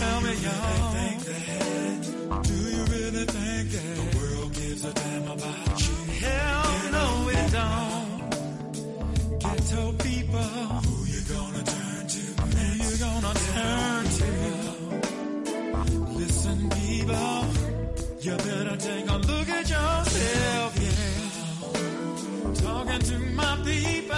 tell 0.00 0.20
me, 0.20 0.34
y'all. 0.44 0.92
Think 0.92 1.20
that? 1.30 2.42
Do 2.48 2.54
you 2.74 2.82
really 2.94 3.24
think 3.36 3.70
that 3.74 3.96
the 4.00 4.06
world 4.18 4.50
gives 4.54 4.84
a 4.84 4.92
damn 4.92 5.26
about 5.30 5.80
you? 5.86 5.96
Hell 6.24 6.90
no, 6.96 7.06
it 7.38 7.52
don't. 7.52 8.10
Ghetto 9.42 9.92
people, 10.06 10.40
who 10.86 10.94
you 11.12 11.20
gonna 11.34 11.62
turn 11.74 12.02
to? 12.14 12.24
Who 12.42 12.66
you 12.84 12.96
gonna 13.06 13.34
turn 13.34 14.04
to? 14.20 14.30
Listen, 16.20 16.58
people, 16.70 17.40
you 18.20 18.34
better 18.36 18.76
take 18.76 19.08
a 19.08 19.16
look 19.30 19.48
at 19.48 19.68
yourself, 19.68 20.70
yeah. 20.86 22.62
Talking 22.66 23.00
to 23.10 23.18
my 23.40 23.56
people, 23.64 24.16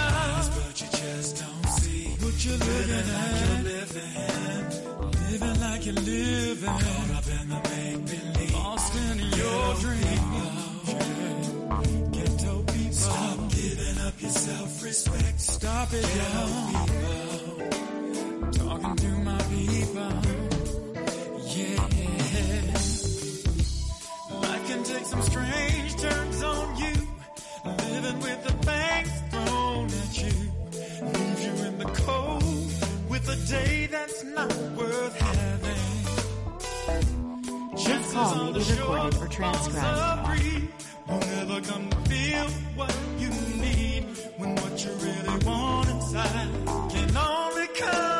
but 0.55 0.81
you 0.81 0.87
just 0.91 1.31
don't 1.41 1.67
see 1.79 2.05
what 2.21 2.35
you're 2.45 2.57
living 2.57 3.07
like 3.13 3.39
you're 3.41 3.63
living 3.73 4.74
like 5.85 5.95
you're 5.95 6.05
living. 6.05 6.69
Caught 6.69 7.11
up 7.11 7.27
in 7.27 7.49
the 7.49 7.55
make 7.55 8.05
believe, 8.05 8.53
lost 8.53 8.95
in 8.95 9.19
your 9.19 9.75
dreams. 9.75 10.93
Ghetto 12.11 12.63
people, 12.63 12.93
stop 12.93 13.37
giving 13.51 13.97
up 14.05 14.21
your 14.21 14.31
self-respect. 14.31 15.39
Stop 15.39 15.93
it, 15.93 16.15
y'all. 16.15 16.87
Talking 18.51 18.95
to 18.95 19.07
my 19.07 19.37
people, 19.43 20.13
yeah. 21.53 21.87
Life 24.41 24.67
can 24.67 24.83
take 24.83 25.05
some 25.05 25.21
strange 25.21 25.95
turns 25.97 26.43
on 26.43 26.77
you. 26.77 26.93
Living 27.65 28.19
with 28.19 28.43
the 28.43 28.53
things 28.65 29.11
thrown 29.31 29.85
at 29.85 30.17
you. 30.21 30.33
Leaves 31.01 31.45
you 31.45 31.53
in 31.65 31.77
the 31.77 31.85
cold 31.85 32.54
with 33.25 33.43
a 33.43 33.47
day 33.47 33.87
that's 33.87 34.23
not 34.23 34.53
worth 34.77 35.19
having. 35.19 35.75
This 37.75 38.13
call 38.13 38.45
may 38.45 38.53
be 38.53 38.59
recorded 38.59 39.21
or 39.21 39.27
transcribed. 39.27 40.29
Will 41.07 41.19
never 41.19 41.61
come 41.61 41.89
to 41.89 41.97
feel 42.09 42.47
what 42.75 42.95
you 43.19 43.29
need 43.29 44.05
when 44.37 44.55
what 44.55 44.83
you 44.83 44.91
really 44.91 45.45
want 45.45 45.89
inside 45.89 46.49
can 46.91 47.17
only 47.17 47.67
come 47.67 48.14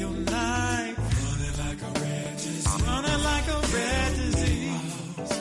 your 0.00 0.10
life. 0.10 0.98
Running 0.98 1.56
like 1.58 1.82
a 1.82 2.00
red 2.00 2.36
disease. 2.36 2.66
Running 2.86 3.22
like 3.22 3.48
a 3.48 3.60
red 3.76 4.10
disease. 4.16 5.32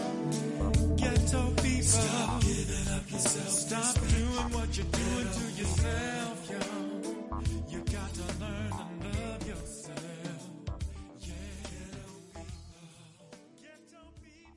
Ghetto 0.98 1.44
people. 1.64 1.84
Stop 1.84 2.42
giving 2.42 2.88
up 2.94 3.12
yourself. 3.12 3.50
Stop 3.50 3.96
doing 3.96 4.50
what 4.54 4.78
you're 4.78 4.86
doing 4.86 5.30
to 5.34 5.62
yourself. 5.62 6.10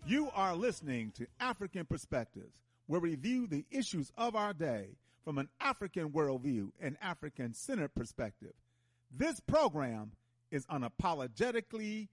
You 0.05 0.31
are 0.35 0.57
listening 0.57 1.13
to 1.13 1.27
Afrikan 1.41 1.89
Perspectives, 1.89 2.59
where 2.87 3.01
we 3.01 3.11
review 3.11 3.47
the 3.47 3.65
issues 3.71 4.11
of 4.19 4.35
our 4.35 4.53
day 4.53 4.97
from 5.25 5.39
an 5.39 5.49
African 5.61 6.11
worldview 6.11 6.73
and 6.81 6.99
African 7.01 7.55
centered 7.55 7.95
perspective. 7.95 8.53
This 9.14 9.41
program 9.41 10.12
is 10.50 10.64
unapologetically 10.67 12.09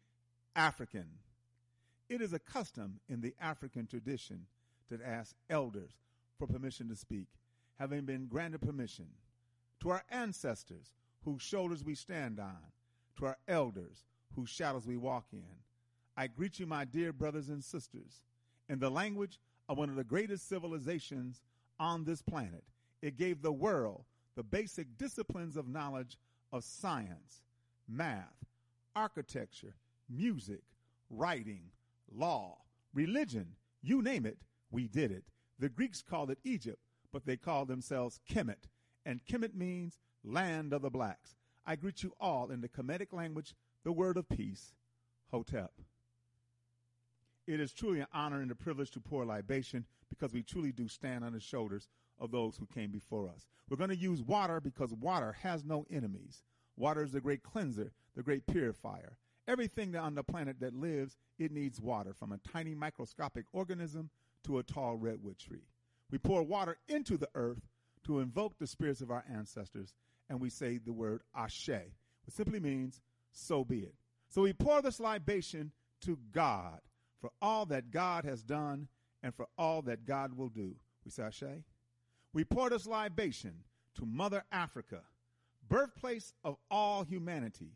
African. 0.56 1.06
It 2.10 2.22
is 2.22 2.34
a 2.34 2.40
custom 2.40 3.00
in 3.08 3.22
the 3.22 3.34
African 3.40 3.88
tradition 3.88 4.48
to 4.90 5.00
ask 5.06 5.34
elders 5.50 5.92
for 6.38 6.48
permission 6.48 6.90
to 6.90 6.96
speak, 6.96 7.28
having 7.78 8.02
been 8.02 8.28
granted 8.28 8.62
permission. 8.62 9.08
To 9.82 9.92
our 9.92 10.04
ancestors, 10.10 10.94
whose 11.24 11.42
shoulders 11.42 11.86
we 11.86 11.96
stand 11.96 12.40
on, 12.40 12.58
to 13.18 13.28
our 13.28 13.38
elders, 13.48 14.04
whose 14.36 14.50
shadows 14.50 14.86
we 14.86 14.98
walk 14.98 15.28
in, 15.32 15.46
I 16.18 16.28
greet 16.28 16.60
you, 16.60 16.66
my 16.66 16.84
dear 16.84 17.14
brothers 17.14 17.48
and 17.48 17.64
sisters, 17.64 18.24
in 18.68 18.80
the 18.80 18.90
language 18.90 19.40
of 19.70 19.78
one 19.78 19.90
of 19.90 19.96
the 19.96 20.04
greatest 20.04 20.50
civilizations 20.50 21.42
on 21.80 22.04
this 22.04 22.22
planet. 22.22 22.64
It 23.02 23.16
gave 23.16 23.42
the 23.42 23.54
world 23.54 24.04
the 24.36 24.44
basic 24.44 24.98
disciplines 24.98 25.56
of 25.56 25.70
knowledge 25.70 26.18
of 26.52 26.64
science, 26.64 27.42
math, 27.88 28.46
architecture, 28.96 29.76
music, 30.10 30.62
writing, 31.10 31.72
law, 32.14 32.58
religion, 32.94 33.56
you 33.82 34.02
name 34.02 34.26
it, 34.26 34.38
we 34.72 34.88
did 34.88 35.12
it. 35.12 35.24
The 35.60 35.70
Greeks 35.70 36.02
called 36.02 36.32
it 36.32 36.40
Egypt, 36.44 36.80
but 37.12 37.26
they 37.26 37.38
called 37.38 37.68
themselves 37.68 38.20
Kemet, 38.30 38.68
and 39.06 39.26
Kemet 39.26 39.56
means 39.56 39.98
land 40.24 40.74
of 40.74 40.82
the 40.82 40.90
blacks. 40.90 41.36
I 41.66 41.76
greet 41.76 42.04
you 42.04 42.14
all 42.20 42.52
in 42.52 42.62
the 42.62 42.70
Kemetic 42.70 43.14
language, 43.14 43.56
the 43.84 43.92
word 43.92 44.18
of 44.18 44.28
peace, 44.30 44.74
Hotep. 45.32 45.72
It 47.48 47.60
is 47.60 47.74
truly 47.74 48.00
an 48.00 48.08
honor 48.14 48.42
and 48.42 48.52
a 48.52 48.56
privilege 48.56 48.92
to 48.92 49.00
pour 49.00 49.26
libation 49.26 49.86
because 50.10 50.34
we 50.34 50.44
truly 50.44 50.72
do 50.72 50.88
stand 50.88 51.24
on 51.24 51.34
the 51.34 51.40
shoulders 51.40 51.88
of 52.20 52.32
those 52.32 52.58
who 52.58 52.68
came 52.68 52.92
before 52.92 53.30
us. 53.30 53.48
We're 53.70 53.78
going 53.78 53.90
to 53.90 53.96
use 53.96 54.22
water 54.22 54.60
because 54.60 54.94
water 54.94 55.36
has 55.42 55.64
no 55.64 55.86
enemies. 55.92 56.44
Water 56.76 57.04
is 57.04 57.12
the 57.12 57.22
great 57.22 57.44
cleanser, 57.44 57.92
the 58.16 58.24
great 58.24 58.48
purifier. 58.48 59.18
Everything 59.48 59.96
on 59.96 60.16
the 60.16 60.24
planet 60.24 60.60
that 60.60 60.76
lives, 60.76 61.18
it 61.38 61.52
needs 61.52 61.82
water, 61.82 62.14
from 62.14 62.32
a 62.32 62.38
tiny 62.38 62.76
microscopic 62.76 63.46
organism 63.52 64.10
to 64.44 64.60
a 64.60 64.64
tall 64.64 64.96
redwood 64.96 65.38
tree. 65.38 65.68
We 66.12 66.18
pour 66.18 66.44
water 66.44 66.78
into 66.88 67.18
the 67.18 67.30
earth 67.36 67.62
to 68.06 68.20
invoke 68.20 68.58
the 68.58 68.68
spirits 68.68 69.02
of 69.02 69.12
our 69.12 69.24
ancestors, 69.32 69.94
and 70.30 70.40
we 70.40 70.50
say 70.50 70.78
the 70.78 70.94
word 70.94 71.22
ashe, 71.36 71.68
which 71.68 72.36
simply 72.36 72.60
means 72.60 73.02
so 73.32 73.64
be 73.64 73.80
it. 73.80 73.96
So 74.30 74.44
we 74.44 74.54
pour 74.54 74.82
this 74.82 75.00
libation 75.00 75.72
to 76.02 76.18
God 76.32 76.80
for 77.20 77.32
all 77.42 77.66
that 77.68 77.92
God 77.92 78.26
has 78.26 78.44
done 78.44 78.88
and 79.22 79.34
for 79.36 79.48
all 79.58 79.82
that 79.84 80.06
God 80.06 80.34
will 80.34 80.50
do. 80.50 80.76
We 81.04 81.12
say 81.12 81.24
ashe. 81.24 81.44
We 82.34 82.44
pour 82.44 82.70
this 82.70 82.86
libation 82.86 83.64
to 83.96 84.06
Mother 84.06 84.44
Africa, 84.52 85.02
birthplace 85.68 86.34
of 86.44 86.58
all 86.70 87.04
humanity, 87.04 87.74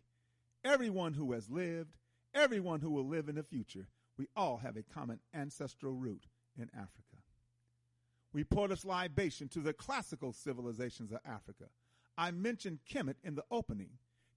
everyone 0.63 1.13
who 1.13 1.31
has 1.33 1.49
lived, 1.49 1.97
everyone 2.33 2.79
who 2.79 2.91
will 2.91 3.07
live 3.07 3.29
in 3.29 3.35
the 3.35 3.43
future. 3.43 3.87
We 4.17 4.27
all 4.35 4.57
have 4.57 4.77
a 4.77 4.83
common 4.83 5.19
ancestral 5.33 5.93
root 5.93 6.25
in 6.57 6.69
Africa. 6.73 7.17
We 8.31 8.43
pour 8.43 8.67
this 8.67 8.85
libation 8.85 9.47
to 9.49 9.59
the 9.59 9.73
classical 9.73 10.33
civilizations 10.33 11.11
of 11.11 11.19
Africa. 11.25 11.65
I 12.17 12.31
mentioned 12.31 12.79
Kemet 12.89 13.15
in 13.23 13.35
the 13.35 13.43
opening. 13.49 13.89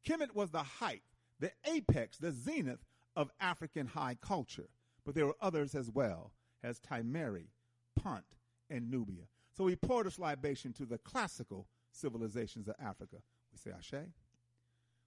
Kemet 0.06 0.34
was 0.34 0.50
the 0.50 0.62
height, 0.62 1.02
the 1.40 1.52
apex, 1.66 2.16
the 2.16 2.32
zenith 2.32 2.84
of 3.14 3.30
African 3.40 3.86
high 3.86 4.16
culture 4.20 4.68
but 5.06 5.14
there 5.14 5.26
were 5.26 5.36
others 5.40 5.74
as 5.74 5.88
well, 5.88 6.32
as 6.62 6.80
Timeri, 6.80 7.46
Punt, 7.94 8.24
and 8.68 8.90
Nubia. 8.90 9.28
So 9.56 9.64
we 9.64 9.76
pour 9.76 10.04
this 10.04 10.18
libation 10.18 10.72
to 10.74 10.84
the 10.84 10.98
classical 10.98 11.66
civilizations 11.90 12.68
of 12.68 12.74
Africa. 12.78 13.16
We 13.52 13.58
say 13.58 13.70
Ashe. 13.76 14.06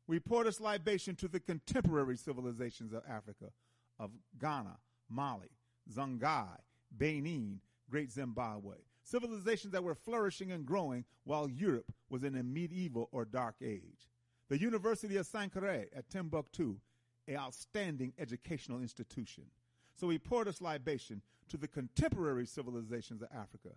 We 0.07 0.19
pour 0.19 0.43
this 0.43 0.59
libation 0.59 1.15
to 1.17 1.27
the 1.27 1.39
contemporary 1.39 2.17
civilizations 2.17 2.93
of 2.93 3.03
Africa, 3.07 3.51
of 3.99 4.09
Ghana, 4.41 4.77
Mali, 5.07 5.51
Songhai, 5.95 6.57
Benin, 6.97 7.59
Great 7.91 8.11
Zimbabwe. 8.11 8.77
Civilizations 9.03 9.71
that 9.73 9.83
were 9.83 9.93
flourishing 9.93 10.51
and 10.51 10.65
growing 10.65 11.05
while 11.25 11.47
Europe 11.47 11.91
was 12.09 12.23
in 12.23 12.35
a 12.35 12.43
medieval 12.43 13.07
or 13.11 13.25
dark 13.25 13.55
age. 13.63 14.09
The 14.49 14.59
University 14.59 15.17
of 15.17 15.27
Sankore 15.27 15.85
at 15.95 16.09
Timbuktu, 16.09 16.77
an 17.27 17.35
outstanding 17.35 18.13
educational 18.17 18.81
institution. 18.81 19.43
So 19.95 20.07
we 20.07 20.17
pour 20.17 20.43
this 20.43 20.59
libation 20.59 21.21
to 21.49 21.57
the 21.57 21.67
contemporary 21.67 22.47
civilizations 22.47 23.21
of 23.21 23.27
Africa. 23.31 23.69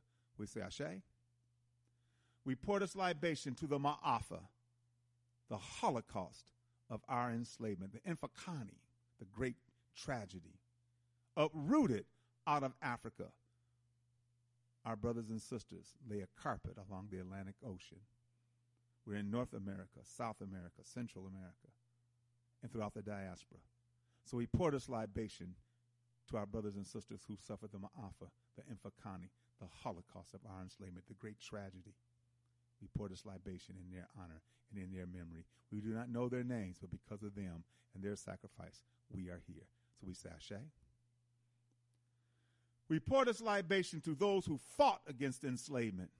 We 0.43 0.49
say 0.49 0.61
Ashe. 0.61 1.01
We 2.45 2.57
pour 2.57 2.81
this 2.81 2.97
libation 2.97 3.55
to 3.55 3.69
the 3.69 3.79
Ma'afa, 3.79 4.41
the 5.49 5.57
Holocaust 5.57 6.51
of 6.91 7.01
our 7.09 7.31
enslavement, 7.31 7.93
the 7.93 8.01
Infakani, 8.11 8.81
the 9.21 9.25
great 9.33 9.55
tragedy, 9.97 10.59
uprooted 11.37 12.07
out 12.45 12.65
of 12.65 12.73
Africa. 12.83 13.27
Our 14.85 14.97
brothers 14.97 15.31
and 15.31 15.41
sisters 15.41 15.95
lay 16.11 16.23
a 16.23 16.43
carpet 16.43 16.77
along 16.89 17.11
the 17.13 17.21
Atlantic 17.21 17.55
Ocean. 17.65 18.01
We're 19.07 19.19
in 19.19 19.31
North 19.31 19.53
America, 19.53 20.01
South 20.03 20.41
America, 20.41 20.83
Central 20.83 21.29
America, 21.29 21.69
and 22.65 22.73
throughout 22.73 22.95
the 22.95 23.03
diaspora. 23.03 23.61
So 24.25 24.39
we 24.39 24.47
pour 24.47 24.73
this 24.73 24.89
libation 24.89 25.55
to 26.31 26.37
our 26.37 26.47
brothers 26.47 26.75
and 26.75 26.85
sisters 26.85 27.21
who 27.29 27.37
suffered 27.37 27.71
the 27.71 27.79
Ma'afa, 27.79 28.29
the 28.57 28.63
Infakani, 28.65 29.29
the 29.61 29.67
Holocaust 29.83 30.35
of 30.35 30.41
our 30.49 30.63
enslavement, 30.63 31.07
the 31.09 31.15
great 31.15 31.41
tragedy. 31.41 31.95
We 32.81 32.89
pour 32.97 33.09
this 33.09 33.25
libation 33.25 33.77
in 33.79 33.95
their 33.95 34.09
honor 34.19 34.43
and 34.73 34.83
in 34.83 34.93
their 34.93 35.07
memory. 35.07 35.45
We 35.71 35.81
do 35.81 35.89
not 35.89 36.11
know 36.11 36.29
their 36.29 36.45
names, 36.45 36.79
but 36.81 36.91
because 36.91 37.23
of 37.23 37.35
them 37.35 37.65
and 37.95 38.03
their 38.03 38.17
sacrifice, 38.17 38.83
we 39.11 39.29
are 39.29 39.41
here. 39.47 39.67
So 40.01 40.07
we 40.07 40.15
say 40.15 40.31
Ashe. 40.35 40.61
We 42.89 42.99
pour 42.99 43.25
this 43.25 43.41
libation 43.41 44.01
to 44.03 44.15
those 44.15 44.45
who 44.45 44.59
fought 44.77 45.01
against 45.09 45.45
enslavement. 45.45 46.11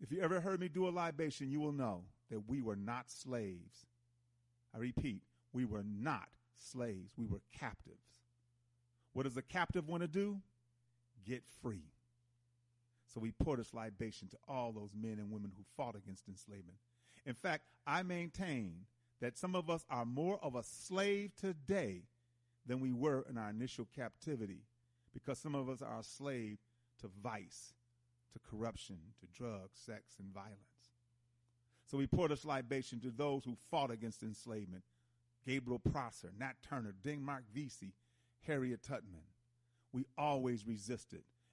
If 0.00 0.12
you 0.12 0.20
ever 0.20 0.40
heard 0.40 0.60
me 0.60 0.68
do 0.68 0.88
a 0.88 0.90
libation, 0.90 1.50
you 1.50 1.60
will 1.60 1.72
know 1.72 2.04
that 2.30 2.48
we 2.48 2.60
were 2.60 2.76
not 2.76 3.10
slaves. 3.10 3.86
I 4.74 4.78
repeat, 4.78 5.22
we 5.52 5.64
were 5.64 5.84
not 5.84 6.28
slaves. 6.54 7.12
We 7.16 7.26
were 7.26 7.40
captives. 7.58 8.20
What 9.12 9.24
does 9.24 9.36
a 9.36 9.42
captive 9.42 9.88
want 9.88 10.02
to 10.02 10.08
do? 10.08 10.40
Get 11.26 11.42
free. 11.62 11.82
So 13.12 13.20
we 13.20 13.32
pour 13.32 13.56
this 13.56 13.74
libation 13.74 14.28
to 14.28 14.36
all 14.48 14.72
those 14.72 14.90
men 14.94 15.18
and 15.18 15.30
women 15.30 15.52
who 15.56 15.64
fought 15.76 15.96
against 15.96 16.28
enslavement. 16.28 16.78
In 17.26 17.34
fact, 17.34 17.64
I 17.86 18.02
maintain 18.02 18.86
that 19.20 19.36
some 19.36 19.54
of 19.54 19.68
us 19.68 19.84
are 19.90 20.04
more 20.04 20.38
of 20.42 20.54
a 20.54 20.62
slave 20.62 21.32
today 21.36 22.02
than 22.66 22.80
we 22.80 22.92
were 22.92 23.24
in 23.28 23.36
our 23.36 23.50
initial 23.50 23.86
captivity 23.94 24.62
because 25.12 25.38
some 25.38 25.54
of 25.54 25.68
us 25.68 25.82
are 25.82 26.00
a 26.00 26.04
slave 26.04 26.58
to 27.00 27.10
vice, 27.22 27.74
to 28.32 28.38
corruption, 28.38 28.98
to 29.20 29.26
drugs, 29.36 29.78
sex, 29.84 30.16
and 30.18 30.32
violence. 30.32 30.58
So 31.90 31.98
we 31.98 32.06
pour 32.06 32.28
this 32.28 32.44
libation 32.44 33.00
to 33.00 33.10
those 33.10 33.44
who 33.44 33.56
fought 33.70 33.90
against 33.90 34.22
enslavement 34.22 34.84
Gabriel 35.44 35.80
Prosser, 35.80 36.30
Nat 36.38 36.54
Turner, 36.68 36.92
Denmark 37.02 37.44
Vesey, 37.52 37.94
Harriet 38.46 38.82
Tubman. 38.82 39.24
We 39.92 40.04
always 40.16 40.66
resisted, 40.66 41.22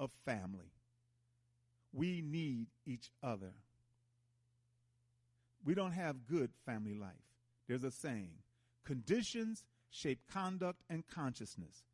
of 0.00 0.10
family. 0.24 0.72
We 1.92 2.22
need 2.22 2.68
each 2.86 3.10
other. 3.22 3.52
We 5.64 5.74
don't 5.74 5.92
have 5.92 6.26
good 6.26 6.50
family 6.66 6.94
life. 6.94 7.10
There's 7.68 7.84
a 7.84 7.90
saying 7.92 8.32
conditions 8.84 9.62
shape 9.90 10.20
conduct 10.32 10.80
and 10.88 11.06
consciousness. 11.06 11.84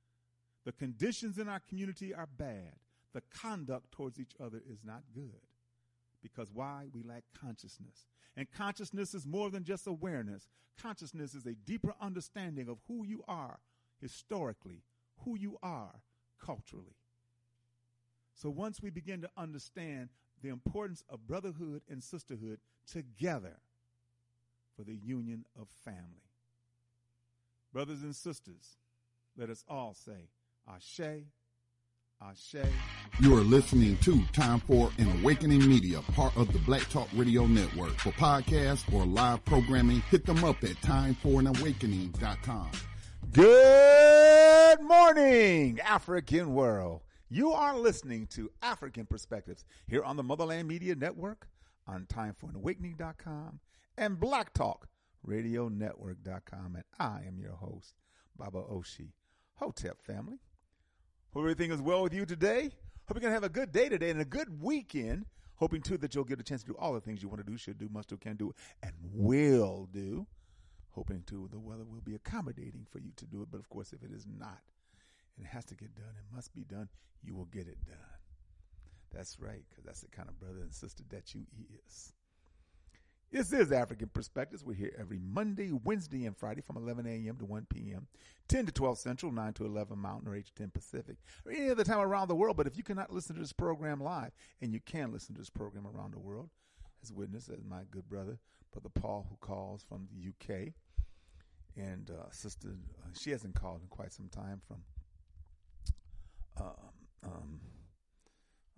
The 0.65 0.73
conditions 0.73 1.39
in 1.39 1.49
our 1.49 1.61
community 1.61 2.15
are 2.15 2.29
bad. 2.39 2.75
The 3.13 3.23
conduct 3.41 3.93
towards 3.93 4.21
each 4.21 4.33
other 4.43 4.61
is 4.71 4.79
not 4.85 5.03
good. 5.15 5.41
Because 6.23 6.51
why? 6.53 6.87
We 6.93 7.03
lack 7.03 7.25
consciousness. 7.41 8.05
And 8.37 8.47
consciousness 8.51 9.15
is 9.15 9.27
more 9.27 9.51
than 9.51 9.65
just 9.65 9.87
awareness. 9.87 10.49
Consciousness 10.81 11.35
is 11.35 11.47
a 11.47 11.55
deeper 11.55 11.95
understanding 12.01 12.69
of 12.69 12.79
who 12.87 13.05
you 13.05 13.23
are 13.27 13.59
historically, 14.01 14.83
who 15.25 15.39
you 15.39 15.57
are 15.63 16.03
culturally. 16.45 16.97
So 18.37 18.51
once 18.51 18.83
we 18.83 18.91
begin 18.91 19.23
to 19.23 19.31
understand 19.39 20.11
the 20.43 20.51
importance 20.51 21.03
of 21.09 21.27
brotherhood 21.27 21.81
and 21.89 22.05
sisterhood 22.05 22.61
together 22.91 23.57
for 24.77 24.85
the 24.85 24.95
union 24.95 25.47
of 25.59 25.69
family. 25.85 26.23
Brothers 27.73 28.03
and 28.03 28.15
sisters, 28.15 28.77
let 29.39 29.49
us 29.49 29.65
all 29.69 29.95
say, 29.95 30.29
Ashe, 30.69 31.25
Ashe. 32.23 32.67
You 33.21 33.37
are 33.37 33.43
listening 33.43 33.97
to 33.99 34.23
Time 34.35 34.61
for 34.61 34.91
an 34.99 35.09
Awakening 35.21 35.67
Media, 35.67 36.03
part 36.13 36.37
of 36.37 36.53
the 36.53 36.59
Black 36.61 36.87
Talk 36.91 37.09
Radio 37.15 37.47
Network. 37.47 37.99
For 37.99 38.11
podcasts 38.13 38.93
or 38.93 39.07
live 39.07 39.43
programming, 39.47 40.01
hit 40.11 40.27
them 40.27 40.45
up 40.45 40.63
at 40.63 40.77
timeforanawakening.com. 40.83 42.71
Good 43.33 44.83
morning, 44.83 45.81
African 45.81 46.53
world. 46.53 47.01
You 47.29 47.51
are 47.51 47.77
listening 47.77 48.29
to 48.29 48.53
Afrikan 48.63 49.09
Perspectives 49.09 49.65
here 49.89 50.05
on 50.05 50.17
the 50.17 50.23
Motherland 50.23 50.69
Media 50.69 50.95
Network, 50.95 51.49
on 51.85 52.07
timeforanawakening.com, 52.07 53.59
and 53.99 54.21
Black 54.21 54.55
Talk 54.55 54.87
Radio 55.25 55.67
Network.com. 55.67 56.77
And 56.77 56.85
I 57.01 57.25
am 57.27 57.41
your 57.41 57.55
host, 57.55 57.95
Baba 58.37 58.63
Oshi. 58.63 59.11
Hotep 59.55 60.01
family. 60.03 60.39
Hope 61.33 61.43
everything 61.43 61.73
is 61.73 61.83
well 61.83 62.05
with 62.05 62.15
you 62.15 62.27
today. 62.27 62.71
Hope 63.09 63.17
you're 63.17 63.21
going 63.23 63.33
to 63.33 63.35
have 63.35 63.43
a 63.43 63.49
good 63.49 63.73
day 63.73 63.89
today 63.89 64.11
and 64.11 64.21
a 64.21 64.25
good 64.25 64.63
weekend. 64.63 65.27
Hoping 65.57 65.83
too 65.83 65.99
that 65.99 66.15
you'll 66.15 66.23
get 66.23 66.39
a 66.39 66.45
chance 66.45 66.63
to 66.63 66.69
do 66.69 66.77
all 66.79 66.93
the 66.93 67.01
things 67.01 67.25
you 67.25 67.29
want 67.29 67.45
to 67.45 67.51
do, 67.51 67.59
should 67.59 67.79
do, 67.79 67.89
must 67.89 68.09
do, 68.09 68.17
can 68.17 68.37
do, 68.37 68.55
and 68.85 68.93
will 69.03 69.89
do. 69.93 70.29
Hoping 70.91 71.25
too 71.27 71.49
the 71.51 71.59
weather 71.59 71.85
will 71.85 72.03
be 72.03 72.15
accommodating 72.15 72.87
for 72.89 73.01
you 73.01 73.11
to 73.17 73.27
do 73.27 73.43
it. 73.43 73.49
But 73.51 73.59
of 73.59 73.69
course, 73.69 73.93
if 73.93 74.05
it 74.05 74.13
is 74.15 74.27
not, 74.39 74.61
it 75.41 75.47
has 75.47 75.65
to 75.67 75.75
get 75.75 75.95
done, 75.95 76.15
it 76.17 76.35
must 76.35 76.55
be 76.55 76.63
done, 76.63 76.89
you 77.23 77.35
will 77.35 77.47
get 77.47 77.69
it 77.69 77.85
done. 77.87 77.97
That's 79.13 79.39
right, 79.41 79.63
because 79.69 79.85
that's 79.85 80.01
the 80.01 80.09
kind 80.09 80.29
of 80.29 80.39
brother 80.39 80.61
and 80.61 80.73
sister 80.73 81.03
that 81.11 81.35
you 81.35 81.43
is. 81.87 82.13
This 83.33 83.53
is 83.53 83.71
Afrikan 83.71 84.13
Perspectives. 84.13 84.65
We're 84.65 84.75
here 84.75 84.95
every 84.99 85.19
Monday, 85.19 85.73
Wednesday, 85.73 86.27
and 86.27 86.37
Friday 86.37 86.61
from 86.61 86.77
11 86.77 87.07
a.m. 87.07 87.37
to 87.39 87.45
1 87.45 87.67
p.m., 87.69 88.07
10 88.49 88.67
to 88.67 88.73
12 88.73 88.99
Central, 88.99 89.33
9 89.33 89.53
to 89.55 89.67
11 89.67 89.99
Mountain, 89.99 90.29
or 90.29 90.37
8 90.37 90.47
to 90.47 90.55
10 90.55 90.71
Pacific, 90.71 91.17
or 91.45 91.53
any 91.53 91.69
other 91.69 91.83
time 91.83 91.99
around 91.99 92.29
the 92.29 92.37
world. 92.37 92.57
But 92.57 92.69
if 92.69 92.77
you 92.77 92.85
cannot 92.85 93.13
listen 93.13 93.35
to 93.35 93.43
this 93.43 93.53
program 93.53 94.01
live, 94.01 94.31
and 94.63 94.73
you 94.73 94.79
can 94.79 95.13
listen 95.13 95.35
to 95.35 95.41
this 95.41 95.51
program 95.51 95.87
around 95.87 96.15
the 96.15 96.21
world, 96.21 96.51
as 97.03 97.13
witness 97.13 97.49
as 97.49 97.65
my 97.69 97.83
good 97.91 98.09
brother, 98.09 98.39
Brother 98.73 98.91
Paul, 98.95 99.27
who 99.29 99.37
calls 99.41 99.83
from 99.83 100.07
the 100.13 100.29
UK, 100.29 100.73
and 101.77 102.11
uh, 102.11 102.31
Sister, 102.31 102.69
uh, 103.03 103.09
she 103.19 103.33
hasn't 103.33 103.55
called 103.55 103.81
in 103.83 103.89
quite 103.89 104.13
some 104.13 104.29
time 104.29 104.61
from, 104.69 104.79
um, 106.59 106.95
um, 107.25 107.61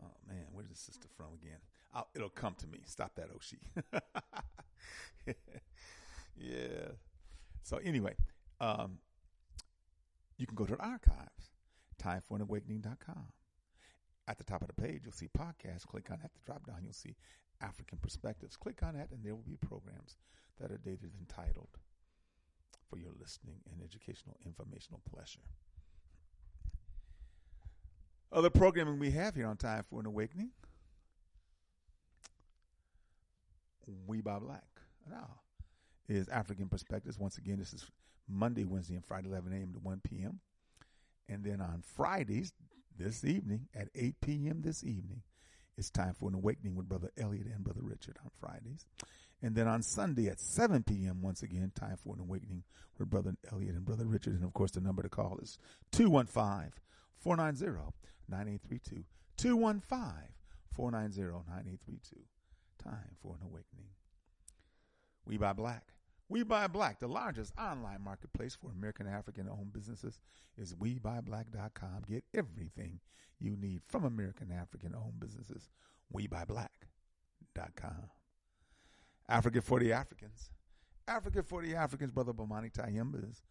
oh 0.02 0.16
man, 0.26 0.46
where's 0.52 0.68
the 0.68 0.76
sister 0.76 1.08
from 1.16 1.34
again? 1.34 1.58
I'll, 1.94 2.08
it'll 2.14 2.28
come 2.28 2.54
to 2.58 2.66
me. 2.66 2.80
Stop 2.84 3.14
that, 3.16 3.28
Oshi. 3.30 3.58
yeah. 6.36 6.92
So 7.62 7.78
anyway, 7.78 8.14
um, 8.60 8.98
you 10.36 10.46
can 10.46 10.54
go 10.54 10.64
to 10.64 10.76
the 10.76 10.82
archives, 10.82 11.50
timeforanawakening.com. 12.02 13.26
At 14.26 14.36
the 14.36 14.44
top 14.44 14.60
of 14.60 14.68
the 14.68 14.74
page, 14.74 15.02
you'll 15.04 15.12
see 15.12 15.28
podcasts. 15.36 15.86
Click 15.86 16.10
on 16.10 16.18
that. 16.22 16.32
The 16.34 16.40
drop 16.44 16.66
down, 16.66 16.80
you'll 16.82 16.92
see 16.92 17.16
Afrikan 17.62 18.00
Perspectives. 18.00 18.56
Click 18.56 18.82
on 18.82 18.94
that, 18.94 19.10
and 19.10 19.24
there 19.24 19.34
will 19.34 19.42
be 19.42 19.56
programs 19.56 20.16
that 20.60 20.70
are 20.70 20.78
dated 20.78 21.12
and 21.18 21.28
titled 21.28 21.78
for 22.88 22.98
your 22.98 23.12
listening 23.18 23.60
and 23.72 23.82
educational 23.82 24.36
informational 24.44 25.00
pleasure. 25.10 25.40
Other 28.30 28.50
programming 28.50 28.98
we 28.98 29.10
have 29.12 29.34
here 29.34 29.46
on 29.46 29.56
Time 29.56 29.84
for 29.88 30.00
an 30.00 30.06
Awakening. 30.06 30.50
We 34.06 34.20
by 34.20 34.38
Black. 34.38 34.66
Now, 35.10 35.40
is 36.08 36.26
Afrikan 36.28 36.70
Perspectives. 36.70 37.18
Once 37.18 37.38
again, 37.38 37.58
this 37.58 37.72
is 37.72 37.86
Monday, 38.28 38.64
Wednesday, 38.64 38.96
and 38.96 39.04
Friday, 39.04 39.28
11 39.28 39.52
a.m. 39.54 39.72
to 39.72 39.78
1 39.78 40.00
p.m. 40.04 40.40
And 41.26 41.42
then 41.42 41.62
on 41.62 41.82
Fridays, 41.96 42.52
this 42.98 43.24
evening, 43.24 43.68
at 43.74 43.88
8 43.94 44.20
p.m. 44.20 44.60
this 44.60 44.84
evening, 44.84 45.22
it's 45.78 45.88
time 45.88 46.12
for 46.12 46.28
an 46.28 46.34
awakening 46.34 46.74
with 46.74 46.86
Brother 46.86 47.10
Elliot 47.16 47.46
and 47.46 47.64
Brother 47.64 47.80
Richard 47.82 48.18
on 48.22 48.30
Fridays. 48.38 48.84
And 49.40 49.54
then 49.54 49.68
on 49.68 49.82
Sunday 49.82 50.26
at 50.26 50.40
7 50.40 50.82
p.m., 50.82 51.22
once 51.22 51.42
again, 51.42 51.72
time 51.74 51.96
for 51.96 52.14
an 52.14 52.20
awakening 52.20 52.64
with 52.98 53.08
Brother 53.08 53.36
Elliot 53.50 53.74
and 53.74 53.86
Brother 53.86 54.04
Richard. 54.04 54.34
And 54.34 54.44
of 54.44 54.52
course, 54.52 54.72
the 54.72 54.80
number 54.80 55.02
to 55.02 55.08
call 55.08 55.38
is 55.40 55.58
215 55.92 56.72
490 57.20 57.92
9832. 58.28 59.04
215 59.36 59.98
490 60.74 61.22
9832. 61.48 62.16
Time 62.82 63.16
for 63.20 63.34
an 63.34 63.46
awakening. 63.46 63.90
We 65.24 65.36
Buy 65.36 65.52
Black. 65.52 65.92
We 66.28 66.42
Buy 66.42 66.66
Black, 66.66 67.00
the 67.00 67.08
largest 67.08 67.52
online 67.58 68.02
marketplace 68.02 68.54
for 68.54 68.70
American 68.70 69.06
African 69.06 69.48
owned 69.48 69.72
businesses, 69.72 70.18
is 70.56 70.74
WeBuyBlack.com. 70.74 72.02
Get 72.08 72.24
everything 72.34 73.00
you 73.40 73.56
need 73.56 73.82
from 73.88 74.04
American 74.04 74.52
African 74.52 74.94
owned 74.94 75.20
businesses. 75.20 75.70
WeBuyBlack.com. 76.14 78.10
Africa 79.28 79.62
for 79.62 79.80
the 79.80 79.92
Africans. 79.92 80.50
Africa 81.06 81.42
for 81.42 81.62
the 81.62 81.74
Africans, 81.74 82.10
Brother 82.10 82.32
Bomani 82.32 82.70
Tayemba 82.72 83.28
is 83.28 83.42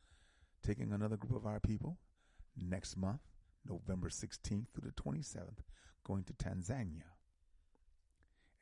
taking 0.64 0.92
another 0.92 1.18
group 1.18 1.36
of 1.36 1.46
our 1.46 1.60
people 1.60 1.98
next 2.56 2.98
month, 2.98 3.22
November 3.68 4.10
16th 4.10 4.68
through 4.74 4.92
the 4.96 5.02
27th, 5.02 5.64
going 6.06 6.24
to 6.24 6.34
Tanzania. 6.34 7.04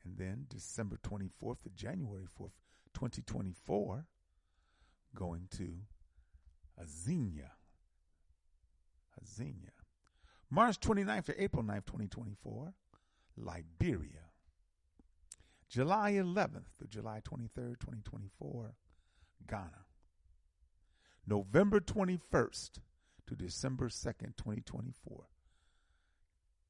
And 0.04 0.16
then 0.18 0.46
December 0.48 0.98
24th 1.02 1.62
to 1.62 1.70
January 1.74 2.26
4th, 2.40 2.52
2024, 2.94 4.06
going 5.14 5.48
to 5.56 5.80
Azania. 6.80 7.50
Azania. 9.22 9.72
March 10.50 10.78
29th 10.78 11.24
to 11.24 11.42
April 11.42 11.64
9th, 11.64 11.86
2024, 11.86 12.72
Liberia. 13.36 14.30
July 15.68 16.12
11th 16.12 16.66
to 16.78 16.86
July 16.88 17.20
23rd, 17.28 17.80
2024, 17.80 18.74
Ghana. 19.48 19.86
November 21.26 21.80
21st 21.80 22.78
to 23.26 23.34
December 23.34 23.88
2nd, 23.88 24.36
2024, 24.36 25.24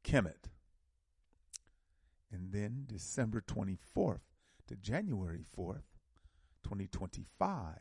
Kemet. 0.04 0.50
And 2.32 2.52
then 2.52 2.84
December 2.86 3.40
24th 3.40 4.20
to 4.68 4.76
January 4.76 5.44
4th, 5.56 5.82
2025, 6.64 7.74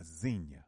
Azania. 0.00 0.64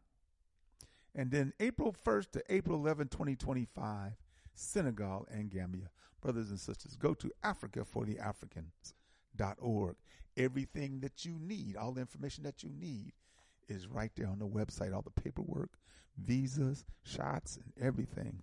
And 1.14 1.30
then 1.30 1.52
April 1.58 1.94
1st 2.06 2.32
to 2.32 2.42
April 2.48 2.78
11, 2.78 3.08
2025, 3.08 4.12
Senegal 4.54 5.26
and 5.30 5.50
Gambia. 5.50 5.90
Brothers 6.20 6.50
and 6.50 6.60
sisters, 6.60 6.96
go 6.96 7.14
to 7.14 7.32
africafortheafricans.org. 7.42 9.96
Everything 10.36 11.00
that 11.00 11.24
you 11.24 11.38
need, 11.40 11.76
all 11.76 11.92
the 11.92 12.02
information 12.02 12.44
that 12.44 12.62
you 12.62 12.70
need, 12.70 13.14
is 13.68 13.88
right 13.88 14.12
there 14.16 14.28
on 14.28 14.38
the 14.38 14.46
website. 14.46 14.94
All 14.94 15.02
the 15.02 15.10
paperwork, 15.10 15.78
visas, 16.24 16.84
shots, 17.02 17.56
and 17.56 17.72
everything. 17.84 18.42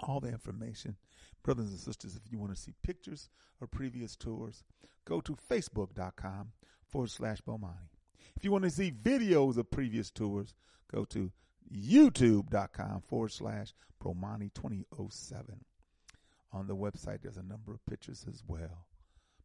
All 0.00 0.20
the 0.20 0.28
information. 0.28 0.96
Brothers 1.42 1.70
and 1.70 1.78
sisters, 1.78 2.16
if 2.16 2.30
you 2.30 2.38
want 2.38 2.54
to 2.54 2.60
see 2.60 2.74
pictures 2.82 3.28
of 3.60 3.70
previous 3.70 4.16
tours, 4.16 4.64
go 5.04 5.20
to 5.20 5.36
facebook.com 5.50 6.52
forward 6.86 7.10
slash 7.10 7.40
Bomani. 7.42 7.88
If 8.36 8.44
you 8.44 8.52
want 8.52 8.64
to 8.64 8.70
see 8.70 8.90
videos 8.90 9.56
of 9.56 9.70
previous 9.70 10.10
tours, 10.10 10.54
go 10.90 11.04
to 11.06 11.30
youtube.com 11.74 13.02
forward 13.02 13.32
slash 13.32 13.74
Bomani 14.02 14.52
2007. 14.54 15.64
On 16.52 16.66
the 16.66 16.76
website, 16.76 17.22
there's 17.22 17.36
a 17.36 17.42
number 17.42 17.72
of 17.72 17.84
pictures 17.86 18.24
as 18.28 18.42
well. 18.46 18.86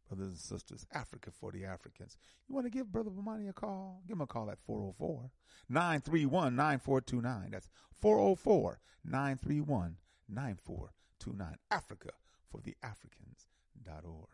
Brothers 0.07 0.27
and 0.27 0.38
sisters, 0.38 0.85
Africa 0.93 1.31
for 1.31 1.51
the 1.51 1.65
Africans. 1.65 2.17
You 2.47 2.53
want 2.53 2.67
to 2.67 2.71
give 2.71 2.91
Brother 2.91 3.09
Bomani 3.09 3.50
a 3.50 3.53
call? 3.53 4.03
Give 4.07 4.17
him 4.17 4.21
a 4.21 4.27
call 4.27 4.51
at 4.51 4.59
404 4.65 5.31
931 5.69 6.55
9429. 6.55 7.50
That's 7.51 7.69
404 8.01 8.79
931 9.03 9.97
9429. 10.29 11.55
Africa 11.71 12.12
for 12.51 12.62
the 12.62 12.75
Africans.org. 12.83 14.29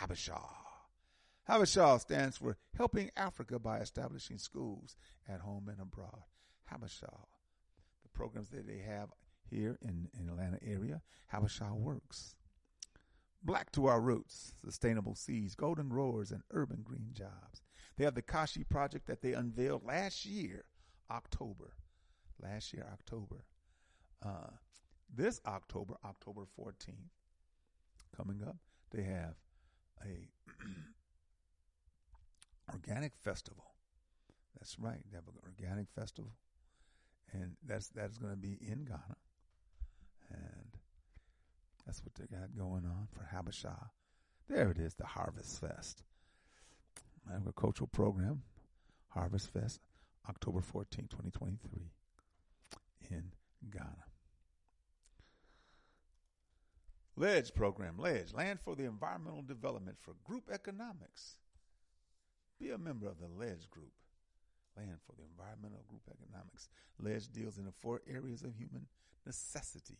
Habesha. 0.00 0.40
Habesha 1.48 2.00
stands 2.00 2.38
for 2.38 2.56
Helping 2.76 3.10
Africa 3.16 3.58
by 3.58 3.78
Establishing 3.78 4.38
Schools 4.38 4.96
at 5.28 5.40
Home 5.40 5.68
and 5.68 5.80
Abroad. 5.80 6.22
Habesha. 6.72 7.10
The 8.02 8.08
programs 8.14 8.50
that 8.50 8.66
they 8.66 8.78
have 8.78 9.10
here 9.50 9.78
in, 9.82 10.08
in 10.18 10.28
Atlanta 10.28 10.58
area, 10.62 11.02
Habesha 11.32 11.74
works. 11.74 12.36
Black 13.44 13.70
to 13.72 13.86
Our 13.86 14.00
Roots, 14.00 14.52
Sustainable 14.64 15.14
Seeds, 15.14 15.54
Golden 15.54 15.88
Growers, 15.88 16.30
and 16.32 16.42
Urban 16.52 16.82
Green 16.84 17.10
Jobs. 17.14 17.62
They 17.96 18.04
have 18.04 18.14
the 18.14 18.22
Kashi 18.22 18.64
project 18.64 19.06
that 19.08 19.22
they 19.22 19.32
unveiled 19.34 19.84
last 19.84 20.24
year, 20.26 20.64
October. 21.10 21.74
Last 22.42 22.72
year, 22.74 22.86
October. 22.92 23.44
uh, 24.24 24.50
this 25.14 25.40
October, 25.46 25.94
October 26.04 26.42
14th, 26.58 27.10
coming 28.16 28.42
up, 28.46 28.56
they 28.92 29.02
have 29.02 29.34
a 30.04 30.28
organic 32.72 33.12
festival. 33.16 33.64
That's 34.58 34.78
right. 34.78 35.00
They 35.10 35.16
have 35.16 35.26
an 35.28 35.34
organic 35.44 35.86
festival, 35.94 36.32
and 37.32 37.56
that's 37.66 37.88
that's 37.88 38.18
going 38.18 38.32
to 38.32 38.38
be 38.38 38.58
in 38.60 38.84
Ghana, 38.84 39.16
and 40.30 40.71
that's 41.86 42.02
what 42.02 42.14
they 42.14 42.26
got 42.34 42.56
going 42.56 42.84
on 42.84 43.08
for 43.12 43.28
Habesha. 43.34 43.76
There 44.48 44.70
it 44.70 44.78
is, 44.78 44.94
the 44.94 45.06
Harvest 45.06 45.60
Fest, 45.60 46.02
agricultural 47.32 47.88
program, 47.92 48.42
Harvest 49.08 49.52
Fest, 49.52 49.80
October 50.28 50.60
14, 50.60 51.06
2023, 51.08 51.90
in 53.10 53.24
Ghana. 53.70 54.04
LEDGE 57.16 57.54
program, 57.54 57.98
LEDGE, 57.98 58.32
Land 58.32 58.60
for 58.60 58.74
the 58.74 58.84
Environmental 58.84 59.42
Development 59.42 59.96
for 60.00 60.14
Group 60.24 60.50
Economics. 60.50 61.36
Be 62.58 62.70
a 62.70 62.78
member 62.78 63.06
of 63.06 63.18
the 63.18 63.28
LEDGE 63.28 63.68
group, 63.70 63.92
Land 64.76 64.98
for 65.06 65.14
the 65.16 65.24
Environmental 65.24 65.84
Group 65.88 66.02
Economics. 66.10 66.68
LEDGE 66.98 67.28
deals 67.32 67.58
in 67.58 67.64
the 67.66 67.72
four 67.72 68.00
areas 68.08 68.42
of 68.42 68.54
human 68.56 68.86
necessity, 69.26 69.98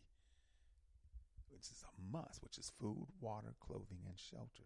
which 1.63 1.71
is 1.71 1.85
a 1.85 2.17
must, 2.17 2.43
which 2.43 2.59
is 2.59 2.73
food, 2.81 3.07
water, 3.21 3.55
clothing, 3.61 3.99
and 4.09 4.19
shelter. 4.19 4.65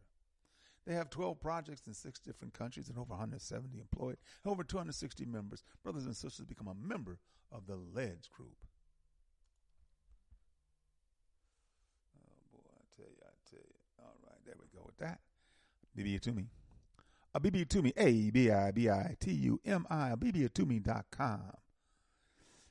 They 0.87 0.95
have 0.95 1.11
12 1.11 1.41
projects 1.41 1.87
in 1.87 1.93
six 1.93 2.19
different 2.21 2.55
countries 2.55 2.89
and 2.89 2.97
over 2.97 3.11
170 3.11 3.79
employed, 3.79 4.17
over 4.47 4.63
260 4.63 5.27
members. 5.27 5.63
Brothers 5.83 6.07
and 6.07 6.17
sisters, 6.17 6.47
become 6.47 6.69
a 6.69 6.75
member 6.75 7.19
of 7.53 7.67
the 7.67 7.77
LEDGE 7.77 8.31
group. 8.31 8.57
Oh 12.17 12.41
boy, 12.53 12.71
I 12.71 12.85
tell 12.97 13.11
you, 13.11 13.23
I 13.23 13.51
tell 13.51 13.61
you. 13.61 13.75
All 13.99 14.15
right, 14.25 14.39
there 14.47 14.55
we 14.59 14.67
go 14.75 14.85
with 14.87 14.97
that. 14.99 15.21
BB 15.99 16.21
to 16.21 16.33
me. 16.33 16.47
Abibitumi. 17.37 17.93
A 17.99 18.31
B 18.31 18.51
I 18.51 18.71
B 18.71 18.89
I 18.89 19.17
T 19.21 19.33
U 19.33 19.61
M 19.67 19.87
I. 19.91 20.15
BB 20.17 20.53
to 20.55 20.65
me.com. 20.65 21.53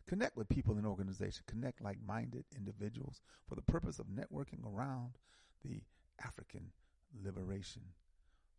Connect 0.08 0.38
with 0.38 0.50
people 0.50 0.78
in 0.78 0.86
organizations. 0.86 1.44
Connect 1.48 1.82
like 1.82 1.98
minded 2.06 2.46
individuals 2.56 3.22
for 3.48 3.56
the 3.56 3.62
purpose 3.62 4.00
of 4.00 4.08
networking 4.08 4.64
around 4.66 5.18
the 5.64 5.82
African 6.24 6.72
liberation 7.24 7.82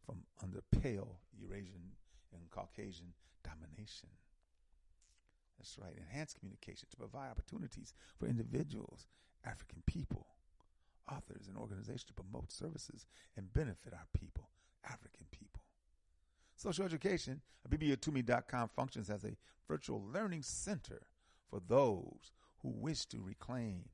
from 0.05 0.23
under 0.43 0.63
pale 0.81 1.21
Eurasian 1.39 1.93
and 2.33 2.51
Caucasian 2.51 3.13
domination. 3.45 4.09
That's 5.59 5.79
right. 5.79 5.95
Enhance 5.97 6.35
communication 6.35 6.89
to 6.91 6.97
provide 6.97 7.31
opportunities 7.31 7.95
for 8.19 8.27
individuals, 8.27 9.07
African 9.45 9.83
people, 9.87 10.27
authors, 11.11 11.47
and 11.49 11.57
organizations 11.57 12.05
to 12.05 12.15
promote 12.15 12.53
services 12.53 13.07
and 13.37 13.53
benefit 13.53 13.93
our 13.93 14.07
people, 14.13 14.51
African 14.85 15.27
people. 15.31 15.63
Social 16.57 16.85
education, 16.85 17.41
bbatoome.com 17.69 18.71
functions 18.75 19.11
as 19.11 19.25
a 19.25 19.37
virtual 19.69 20.03
learning 20.13 20.43
center 20.43 21.03
for 21.49 21.61
those 21.67 22.33
who 22.63 22.71
wish 22.71 23.07
to 23.07 23.21
reclaim 23.21 23.91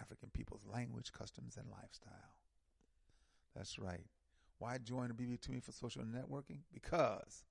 African 0.00 0.30
people's 0.32 0.66
language, 0.66 1.12
customs, 1.12 1.56
and 1.56 1.66
lifestyle. 1.70 2.34
That's 3.54 3.78
right. 3.78 4.06
Why 4.58 4.78
join 4.78 5.08
the 5.08 5.14
BB 5.14 5.40
to 5.42 5.52
me 5.52 5.60
for 5.60 5.72
social 5.72 6.02
networking? 6.02 6.60
Because 6.72 7.44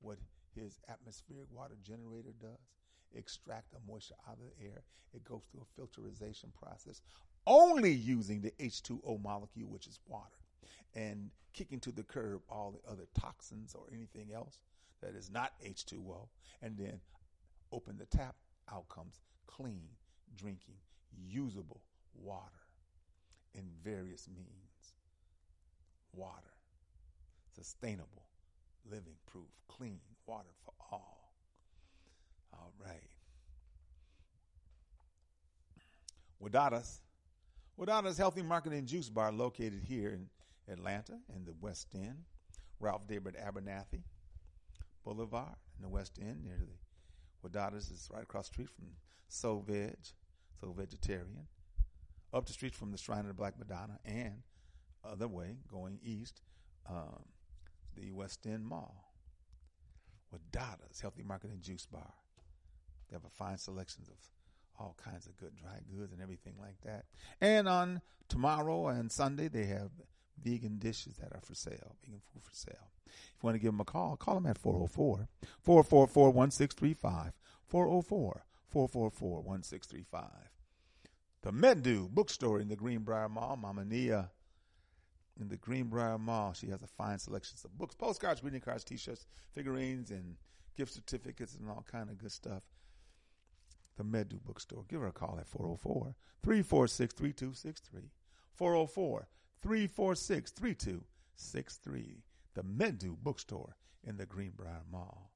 What 0.00 0.18
his 0.54 0.78
atmospheric 0.88 1.48
water 1.50 1.76
generator 1.82 2.34
does, 2.38 2.77
extract 3.14 3.72
the 3.72 3.78
moisture 3.90 4.14
out 4.28 4.38
of 4.38 4.44
the 4.44 4.64
air. 4.64 4.82
It 5.14 5.24
goes 5.24 5.42
through 5.50 5.62
a 5.62 5.80
filterization 5.80 6.52
process 6.60 7.00
only 7.46 7.92
using 7.92 8.40
the 8.40 8.52
H2O 8.60 9.22
molecule, 9.22 9.68
which 9.68 9.86
is 9.86 10.00
water 10.06 10.38
and 10.94 11.30
kicking 11.52 11.80
to 11.80 11.92
the 11.92 12.02
curb 12.02 12.40
all 12.48 12.72
the 12.72 12.90
other 12.90 13.06
toxins 13.18 13.74
or 13.74 13.84
anything 13.92 14.32
else 14.34 14.58
that 15.00 15.14
is 15.14 15.30
not 15.30 15.52
H2O, 15.64 16.28
and 16.62 16.76
then 16.76 17.00
open 17.72 17.96
the 17.98 18.06
tap, 18.06 18.34
out 18.72 18.88
comes 18.88 19.20
clean, 19.46 19.88
drinking, 20.36 20.74
usable 21.16 21.80
water 22.14 22.66
in 23.54 23.64
various 23.82 24.28
means. 24.28 24.92
Water, 26.12 26.54
sustainable, 27.54 28.24
living 28.90 29.16
proof, 29.26 29.48
clean 29.68 30.00
water 30.26 30.48
for 30.64 30.72
all. 30.90 31.17
All 32.58 32.72
right. 32.84 33.02
Wadadas. 36.42 36.98
Wadadas 37.78 38.18
Healthy 38.18 38.42
Market 38.42 38.72
and 38.72 38.86
Juice 38.86 39.08
Bar 39.08 39.32
located 39.32 39.84
here 39.84 40.10
in 40.10 40.28
Atlanta 40.72 41.18
in 41.34 41.44
the 41.44 41.54
West 41.60 41.88
End, 41.94 42.24
Ralph 42.80 43.06
David 43.06 43.36
Abernathy 43.36 44.02
Boulevard 45.04 45.54
in 45.76 45.82
the 45.82 45.88
West 45.88 46.18
End 46.20 46.44
near 46.44 46.58
the 46.58 47.48
Wadadas 47.48 47.92
is 47.92 48.08
right 48.12 48.22
across 48.22 48.48
the 48.48 48.54
street 48.54 48.70
from 48.70 48.86
Soul 49.28 49.64
Veg, 49.66 49.96
Soul 50.60 50.74
Vegetarian, 50.76 51.46
up 52.32 52.46
the 52.46 52.52
street 52.52 52.74
from 52.74 52.90
the 52.90 52.98
Shrine 52.98 53.20
of 53.20 53.28
the 53.28 53.34
Black 53.34 53.58
Madonna, 53.58 53.98
and 54.04 54.42
other 55.04 55.28
way 55.28 55.56
going 55.70 55.98
east, 56.02 56.42
um, 56.88 57.24
the 57.96 58.10
West 58.10 58.44
End 58.46 58.66
Mall. 58.66 59.04
Wadadas 60.34 61.00
Healthy 61.00 61.22
Market 61.22 61.50
and 61.50 61.62
Juice 61.62 61.86
Bar. 61.86 62.12
They 63.08 63.16
have 63.16 63.24
a 63.24 63.30
fine 63.30 63.58
selection 63.58 64.04
of 64.08 64.16
all 64.78 64.96
kinds 65.02 65.26
of 65.26 65.36
good 65.36 65.56
dry 65.56 65.78
goods 65.94 66.12
and 66.12 66.22
everything 66.22 66.54
like 66.60 66.80
that. 66.84 67.04
And 67.40 67.68
on 67.68 68.00
tomorrow 68.28 68.88
and 68.88 69.10
Sunday, 69.10 69.48
they 69.48 69.64
have 69.66 69.90
vegan 70.42 70.78
dishes 70.78 71.16
that 71.16 71.32
are 71.32 71.40
for 71.40 71.54
sale, 71.54 71.96
vegan 72.04 72.20
food 72.32 72.42
for 72.42 72.54
sale. 72.54 72.90
If 73.06 73.42
you 73.42 73.46
want 73.46 73.54
to 73.56 73.58
give 73.58 73.72
them 73.72 73.80
a 73.80 73.84
call, 73.84 74.16
call 74.16 74.34
them 74.34 74.46
at 74.46 74.58
404 74.58 75.28
444 75.62 76.30
1635. 76.30 77.32
404 77.66 78.44
444 78.68 79.42
1635. 79.42 80.30
The 81.42 81.52
Medu 81.52 82.08
bookstore 82.10 82.60
in 82.60 82.68
the 82.68 82.76
Greenbriar 82.76 83.30
Mall, 83.30 83.56
Mama 83.56 83.84
Nia 83.84 84.30
in 85.40 85.48
the 85.48 85.56
Greenbriar 85.56 86.18
Mall. 86.18 86.52
She 86.52 86.68
has 86.68 86.82
a 86.82 86.86
fine 86.86 87.18
selection 87.18 87.56
of 87.64 87.78
books, 87.78 87.94
postcards, 87.94 88.40
greeting 88.40 88.60
cards, 88.60 88.84
t-shirts, 88.84 89.26
figurines, 89.54 90.10
and 90.10 90.36
gift 90.76 90.92
certificates 90.92 91.54
and 91.54 91.68
all 91.68 91.84
kind 91.90 92.10
of 92.10 92.18
good 92.18 92.32
stuff. 92.32 92.62
The 93.98 94.04
Medu 94.04 94.40
bookstore. 94.44 94.84
Give 94.88 95.00
her 95.00 95.08
a 95.08 95.12
call 95.12 95.38
at 95.40 95.48
404 95.48 96.14
346 96.44 97.14
3263. 97.14 98.12
404 98.54 99.28
346 99.60 100.50
3263. 100.52 102.22
The 102.54 102.62
Medu 102.62 103.16
bookstore 103.20 103.76
in 104.04 104.16
the 104.16 104.24
Greenbriar 104.24 104.82
Mall. 104.90 105.32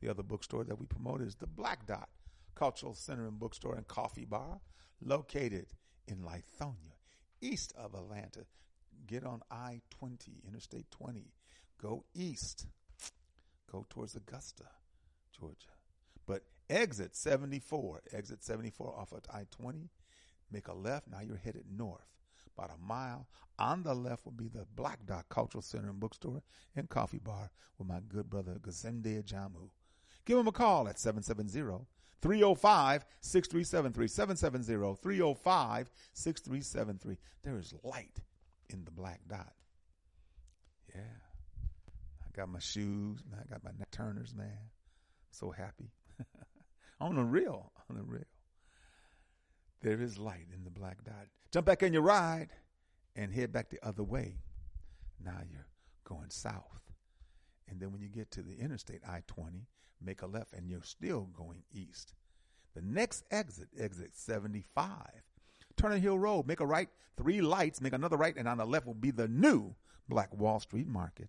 The 0.00 0.08
other 0.08 0.24
bookstore 0.24 0.64
that 0.64 0.80
we 0.80 0.86
promote 0.86 1.22
is 1.22 1.36
the 1.36 1.46
Black 1.46 1.86
Dot 1.86 2.08
Cultural 2.56 2.94
Center 2.94 3.26
and 3.26 3.38
Bookstore 3.38 3.76
and 3.76 3.86
Coffee 3.86 4.24
Bar, 4.24 4.60
located 5.00 5.66
in 6.08 6.18
Lithonia, 6.18 6.96
east 7.40 7.72
of 7.76 7.94
Atlanta. 7.94 8.46
Get 9.06 9.24
on 9.24 9.42
I 9.50 9.80
20, 9.90 10.42
Interstate 10.46 10.90
20. 10.90 11.32
Go 11.80 12.04
east. 12.14 12.66
Go 13.70 13.86
towards 13.88 14.16
Augusta, 14.16 14.64
Georgia. 15.38 15.81
Exit 16.72 17.14
74, 17.14 18.00
exit 18.14 18.42
74 18.42 18.98
off 18.98 19.12
of 19.12 19.20
I 19.30 19.42
20. 19.50 19.90
Make 20.50 20.68
a 20.68 20.72
left. 20.72 21.06
Now 21.06 21.20
you're 21.20 21.36
headed 21.36 21.64
north. 21.70 22.06
About 22.56 22.70
a 22.70 22.82
mile. 22.82 23.28
On 23.58 23.82
the 23.82 23.92
left 23.92 24.24
will 24.24 24.32
be 24.32 24.48
the 24.48 24.64
Black 24.74 25.04
Dot 25.04 25.26
Cultural 25.28 25.60
Center 25.60 25.90
and 25.90 26.00
Bookstore 26.00 26.42
and 26.74 26.88
Coffee 26.88 27.18
Bar 27.18 27.50
with 27.78 27.88
my 27.88 28.00
good 28.08 28.30
brother 28.30 28.56
Gazende 28.58 29.22
Jamu. 29.22 29.68
Give 30.24 30.38
him 30.38 30.46
a 30.46 30.52
call 30.52 30.88
at 30.88 30.98
770 30.98 31.84
305 32.22 33.04
6373. 33.20 34.08
770 34.08 35.02
305 35.02 35.90
6373. 36.14 37.18
There 37.42 37.58
is 37.58 37.74
light 37.84 38.18
in 38.70 38.82
the 38.86 38.90
black 38.90 39.20
dot. 39.28 39.52
Yeah. 40.94 41.02
I 42.22 42.34
got 42.34 42.48
my 42.48 42.60
shoes, 42.60 43.22
man. 43.30 43.40
I 43.44 43.50
got 43.50 43.62
my 43.62 43.72
turners, 43.90 44.34
man. 44.34 44.70
So 45.30 45.50
happy. 45.50 45.90
on 47.02 47.16
the 47.16 47.24
real, 47.24 47.72
on 47.90 47.96
the 47.96 48.02
real. 48.02 48.22
There 49.82 50.00
is 50.00 50.18
light 50.18 50.46
in 50.54 50.64
the 50.64 50.70
black 50.70 51.04
dot. 51.04 51.26
Jump 51.52 51.66
back 51.66 51.82
in 51.82 51.92
your 51.92 52.02
ride 52.02 52.50
and 53.16 53.32
head 53.32 53.52
back 53.52 53.68
the 53.68 53.84
other 53.86 54.04
way. 54.04 54.36
Now 55.22 55.40
you're 55.50 55.66
going 56.04 56.30
south. 56.30 56.80
And 57.68 57.80
then 57.80 57.92
when 57.92 58.00
you 58.00 58.08
get 58.08 58.30
to 58.32 58.42
the 58.42 58.56
interstate 58.56 59.00
I 59.06 59.22
20, 59.26 59.66
make 60.00 60.22
a 60.22 60.26
left 60.26 60.52
and 60.52 60.68
you're 60.68 60.82
still 60.82 61.28
going 61.36 61.62
east. 61.72 62.14
The 62.74 62.82
next 62.82 63.24
exit, 63.30 63.68
exit 63.78 64.10
75, 64.14 64.86
Turner 65.76 65.98
Hill 65.98 66.18
Road, 66.18 66.46
make 66.46 66.60
a 66.60 66.66
right, 66.66 66.88
three 67.16 67.40
lights, 67.40 67.80
make 67.80 67.92
another 67.92 68.16
right, 68.16 68.36
and 68.36 68.48
on 68.48 68.58
the 68.58 68.64
left 68.64 68.86
will 68.86 68.94
be 68.94 69.10
the 69.10 69.28
new 69.28 69.74
Black 70.08 70.32
Wall 70.34 70.60
Street 70.60 70.88
Market. 70.88 71.28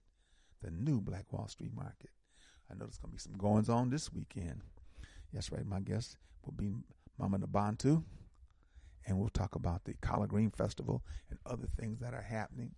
The 0.61 0.71
new 0.71 1.01
Black 1.01 1.31
Wall 1.33 1.47
Street 1.47 1.75
Market. 1.75 2.11
I 2.69 2.75
know 2.75 2.85
there's 2.85 2.97
going 2.97 3.11
to 3.11 3.15
be 3.15 3.19
some 3.19 3.37
goings 3.37 3.69
on 3.69 3.89
this 3.89 4.11
weekend. 4.13 4.61
Yes, 5.33 5.51
right. 5.51 5.65
My 5.65 5.79
guest 5.79 6.17
will 6.45 6.53
be 6.53 6.73
Mama 7.17 7.39
Nabantu. 7.39 8.03
And 9.05 9.19
we'll 9.19 9.29
talk 9.29 9.55
about 9.55 9.83
the 9.83 9.95
Collard 9.95 10.29
Green 10.29 10.51
Festival 10.51 11.03
and 11.29 11.39
other 11.45 11.67
things 11.77 11.99
that 11.99 12.13
are 12.13 12.21
happening. 12.21 12.71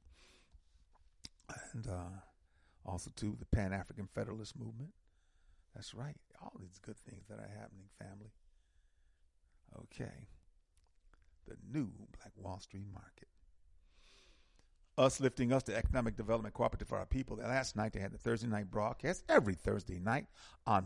And 1.74 1.88
uh, 1.88 2.18
also, 2.84 3.12
too, 3.16 3.36
the 3.38 3.46
Pan 3.46 3.74
African 3.74 4.08
Federalist 4.08 4.58
Movement. 4.58 4.92
That's 5.76 5.94
right. 5.94 6.16
All 6.42 6.54
these 6.60 6.80
good 6.84 6.98
things 6.98 7.28
that 7.30 7.38
are 7.38 7.52
happening, 7.60 7.86
family. 8.00 8.32
Okay. 9.84 10.28
The 11.48 11.58
new 11.72 11.92
Black 12.18 12.32
Wall 12.38 12.60
Street 12.60 12.88
Market. 12.92 13.28
Us 14.98 15.20
lifting 15.20 15.52
us 15.52 15.64
to 15.64 15.76
economic 15.76 16.16
development 16.16 16.56
cooperative 16.56 16.88
for 16.88 16.98
our 16.98 17.06
people. 17.06 17.38
Last 17.38 17.76
night 17.76 17.92
they 17.92 18.00
had 18.00 18.14
the 18.14 18.18
Thursday 18.18 18.48
night 18.48 18.72
broadcast 18.72 19.24
every 19.28 19.54
Thursday 19.54 20.00
night 20.00 20.26
on 20.66 20.86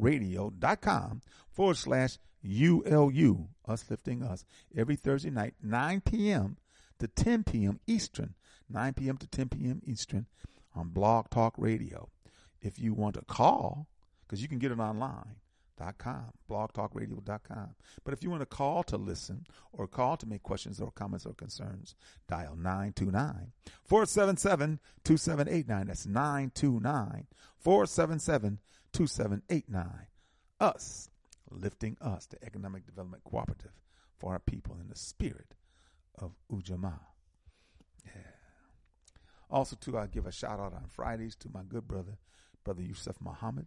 blogtalkradio.com 0.00 1.20
forward 1.50 1.76
slash 1.76 2.18
ULU. 2.44 3.48
Us 3.66 3.84
lifting 3.88 4.22
us 4.22 4.44
every 4.76 4.96
Thursday 4.96 5.30
night, 5.30 5.54
9 5.62 6.00
p.m. 6.00 6.56
to 6.98 7.06
10 7.06 7.44
p.m. 7.44 7.80
Eastern. 7.86 8.34
9 8.68 8.94
p.m. 8.94 9.16
to 9.16 9.26
10 9.26 9.48
p.m. 9.48 9.82
Eastern 9.84 10.26
on 10.74 10.88
Blog 10.88 11.28
Talk 11.30 11.54
Radio. 11.56 12.08
If 12.60 12.78
you 12.78 12.94
want 12.94 13.14
to 13.16 13.22
call, 13.22 13.86
because 14.26 14.42
you 14.42 14.48
can 14.48 14.58
get 14.58 14.70
it 14.70 14.78
online, 14.78 15.36
com, 15.98 16.32
blogtalkradio.com. 16.48 17.74
But 18.04 18.14
if 18.14 18.22
you 18.22 18.30
want 18.30 18.42
to 18.42 18.46
call 18.46 18.82
to 18.84 18.96
listen 18.96 19.46
or 19.72 19.86
call 19.86 20.16
to 20.18 20.26
make 20.26 20.42
questions 20.42 20.80
or 20.80 20.90
comments 20.90 21.26
or 21.26 21.32
concerns, 21.32 21.94
dial 22.28 22.54
929 22.54 23.52
477 23.84 24.78
2789. 25.04 25.86
That's 25.86 26.06
929 26.06 27.26
477 27.58 28.58
2789. 28.92 30.06
Us, 30.60 31.08
lifting 31.50 31.96
us, 32.00 32.26
the 32.26 32.42
Economic 32.44 32.86
Development 32.86 33.22
Cooperative 33.24 33.72
for 34.18 34.32
our 34.32 34.38
people 34.38 34.76
in 34.80 34.88
the 34.88 34.96
spirit 34.96 35.54
of 36.18 36.32
Ujamaa. 36.52 37.00
Yeah. 38.04 38.12
Also, 39.50 39.76
too, 39.80 39.98
I 39.98 40.06
give 40.06 40.26
a 40.26 40.32
shout 40.32 40.60
out 40.60 40.74
on 40.74 40.84
Fridays 40.88 41.34
to 41.36 41.48
my 41.52 41.62
good 41.66 41.88
brother, 41.88 42.18
Brother 42.64 42.82
Yusuf 42.82 43.16
Muhammad 43.20 43.66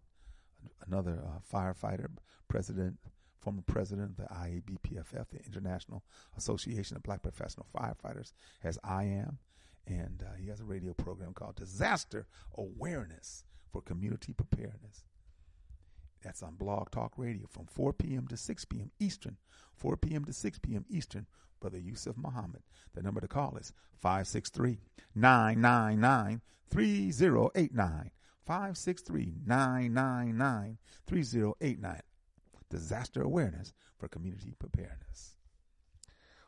another 0.88 1.24
uh, 1.26 1.40
firefighter, 1.56 2.10
president, 2.48 2.98
former 3.40 3.62
president 3.66 4.12
of 4.12 4.18
the 4.18 4.34
IABPFF, 4.34 5.30
the 5.30 5.44
International 5.46 6.04
Association 6.38 6.96
of 6.98 7.04
Black 7.04 7.22
Professional 7.22 7.68
Firefighters, 7.76 8.34
as 8.64 8.80
I 8.84 9.04
am. 9.06 9.40
And 9.86 10.24
uh, 10.26 10.36
he 10.40 10.48
has 10.48 10.62
a 10.62 10.66
radio 10.66 10.94
program 10.94 11.34
called 11.34 11.56
Disaster 11.56 12.26
Awareness 12.58 13.44
for 13.72 13.82
Community 13.82 14.34
Preparedness. 14.34 15.04
That's 16.24 16.42
on 16.42 16.56
Blog 16.56 16.90
Talk 16.90 17.14
Radio 17.18 17.46
from 17.50 17.66
4 17.66 17.94
p.m. 17.94 18.28
to 18.28 18.38
6 18.38 18.66
p.m. 18.66 18.92
Eastern. 19.00 19.38
4 19.76 19.98
p.m. 19.98 20.26
to 20.26 20.34
6 20.34 20.60
p.m. 20.60 20.86
Eastern. 20.90 21.28
Brother 21.60 21.80
Yusuf 21.80 22.16
Muhammad. 22.18 22.62
The 22.94 23.02
number 23.02 23.22
to 23.22 23.28
call 23.28 23.58
is 23.58 23.74
563 24.02 24.80
999 25.16 26.42
3089. 26.70 28.12
563 28.46 29.34
999 29.46 30.78
3089. 31.08 32.02
Disaster 32.70 33.22
Awareness 33.22 33.74
for 33.98 34.08
Community 34.08 34.56
Preparedness. 34.58 35.36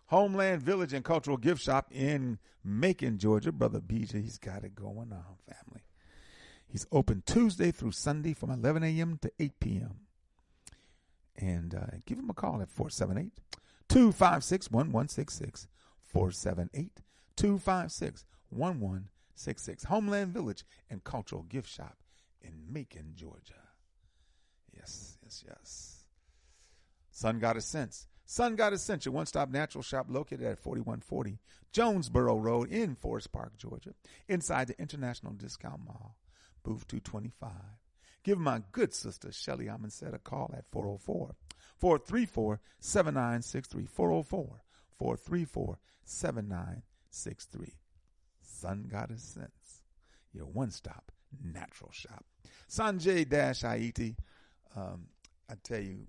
Homeland 0.08 0.62
Village 0.62 0.94
and 0.94 1.04
Cultural 1.04 1.38
Gift 1.38 1.62
Shop 1.62 1.88
in 1.92 2.40
Macon, 2.64 3.18
Georgia. 3.18 3.52
Brother 3.52 3.80
BJ, 3.80 4.22
he's 4.22 4.38
got 4.38 4.64
it 4.64 4.76
going 4.76 5.12
on, 5.12 5.36
family. 5.48 5.85
He's 6.68 6.86
open 6.92 7.24
Tuesday 7.26 7.72
through 7.72 7.92
Sunday 7.92 8.34
from 8.34 8.50
11 8.50 8.84
a.m. 8.84 9.20
to 9.22 9.32
8 9.40 9.60
p.m. 9.60 9.96
And 11.38 11.76
uh, 11.76 11.98
give 12.06 12.18
him 12.18 12.30
a 12.30 12.34
call 12.34 12.62
at 12.62 12.70
478 12.70 13.32
256 13.90 14.72
1166. 14.72 15.68
478 16.06 17.02
256 17.36 18.26
1166. 18.50 19.84
Homeland 19.86 20.34
Village 20.34 20.64
and 20.90 21.04
Cultural 21.04 21.44
Gift 21.44 21.70
Shop 21.70 21.98
in 22.42 22.54
Macon, 22.70 23.14
Georgia. 23.16 23.54
Yes, 24.74 25.18
yes, 25.24 25.44
yes. 25.48 26.04
Sun 27.12 27.40
Goddess 27.40 27.66
Sense. 27.66 28.08
Sun 28.26 28.58
Sense, 28.78 29.06
your 29.06 29.14
one 29.14 29.26
stop 29.26 29.50
natural 29.50 29.84
shop 29.84 30.08
located 30.10 30.44
at 30.44 30.60
4140 30.60 31.38
Jonesboro 31.72 32.38
Road 32.38 32.72
in 32.72 32.96
Forest 32.96 33.32
Park, 33.32 33.58
Georgia, 33.58 33.94
inside 34.28 34.68
the 34.68 34.80
International 34.80 35.34
Discount 35.34 35.82
Mall, 35.86 36.16
booth 36.66 36.88
225. 36.88 37.52
Give 38.24 38.40
my 38.40 38.64
good 38.72 38.94
sister 38.94 39.32
Shelly 39.32 39.66
Amundset 39.66 40.16
a 40.16 40.20
call 40.20 40.52
at 40.58 40.66
404 40.72 41.36
434 41.78 42.60
7963. 42.80 43.86
404 43.86 44.62
434 44.98 45.80
7963. 46.04 47.74
Sun 48.42 48.88
Goddess 48.92 49.22
Sense, 49.22 49.84
your 50.34 50.46
one 50.46 50.72
stop 50.72 51.12
natural 51.44 51.92
shop. 51.92 52.26
Sonje 52.70 53.28
Dash 53.30 53.62
Haiti. 53.62 54.16
Um, 54.76 55.08
I 55.50 55.54
tell 55.64 55.80
you, 55.80 56.00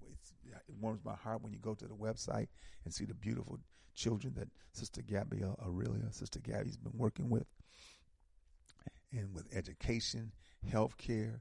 it 0.46 0.74
warms 0.80 1.04
my 1.04 1.14
heart 1.14 1.42
when 1.42 1.52
you 1.52 1.58
go 1.58 1.74
to 1.74 1.86
the 1.86 1.94
website 1.94 2.48
and 2.84 2.94
see 2.94 3.04
the 3.04 3.14
beautiful 3.14 3.58
children 3.94 4.34
that 4.36 4.48
Sister 4.72 5.02
Gabrielle 5.02 5.58
Aurelia, 5.64 6.12
Sister 6.12 6.40
Gabby's 6.40 6.76
been 6.76 6.96
working 6.96 7.28
with, 7.28 7.46
and 9.12 9.34
with 9.34 9.54
education, 9.54 10.32
healthcare, 10.70 11.40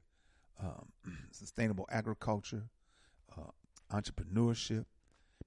um, 0.62 0.88
sustainable 1.30 1.88
agriculture, 1.90 2.64
uh, 3.36 3.50
entrepreneurship, 3.92 4.84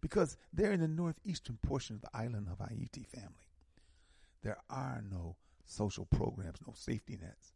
because 0.01 0.38
they're 0.53 0.71
in 0.71 0.82
the 0.82 0.88
northeastern 0.88 1.58
portion 1.62 1.95
of 1.95 2.01
the 2.01 2.10
island 2.13 2.47
of 2.49 2.65
Haiti 2.67 3.03
family. 3.03 3.49
There 4.43 4.58
are 4.69 5.03
no 5.10 5.36
social 5.65 6.05
programs, 6.05 6.60
no 6.65 6.73
safety 6.75 7.17
nets. 7.21 7.53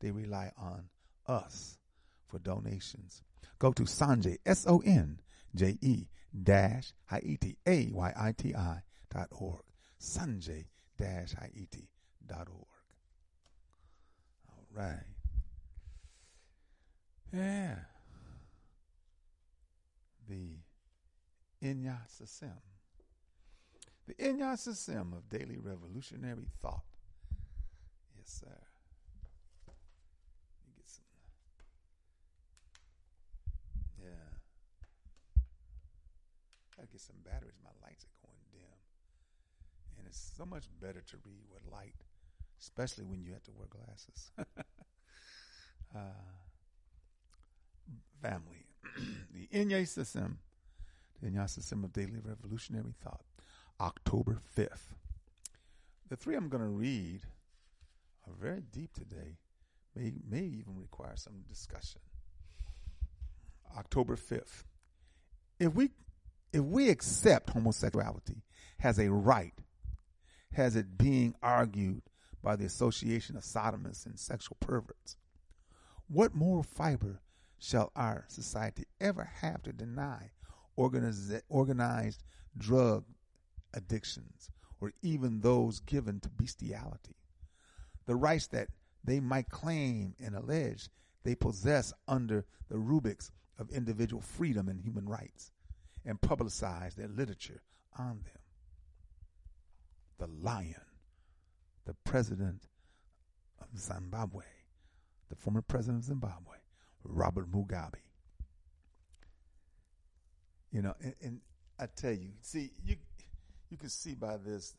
They 0.00 0.10
rely 0.10 0.52
on 0.58 0.88
us 1.26 1.78
for 2.26 2.38
donations. 2.38 3.22
Go 3.58 3.72
to 3.72 3.84
Sonje, 3.84 4.36
S 4.44 4.66
O 4.68 4.82
N 4.84 5.20
J 5.54 5.78
E 5.80 6.08
dash 6.42 6.92
Haiti, 7.08 7.56
A 7.66 7.90
Y 7.92 8.12
I 8.14 8.32
T 8.32 8.54
I 8.54 8.82
dot 9.10 9.28
org. 9.30 9.62
Sonje 9.98 10.66
dash 10.98 11.32
Haiti 11.32 11.88
dot 12.26 12.48
org. 12.48 12.66
All 14.50 14.66
right. 14.74 15.15
Yeah. 17.36 17.74
The 20.26 20.56
Inya 21.62 21.98
Sasim. 22.08 22.52
The 24.06 24.14
Inya 24.14 24.56
Sasim 24.56 25.12
of 25.12 25.28
daily 25.28 25.58
revolutionary 25.58 26.48
thought 26.62 26.84
Yes, 28.16 28.40
sir. 28.40 28.58
Me 30.66 30.72
get 30.76 30.88
some. 30.88 31.04
Yeah. 34.02 34.08
Gotta 36.74 36.88
get 36.88 37.00
some 37.00 37.16
batteries. 37.22 37.58
My 37.62 37.70
lights 37.86 38.04
are 38.04 38.26
going 38.26 38.40
dim. 38.50 38.78
And 39.98 40.06
it's 40.06 40.32
so 40.36 40.46
much 40.46 40.64
better 40.80 41.02
to 41.02 41.16
read 41.24 41.44
with 41.52 41.70
light, 41.70 41.94
especially 42.60 43.04
when 43.04 43.20
you 43.22 43.32
have 43.32 43.42
to 43.44 43.52
wear 43.52 43.68
glasses. 43.68 44.30
uh, 45.94 46.45
family, 48.22 48.66
the 49.34 49.48
Inye 49.56 49.86
system, 49.86 50.38
the 51.22 51.28
Inye 51.28 51.48
system 51.48 51.84
of 51.84 51.92
daily 51.92 52.18
revolutionary 52.22 52.94
thought, 53.02 53.22
October 53.80 54.38
5th. 54.56 54.94
The 56.08 56.16
three 56.16 56.36
I'm 56.36 56.48
going 56.48 56.62
to 56.62 56.68
read 56.68 57.22
are 58.26 58.34
very 58.40 58.62
deep 58.72 58.94
today, 58.94 59.38
may, 59.94 60.12
may 60.28 60.44
even 60.44 60.76
require 60.76 61.16
some 61.16 61.44
discussion. 61.48 62.00
October 63.76 64.16
5th. 64.16 64.64
If 65.58 65.74
we 65.74 65.90
if 66.52 66.62
we 66.62 66.88
accept 66.88 67.50
homosexuality 67.50 68.42
has 68.78 68.98
a 68.98 69.10
right, 69.10 69.52
has 70.52 70.76
it 70.76 70.96
being 70.96 71.34
argued 71.42 72.02
by 72.42 72.56
the 72.56 72.64
Association 72.64 73.36
of 73.36 73.42
Sodomists 73.42 74.06
and 74.06 74.18
Sexual 74.18 74.56
Perverts, 74.60 75.16
what 76.08 76.34
moral 76.34 76.62
fiber 76.62 77.20
shall 77.58 77.90
our 77.96 78.24
society 78.28 78.84
ever 79.00 79.24
have 79.40 79.62
to 79.62 79.72
deny 79.72 80.30
organiz- 80.78 81.42
organized 81.48 82.22
drug 82.56 83.04
addictions 83.74 84.50
or 84.80 84.92
even 85.02 85.40
those 85.40 85.80
given 85.80 86.20
to 86.20 86.28
bestiality? 86.28 87.16
The 88.06 88.16
rights 88.16 88.46
that 88.48 88.68
they 89.02 89.20
might 89.20 89.48
claim 89.48 90.14
and 90.22 90.34
allege 90.34 90.88
they 91.24 91.34
possess 91.34 91.92
under 92.06 92.44
the 92.68 92.78
rubrics 92.78 93.32
of 93.58 93.70
individual 93.70 94.22
freedom 94.22 94.68
and 94.68 94.80
human 94.80 95.08
rights 95.08 95.50
and 96.04 96.20
publicize 96.20 96.94
their 96.94 97.08
literature 97.08 97.62
on 97.98 98.20
them. 98.24 98.42
The 100.18 100.28
lion, 100.28 100.74
the 101.84 101.94
president 102.04 102.68
of 103.60 103.78
Zimbabwe, 103.78 104.44
the 105.28 105.34
former 105.34 105.62
president 105.62 105.98
of 105.98 106.04
Zimbabwe, 106.04 106.55
Robert 107.10 107.50
Mugabe. 107.50 108.00
You 110.72 110.82
know, 110.82 110.94
and, 111.00 111.14
and 111.22 111.40
I 111.78 111.86
tell 111.86 112.12
you, 112.12 112.30
see, 112.42 112.70
you 112.84 112.96
you 113.70 113.76
can 113.76 113.88
see 113.88 114.14
by 114.14 114.36
this, 114.36 114.74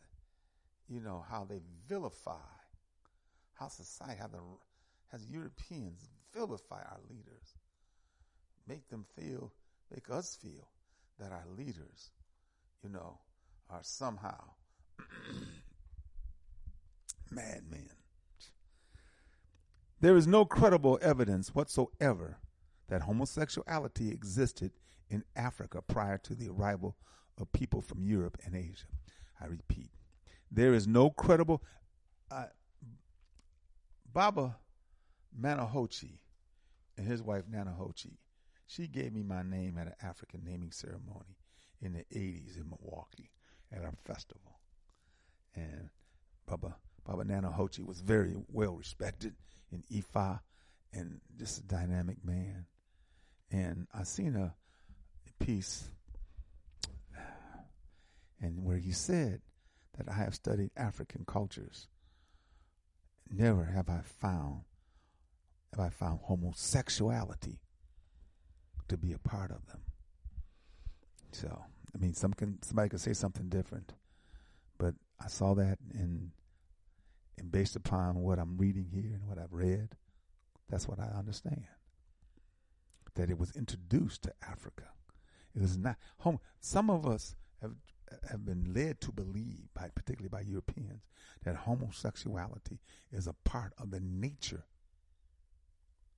you 0.87 1.01
know, 1.01 1.25
how 1.29 1.45
they 1.45 1.59
vilify, 1.87 2.33
how 3.53 3.67
society, 3.67 4.19
how 4.19 4.27
the 4.27 4.39
as 5.13 5.29
Europeans 5.29 6.05
vilify 6.33 6.81
our 6.81 6.99
leaders, 7.09 7.55
make 8.67 8.87
them 8.89 9.05
feel, 9.17 9.53
make 9.93 10.09
us 10.09 10.37
feel 10.41 10.67
that 11.19 11.31
our 11.31 11.45
leaders, 11.57 12.11
you 12.83 12.89
know, 12.89 13.17
are 13.69 13.79
somehow 13.81 14.43
madmen. 17.31 17.96
There 19.99 20.15
is 20.15 20.27
no 20.27 20.45
credible 20.45 20.99
evidence 21.01 21.55
whatsoever 21.55 22.37
that 22.87 23.01
homosexuality 23.01 24.09
existed 24.11 24.71
in 25.09 25.23
Africa 25.35 25.81
prior 25.81 26.19
to 26.19 26.35
the 26.35 26.49
arrival 26.49 26.95
of 27.39 27.51
people 27.51 27.81
from 27.81 28.03
Europe 28.03 28.37
and 28.45 28.55
Asia. 28.55 28.87
I 29.41 29.45
repeat, 29.45 29.89
there 30.51 30.73
is 30.73 30.87
no 30.87 31.09
credible. 31.09 31.63
Uh, 32.29 32.45
Baba 34.11 34.57
Manahochi 35.39 36.19
and 36.97 37.07
his 37.07 37.23
wife 37.23 37.43
Nanahochi, 37.51 38.17
she 38.67 38.87
gave 38.87 39.13
me 39.13 39.23
my 39.23 39.41
name 39.41 39.77
at 39.79 39.87
an 39.87 39.95
African 40.01 40.43
naming 40.43 40.71
ceremony 40.71 41.37
in 41.81 41.93
the 41.93 42.05
80s 42.15 42.57
in 42.57 42.69
Milwaukee 42.69 43.31
at 43.71 43.83
our 43.83 43.93
festival. 44.05 44.59
And 45.55 45.89
Baba 46.45 46.75
Baba 47.05 47.23
Nanahochi 47.23 47.85
was 47.85 48.01
very 48.01 48.35
well 48.51 48.73
respected 48.73 49.35
in 49.71 49.83
Ifa 49.91 50.39
and 50.93 51.19
just 51.37 51.59
a 51.59 51.63
dynamic 51.63 52.17
man. 52.23 52.65
And 53.51 53.87
I 53.93 54.03
seen 54.03 54.35
a, 54.35 54.53
piece 55.39 55.89
and 58.41 58.63
where 58.63 58.77
he 58.77 58.91
said 58.91 59.41
that 59.97 60.09
I 60.09 60.15
have 60.15 60.35
studied 60.35 60.71
African 60.77 61.25
cultures. 61.25 61.87
Never 63.29 63.65
have 63.65 63.89
I 63.89 64.01
found 64.01 64.61
have 65.73 65.85
I 65.85 65.89
found 65.89 66.21
homosexuality 66.23 67.59
to 68.87 68.97
be 68.97 69.11
a 69.11 69.19
part 69.19 69.51
of 69.51 69.65
them. 69.67 69.81
So, 71.33 71.61
I 71.93 71.97
mean, 71.97 72.13
some 72.13 72.33
can 72.33 72.61
somebody 72.63 72.89
could 72.89 73.01
say 73.01 73.13
something 73.13 73.49
different, 73.49 73.93
but 74.77 74.95
I 75.23 75.27
saw 75.27 75.53
that 75.55 75.77
and 75.93 76.31
and 77.37 77.51
based 77.51 77.75
upon 77.75 78.15
what 78.15 78.39
I'm 78.39 78.57
reading 78.57 78.87
here 78.91 79.13
and 79.13 79.27
what 79.27 79.37
I've 79.37 79.53
read, 79.53 79.89
that's 80.69 80.87
what 80.87 80.99
I 80.99 81.07
understand. 81.17 81.65
That 83.15 83.29
it 83.29 83.37
was 83.37 83.51
introduced 83.55 84.23
to 84.23 84.33
Africa. 84.47 84.85
It 85.55 85.61
was 85.61 85.77
not 85.77 85.97
home. 86.19 86.39
Some 86.59 86.89
of 86.89 87.05
us 87.05 87.35
have 87.61 87.75
have 88.29 88.45
been 88.45 88.73
led 88.73 89.01
to 89.01 89.11
believe, 89.11 89.67
by 89.73 89.89
particularly 89.93 90.29
by 90.29 90.41
Europeans, 90.41 91.03
that 91.43 91.55
homosexuality 91.55 92.79
is 93.11 93.27
a 93.27 93.33
part 93.33 93.73
of 93.77 93.91
the 93.91 93.99
nature 93.99 94.63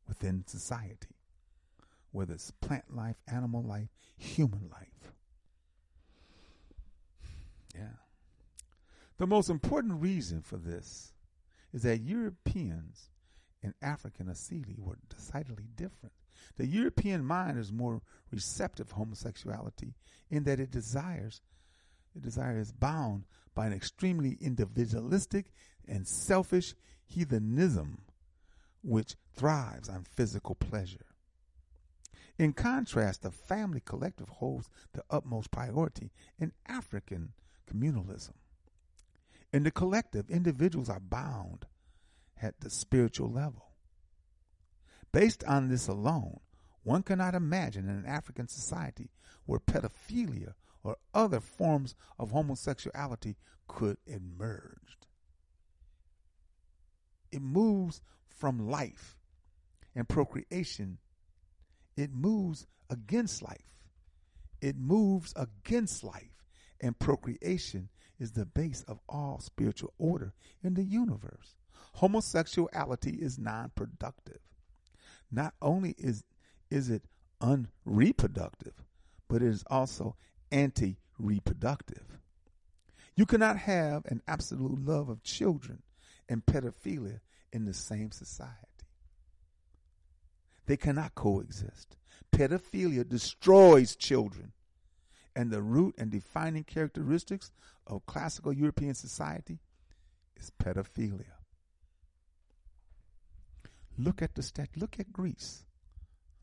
within 0.08 0.46
society, 0.46 1.16
whether 2.12 2.34
it's 2.34 2.52
plant 2.62 2.96
life, 2.96 3.16
animal 3.28 3.64
life, 3.64 3.90
human 4.18 4.70
life. 4.70 5.14
Yeah. 7.76 7.98
The 9.20 9.28
most 9.28 9.50
important 9.50 10.02
reason 10.02 10.42
for 10.42 10.56
this 10.56 11.12
is 11.74 11.84
that 11.84 12.00
Europeans 12.00 13.10
and 13.62 13.74
African 13.82 14.28
Asili 14.28 14.80
were 14.80 14.98
decidedly 15.10 15.68
different. 15.76 16.14
The 16.56 16.66
European 16.66 17.26
mind 17.26 17.60
is 17.60 17.72
more 17.72 18.02
receptive 18.32 18.88
to 18.90 18.96
homosexuality 18.96 19.94
in 20.30 20.46
that 20.46 20.62
it 20.62 20.72
desires 20.72 21.42
the 22.16 22.22
desire 22.22 22.58
is 22.60 22.72
bound 22.72 23.26
by 23.54 23.68
an 23.68 23.74
extremely 23.74 24.38
individualistic 24.40 25.52
and 25.88 26.08
selfish 26.08 26.74
heathenism 27.06 28.02
which 28.82 29.16
thrives 29.36 29.90
on 29.90 30.06
physical 30.06 30.56
pleasure. 30.56 31.06
In 32.38 32.54
contrast, 32.54 33.22
the 33.22 33.32
family 33.32 33.82
collective 33.84 34.30
holds 34.30 34.70
the 34.94 35.04
utmost 35.10 35.52
priority 35.52 36.12
in 36.40 36.54
African 36.68 37.34
communalism. 37.70 38.39
In 39.52 39.64
the 39.64 39.72
collective, 39.72 40.30
individuals 40.30 40.90
are 40.90 41.00
bound 41.00 41.66
at 42.42 42.60
the 42.60 42.70
spiritual 42.70 43.32
level. 43.32 43.66
Based 45.12 45.44
on 45.46 45.70
this 45.70 45.88
alone, 45.88 46.40
one 46.84 47.04
cannot 47.04 47.36
imagine 47.36 47.90
an 47.90 48.06
African 48.06 48.48
society 48.48 49.10
where 49.46 49.60
pedophilia 49.60 50.54
or 50.84 50.98
other 51.14 51.40
forms 51.40 51.96
of 52.18 52.32
homosexuality 52.32 53.36
could 53.68 53.98
emerge. 54.06 54.98
It 57.32 57.42
moves 57.42 58.02
from 58.28 58.70
life 58.70 59.18
and 59.96 60.08
procreation, 60.08 61.00
it 61.98 62.14
moves 62.14 62.68
against 62.90 63.42
life. 63.42 63.58
It 64.62 64.78
moves 64.78 65.34
against 65.36 66.04
life, 66.04 66.44
and 66.82 66.98
procreation 66.98 67.90
is 68.20 68.32
the 68.32 68.46
base 68.46 68.84
of 68.88 69.00
all 69.08 69.40
spiritual 69.40 69.94
order 69.98 70.34
in 70.64 70.74
the 70.74 70.84
universe. 70.84 71.56
Homosexuality 71.94 73.12
is 73.12 73.40
non 73.40 73.72
productive. 73.76 74.40
Not 75.32 75.54
only 75.62 75.96
is, 75.98 76.24
is 76.70 76.90
it 76.90 77.04
unreproductive, 77.42 78.74
but 79.28 79.42
it 79.42 79.48
is 79.48 79.64
also 79.68 80.16
anti 80.52 80.98
reproductive. 81.18 82.20
You 83.16 83.26
cannot 83.26 83.58
have 83.58 84.06
an 84.06 84.22
absolute 84.28 84.86
love 84.86 85.10
of 85.10 85.24
children 85.24 85.84
and 86.30 86.46
pedophilia 86.46 87.20
in 87.52 87.66
the 87.66 87.74
same 87.74 88.12
society. 88.12 88.56
They 90.66 90.78
cannot 90.78 91.16
coexist. 91.16 91.98
Pedophilia 92.32 93.08
destroys 93.08 93.96
children. 93.96 94.54
And 95.36 95.52
the 95.52 95.62
root 95.62 95.96
and 95.98 96.12
defining 96.12 96.64
characteristics 96.64 97.52
of 97.90 98.06
classical 98.06 98.54
European 98.54 98.94
society 98.94 99.60
is 100.38 100.52
pedophilia. 100.64 101.34
Look 103.98 104.22
at 104.22 104.36
the 104.36 104.44
stat. 104.44 104.70
Look 104.78 105.00
at 105.00 105.12
Greece. 105.12 105.66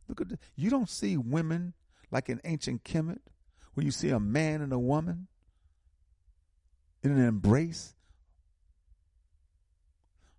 Look 0.09 0.21
at 0.21 0.29
the, 0.29 0.39
you 0.55 0.69
don't 0.69 0.91
see 0.91 1.17
women 1.17 1.73
like 2.11 2.29
in 2.29 2.41
ancient 2.45 2.85
Kemet 2.85 3.21
where 3.75 3.85
you 3.85 3.91
see 3.91 4.11
a 4.11 4.21
man 4.21 4.61
and 4.61 4.73
a 4.73 4.79
woman 4.79 5.29
in 7.03 7.13
an 7.13 7.25
embrace, 7.25 7.95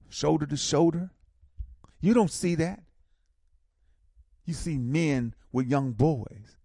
shoulder 0.09 0.45
to 0.45 0.57
shoulder. 0.57 1.11
You 2.01 2.13
don't 2.13 2.31
see 2.31 2.55
that. 2.55 2.81
You 4.45 4.53
see 4.53 4.77
men 4.77 5.33
with 5.51 5.67
young 5.67 5.91
boys 5.91 6.57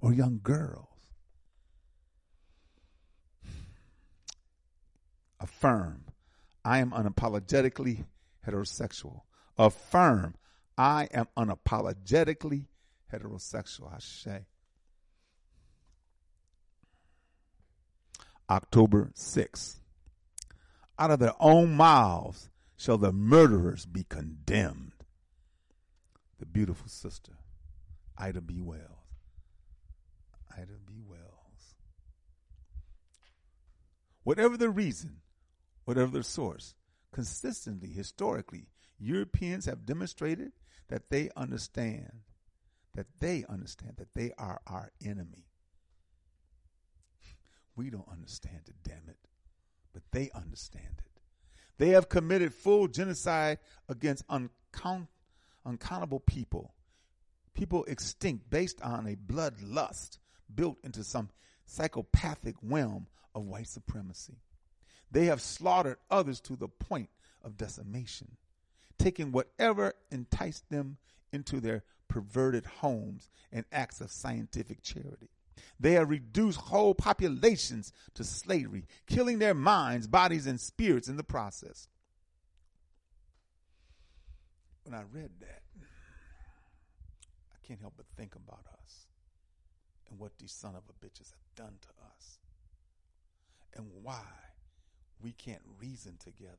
or 0.00 0.12
young 0.12 0.40
girls. 0.42 0.95
Affirm, 5.40 6.04
I 6.64 6.78
am 6.78 6.90
unapologetically 6.90 8.06
heterosexual. 8.46 9.22
Affirm, 9.58 10.34
I 10.78 11.08
am 11.12 11.26
unapologetically 11.36 12.66
heterosexual. 13.12 14.00
Say. 14.00 14.46
October 18.48 19.12
6th. 19.14 19.76
Out 20.98 21.10
of 21.10 21.18
their 21.18 21.34
own 21.40 21.74
mouths 21.74 22.48
shall 22.76 22.98
the 22.98 23.12
murderers 23.12 23.86
be 23.86 24.04
condemned. 24.04 24.92
The 26.38 26.46
beautiful 26.46 26.88
sister, 26.88 27.32
Ida 28.18 28.40
B. 28.40 28.60
Wells. 28.60 28.80
Ida 30.56 30.74
B. 30.86 31.02
Wells. 31.06 31.74
Whatever 34.22 34.56
the 34.56 34.70
reason, 34.70 35.20
whatever 35.86 36.18
the 36.18 36.24
source, 36.24 36.74
consistently, 37.12 37.88
historically, 37.88 38.68
Europeans 38.98 39.64
have 39.64 39.86
demonstrated 39.86 40.52
that 40.88 41.08
they 41.08 41.30
understand, 41.36 42.20
that 42.94 43.06
they 43.20 43.44
understand 43.48 43.94
that 43.96 44.12
they 44.14 44.32
are 44.36 44.60
our 44.66 44.90
enemy. 45.02 45.46
We 47.76 47.88
don't 47.90 48.08
understand 48.10 48.62
it, 48.66 48.74
damn 48.82 49.08
it, 49.08 49.18
but 49.92 50.02
they 50.12 50.30
understand 50.34 50.98
it. 50.98 51.20
They 51.78 51.90
have 51.90 52.08
committed 52.08 52.52
full 52.52 52.88
genocide 52.88 53.58
against 53.88 54.24
uncount, 54.28 55.08
uncountable 55.64 56.20
people, 56.20 56.74
people 57.54 57.84
extinct 57.84 58.50
based 58.50 58.80
on 58.82 59.06
a 59.06 59.14
bloodlust 59.14 60.18
built 60.52 60.78
into 60.82 61.04
some 61.04 61.28
psychopathic 61.66 62.56
realm 62.62 63.06
of 63.34 63.44
white 63.44 63.68
supremacy. 63.68 64.38
They 65.10 65.26
have 65.26 65.40
slaughtered 65.40 65.98
others 66.10 66.40
to 66.42 66.56
the 66.56 66.68
point 66.68 67.10
of 67.42 67.56
decimation, 67.56 68.36
taking 68.98 69.32
whatever 69.32 69.94
enticed 70.10 70.68
them 70.70 70.98
into 71.32 71.60
their 71.60 71.84
perverted 72.08 72.66
homes 72.66 73.30
and 73.52 73.64
acts 73.72 74.00
of 74.00 74.10
scientific 74.10 74.82
charity. 74.82 75.30
They 75.78 75.92
have 75.92 76.10
reduced 76.10 76.58
whole 76.58 76.94
populations 76.94 77.92
to 78.14 78.24
slavery, 78.24 78.86
killing 79.06 79.38
their 79.38 79.54
minds, 79.54 80.06
bodies, 80.06 80.46
and 80.46 80.60
spirits 80.60 81.08
in 81.08 81.16
the 81.16 81.24
process. 81.24 81.88
When 84.84 84.94
I 84.94 85.02
read 85.12 85.30
that, 85.40 85.62
I 87.52 87.66
can't 87.66 87.80
help 87.80 87.94
but 87.96 88.06
think 88.16 88.34
about 88.36 88.64
us 88.82 89.06
and 90.08 90.18
what 90.18 90.38
these 90.38 90.52
son 90.52 90.74
of 90.74 90.82
a 90.88 91.04
bitches 91.04 91.30
have 91.30 91.54
done 91.56 91.74
to 91.80 91.88
us 92.06 92.38
and 93.74 93.86
why 94.02 94.22
we 95.22 95.32
can't 95.32 95.62
reason 95.80 96.16
together. 96.18 96.56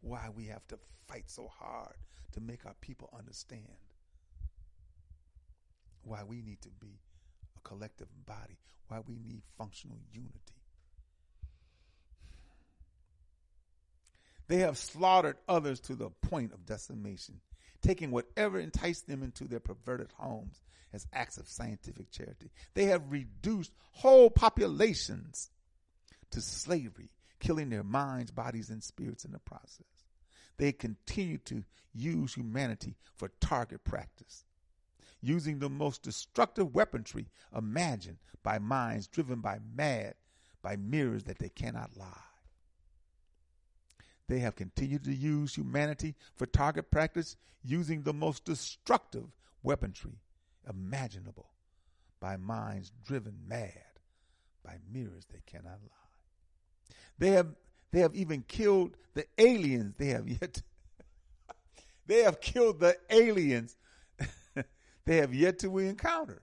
Why 0.00 0.28
we 0.34 0.46
have 0.46 0.66
to 0.68 0.78
fight 1.08 1.24
so 1.26 1.48
hard 1.48 1.96
to 2.32 2.40
make 2.40 2.64
our 2.66 2.74
people 2.80 3.10
understand. 3.16 3.64
Why 6.02 6.22
we 6.24 6.42
need 6.42 6.60
to 6.62 6.70
be 6.80 7.00
a 7.56 7.68
collective 7.68 8.08
body. 8.26 8.58
Why 8.88 9.00
we 9.06 9.18
need 9.18 9.42
functional 9.58 9.98
unity. 10.12 10.38
They 14.48 14.58
have 14.58 14.78
slaughtered 14.78 15.36
others 15.48 15.78
to 15.82 15.94
the 15.94 16.10
point 16.10 16.52
of 16.52 16.66
decimation, 16.66 17.40
taking 17.82 18.10
whatever 18.10 18.58
enticed 18.58 19.06
them 19.06 19.22
into 19.22 19.44
their 19.44 19.60
perverted 19.60 20.10
homes 20.16 20.60
as 20.92 21.06
acts 21.12 21.36
of 21.38 21.48
scientific 21.48 22.10
charity. 22.10 22.50
They 22.74 22.86
have 22.86 23.12
reduced 23.12 23.72
whole 23.92 24.28
populations 24.28 25.50
to 26.32 26.40
slavery, 26.40 27.10
killing 27.40 27.70
their 27.70 27.82
minds, 27.82 28.30
bodies, 28.30 28.70
and 28.70 28.82
spirits 28.82 29.24
in 29.24 29.32
the 29.32 29.38
process. 29.38 29.86
They 30.58 30.72
continue 30.72 31.38
to 31.38 31.64
use 31.94 32.34
humanity 32.34 32.94
for 33.16 33.30
target 33.40 33.82
practice, 33.82 34.44
using 35.22 35.58
the 35.58 35.70
most 35.70 36.02
destructive 36.02 36.74
weaponry 36.74 37.26
imagined 37.56 38.18
by 38.42 38.58
minds 38.58 39.06
driven 39.06 39.40
by 39.40 39.58
mad, 39.74 40.14
by 40.62 40.76
mirrors 40.76 41.24
that 41.24 41.38
they 41.38 41.48
cannot 41.48 41.96
lie. 41.96 42.06
They 44.28 44.38
have 44.40 44.54
continued 44.54 45.04
to 45.04 45.14
use 45.14 45.54
humanity 45.54 46.14
for 46.36 46.46
target 46.46 46.90
practice, 46.90 47.36
using 47.64 48.02
the 48.02 48.12
most 48.12 48.44
destructive 48.44 49.26
weaponry 49.62 50.20
imaginable 50.68 51.50
by 52.20 52.36
minds 52.36 52.92
driven 53.04 53.34
mad 53.48 53.72
by 54.62 54.76
mirrors 54.92 55.26
they 55.32 55.40
cannot 55.46 55.80
lie. 55.82 55.99
They 57.20 57.30
have 57.32 57.54
they 57.92 58.00
have 58.00 58.14
even 58.16 58.42
killed 58.48 58.96
the 59.14 59.26
aliens. 59.38 59.94
They 59.98 60.08
have 60.08 60.26
yet 60.26 60.62
they 62.06 62.22
have 62.22 62.40
killed 62.40 62.80
the 62.80 62.96
aliens 63.10 63.76
they 65.04 65.16
have 65.16 65.32
yet 65.32 65.58
to 65.60 65.78
encounter. 65.78 66.42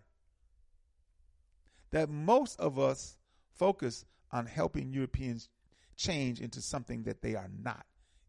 That 1.92 2.10
most 2.10 2.60
of 2.60 2.80
us 2.80 3.18
focus 3.56 4.06
on 4.32 4.46
helping 4.46 4.94
Europeans 4.94 5.50
change 5.96 6.40
into 6.40 6.62
something 6.62 7.04
that 7.04 7.22
they 7.22 7.34
are 7.34 7.50
not 7.64 7.86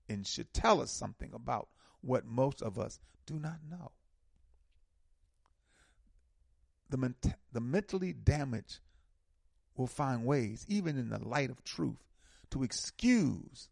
and 0.09 0.27
should 0.27 0.53
tell 0.55 0.81
us 0.81 0.91
something 0.91 1.31
about 1.35 1.69
what 2.01 2.25
most 2.25 2.63
of 2.63 2.79
us 2.79 2.99
do 3.27 3.35
not 3.39 3.59
know. 3.69 3.91
The, 6.89 7.15
the 7.53 7.61
mentally 7.61 8.15
damaged 8.15 8.79
will 9.77 9.87
find 9.87 10.25
ways, 10.25 10.65
even 10.69 10.97
in 10.97 11.11
the 11.11 11.19
light 11.19 11.51
of 11.51 11.63
truth, 11.63 11.99
to 12.51 12.63
excuse 12.63 13.69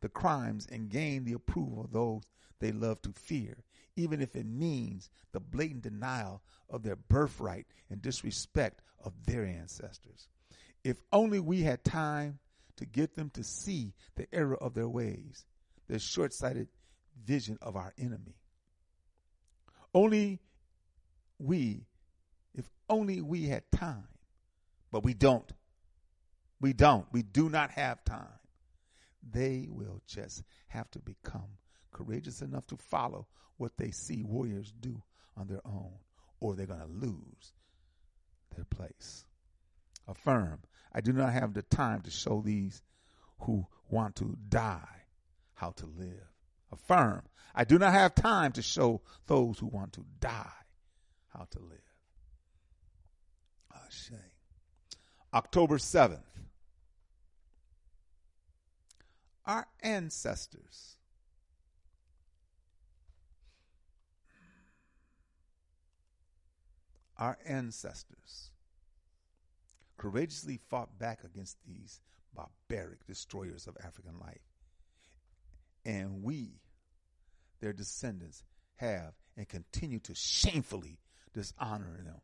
the 0.00 0.08
crimes 0.08 0.66
and 0.70 0.88
gain 0.88 1.24
the 1.24 1.32
approval 1.32 1.84
of 1.84 1.92
those 1.92 2.22
they 2.60 2.72
love 2.72 3.00
to 3.02 3.12
fear, 3.12 3.64
even 3.96 4.20
if 4.20 4.34
it 4.34 4.46
means 4.46 5.10
the 5.32 5.40
blatant 5.40 5.82
denial 5.82 6.42
of 6.70 6.82
their 6.82 6.96
birthright 6.96 7.66
and 7.90 8.02
disrespect 8.02 8.82
of 9.04 9.12
their 9.26 9.44
ancestors. 9.44 10.28
If 10.84 10.96
only 11.12 11.40
we 11.40 11.62
had 11.62 11.84
time 11.84 12.38
to 12.76 12.86
get 12.86 13.14
them 13.14 13.30
to 13.30 13.42
see 13.44 13.94
the 14.16 14.26
error 14.32 14.56
of 14.56 14.74
their 14.74 14.88
ways, 14.88 15.44
the 15.88 15.98
short 15.98 16.32
sighted 16.32 16.68
vision 17.24 17.58
of 17.60 17.76
our 17.76 17.92
enemy. 17.98 18.36
Only 19.94 20.40
we, 21.38 21.86
if 22.54 22.68
only 22.88 23.20
we 23.20 23.48
had 23.48 23.64
time, 23.72 24.08
but 24.90 25.02
we 25.02 25.14
don't. 25.14 25.50
We 26.60 26.72
don't. 26.72 27.06
We 27.12 27.22
do 27.22 27.48
not 27.48 27.70
have 27.72 28.04
time. 28.04 28.26
They 29.30 29.68
will 29.70 30.00
just 30.06 30.42
have 30.68 30.90
to 30.92 30.98
become 30.98 31.58
courageous 31.92 32.42
enough 32.42 32.66
to 32.68 32.76
follow 32.76 33.26
what 33.56 33.76
they 33.76 33.90
see 33.90 34.22
warriors 34.22 34.72
do 34.80 35.02
on 35.36 35.46
their 35.46 35.60
own, 35.64 35.92
or 36.40 36.54
they're 36.54 36.66
going 36.66 36.80
to 36.80 36.86
lose 36.86 37.52
their 38.54 38.64
place. 38.64 39.24
Affirm, 40.06 40.60
I 40.92 41.00
do 41.00 41.12
not 41.12 41.32
have 41.32 41.54
the 41.54 41.62
time 41.62 42.00
to 42.02 42.10
show 42.10 42.40
these 42.40 42.82
who 43.40 43.66
want 43.88 44.16
to 44.16 44.36
die 44.48 45.04
how 45.54 45.70
to 45.72 45.86
live. 45.86 46.32
Affirm, 46.72 47.22
I 47.54 47.64
do 47.64 47.78
not 47.78 47.92
have 47.92 48.14
time 48.14 48.52
to 48.52 48.62
show 48.62 49.02
those 49.26 49.58
who 49.58 49.66
want 49.66 49.92
to 49.94 50.04
die 50.20 50.46
how 51.28 51.46
to 51.50 51.58
live. 51.58 51.78
Ashe. 53.74 54.12
October 55.34 55.78
7th. 55.78 56.37
Our 59.48 59.66
ancestors. 59.82 60.98
Our 67.16 67.38
ancestors 67.44 68.50
courageously 69.96 70.60
fought 70.68 70.98
back 70.98 71.24
against 71.24 71.56
these 71.66 72.00
barbaric 72.32 73.04
destroyers 73.06 73.66
of 73.66 73.76
African 73.84 74.20
life. 74.20 74.42
And 75.84 76.22
we, 76.22 76.60
their 77.60 77.72
descendants, 77.72 78.44
have 78.76 79.14
and 79.36 79.48
continue 79.48 79.98
to 80.00 80.14
shamefully 80.14 80.98
dishonor 81.32 82.00
them, 82.04 82.20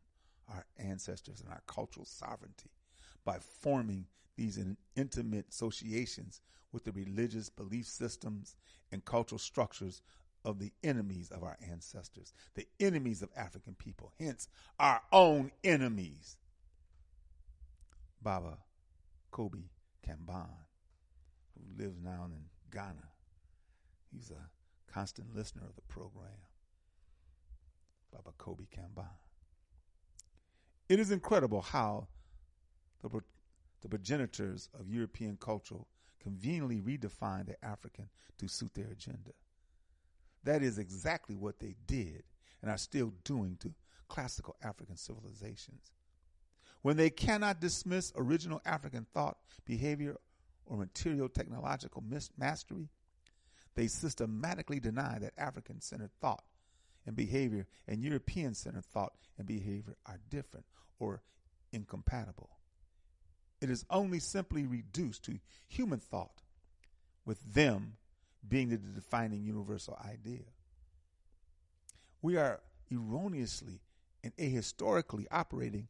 our 0.48 0.66
ancestors 0.78 1.40
and 1.40 1.48
our 1.48 1.62
cultural 1.66 2.04
sovereignty, 2.04 2.70
by 3.24 3.38
forming 3.38 4.06
these 4.36 4.58
intimate 4.96 5.46
associations 5.50 6.40
with 6.72 6.84
the 6.84 6.92
religious 6.92 7.48
belief 7.48 7.86
systems 7.86 8.56
and 8.90 9.04
cultural 9.04 9.38
structures 9.38 10.02
of 10.44 10.58
the 10.58 10.72
enemies 10.82 11.30
of 11.30 11.42
our 11.42 11.56
ancestors, 11.70 12.34
the 12.54 12.66
enemies 12.80 13.22
of 13.22 13.30
African 13.36 13.74
people, 13.74 14.12
hence 14.18 14.48
our 14.78 15.00
own 15.12 15.50
enemies. 15.62 16.36
Baba 18.20 18.58
Kobi 19.32 19.68
Kambon, 20.06 20.48
who 21.54 21.82
lives 21.82 21.98
now 22.02 22.26
in 22.26 22.44
Ghana, 22.70 23.08
he's 24.12 24.30
a 24.30 24.92
constant 24.92 25.34
listener 25.34 25.62
of 25.68 25.74
the 25.76 25.82
program. 25.82 26.30
Baba 28.12 28.30
Kobi 28.38 28.66
Kambon. 28.68 29.08
It 30.88 31.00
is 31.00 31.10
incredible 31.10 31.62
how 31.62 32.08
the 33.02 33.08
the 33.84 33.88
progenitors 33.90 34.70
of 34.80 34.88
European 34.88 35.36
culture 35.36 35.76
conveniently 36.22 36.80
redefine 36.80 37.46
the 37.46 37.62
African 37.62 38.08
to 38.38 38.48
suit 38.48 38.72
their 38.72 38.86
agenda. 38.86 39.32
That 40.42 40.62
is 40.62 40.78
exactly 40.78 41.36
what 41.36 41.60
they 41.60 41.74
did 41.86 42.22
and 42.62 42.70
are 42.70 42.78
still 42.78 43.12
doing 43.24 43.58
to 43.60 43.74
classical 44.08 44.56
African 44.62 44.96
civilizations. 44.96 45.92
When 46.80 46.96
they 46.96 47.10
cannot 47.10 47.60
dismiss 47.60 48.10
original 48.16 48.62
African 48.64 49.06
thought, 49.12 49.36
behavior, 49.66 50.16
or 50.64 50.78
material 50.78 51.28
technological 51.28 52.02
mis- 52.08 52.30
mastery, 52.38 52.88
they 53.74 53.86
systematically 53.86 54.80
deny 54.80 55.18
that 55.18 55.34
African 55.36 55.82
centered 55.82 56.12
thought 56.22 56.44
and 57.04 57.14
behavior 57.14 57.66
and 57.86 58.02
European 58.02 58.54
centered 58.54 58.86
thought 58.86 59.12
and 59.36 59.46
behavior 59.46 59.94
are 60.06 60.20
different 60.30 60.64
or 60.98 61.22
incompatible. 61.70 62.48
It 63.64 63.70
is 63.70 63.86
only 63.88 64.18
simply 64.18 64.66
reduced 64.66 65.24
to 65.24 65.38
human 65.66 65.98
thought, 65.98 66.42
with 67.24 67.40
them 67.54 67.96
being 68.46 68.68
the 68.68 68.76
defining 68.76 69.42
universal 69.42 69.98
idea. 70.04 70.42
We 72.20 72.36
are 72.36 72.60
erroneously 72.92 73.80
and 74.22 74.36
ahistorically 74.36 75.24
operating 75.30 75.88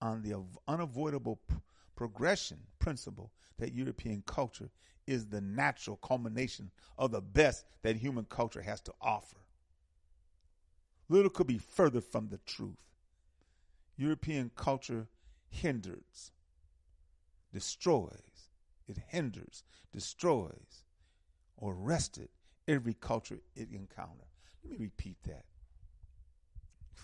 on 0.00 0.22
the 0.22 0.40
unavoidable 0.68 1.40
p- 1.48 1.56
progression 1.96 2.58
principle 2.78 3.32
that 3.58 3.72
European 3.72 4.22
culture 4.24 4.70
is 5.08 5.26
the 5.26 5.40
natural 5.40 5.96
culmination 5.96 6.70
of 6.96 7.10
the 7.10 7.20
best 7.20 7.64
that 7.82 7.96
human 7.96 8.26
culture 8.26 8.62
has 8.62 8.80
to 8.82 8.94
offer. 9.02 9.38
Little 11.08 11.30
could 11.30 11.48
be 11.48 11.58
further 11.58 12.00
from 12.00 12.28
the 12.28 12.38
truth. 12.46 12.78
European 13.96 14.52
culture 14.54 15.08
hinders, 15.48 16.30
destroys, 17.52 18.50
it 18.86 18.98
hinders, 19.08 19.64
destroys, 19.92 20.84
or 21.56 21.72
arrested 21.74 22.28
every 22.66 22.94
culture 22.94 23.40
it 23.54 23.68
encounters. 23.72 24.28
Let 24.62 24.72
me 24.72 24.86
repeat 24.86 25.16
that. 25.26 25.44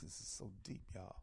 This 0.02 0.20
is 0.20 0.26
so 0.26 0.50
deep, 0.64 0.82
y'all. 0.94 1.16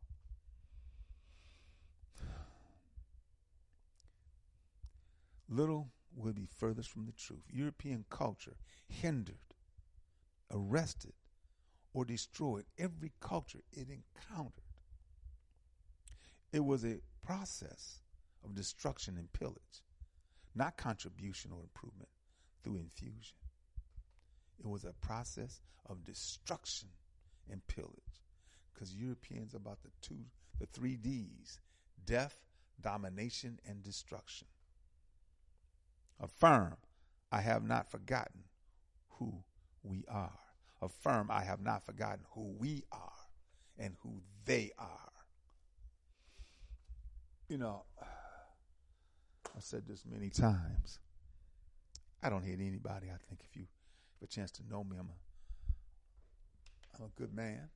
Little 5.49 5.89
will 6.15 6.34
be 6.34 6.47
furthest 6.57 6.89
from 6.89 7.05
the 7.05 7.11
truth. 7.11 7.43
European 7.51 8.05
culture 8.09 8.55
hindered, 8.88 9.36
arrested, 10.49 11.13
or 11.93 12.05
destroyed 12.05 12.63
every 12.80 13.11
culture 13.19 13.59
it 13.74 13.88
encountered. 13.89 14.63
It 16.53 16.63
was 16.63 16.86
a 16.86 16.99
process 17.22 17.99
of 18.43 18.55
destruction 18.55 19.17
and 19.17 19.31
pillage, 19.33 19.83
not 20.55 20.77
contribution 20.77 21.51
or 21.51 21.61
improvement 21.61 22.09
through 22.63 22.77
infusion. 22.77 23.37
It 24.59 24.67
was 24.67 24.83
a 24.83 24.93
process 25.05 25.61
of 25.87 26.03
destruction 26.03 26.89
and 27.49 27.65
pillage. 27.67 27.91
Because 28.73 28.93
Europeans 28.95 29.53
about 29.53 29.81
the 29.83 29.89
two, 30.01 30.25
the 30.59 30.65
three 30.67 30.95
D's 30.95 31.59
death, 32.05 32.37
domination, 32.81 33.59
and 33.67 33.83
destruction. 33.83 34.47
Affirm, 36.19 36.77
I 37.31 37.41
have 37.41 37.63
not 37.63 37.89
forgotten 37.89 38.43
who 39.09 39.43
we 39.83 40.03
are. 40.07 40.39
Affirm, 40.81 41.29
I 41.31 41.43
have 41.43 41.61
not 41.61 41.85
forgotten 41.85 42.25
who 42.31 42.55
we 42.57 42.83
are 42.91 43.11
and 43.77 43.95
who 44.01 44.21
they 44.45 44.71
are. 44.77 45.11
You 47.47 47.57
know, 47.57 47.83
I've 49.56 49.64
said 49.64 49.84
this 49.88 50.04
many 50.10 50.30
times. 50.30 50.99
I 52.24 52.30
don't 52.30 52.43
hate 52.43 52.60
anybody. 52.60 53.08
I 53.08 53.18
think 53.28 53.41
if 53.49 53.56
you 53.56 53.64
have 54.20 54.30
a 54.30 54.32
chance 54.32 54.52
to 54.52 54.64
know 54.70 54.84
me, 54.84 54.97
I'm 54.99 55.10
a, 55.10 56.95
I'm 56.97 57.06
a 57.06 57.20
good 57.20 57.34
man. 57.34 57.70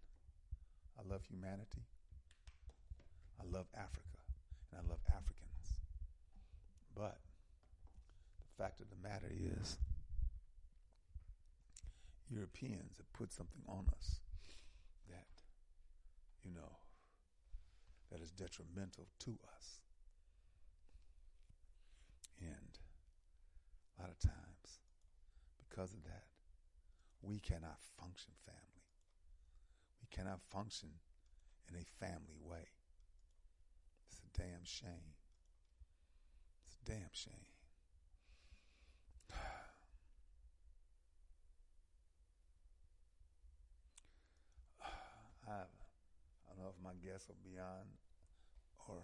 I 0.98 1.12
love 1.12 1.24
humanity. 1.30 1.84
I 3.40 3.44
love 3.52 3.66
Africa, 3.76 4.22
and 4.72 4.82
I 4.82 4.90
love 4.90 5.00
Africans. 5.10 5.82
But 6.96 7.18
the 8.40 8.64
fact 8.64 8.80
of 8.80 8.88
the 8.90 9.08
matter 9.08 9.30
is, 9.30 9.78
Europeans 12.30 12.98
have 12.98 13.12
put 13.14 13.34
something 13.34 13.62
on 13.68 13.86
us 13.98 14.20
that, 15.10 15.28
you 16.44 16.52
know, 16.52 16.78
that 18.12 18.22
is 18.22 18.32
detrimental 18.32 19.08
to 19.20 19.38
us. 19.56 19.82
And 22.40 22.80
a 23.98 24.02
lot 24.02 24.12
of 24.12 24.20
times, 24.20 24.80
because 25.58 25.94
of 25.94 26.04
that, 26.04 26.28
we 27.22 27.40
cannot 27.40 27.80
function 28.00 28.34
family. 28.46 28.62
We 30.02 30.08
cannot 30.16 30.42
function 30.52 30.90
in 31.70 31.76
a 31.76 31.86
family 32.00 32.40
way. 32.44 32.68
It's 34.08 34.20
a 34.20 34.38
damn 34.38 34.64
shame. 34.64 35.16
It's 36.68 36.78
a 36.82 36.86
damn 36.92 37.12
shame. 37.12 37.48
I 45.48 45.66
don't 46.48 46.60
know 46.60 46.70
if 46.70 46.84
my 46.84 46.94
guests 47.04 47.28
will 47.28 47.38
be 47.44 47.58
on 47.60 47.86
or 48.88 49.04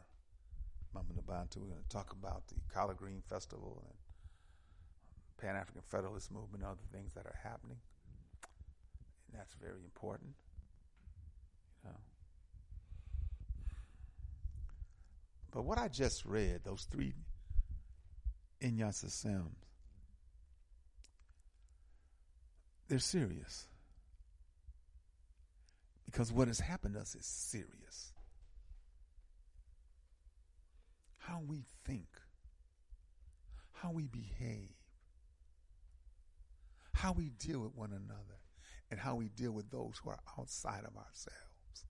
Mama 0.93 1.07
Nabantu. 1.13 1.57
We're 1.57 1.67
going 1.67 1.83
to 1.87 1.89
talk 1.89 2.11
about 2.11 2.47
the 2.47 2.55
Collard 2.73 2.97
Green 2.97 3.21
Festival 3.29 3.83
and 3.85 3.95
Pan 5.37 5.55
African 5.55 5.81
Federalist 5.89 6.31
Movement 6.31 6.63
and 6.63 6.71
other 6.71 6.81
things 6.91 7.13
that 7.13 7.25
are 7.25 7.39
happening. 7.43 7.77
And 9.27 9.39
that's 9.39 9.53
very 9.55 9.83
important. 9.83 10.31
You 11.83 11.89
know. 11.89 11.97
But 15.51 15.63
what 15.63 15.77
I 15.77 15.87
just 15.87 16.25
read, 16.25 16.61
those 16.63 16.87
three 16.91 17.13
Inyasa 18.61 19.09
Sims, 19.09 19.55
they're 22.87 22.99
serious. 22.99 23.67
Because 26.05 26.31
what 26.31 26.49
has 26.49 26.59
happened 26.59 26.95
to 26.95 27.01
us 27.01 27.15
is 27.15 27.25
serious. 27.25 28.13
How 31.21 31.41
we 31.47 31.63
think, 31.85 32.07
how 33.73 33.91
we 33.91 34.07
behave, 34.07 34.69
how 36.93 37.13
we 37.13 37.29
deal 37.29 37.59
with 37.59 37.75
one 37.75 37.91
another, 37.91 38.39
and 38.89 38.99
how 38.99 39.15
we 39.15 39.29
deal 39.29 39.51
with 39.51 39.69
those 39.71 39.99
who 40.03 40.09
are 40.09 40.19
outside 40.37 40.83
of 40.85 40.95
ourselves. 40.97 41.85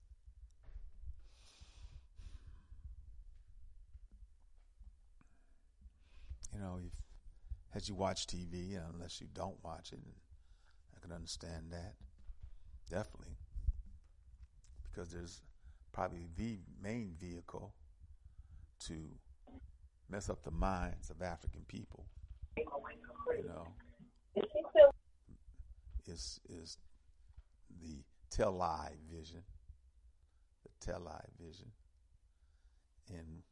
You 6.52 6.60
know, 6.60 6.78
if 6.84 6.92
as 7.74 7.88
you 7.88 7.94
watch 7.94 8.26
TV, 8.26 8.76
uh, 8.76 8.82
unless 8.94 9.20
you 9.20 9.26
don't 9.34 9.56
watch 9.64 9.92
it, 9.92 10.00
I 10.96 11.00
can 11.00 11.12
understand 11.12 11.70
that. 11.70 11.94
Definitely 12.90 13.36
because 14.92 15.10
there's 15.10 15.40
probably 15.92 16.28
the 16.36 16.58
main 16.82 17.14
vehicle 17.20 17.74
to 18.86 19.08
mess 20.08 20.28
up 20.28 20.42
the 20.42 20.50
minds 20.50 21.10
of 21.10 21.22
African 21.22 21.62
people. 21.68 22.06
You 22.56 23.48
know, 23.48 23.66
is 26.06 26.40
is 26.48 26.76
the 27.80 28.02
tell-lie 28.30 28.92
vision, 29.10 29.42
the 30.62 30.86
tell-lie 30.86 31.28
vision, 31.40 31.70
and 33.08 33.42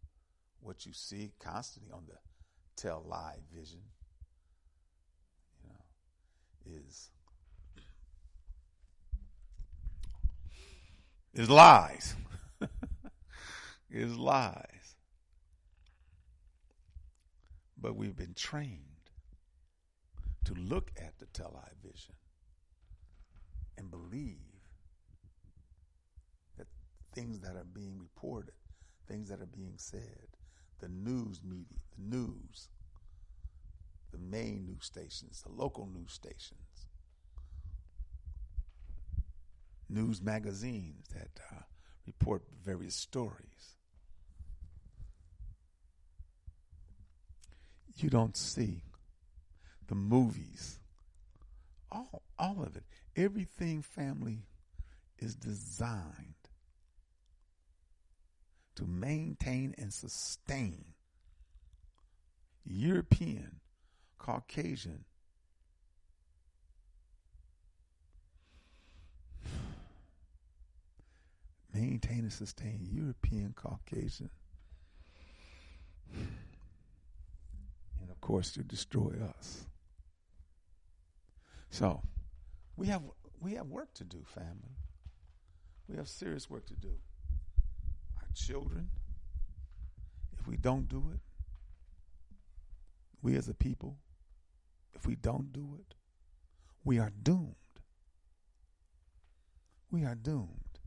what 0.60 0.84
you 0.84 0.92
see 0.92 1.32
constantly 1.40 1.92
on 1.92 2.04
the 2.06 2.18
tell-lie 2.76 3.38
vision, 3.54 3.80
you 5.62 5.68
know, 5.68 6.78
is 6.86 7.10
is 11.34 11.48
lies. 11.48 12.14
is 13.90 14.16
lies. 14.16 14.79
But 17.80 17.96
we've 17.96 18.16
been 18.16 18.34
trained 18.34 18.84
to 20.44 20.54
look 20.54 20.90
at 20.96 21.18
the 21.18 21.26
television 21.26 22.14
and 23.78 23.90
believe 23.90 24.36
that 26.58 26.66
things 27.14 27.40
that 27.40 27.56
are 27.56 27.64
being 27.64 27.98
reported, 27.98 28.52
things 29.08 29.28
that 29.30 29.40
are 29.40 29.46
being 29.46 29.74
said, 29.76 30.26
the 30.80 30.88
news 30.88 31.40
media, 31.42 31.78
the 31.96 32.16
news, 32.16 32.68
the 34.12 34.18
main 34.18 34.66
news 34.66 34.84
stations, 34.84 35.42
the 35.42 35.52
local 35.52 35.86
news 35.86 36.12
stations, 36.12 36.86
news 39.88 40.20
magazines 40.20 41.08
that 41.14 41.40
uh, 41.52 41.62
report 42.06 42.42
various 42.62 42.94
stories. 42.94 43.76
You 48.02 48.08
don't 48.08 48.36
see 48.36 48.82
the 49.88 49.94
movies, 49.94 50.78
all 51.92 52.22
all 52.38 52.62
of 52.62 52.76
it, 52.76 52.84
everything 53.14 53.82
family 53.82 54.46
is 55.18 55.34
designed 55.34 56.34
to 58.76 58.86
maintain 58.86 59.74
and 59.76 59.92
sustain. 59.92 60.84
European, 62.64 63.60
Caucasian, 64.18 65.04
maintain 71.74 72.20
and 72.20 72.32
sustain 72.32 72.88
European, 72.90 73.52
Caucasian, 73.54 74.30
course 78.30 78.52
to 78.52 78.62
destroy 78.62 79.12
us. 79.38 79.66
So 81.70 82.00
we 82.76 82.86
have 82.86 83.02
we 83.40 83.54
have 83.54 83.66
work 83.66 83.92
to 83.94 84.04
do, 84.04 84.22
family. 84.24 84.76
We 85.88 85.96
have 85.96 86.06
serious 86.06 86.48
work 86.48 86.66
to 86.66 86.74
do. 86.74 86.92
Our 88.18 88.28
children, 88.34 88.90
if 90.38 90.46
we 90.46 90.56
don't 90.56 90.88
do 90.88 91.10
it, 91.12 91.20
we 93.20 93.34
as 93.34 93.48
a 93.48 93.54
people, 93.54 93.96
if 94.94 95.06
we 95.06 95.16
don't 95.16 95.52
do 95.52 95.76
it, 95.80 95.94
we 96.84 97.00
are 97.00 97.10
doomed. 97.22 97.56
We 99.90 100.04
are 100.04 100.14
doomed. 100.14 100.78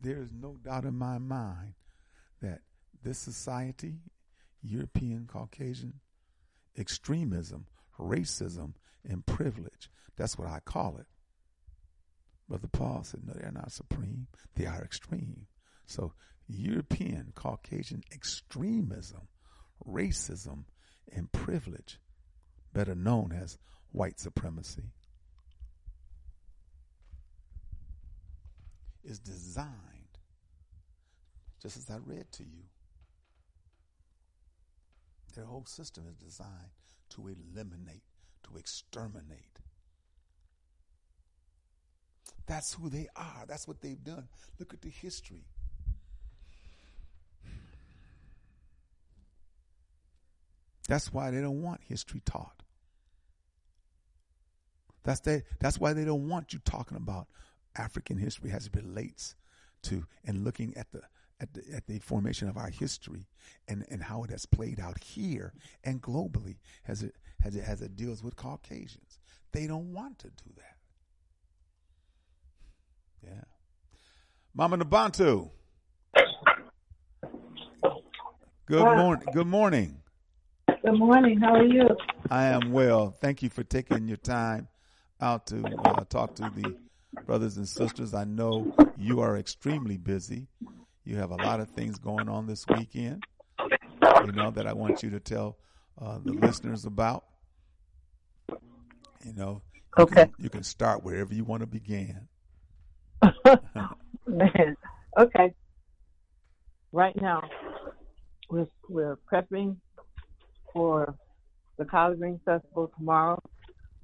There 0.00 0.18
is 0.18 0.28
no 0.32 0.58
doubt 0.62 0.84
in 0.84 0.94
my 0.94 1.18
mind 1.18 1.74
that 2.44 2.60
this 3.02 3.18
society, 3.18 3.96
European 4.62 5.26
Caucasian, 5.26 5.94
extremism, 6.76 7.66
racism, 7.98 8.74
and 9.08 9.24
privilege, 9.26 9.90
that's 10.16 10.38
what 10.38 10.48
I 10.48 10.60
call 10.60 10.96
it. 10.98 11.06
Brother 12.48 12.68
Paul 12.70 13.02
said, 13.04 13.20
no, 13.26 13.32
they're 13.34 13.50
not 13.50 13.72
supreme, 13.72 14.26
they 14.54 14.66
are 14.66 14.82
extreme. 14.82 15.46
So 15.86 16.12
European 16.46 17.32
Caucasian 17.34 18.02
extremism, 18.12 19.28
racism, 19.86 20.64
and 21.14 21.30
privilege, 21.32 21.98
better 22.72 22.94
known 22.94 23.32
as 23.32 23.58
white 23.92 24.20
supremacy, 24.20 24.92
is 29.02 29.18
designed, 29.18 29.70
just 31.64 31.78
as 31.78 31.88
I 31.90 31.96
read 32.04 32.30
to 32.32 32.42
you. 32.42 32.64
Their 35.34 35.46
whole 35.46 35.64
system 35.64 36.04
is 36.06 36.16
designed 36.16 36.50
to 37.10 37.22
eliminate, 37.22 38.02
to 38.44 38.58
exterminate. 38.58 39.60
That's 42.46 42.74
who 42.74 42.90
they 42.90 43.08
are. 43.16 43.44
That's 43.48 43.66
what 43.66 43.80
they've 43.80 44.04
done. 44.04 44.28
Look 44.58 44.74
at 44.74 44.82
the 44.82 44.90
history. 44.90 45.46
That's 50.86 51.14
why 51.14 51.30
they 51.30 51.40
don't 51.40 51.62
want 51.62 51.80
history 51.88 52.20
taught. 52.26 52.62
That's 55.02 55.20
they, 55.20 55.44
that's 55.60 55.80
why 55.80 55.94
they 55.94 56.04
don't 56.04 56.28
want 56.28 56.52
you 56.52 56.58
talking 56.62 56.98
about 56.98 57.26
African 57.74 58.18
history 58.18 58.50
as 58.52 58.66
it 58.66 58.76
relates 58.76 59.34
to 59.84 60.04
and 60.26 60.44
looking 60.44 60.76
at 60.76 60.92
the 60.92 61.00
at 61.40 61.52
the, 61.52 61.62
at 61.74 61.86
the 61.86 61.98
formation 61.98 62.48
of 62.48 62.56
our 62.56 62.68
history 62.68 63.26
and, 63.68 63.84
and 63.90 64.02
how 64.02 64.22
it 64.24 64.30
has 64.30 64.46
played 64.46 64.80
out 64.80 65.02
here 65.02 65.52
and 65.82 66.00
globally 66.00 66.56
as 66.86 67.02
it 67.02 67.14
as 67.44 67.56
it 67.56 67.64
as 67.66 67.82
it 67.82 67.96
deals 67.96 68.22
with 68.22 68.36
Caucasians. 68.36 69.18
They 69.52 69.66
don't 69.66 69.92
want 69.92 70.18
to 70.20 70.28
do 70.28 70.50
that. 70.56 70.76
Yeah. 73.22 73.44
Mama 74.54 74.78
Nabantu. 74.78 75.50
Good 78.66 78.80
morning. 78.82 79.26
Good 79.32 79.46
morning. 79.46 79.96
Good 80.84 80.98
morning. 80.98 81.38
How 81.40 81.54
are 81.54 81.64
you? 81.64 81.88
I 82.30 82.46
am 82.46 82.72
well. 82.72 83.10
Thank 83.10 83.42
you 83.42 83.50
for 83.50 83.62
taking 83.62 84.08
your 84.08 84.16
time 84.16 84.68
out 85.20 85.46
to 85.48 85.62
uh, 85.84 86.04
talk 86.04 86.34
to 86.36 86.50
the 86.54 86.74
brothers 87.26 87.56
and 87.56 87.68
sisters. 87.68 88.14
I 88.14 88.24
know 88.24 88.74
you 88.96 89.20
are 89.20 89.36
extremely 89.36 89.96
busy. 89.98 90.46
You 91.04 91.16
have 91.16 91.30
a 91.30 91.36
lot 91.36 91.60
of 91.60 91.68
things 91.70 91.98
going 91.98 92.28
on 92.28 92.46
this 92.46 92.64
weekend, 92.66 93.22
you 94.24 94.32
know, 94.32 94.50
that 94.52 94.66
I 94.66 94.72
want 94.72 95.02
you 95.02 95.10
to 95.10 95.20
tell 95.20 95.58
uh, 96.00 96.18
the 96.24 96.32
listeners 96.32 96.84
about. 96.86 97.24
You 99.24 99.32
know, 99.34 99.62
you 99.96 100.04
Okay. 100.04 100.14
Can, 100.14 100.32
you 100.38 100.50
can 100.50 100.62
start 100.62 101.02
wherever 101.04 101.32
you 101.34 101.44
want 101.44 101.60
to 101.60 101.66
begin. 101.66 102.28
Man. 104.26 104.76
Okay. 105.18 105.54
Right 106.92 107.20
now, 107.20 107.48
we're 108.50 108.66
we're 108.88 109.18
prepping 109.30 109.76
for 110.72 111.14
the 111.78 111.84
Collard 111.84 112.18
Green 112.20 112.40
Festival 112.44 112.90
tomorrow. 112.96 113.40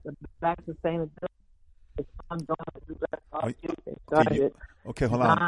The 0.05 0.15
Black 0.41 0.59
Sustainability 0.65 1.11
is 1.99 2.07
ongoing. 2.31 2.57
The 2.87 2.95
Black 2.95 3.21
Are- 3.33 3.41
Policy. 3.41 3.59
They 3.87 3.95
started 4.09 4.53
okay, 4.87 5.07
hold 5.07 5.23
on. 5.23 5.39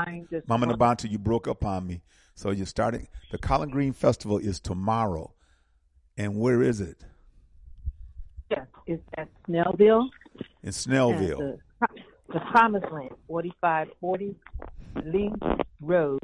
Mama. 0.47 0.67
Nabantu, 0.67 1.11
you 1.11 1.19
broke 1.19 1.49
up 1.49 1.65
on 1.65 1.87
me. 1.87 2.03
So 2.35 2.51
you're 2.51 2.67
starting, 2.67 3.09
the 3.31 3.39
Collard 3.39 3.71
Green 3.71 3.93
Festival 3.93 4.39
is 4.39 4.59
tomorrow. 4.61 5.33
And 6.17 6.37
where 6.37 6.63
is 6.63 6.81
it? 6.81 7.05
Yes, 8.51 8.67
it's 8.87 9.03
at 9.17 9.29
Snellville. 9.49 10.09
In 10.63 10.71
Snellville. 10.71 11.59
The, 11.81 11.87
the 12.33 12.41
Promised 12.51 12.91
Land, 12.93 13.11
4540 13.29 14.35
Lee 15.05 15.33
Road, 15.81 16.19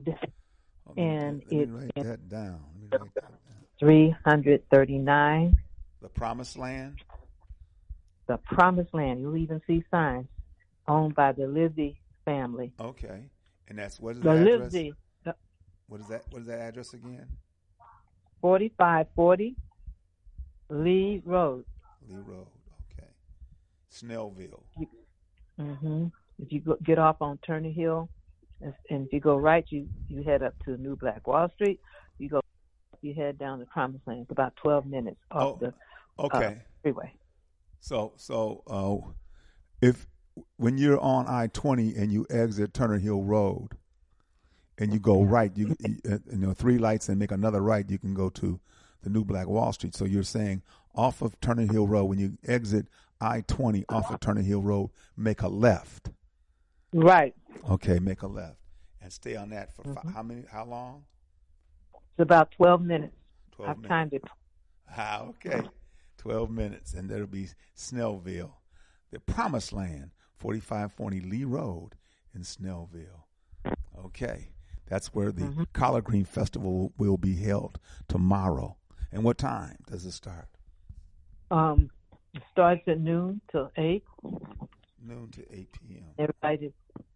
Oh, 0.86 0.94
let 0.96 0.96
me- 0.96 1.02
and 1.04 1.42
let 1.44 1.52
me 1.52 1.60
it's 1.62 1.70
write 1.72 2.04
that 2.06 2.28
down. 2.28 2.60
Let 2.74 2.80
me 2.82 2.88
write 2.92 3.14
that 3.14 3.22
down. 3.22 3.58
339 3.80 5.56
The 6.00 6.08
Promised 6.08 6.56
Land. 6.58 7.00
the 8.26 8.36
promised 8.38 8.92
land. 8.94 9.20
You'll 9.20 9.36
even 9.38 9.60
see 9.66 9.82
signs 9.90 10.26
owned 10.86 11.14
by 11.14 11.32
the 11.32 11.46
Livsey 11.46 12.00
family. 12.30 12.72
Okay. 12.80 13.30
And 13.68 13.78
that's 13.78 14.00
what 14.00 14.16
is 14.16 14.22
The 14.22 14.30
address? 14.30 14.72
The 14.72 15.34
What 15.88 16.00
is 16.00 16.08
that? 16.08 16.22
What 16.30 16.40
is 16.42 16.46
that 16.48 16.60
address 16.60 16.94
again? 16.94 17.26
4540 18.40 19.56
Lee 20.70 21.22
Road. 21.24 21.64
Lee 22.08 22.22
Road. 22.26 22.46
Okay. 22.92 23.08
Snellville. 23.92 24.62
hmm 25.58 26.06
If 26.38 26.52
you 26.52 26.60
go, 26.60 26.76
get 26.84 26.98
off 26.98 27.16
on 27.20 27.38
Turner 27.38 27.70
Hill, 27.70 28.08
and, 28.60 28.72
and 28.90 29.06
if 29.06 29.12
you 29.12 29.20
go 29.20 29.36
right, 29.36 29.64
you 29.70 29.88
you 30.08 30.22
head 30.22 30.42
up 30.42 30.54
to 30.64 30.76
New 30.76 30.96
Black 30.96 31.26
Wall 31.26 31.48
Street. 31.54 31.80
You 32.18 32.28
go, 32.28 32.40
you 33.02 33.14
head 33.14 33.38
down 33.38 33.58
the 33.58 33.66
Promised 33.66 34.06
Land. 34.06 34.20
It's 34.22 34.30
about 34.30 34.54
12 34.56 34.86
minutes 34.86 35.20
off 35.30 35.54
Oh, 35.54 35.58
the 35.60 35.68
uh, 36.18 36.24
Okay. 36.26 36.62
freeway. 36.82 37.12
So 37.80 38.12
so 38.16 38.62
uh, 38.66 39.10
if 39.80 40.06
when 40.56 40.78
you're 40.78 41.00
on 41.00 41.26
I 41.26 41.48
twenty 41.48 41.94
and 41.94 42.12
you 42.12 42.26
exit 42.30 42.74
Turner 42.74 42.98
Hill 42.98 43.22
Road, 43.22 43.70
and 44.78 44.92
you 44.92 44.98
go 44.98 45.22
right, 45.22 45.50
you 45.56 45.76
you, 45.80 45.96
uh, 46.10 46.18
know 46.32 46.52
three 46.52 46.78
lights 46.78 47.08
and 47.08 47.18
make 47.18 47.32
another 47.32 47.60
right, 47.60 47.88
you 47.88 47.98
can 47.98 48.14
go 48.14 48.28
to 48.30 48.60
the 49.02 49.10
New 49.10 49.24
Black 49.24 49.46
Wall 49.46 49.72
Street. 49.72 49.94
So 49.94 50.04
you're 50.04 50.22
saying 50.22 50.62
off 50.94 51.22
of 51.22 51.40
Turner 51.40 51.70
Hill 51.70 51.86
Road 51.86 52.04
when 52.04 52.18
you 52.18 52.38
exit 52.46 52.86
I 53.20 53.42
twenty 53.42 53.84
off 53.88 54.10
of 54.10 54.20
Turner 54.20 54.42
Hill 54.42 54.62
Road, 54.62 54.90
make 55.16 55.42
a 55.42 55.48
left. 55.48 56.10
Right. 56.92 57.34
Okay, 57.68 57.98
make 57.98 58.22
a 58.22 58.26
left 58.26 58.58
and 59.08 59.12
stay 59.14 59.36
on 59.36 59.48
that 59.48 59.74
for 59.74 59.84
fi- 59.94 60.10
how 60.12 60.22
many? 60.22 60.44
How 60.50 60.64
long? 60.66 61.04
It's 61.94 62.22
about 62.22 62.50
12 62.52 62.82
minutes. 62.82 63.16
Twelve 63.52 63.70
I've 63.70 63.76
minutes. 63.78 63.88
timed 63.88 64.12
it. 64.12 64.24
Ah, 64.94 65.22
okay. 65.22 65.62
12 66.18 66.50
minutes, 66.50 66.92
and 66.92 67.08
that'll 67.08 67.26
be 67.26 67.48
Snellville. 67.74 68.52
The 69.10 69.20
Promised 69.20 69.72
Land, 69.72 70.10
4540 70.38 71.20
Lee 71.20 71.44
Road 71.44 71.94
in 72.34 72.42
Snellville. 72.42 73.24
Okay. 74.04 74.50
That's 74.86 75.14
where 75.14 75.30
the 75.32 75.66
Collard 75.74 76.04
Green 76.04 76.24
Festival 76.24 76.92
will 76.96 77.18
be 77.18 77.36
held 77.36 77.78
tomorrow. 78.08 78.76
And 79.12 79.22
what 79.22 79.36
time 79.36 79.76
does 79.90 80.06
it 80.06 80.12
start? 80.12 80.48
Um, 81.50 81.90
it 82.34 82.42
starts 82.52 82.82
at 82.86 83.00
noon 83.00 83.40
till 83.50 83.70
8. 83.76 84.02
Noon 85.06 85.28
to 85.32 85.42
8 85.52 85.68
p.m. 85.72 86.04
Everybody 86.18 86.72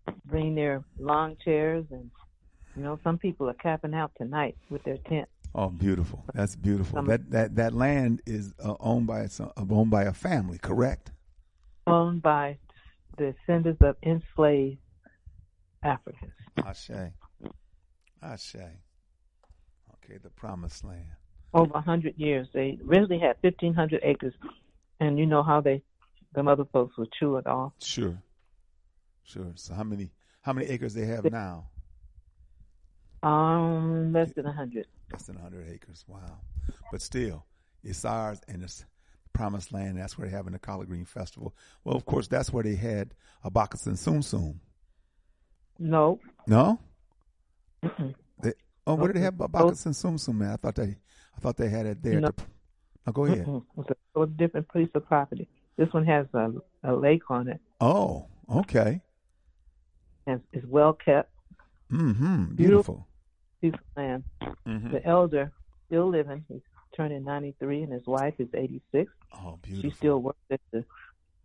to 0.07 0.14
bring 0.27 0.55
their 0.55 0.85
long 0.99 1.37
chairs 1.45 1.85
and 1.91 2.11
you 2.77 2.83
know 2.83 2.99
some 3.05 3.18
people 3.18 3.49
are 3.49 3.55
camping 3.55 3.95
out 3.95 4.12
tonight 4.16 4.57
with 4.70 4.83
their 4.85 4.97
tent. 5.09 5.29
Oh, 5.55 5.68
beautiful. 5.68 6.25
That's 6.33 6.57
beautiful. 6.57 7.01
Um, 7.01 7.07
that 7.07 7.31
that 7.31 7.57
that 7.57 7.73
land 7.75 8.23
is 8.27 8.55
uh, 8.62 8.75
owned 8.81 9.07
by 9.07 9.27
some, 9.27 9.53
owned 9.57 9.91
by 9.91 10.05
a 10.05 10.12
family, 10.12 10.59
correct? 10.59 11.12
owned 11.87 12.23
by 12.23 12.59
descendants 13.16 13.82
of 13.82 13.96
enslaved 14.02 14.78
Africans. 15.82 16.32
Ashe. 16.64 16.90
Ashe. 18.22 18.56
Okay, 18.56 20.18
the 20.22 20.30
promised 20.30 20.84
land. 20.84 21.04
over 21.54 21.72
a 21.74 21.80
hundred 21.80 22.14
years. 22.16 22.48
They 22.52 22.78
originally 22.88 23.18
had 23.20 23.36
fifteen 23.42 23.74
hundred 23.74 24.00
acres, 24.02 24.34
and 25.00 25.18
you 25.18 25.26
know 25.26 25.42
how 25.42 25.60
they, 25.60 25.82
the 26.34 26.42
other 26.42 26.64
folks 26.72 26.96
would 26.98 27.12
chew 27.12 27.36
it 27.36 27.46
off. 27.46 27.72
Sure. 27.80 28.16
Sure. 29.24 29.52
So 29.54 29.74
how 29.74 29.84
many 29.84 30.10
how 30.42 30.52
many 30.52 30.66
acres 30.68 30.94
they 30.94 31.06
have 31.06 31.24
now? 31.30 31.66
Um, 33.22 34.12
less 34.12 34.32
than 34.34 34.46
a 34.46 34.52
hundred. 34.52 34.86
Less 35.12 35.24
than 35.24 35.36
100 35.36 35.68
acres. 35.68 36.04
Wow. 36.08 36.38
But 36.90 37.02
still, 37.02 37.44
it's 37.84 38.04
ours 38.04 38.40
and 38.48 38.62
it's 38.62 38.84
promised 39.33 39.72
land. 39.72 39.99
That's 39.99 40.16
where 40.18 40.28
they're 40.28 40.37
having 40.37 40.53
the 40.53 40.59
Collard 40.59 40.89
Green 40.89 41.05
Festival. 41.05 41.55
Well, 41.85 41.97
of 41.97 42.05
course, 42.05 42.28
that's 42.28 42.53
where 42.53 42.62
they 42.64 42.74
had 42.76 43.14
Abakas 43.45 43.87
and 43.87 43.97
Tsum 43.97 44.18
Tsum. 44.22 44.57
No, 45.78 46.20
No? 46.47 46.78
Mm-mm. 47.83 48.14
They, 48.43 48.53
oh, 48.87 48.95
where 48.95 49.09
did 49.12 49.16
they 49.16 49.24
have. 49.24 49.35
Abakas 49.35 49.87
and 49.87 49.95
Tsum 49.95 50.14
Tsum, 50.14 50.37
man? 50.39 50.53
I 50.53 50.57
thought 50.57 50.76
they, 50.76 50.97
I 51.37 51.41
thought 51.41 51.57
they 51.57 51.68
had 51.68 51.87
it 51.87 52.03
there. 52.03 52.20
No. 52.20 52.28
To, 52.28 52.45
oh, 53.07 53.12
go 53.12 53.24
ahead. 53.24 53.47
Mm-mm. 53.47 53.64
it's 53.78 53.91
a 54.14 54.26
different 54.26 54.72
piece 54.72 54.89
of 54.95 55.07
property. 55.07 55.49
This 55.76 55.93
one 55.93 56.05
has 56.07 56.26
a, 56.35 56.53
a 56.85 56.95
lake 56.95 57.30
on 57.30 57.49
it. 57.49 57.61
Oh, 57.80 58.26
okay. 58.53 59.01
and 60.26 60.41
is 60.53 60.64
well 60.66 60.93
kept. 60.93 61.30
Mm-hmm. 61.91 62.55
Beautiful. 62.55 63.07
Piece 63.61 63.74
of 63.74 63.80
land. 63.97 64.24
Mm-hmm. 64.66 64.93
The 64.93 65.07
elder 65.07 65.53
still 65.87 66.09
living. 66.09 66.45
He's 66.49 66.61
turning 66.97 67.24
93, 67.24 67.82
and 67.84 67.93
his 67.93 68.07
wife 68.07 68.34
is 68.38 68.49
86. 68.55 69.11
Oh, 69.34 69.59
beautiful. 69.62 69.90
She 69.90 69.97
still 69.97 70.20
works 70.20 70.38
at 70.51 70.61
the 70.72 70.84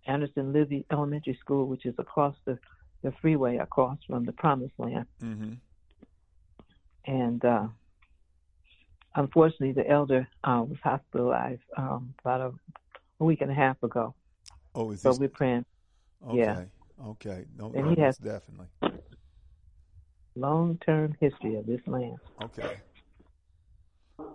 Anderson 0.06 0.54
Livsey 0.54 0.86
Elementary 0.92 1.38
School, 1.40 1.68
which 1.68 1.86
is 1.86 1.96
across 1.98 2.36
the, 2.46 2.58
the 3.04 3.12
freeway 3.22 3.58
across 3.58 3.98
from 4.08 4.26
the 4.26 4.32
Promised 4.32 4.74
Land. 4.78 5.06
Mm-hmm. 5.24 5.54
And 7.06 7.44
uh, 7.46 7.68
unfortunately, 9.16 9.72
the 9.72 9.90
elder 9.90 10.28
uh, 10.44 10.64
was 10.68 10.78
hospitalized 10.84 11.62
um, 11.78 12.14
about 12.22 12.42
a, 12.42 12.52
a 13.20 13.24
week 13.26 13.42
and 13.42 13.52
a 13.52 13.54
half 13.56 13.82
ago. 13.84 14.14
Oh, 14.76 14.92
is 14.92 15.02
So 15.02 15.10
this? 15.12 15.20
we're 15.20 15.30
praying 15.30 15.66
Okay. 16.28 16.38
yeah. 16.38 16.64
Okay. 17.06 17.46
No, 17.58 17.68
And 17.76 17.86
no, 17.86 17.90
he 17.96 18.02
has- 18.02 18.18
definitely. 18.18 18.68
long 20.36 20.78
term 20.86 21.16
history 21.20 21.56
of 21.56 21.66
this 21.66 21.82
land. 21.88 22.18
Okay. 22.42 22.78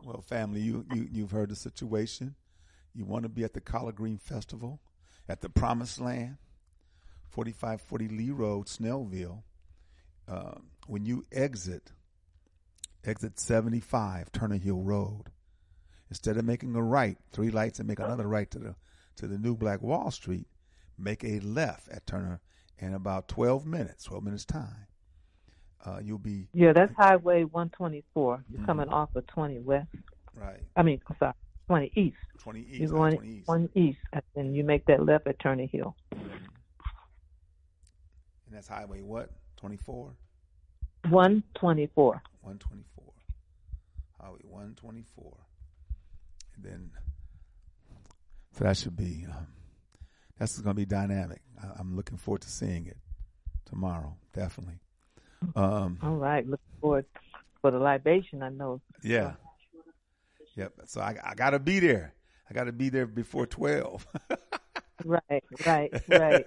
Well, 0.05 0.23
family, 0.23 0.61
you, 0.61 0.85
you, 0.93 1.09
you've 1.11 1.31
heard 1.31 1.51
the 1.51 1.57
situation. 1.57 2.35
You 2.95 3.05
want 3.05 3.25
to 3.25 3.29
be 3.29 3.45
at 3.45 3.55
the 3.55 3.61
Collard 3.61 3.97
Green 3.97 4.19
Festival 4.19 4.81
at 5.29 5.41
the 5.41 5.49
Promised 5.49 6.01
Land, 6.01 6.37
4540 7.31 8.09
Lee 8.09 8.31
Road, 8.31 8.67
Snellville. 8.67 9.43
Uh, 10.29 10.55
when 10.87 11.05
you 11.05 11.25
exit, 11.33 11.93
exit 13.05 13.39
75, 13.39 14.31
Turner 14.33 14.59
Hill 14.59 14.81
Road, 14.81 15.31
instead 16.11 16.37
of 16.37 16.45
making 16.45 16.75
a 16.77 16.83
right, 16.83 17.17
three 17.33 17.51
lights, 17.51 17.79
and 17.79 17.89
make 17.89 17.99
another 17.99 18.27
right 18.27 18.51
to 18.51 18.59
the 18.59 18.75
to 19.17 19.27
the 19.27 19.39
new 19.39 19.55
Black 19.55 19.83
Wall 19.83 20.11
Street, 20.11 20.47
make 20.99 21.23
a 21.23 21.41
left 21.41 21.89
at 21.89 22.07
Turner 22.07 22.41
in 22.79 22.95
about 22.95 23.29
12 23.29 23.67
minutes, 23.67 24.05
12 24.05 24.25
minutes 24.25 24.45
time. 24.45 24.87
Uh, 25.85 25.99
you'll 26.03 26.19
be 26.19 26.49
Yeah, 26.53 26.73
that's 26.73 26.93
Highway 26.95 27.45
124. 27.45 28.45
You're 28.49 28.61
Mhm. 28.61 28.67
coming 28.67 28.89
off 28.89 29.15
of 29.17 29.27
20 29.27 29.59
West. 29.61 29.89
right. 30.35 30.63
I 30.77 30.83
mean, 30.83 31.01
I'm 31.09 31.17
sorry, 31.19 31.35
20 31.67 31.93
East. 31.97 32.17
20 32.39 32.61
east. 32.61 32.81
You're 32.81 32.89
uh, 32.91 32.93
going 32.93 33.17
20 33.17 33.29
east. 33.69 33.77
east, 33.77 33.99
and 34.13 34.23
then 34.35 34.55
you 34.55 34.65
make 34.65 34.85
that 34.87 35.05
left 35.05 35.27
at 35.27 35.39
Turner 35.39 35.67
Hill. 35.67 35.97
And 36.13 36.21
that's 38.51 38.69
highway 38.69 39.01
what? 39.03 39.31
24? 39.57 40.15
124. 41.09 42.23
124. 42.43 43.13
Highway 44.21 44.41
124. 44.45 45.37
And 46.57 46.65
then, 46.65 46.91
so 48.53 48.65
that 48.65 48.77
should 48.77 48.97
be, 48.97 49.27
um, 49.29 49.47
that's 50.39 50.59
going 50.59 50.75
to 50.77 50.81
be 50.81 50.87
dynamic. 50.87 51.43
I, 51.63 51.73
I'm 51.79 51.97
looking 51.97 52.19
forward 52.19 52.43
to 52.43 52.51
seeing 52.51 52.87
it 52.87 52.99
tomorrow, 53.65 54.17
definitely. 54.33 54.81
Um, 55.57 55.99
All 56.03 56.17
right, 56.17 56.47
looking 56.47 56.65
forward 56.81 57.07
for 57.61 57.71
the 57.71 57.79
libation. 57.79 58.43
I 58.43 58.49
know. 58.51 58.81
yeah. 59.03 59.35
Yep. 60.55 60.73
So 60.87 61.01
I, 61.01 61.17
I 61.25 61.35
got 61.35 61.51
to 61.51 61.59
be 61.59 61.81
there. 61.81 62.13
I 62.51 62.53
got 62.55 62.65
to 62.65 62.73
be 62.73 62.89
there 62.91 63.07
before 63.07 63.47
12. 63.47 64.07
Right, 65.05 65.43
right, 65.67 65.91
right. 66.09 66.47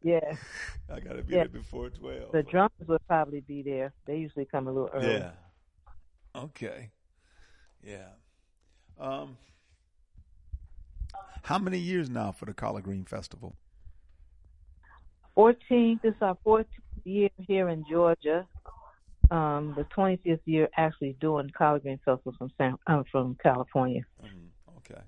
Yeah, 0.00 0.20
I 0.94 1.00
got 1.00 1.14
to 1.16 1.22
be 1.24 1.32
Yeah. 1.34 1.38
there 1.40 1.48
before 1.48 1.90
12. 1.90 2.30
the 2.30 2.44
drummers 2.44 2.86
will 2.86 3.00
probably 3.08 3.40
be 3.40 3.62
there. 3.62 3.92
They 4.06 4.18
usually 4.18 4.44
come 4.44 4.68
a 4.68 4.70
little 4.72 4.90
early. 4.94 5.14
Yeah. 5.14 5.30
Okay. 6.36 6.90
Yeah. 7.82 8.10
Um. 8.96 9.38
How 11.42 11.58
many 11.58 11.78
years 11.78 12.08
now 12.08 12.30
for 12.30 12.44
the 12.44 12.54
Collard 12.54 12.84
Green 12.84 13.04
Festival? 13.04 13.56
14th 15.38 16.00
is 16.02 16.14
our 16.20 16.36
14th 16.44 16.66
year 17.04 17.30
here 17.46 17.68
in 17.68 17.84
Georgia. 17.88 18.44
Um, 19.30 19.74
the 19.76 19.84
25th 19.96 20.40
year 20.46 20.68
actually 20.76 21.16
doing 21.20 21.50
Collard 21.56 21.82
Green 21.82 22.00
Festival 22.04 22.34
from 22.36 22.50
San, 22.58 22.74
um, 22.86 23.04
from 23.12 23.36
California. 23.42 24.02
Mm, 24.24 24.48
okay. 24.78 25.00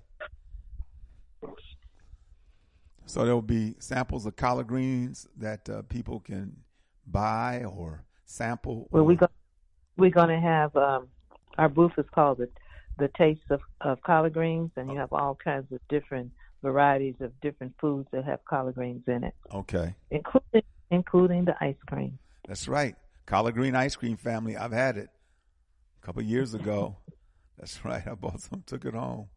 So 3.05 3.25
there 3.25 3.33
will 3.33 3.41
be 3.41 3.75
samples 3.79 4.25
of 4.25 4.35
collard 4.35 4.67
greens 4.67 5.27
that 5.37 5.67
uh, 5.69 5.81
people 5.81 6.19
can 6.21 6.55
buy 7.05 7.65
or 7.65 8.05
sample. 8.25 8.87
Well, 8.91 9.01
or- 9.01 9.05
we 9.05 9.15
go, 9.15 9.27
we're 9.97 10.11
going 10.11 10.29
to 10.29 10.39
have 10.39 10.73
um, 10.77 11.07
our 11.57 11.67
booth 11.67 11.93
is 11.97 12.05
called 12.13 12.37
the 12.37 12.49
the 12.99 13.09
Taste 13.17 13.41
of, 13.49 13.61
of 13.79 14.01
Collard 14.03 14.33
Greens, 14.33 14.69
and 14.75 14.91
you 14.91 14.97
have 14.97 15.11
all 15.11 15.35
kinds 15.43 15.71
of 15.71 15.79
different 15.89 16.31
varieties 16.61 17.15
of 17.21 17.39
different 17.41 17.73
foods 17.79 18.07
that 18.11 18.25
have 18.25 18.43
collard 18.45 18.75
greens 18.75 19.03
in 19.07 19.23
it, 19.23 19.33
Okay, 19.53 19.95
including 20.09 20.63
including 20.89 21.45
the 21.45 21.55
ice 21.63 21.75
cream. 21.87 22.19
that's 22.47 22.67
right. 22.67 22.95
Collard 23.25 23.53
green 23.55 23.75
ice 23.75 23.95
cream 23.95 24.17
family. 24.17 24.57
I've 24.57 24.71
had 24.73 24.97
it 24.97 25.09
a 26.01 26.05
couple 26.05 26.21
years 26.23 26.53
ago. 26.53 26.97
That's 27.57 27.85
right. 27.85 28.05
I 28.07 28.15
bought 28.15 28.41
some, 28.41 28.63
took 28.65 28.85
it 28.85 28.95
home, 28.95 29.27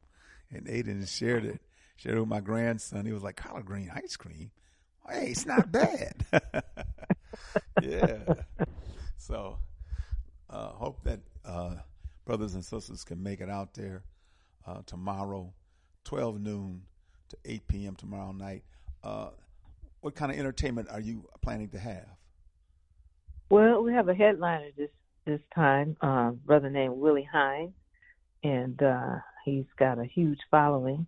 and 0.50 0.66
ate 0.66 0.88
it 0.88 0.92
and 0.92 1.06
shared 1.06 1.44
it. 1.44 1.60
Shared 1.96 2.16
it 2.16 2.20
with 2.20 2.28
my 2.28 2.40
grandson. 2.40 3.04
He 3.04 3.12
was 3.12 3.22
like, 3.22 3.36
"Collard 3.36 3.66
green 3.66 3.90
ice 3.94 4.16
cream? 4.16 4.50
Hey, 5.06 5.26
it's 5.28 5.44
not 5.44 5.70
bad." 5.70 6.24
yeah. 7.82 8.18
So, 9.18 9.58
uh, 10.50 10.68
hope 10.68 11.04
that 11.04 11.20
uh, 11.44 11.76
brothers 12.24 12.54
and 12.54 12.64
sisters 12.64 13.04
can 13.04 13.22
make 13.22 13.40
it 13.42 13.50
out 13.50 13.74
there 13.74 14.04
uh, 14.66 14.80
tomorrow, 14.86 15.52
twelve 16.04 16.40
noon 16.40 16.82
to 17.34 17.50
eight 17.50 17.66
p.m. 17.68 17.96
tomorrow 17.96 18.32
night. 18.32 18.62
Uh, 19.02 19.30
what 20.00 20.14
kind 20.14 20.30
of 20.32 20.38
entertainment 20.38 20.88
are 20.90 21.00
you 21.00 21.24
planning 21.42 21.68
to 21.70 21.78
have? 21.78 22.06
Well, 23.50 23.82
we 23.82 23.92
have 23.92 24.08
a 24.08 24.14
headliner 24.14 24.70
this 24.76 24.90
this 25.26 25.40
time, 25.54 25.96
uh, 26.00 26.30
brother 26.30 26.70
named 26.70 26.96
Willie 26.96 27.28
Hine, 27.30 27.72
and 28.42 28.82
uh, 28.82 29.16
he's 29.44 29.64
got 29.78 29.98
a 29.98 30.04
huge 30.04 30.40
following, 30.50 31.06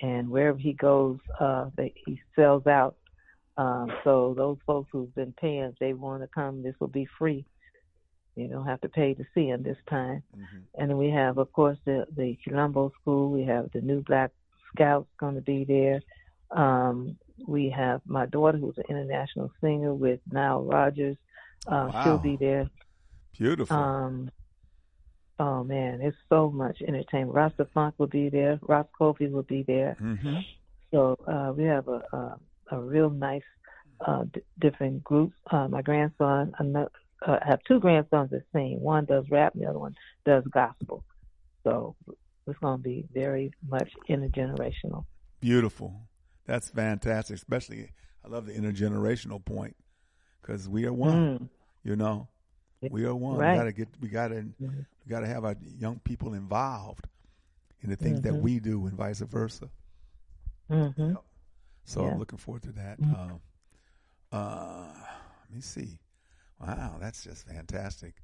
and 0.00 0.28
wherever 0.28 0.58
he 0.58 0.72
goes, 0.72 1.18
uh, 1.38 1.70
they, 1.76 1.94
he 2.06 2.20
sells 2.34 2.66
out. 2.66 2.96
Um, 3.56 3.92
so 4.02 4.34
those 4.36 4.56
folks 4.66 4.88
who've 4.90 5.14
been 5.14 5.34
paying, 5.40 5.64
if 5.64 5.78
they 5.78 5.92
want 5.92 6.22
to 6.22 6.28
come, 6.28 6.62
this 6.62 6.74
will 6.80 6.88
be 6.88 7.06
free. 7.18 7.44
You 8.34 8.48
don't 8.48 8.66
have 8.66 8.80
to 8.80 8.88
pay 8.88 9.12
to 9.14 9.24
see 9.34 9.48
him 9.48 9.62
this 9.62 9.76
time. 9.90 10.22
Mm-hmm. 10.34 10.58
And 10.78 10.90
then 10.90 10.96
we 10.96 11.10
have, 11.10 11.36
of 11.38 11.52
course, 11.52 11.76
the 11.84 12.06
the 12.16 12.38
Colombo 12.42 12.90
School. 13.00 13.30
We 13.30 13.44
have 13.44 13.70
the 13.72 13.82
new 13.82 14.02
Black 14.02 14.30
Scouts 14.74 15.08
going 15.18 15.34
to 15.34 15.40
be 15.40 15.64
there. 15.64 16.00
Um, 16.50 17.16
we 17.46 17.70
have 17.70 18.00
my 18.06 18.26
daughter, 18.26 18.58
who's 18.58 18.78
an 18.78 18.84
international 18.88 19.50
singer 19.60 19.94
with 19.94 20.20
Nile 20.30 20.62
Rodgers. 20.62 21.16
Uh, 21.66 21.90
Wow. 21.92 22.04
She'll 22.04 22.18
be 22.18 22.36
there. 22.36 22.68
Beautiful. 23.38 23.76
Um, 23.76 24.30
oh 25.38 25.64
man, 25.64 26.00
it's 26.00 26.16
so 26.28 26.50
much 26.50 26.82
entertainment. 26.82 27.34
Rasta 27.34 27.66
Funk 27.72 27.94
will 27.98 28.06
be 28.06 28.28
there. 28.28 28.58
Ross 28.62 28.86
Kofi 28.98 29.30
will 29.30 29.42
be 29.42 29.62
there. 29.62 29.96
mm-hmm. 30.00 30.36
So 30.90 31.18
uh, 31.26 31.52
we 31.56 31.64
have 31.64 31.88
a 31.88 32.02
a, 32.12 32.38
a 32.72 32.80
real 32.80 33.10
nice 33.10 33.42
uh, 34.06 34.24
d- 34.32 34.42
different 34.58 35.02
groups. 35.04 35.34
Uh, 35.50 35.68
my 35.68 35.82
grandson, 35.82 36.52
uh, 36.60 36.86
I 37.26 37.38
have 37.46 37.60
two 37.66 37.78
grandsons 37.80 38.30
that 38.30 38.42
sing. 38.52 38.80
One 38.80 39.04
does 39.06 39.24
rap, 39.30 39.54
and 39.54 39.62
the 39.62 39.68
other 39.68 39.78
one 39.78 39.94
does 40.26 40.44
gospel. 40.52 41.02
So 41.64 41.94
it's 42.46 42.58
going 42.58 42.78
to 42.78 42.82
be 42.82 43.06
very 43.12 43.52
much 43.68 43.90
intergenerational. 44.08 45.04
Beautiful. 45.40 45.94
That's 46.46 46.68
fantastic. 46.70 47.36
Especially, 47.36 47.90
I 48.24 48.28
love 48.28 48.46
the 48.46 48.52
intergenerational 48.52 49.44
point 49.44 49.76
because 50.40 50.68
we 50.68 50.84
are 50.86 50.92
one. 50.92 51.38
Mm. 51.38 51.48
You 51.84 51.96
know, 51.96 52.28
we 52.90 53.04
are 53.04 53.14
one. 53.14 53.38
right. 53.38 53.52
We 53.52 53.58
gotta 53.58 53.72
get. 53.72 53.88
We 54.00 54.08
gotta. 54.08 54.34
Mhm. 54.34 54.86
We 55.04 55.10
gotta 55.10 55.26
have 55.26 55.44
our 55.44 55.56
young 55.78 55.98
people 56.00 56.34
involved 56.34 57.06
in 57.80 57.90
the 57.90 57.96
things 57.96 58.20
that 58.22 58.32
Mhm. 58.34 58.40
we 58.40 58.60
do, 58.60 58.86
and 58.86 58.96
vice 58.96 59.20
versa. 59.20 59.68
hmm 60.68 61.14
So 61.84 62.04
Yeah. 62.04 62.12
I'm 62.12 62.18
looking 62.18 62.38
forward 62.38 62.62
to 62.62 62.72
that. 62.72 63.00
Mhm. 63.00 63.18
Um, 63.18 63.40
uh, 64.30 64.94
let 65.44 65.50
me 65.54 65.60
see. 65.60 65.98
Wow, 66.60 66.98
that's 67.00 67.24
just 67.24 67.46
fantastic. 67.46 68.14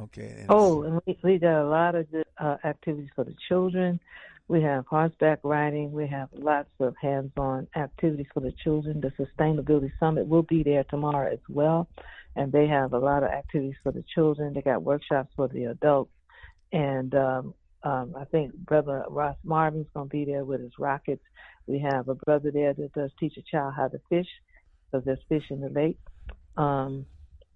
Okay. 0.00 0.40
and 0.40 0.46
Oh, 0.48 0.82
and 0.82 1.00
we, 1.06 1.18
we 1.22 1.38
got 1.38 1.62
a 1.62 1.68
lot 1.68 1.94
of 1.94 2.10
good 2.10 2.26
uh, 2.40 2.56
activities 2.64 3.10
for 3.14 3.24
the 3.24 3.34
children. 3.48 4.00
We 4.48 4.62
have 4.62 4.86
horseback 4.86 5.40
riding. 5.42 5.92
We 5.92 6.06
have 6.06 6.30
lots 6.32 6.70
of 6.80 6.94
hands-on 7.00 7.68
activities 7.76 8.26
for 8.32 8.40
the 8.40 8.52
children. 8.64 9.00
The 9.00 9.12
Sustainability 9.22 9.92
Summit 10.00 10.26
will 10.26 10.42
be 10.42 10.62
there 10.62 10.84
tomorrow 10.84 11.30
as 11.30 11.40
well, 11.50 11.88
and 12.34 12.50
they 12.50 12.66
have 12.66 12.94
a 12.94 12.98
lot 12.98 13.22
of 13.22 13.30
activities 13.30 13.76
for 13.82 13.92
the 13.92 14.04
children. 14.14 14.54
They 14.54 14.62
got 14.62 14.82
workshops 14.82 15.30
for 15.36 15.48
the 15.48 15.64
adults, 15.64 16.12
and 16.72 17.14
um, 17.14 17.54
um, 17.82 18.14
I 18.16 18.24
think 18.24 18.54
Brother 18.54 19.04
Ross 19.08 19.36
Marvin's 19.44 19.86
going 19.92 20.08
to 20.08 20.12
be 20.12 20.24
there 20.24 20.44
with 20.44 20.62
his 20.62 20.72
rockets. 20.78 21.22
We 21.66 21.78
have 21.80 22.08
a 22.08 22.14
brother 22.14 22.50
there 22.50 22.72
that 22.72 22.92
does 22.94 23.10
teach 23.20 23.36
a 23.36 23.42
child 23.42 23.74
how 23.76 23.88
to 23.88 24.00
fish 24.08 24.26
because 24.90 25.04
there's 25.04 25.18
fish 25.28 25.44
in 25.50 25.60
the 25.60 25.68
lake. 25.68 25.98
Um, 26.56 27.04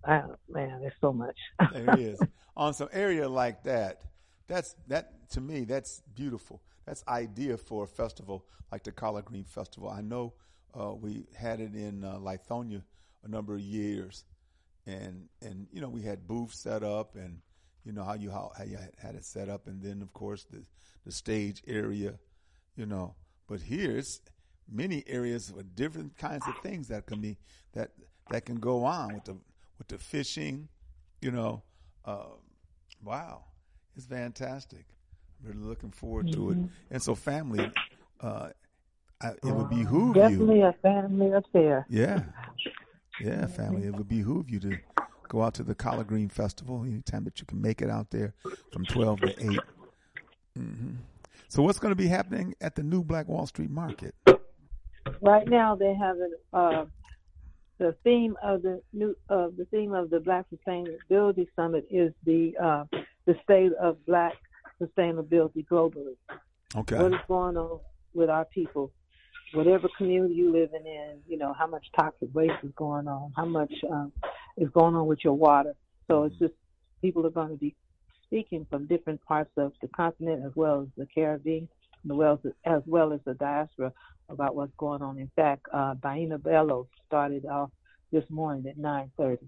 I, 0.05 0.23
man, 0.49 0.81
there's 0.81 0.93
so 1.01 1.13
much. 1.13 1.37
there 1.73 1.99
is. 1.99 2.21
On 2.57 2.75
some 2.75 2.89
area 2.93 3.27
like 3.29 3.63
that, 3.63 4.03
that's 4.49 4.75
that 4.89 5.31
to 5.31 5.41
me. 5.41 5.65
That's 5.65 6.03
beautiful. 6.15 6.63
That's 6.87 7.05
idea 7.07 7.57
for 7.57 7.85
a 7.85 7.87
festival 7.87 8.45
like 8.71 8.85
the 8.85 8.93
Collard 8.93 9.27
Green 9.27 9.45
Festival. 9.45 9.89
I 9.89 10.01
know 10.01 10.35
uh, 10.79 10.95
we 10.95 11.27
had 11.37 11.61
it 11.61 11.75
in 11.75 12.05
uh, 12.05 12.19
Lithonia 12.19 12.83
a 13.25 13.29
number 13.29 13.55
of 13.55 13.61
years, 13.61 14.25
and 14.87 15.29
and 15.41 15.67
you 15.73 15.81
know 15.81 15.89
we 15.89 16.03
had 16.03 16.27
booths 16.27 16.61
set 16.61 16.83
up, 16.83 17.15
and 17.15 17.39
you 17.85 17.93
know 17.93 18.05
how 18.05 18.15
you 18.15 18.31
how, 18.31 18.53
how 18.57 18.65
you 18.65 18.79
had 18.99 19.15
it 19.15 19.25
set 19.25 19.49
up, 19.49 19.67
and 19.67 19.83
then 19.83 20.03
of 20.03 20.13
course 20.13 20.45
the 20.45 20.65
the 21.05 21.13
stage 21.13 21.63
area, 21.67 22.15
you 22.77 22.87
know. 22.87 23.15
But 23.49 23.61
here 23.61 23.97
it's 23.97 24.21
many 24.71 25.05
areas 25.07 25.53
with 25.53 25.75
different 25.75 26.17
kinds 26.17 26.47
of 26.47 26.55
things 26.63 26.89
that 26.89 27.07
can 27.07 27.21
be 27.21 27.39
that 27.75 27.91
that 28.31 28.45
can 28.45 28.57
go 28.57 28.85
on 28.85 29.15
with 29.15 29.25
the 29.25 29.37
with 29.79 29.89
the 29.89 29.99
fishing, 29.99 30.69
you 31.21 31.31
know. 31.31 31.63
Uh, 32.05 32.25
wow, 33.05 33.45
it's 33.97 34.07
fantastic. 34.07 34.85
Really 35.45 35.59
looking 35.59 35.91
forward 35.91 36.33
to 36.33 36.51
it. 36.51 36.59
And 36.91 37.03
so, 37.03 37.15
family, 37.15 37.71
uh, 38.21 38.51
I, 39.21 39.29
it 39.31 39.53
would 39.53 39.71
behoove 39.71 40.17
you. 40.17 40.23
Definitely 40.23 40.63
a 40.63 40.73
family 40.83 41.33
affair. 41.33 41.87
Yeah. 41.89 42.23
Yeah, 43.21 43.47
family. 43.47 43.87
It 43.87 43.95
would 43.95 44.09
behoove 44.09 44.51
you 44.51 44.59
to 44.61 44.79
go 45.29 45.43
out 45.43 45.55
to 45.55 45.63
the 45.63 45.77
Collard 45.77 46.09
Green 46.09 46.29
Festival 46.29 46.83
anytime 46.83 47.23
that 47.25 47.39
you 47.39 47.47
can 47.47 47.61
make 47.63 47.81
it 47.81 47.89
out 47.89 48.11
there 48.11 48.35
from 48.73 48.85
12 48.85 49.21
to 49.21 49.35
8. 49.39 49.61
hmm 50.57 50.91
So, 51.49 51.63
what's 51.63 51.79
going 51.79 51.93
to 51.93 51.97
be 51.97 52.09
happening 52.09 52.55
at 52.61 52.75
the 52.75 52.83
new 52.83 53.05
Black 53.05 53.29
Wall 53.29 53.47
Street 53.47 53.71
Market? 53.71 54.17
Right 55.21 55.47
now, 55.47 55.77
they 55.77 55.95
have 55.95 56.17
an, 56.17 56.35
uh, 56.53 56.85
the 57.79 57.95
theme 58.03 58.37
of 58.43 58.63
the 58.63 58.83
new 58.93 59.17
uh, 59.29 59.49
the 59.57 59.67
theme 59.71 59.93
of 59.93 60.11
the 60.11 60.21
Black 60.21 60.47
Sustainability 60.53 61.47
Summit 61.55 61.87
is 61.91 62.13
the 62.25 62.57
uh, 62.63 62.85
the 63.27 63.35
state 63.43 63.73
of 63.81 64.05
Black 64.07 64.35
sustainability 64.81 65.67
globally. 65.67 66.17
Okay. 66.75 66.97
What 66.99 67.13
is 67.13 67.21
going 67.29 67.57
on 67.57 67.81
with 68.15 68.31
our 68.31 68.45
people? 68.47 68.93
Whatever 69.55 69.89
community 69.99 70.35
you're 70.35 70.53
living 70.53 70.87
in, 70.87 71.19
you 71.29 71.37
know 71.37 71.53
how 71.53 71.67
much 71.67 71.85
toxic 71.95 72.31
waste 72.33 72.55
is 72.63 72.73
going 72.75 73.07
on, 73.07 73.33
how 73.37 73.45
much 73.45 73.73
um, 73.91 74.13
is 74.57 74.71
going 74.71 74.95
on 74.95 75.07
with 75.07 75.19
your 75.23 75.35
water. 75.35 75.75
So 76.09 76.25
it's 76.25 76.39
just 76.39 76.55
people 77.03 77.27
are 77.27 77.31
going 77.31 77.51
to 77.51 77.57
be 77.57 77.75
speaking 78.25 78.67
from 78.71 78.87
different 78.87 79.23
parts 79.25 79.51
of 79.59 79.73
the 79.83 79.89
continent 79.89 80.43
as 80.47 80.53
well 80.55 80.83
as 80.83 80.89
the 80.97 81.07
Caribbean, 81.15 81.69
as 82.05 82.11
well 82.17 82.41
as, 82.45 82.53
as 82.65 82.83
well 82.87 83.13
as 83.13 83.21
the 83.27 83.35
diaspora 83.35 83.93
about 84.31 84.57
what's 84.57 84.73
going 84.79 85.03
on. 85.03 85.19
In 85.19 85.31
fact, 85.37 85.67
uh, 85.71 85.95
Baina 85.95 86.43
Bello 86.43 86.89
started 87.07 87.45
off 87.45 87.71
this 88.11 88.25
morning 88.31 88.67
at 88.67 88.79
9:30. 88.79 89.39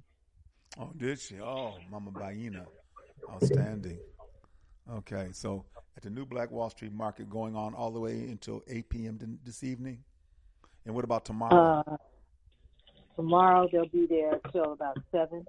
Oh, 0.79 0.91
did 0.97 1.19
she? 1.19 1.41
Oh, 1.41 1.79
Mama 1.91 2.11
Baina. 2.11 2.67
Outstanding. 3.31 3.99
Okay, 4.93 5.29
so 5.33 5.65
at 5.97 6.03
the 6.03 6.11
new 6.11 6.27
Black 6.27 6.51
Wall 6.51 6.69
Street 6.71 6.93
Market 6.93 7.31
going 7.31 7.57
on 7.57 7.75
all 7.75 7.91
the 7.91 8.01
way 8.01 8.13
until 8.13 8.63
8 8.69 8.89
p.m. 8.89 9.39
this 9.45 9.63
evening? 9.65 9.99
And 10.85 10.95
what 10.95 11.05
about 11.05 11.25
tomorrow? 11.25 11.83
Uh, 11.87 11.97
tomorrow 13.17 13.69
they'll 13.73 13.89
be 13.89 14.07
there 14.07 14.39
till 14.53 14.73
about 14.73 14.99
seven. 15.11 15.45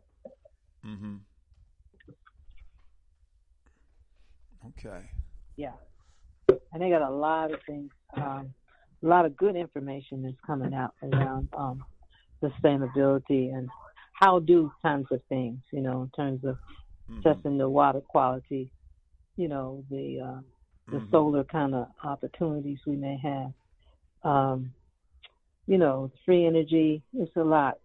mm-hmm. 0.86 1.16
Okay. 4.80 5.06
Yeah, 5.58 5.74
and 6.48 6.82
they 6.82 6.90
got 6.90 7.02
a 7.02 7.10
lot 7.10 7.54
of 7.54 7.60
things, 7.68 7.92
um, 8.18 8.54
a 9.04 9.08
lot 9.08 9.26
of 9.26 9.38
good 9.38 9.56
information 9.56 10.24
that's 10.24 10.36
coming 10.46 10.74
out 10.74 10.94
around 11.04 11.48
um, 11.56 11.84
sustainability 12.42 13.54
and 13.54 13.70
how 14.14 14.40
do 14.40 14.72
kinds 14.82 15.08
of 15.12 15.22
things. 15.30 15.60
You 15.72 15.82
know, 15.82 16.02
in 16.04 16.10
terms 16.16 16.44
of 16.44 16.58
Mhm. 17.10 17.24
testing 17.24 17.58
the 17.58 17.70
water 17.70 18.02
quality, 18.02 18.72
you 19.38 19.48
know, 19.48 19.84
the 19.90 20.20
uh, 20.22 20.42
the 20.88 20.98
Mhm. 20.98 21.10
solar 21.12 21.44
kind 21.44 21.74
of 21.74 21.88
opportunities 22.04 22.80
we 22.86 22.96
may 22.96 23.18
have. 23.18 23.54
Um, 24.24 24.74
you 25.68 25.78
know, 25.80 26.12
free 26.26 26.46
energy. 26.46 27.02
It's 27.14 27.36
a 27.36 27.44
lot. 27.44 27.80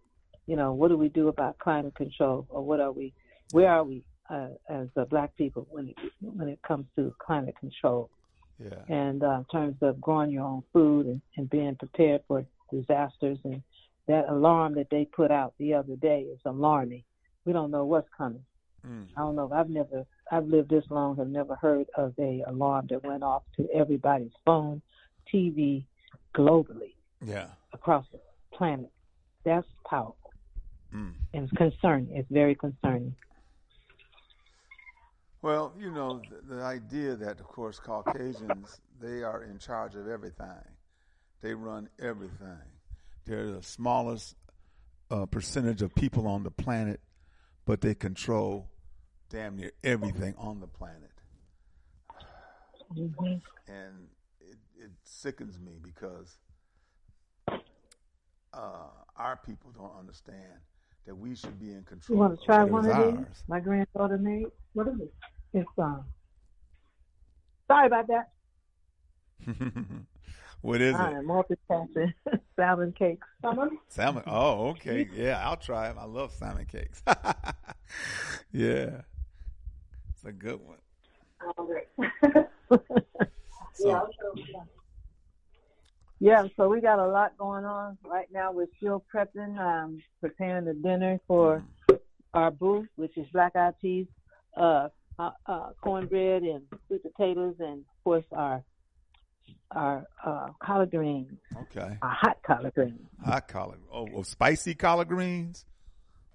You 0.45 0.55
know, 0.55 0.73
what 0.73 0.89
do 0.89 0.97
we 0.97 1.09
do 1.09 1.27
about 1.27 1.57
climate 1.57 1.95
control, 1.95 2.45
or 2.49 2.63
what 2.63 2.79
are 2.79 2.91
we? 2.91 3.13
Where 3.51 3.69
are 3.71 3.83
we 3.83 4.03
uh, 4.29 4.49
as 4.69 4.87
uh, 4.95 5.05
Black 5.05 5.35
people 5.35 5.67
when 5.69 5.89
it 5.89 5.97
when 6.21 6.47
it 6.47 6.61
comes 6.61 6.85
to 6.95 7.13
climate 7.19 7.55
control? 7.57 8.09
Yeah. 8.59 8.83
and 8.89 9.23
uh, 9.23 9.39
in 9.39 9.45
terms 9.45 9.75
of 9.81 9.99
growing 9.99 10.29
your 10.29 10.43
own 10.43 10.61
food 10.71 11.07
and, 11.07 11.19
and 11.35 11.49
being 11.49 11.75
prepared 11.75 12.21
for 12.27 12.45
disasters. 12.69 13.39
And 13.43 13.63
that 14.07 14.29
alarm 14.29 14.75
that 14.75 14.87
they 14.91 15.05
put 15.05 15.31
out 15.31 15.55
the 15.57 15.73
other 15.73 15.95
day 15.95 16.21
is 16.31 16.39
alarming. 16.45 17.03
We 17.45 17.53
don't 17.53 17.71
know 17.71 17.85
what's 17.85 18.07
coming. 18.15 18.45
Mm. 18.87 19.07
I 19.15 19.19
don't 19.21 19.35
know. 19.35 19.51
I've 19.53 19.69
never, 19.69 20.05
I've 20.31 20.47
lived 20.47 20.69
this 20.69 20.85
long, 20.89 21.17
have 21.17 21.27
never 21.27 21.55
heard 21.55 21.87
of 21.95 22.13
a 22.17 22.43
alarm 22.47 22.87
that 22.89 23.03
went 23.03 23.23
off 23.23 23.43
to 23.57 23.67
everybody's 23.73 24.31
phone, 24.45 24.81
TV, 25.33 25.85
globally 26.35 26.95
Yeah. 27.23 27.47
across 27.73 28.05
the 28.11 28.19
planet. 28.53 28.91
That's 29.43 29.67
powerful 29.87 30.17
Mm. 30.93 31.13
and 31.33 31.43
it's 31.43 31.53
concerning. 31.57 32.15
It's 32.15 32.29
very 32.29 32.55
concerning. 32.55 33.15
Well, 35.41 35.73
you 35.79 35.91
know, 35.91 36.21
the, 36.29 36.55
the 36.55 36.61
idea 36.61 37.15
that, 37.15 37.39
of 37.39 37.47
course, 37.47 37.79
Caucasians, 37.79 38.79
they 38.99 39.23
are 39.23 39.43
in 39.43 39.57
charge 39.57 39.95
of 39.95 40.07
everything. 40.07 40.47
They 41.41 41.53
run 41.55 41.89
everything. 41.99 42.59
They're 43.25 43.51
the 43.51 43.63
smallest 43.63 44.35
uh, 45.09 45.25
percentage 45.25 45.81
of 45.81 45.95
people 45.95 46.27
on 46.27 46.43
the 46.43 46.51
planet, 46.51 46.99
but 47.65 47.81
they 47.81 47.95
control 47.95 48.69
damn 49.31 49.55
near 49.55 49.71
everything 49.83 50.35
on 50.37 50.59
the 50.59 50.67
planet. 50.67 51.11
hmm 52.93 53.35
And 53.67 54.09
it, 54.41 54.57
it 54.77 54.91
sickens 55.03 55.57
me 55.57 55.79
because 55.81 56.37
uh, 58.53 58.89
our 59.15 59.37
people 59.37 59.71
don't 59.71 59.97
understand 59.97 60.59
that 61.05 61.15
we 61.15 61.35
should 61.35 61.59
be 61.59 61.71
in 61.71 61.83
control. 61.83 62.15
You 62.15 62.21
want 62.21 62.39
to 62.39 62.45
try 62.45 62.63
one 62.63 62.85
of 62.89 63.17
these? 63.17 63.43
My 63.47 63.59
granddaughter 63.59 64.17
made. 64.17 64.47
What 64.73 64.87
is 64.87 64.99
it? 64.99 65.13
It's 65.53 65.69
um. 65.77 66.03
Sorry 67.67 67.87
about 67.87 68.07
that. 68.07 68.29
what 70.61 70.81
is 70.81 70.95
I 70.95 71.11
it? 71.11 71.15
am 71.15 71.27
multitasking. 71.27 72.13
Salmon 72.55 72.91
cakes. 72.91 73.27
Salmon? 73.41 73.77
Salmon. 73.87 74.23
Oh, 74.27 74.69
okay. 74.69 75.07
Yeah, 75.15 75.41
I'll 75.43 75.57
try 75.57 75.87
them. 75.87 75.97
I 75.97 76.05
love 76.05 76.33
salmon 76.33 76.65
cakes. 76.65 77.01
yeah, 78.51 79.01
it's 80.21 80.29
a 80.29 80.31
good 80.31 80.59
one. 80.61 80.77
So, 83.73 84.07
yeah, 86.19 86.43
so 86.55 86.69
we 86.69 86.81
got 86.81 86.99
a 86.99 87.07
lot 87.07 87.35
going 87.37 87.65
on 87.65 87.97
right 88.03 88.27
now. 88.31 88.51
We're 88.51 88.67
still 88.77 89.03
prepping, 89.13 89.57
um, 89.57 90.03
preparing 90.19 90.65
the 90.65 90.73
dinner 90.73 91.19
for 91.27 91.63
our 92.33 92.51
booth, 92.51 92.87
which 92.95 93.17
is 93.17 93.25
black 93.33 93.55
eyed 93.55 93.73
peas, 93.81 94.05
uh, 94.55 94.89
uh, 95.17 95.31
uh, 95.47 95.69
cornbread, 95.81 96.43
and 96.43 96.63
sweet 96.87 97.01
potatoes, 97.01 97.55
and 97.59 97.79
of 97.79 98.03
course 98.03 98.25
our 98.33 98.63
our 99.71 100.05
uh, 100.23 100.49
collard 100.61 100.91
greens, 100.91 101.31
okay, 101.61 101.97
our 102.03 102.09
hot 102.09 102.37
collard 102.45 102.73
greens. 102.75 102.99
hot 103.25 103.47
collard. 103.47 103.79
Oh, 103.91 104.07
oh, 104.13 104.21
spicy 104.23 104.75
collard 104.75 105.07
greens, 105.07 105.65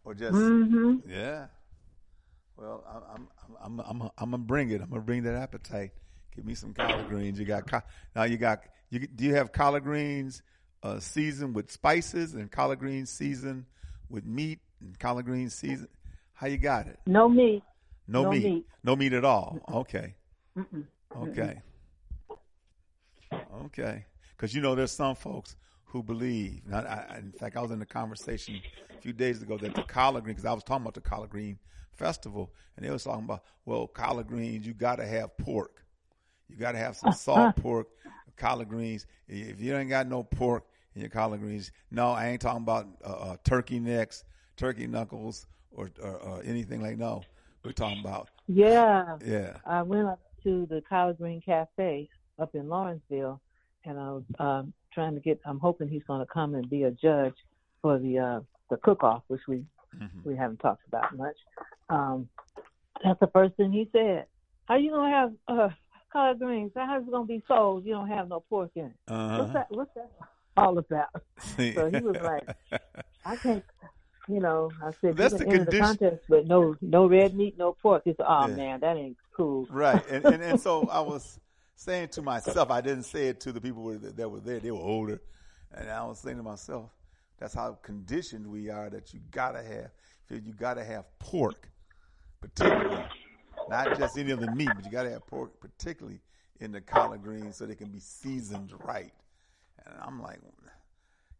or 0.04 0.14
just 0.14 0.32
Mm-hmm. 0.36 1.08
yeah. 1.08 1.46
Well, 2.56 2.84
I'm 3.14 3.28
I'm 3.62 3.80
I'm 3.80 3.80
I'm 4.02 4.10
I'm 4.18 4.30
gonna 4.30 4.38
bring 4.38 4.70
it. 4.70 4.80
I'm 4.80 4.88
gonna 4.88 5.02
bring 5.02 5.22
that 5.24 5.34
appetite. 5.34 5.92
Give 6.34 6.44
me 6.44 6.54
some 6.54 6.72
collard 6.72 7.08
greens. 7.08 7.38
You 7.38 7.44
got 7.44 7.70
now. 8.14 8.24
You 8.24 8.36
got 8.36 8.62
you. 8.90 9.00
Do 9.00 9.24
you 9.24 9.34
have 9.34 9.52
collard 9.52 9.84
greens 9.84 10.42
uh, 10.82 10.98
seasoned 11.00 11.54
with 11.54 11.70
spices 11.70 12.34
and 12.34 12.50
collard 12.50 12.78
greens 12.78 13.10
seasoned 13.10 13.66
with 14.08 14.24
meat 14.24 14.60
and 14.80 14.98
collard 14.98 15.26
greens 15.26 15.54
seasoned? 15.54 15.88
How 16.32 16.46
you 16.46 16.58
got 16.58 16.86
it? 16.86 16.98
No 17.06 17.28
meat. 17.28 17.62
No, 18.08 18.22
No 18.24 18.30
meat. 18.30 18.44
meat. 18.44 18.66
No 18.84 18.96
meat 18.96 19.12
at 19.12 19.24
all. 19.24 19.58
Okay. 19.72 20.14
Mm-mm. 20.56 20.84
Okay. 21.16 21.60
Okay. 23.64 24.04
Because 24.36 24.54
you 24.54 24.60
know, 24.60 24.74
there's 24.74 24.92
some 24.92 25.14
folks 25.14 25.56
who 25.84 26.02
believe. 26.02 26.62
I- 26.72 27.16
in 27.18 27.32
fact, 27.32 27.56
I 27.56 27.62
was 27.62 27.70
in 27.70 27.80
a 27.82 27.86
conversation 27.86 28.60
a 28.96 29.00
few 29.00 29.12
days 29.12 29.42
ago 29.42 29.56
that 29.58 29.74
the 29.74 29.82
collard 29.82 30.24
green, 30.24 30.34
because 30.34 30.44
I 30.46 30.52
was 30.52 30.62
talking 30.64 30.82
about 30.82 30.94
the 30.94 31.00
collard 31.00 31.30
green 31.30 31.58
festival, 31.96 32.52
and 32.76 32.86
they 32.86 32.90
was 32.90 33.04
talking 33.04 33.24
about, 33.24 33.42
well, 33.64 33.86
collard 33.86 34.28
greens, 34.28 34.66
you 34.66 34.74
got 34.74 34.96
to 34.96 35.06
have 35.06 35.36
pork. 35.38 35.84
You 36.48 36.56
got 36.56 36.72
to 36.72 36.78
have 36.78 36.96
some 36.96 37.12
salt 37.26 37.56
pork, 37.56 37.88
collard 38.36 38.68
greens. 38.68 39.06
If 39.28 39.60
you 39.60 39.76
ain't 39.76 39.90
got 39.90 40.06
no 40.06 40.22
pork 40.22 40.64
in 40.94 41.00
your 41.00 41.10
collard 41.10 41.40
greens, 41.40 41.72
no, 41.90 42.10
I 42.10 42.28
ain't 42.28 42.40
talking 42.40 42.62
about 42.62 42.86
uh, 43.04 43.12
uh, 43.12 43.36
turkey 43.44 43.80
necks, 43.80 44.24
turkey 44.56 44.86
knuckles, 44.86 45.46
or, 45.72 45.90
or, 46.02 46.16
or 46.16 46.42
anything 46.44 46.80
like 46.80 46.98
no. 46.98 47.22
We're 47.64 47.72
talking 47.72 48.00
about 48.00 48.28
Yeah. 48.46 49.16
yeah. 49.24 49.56
I 49.66 49.82
went 49.82 50.06
up 50.06 50.20
to 50.44 50.66
the 50.66 50.80
Collard 50.88 51.18
Green 51.18 51.40
Cafe 51.40 52.08
up 52.38 52.54
in 52.54 52.68
Lawrenceville, 52.68 53.40
and 53.84 53.98
I 53.98 54.12
was 54.12 54.22
um, 54.38 54.72
trying 54.94 55.14
to 55.14 55.20
get. 55.20 55.40
I'm 55.44 55.58
hoping 55.58 55.88
he's 55.88 56.04
going 56.04 56.20
to 56.20 56.32
come 56.32 56.54
and 56.54 56.70
be 56.70 56.84
a 56.84 56.92
judge 56.92 57.34
for 57.82 57.98
the 57.98 58.18
uh, 58.18 58.40
the 58.70 58.76
cook-off, 58.76 59.22
which 59.28 59.42
we 59.48 59.64
Mm-hmm. 60.02 60.28
we 60.28 60.36
haven't 60.36 60.58
talked 60.58 60.86
about 60.88 61.16
much. 61.16 61.36
Um, 61.88 62.28
that's 63.04 63.20
the 63.20 63.28
first 63.28 63.54
thing 63.56 63.72
he 63.72 63.88
said. 63.92 64.26
How 64.66 64.76
you 64.76 64.90
gonna 64.90 65.10
have 65.10 65.32
uh, 65.48 65.68
collard 66.12 66.38
greens? 66.38 66.72
How's 66.74 67.02
it 67.06 67.10
gonna 67.10 67.24
be 67.26 67.42
sold? 67.46 67.84
You 67.84 67.92
don't 67.94 68.08
have 68.08 68.28
no 68.28 68.40
pork 68.48 68.70
in 68.74 68.86
it. 68.86 68.92
What's 69.06 69.12
Uh-huh. 69.12 69.52
that? 69.54 69.66
What's 69.70 69.94
that 69.94 70.10
all 70.56 70.78
about? 70.78 71.08
So 71.74 71.88
he 71.90 72.00
was 72.00 72.16
like, 72.22 72.48
I 73.24 73.36
can't. 73.36 73.64
You 74.28 74.40
know, 74.40 74.72
I 74.82 74.90
said 75.00 75.16
That's 75.16 75.34
the 75.34 75.46
enter 75.46 75.58
the 75.60 75.64
condition- 75.66 75.96
contest, 75.98 76.22
but 76.28 76.46
no, 76.48 76.74
no 76.80 77.06
red 77.06 77.36
meat, 77.36 77.56
no 77.56 77.76
pork. 77.80 78.02
He 78.04 78.10
said, 78.16 78.26
"Oh 78.28 78.48
Yeah. 78.48 78.56
man, 78.56 78.80
that 78.80 78.96
ain't 78.96 79.16
cool." 79.36 79.68
right, 79.70 80.02
and, 80.10 80.24
and 80.24 80.42
and 80.42 80.58
so 80.60 80.88
I 80.90 81.00
was 81.00 81.38
saying 81.76 82.08
to 82.08 82.22
myself, 82.22 82.70
I 82.72 82.80
didn't 82.80 83.04
say 83.04 83.28
it 83.28 83.38
to 83.42 83.52
the 83.52 83.60
people 83.60 83.96
that 83.98 84.28
were 84.28 84.40
there. 84.40 84.58
They 84.58 84.72
were 84.72 84.80
older, 84.80 85.20
and 85.72 85.88
I 85.88 86.02
was 86.04 86.18
saying 86.18 86.38
to 86.38 86.42
myself, 86.42 86.90
that's 87.38 87.54
how 87.54 87.78
conditioned 87.82 88.44
we 88.48 88.68
are. 88.68 88.90
That 88.90 89.14
you 89.14 89.20
gotta 89.30 89.62
have, 89.62 89.90
you 90.44 90.52
gotta 90.54 90.82
have 90.82 91.04
pork, 91.20 91.68
particularly, 92.54 93.04
not 93.68 93.96
just 93.96 94.16
any 94.18 94.30
of 94.30 94.40
the 94.40 94.48
meat, 94.48 94.68
but 94.74 94.84
you 94.84 94.90
gotta 94.90 95.10
have 95.10 95.26
pork, 95.26 95.60
particularly 95.60 96.20
in 96.60 96.72
the 96.72 96.80
collard 96.80 97.22
greens, 97.22 97.56
so 97.56 97.66
they 97.66 97.74
can 97.74 97.88
be 97.88 97.98
seasoned 97.98 98.72
right. 98.84 99.12
And 99.84 99.94
I'm 100.00 100.22
like, 100.22 100.40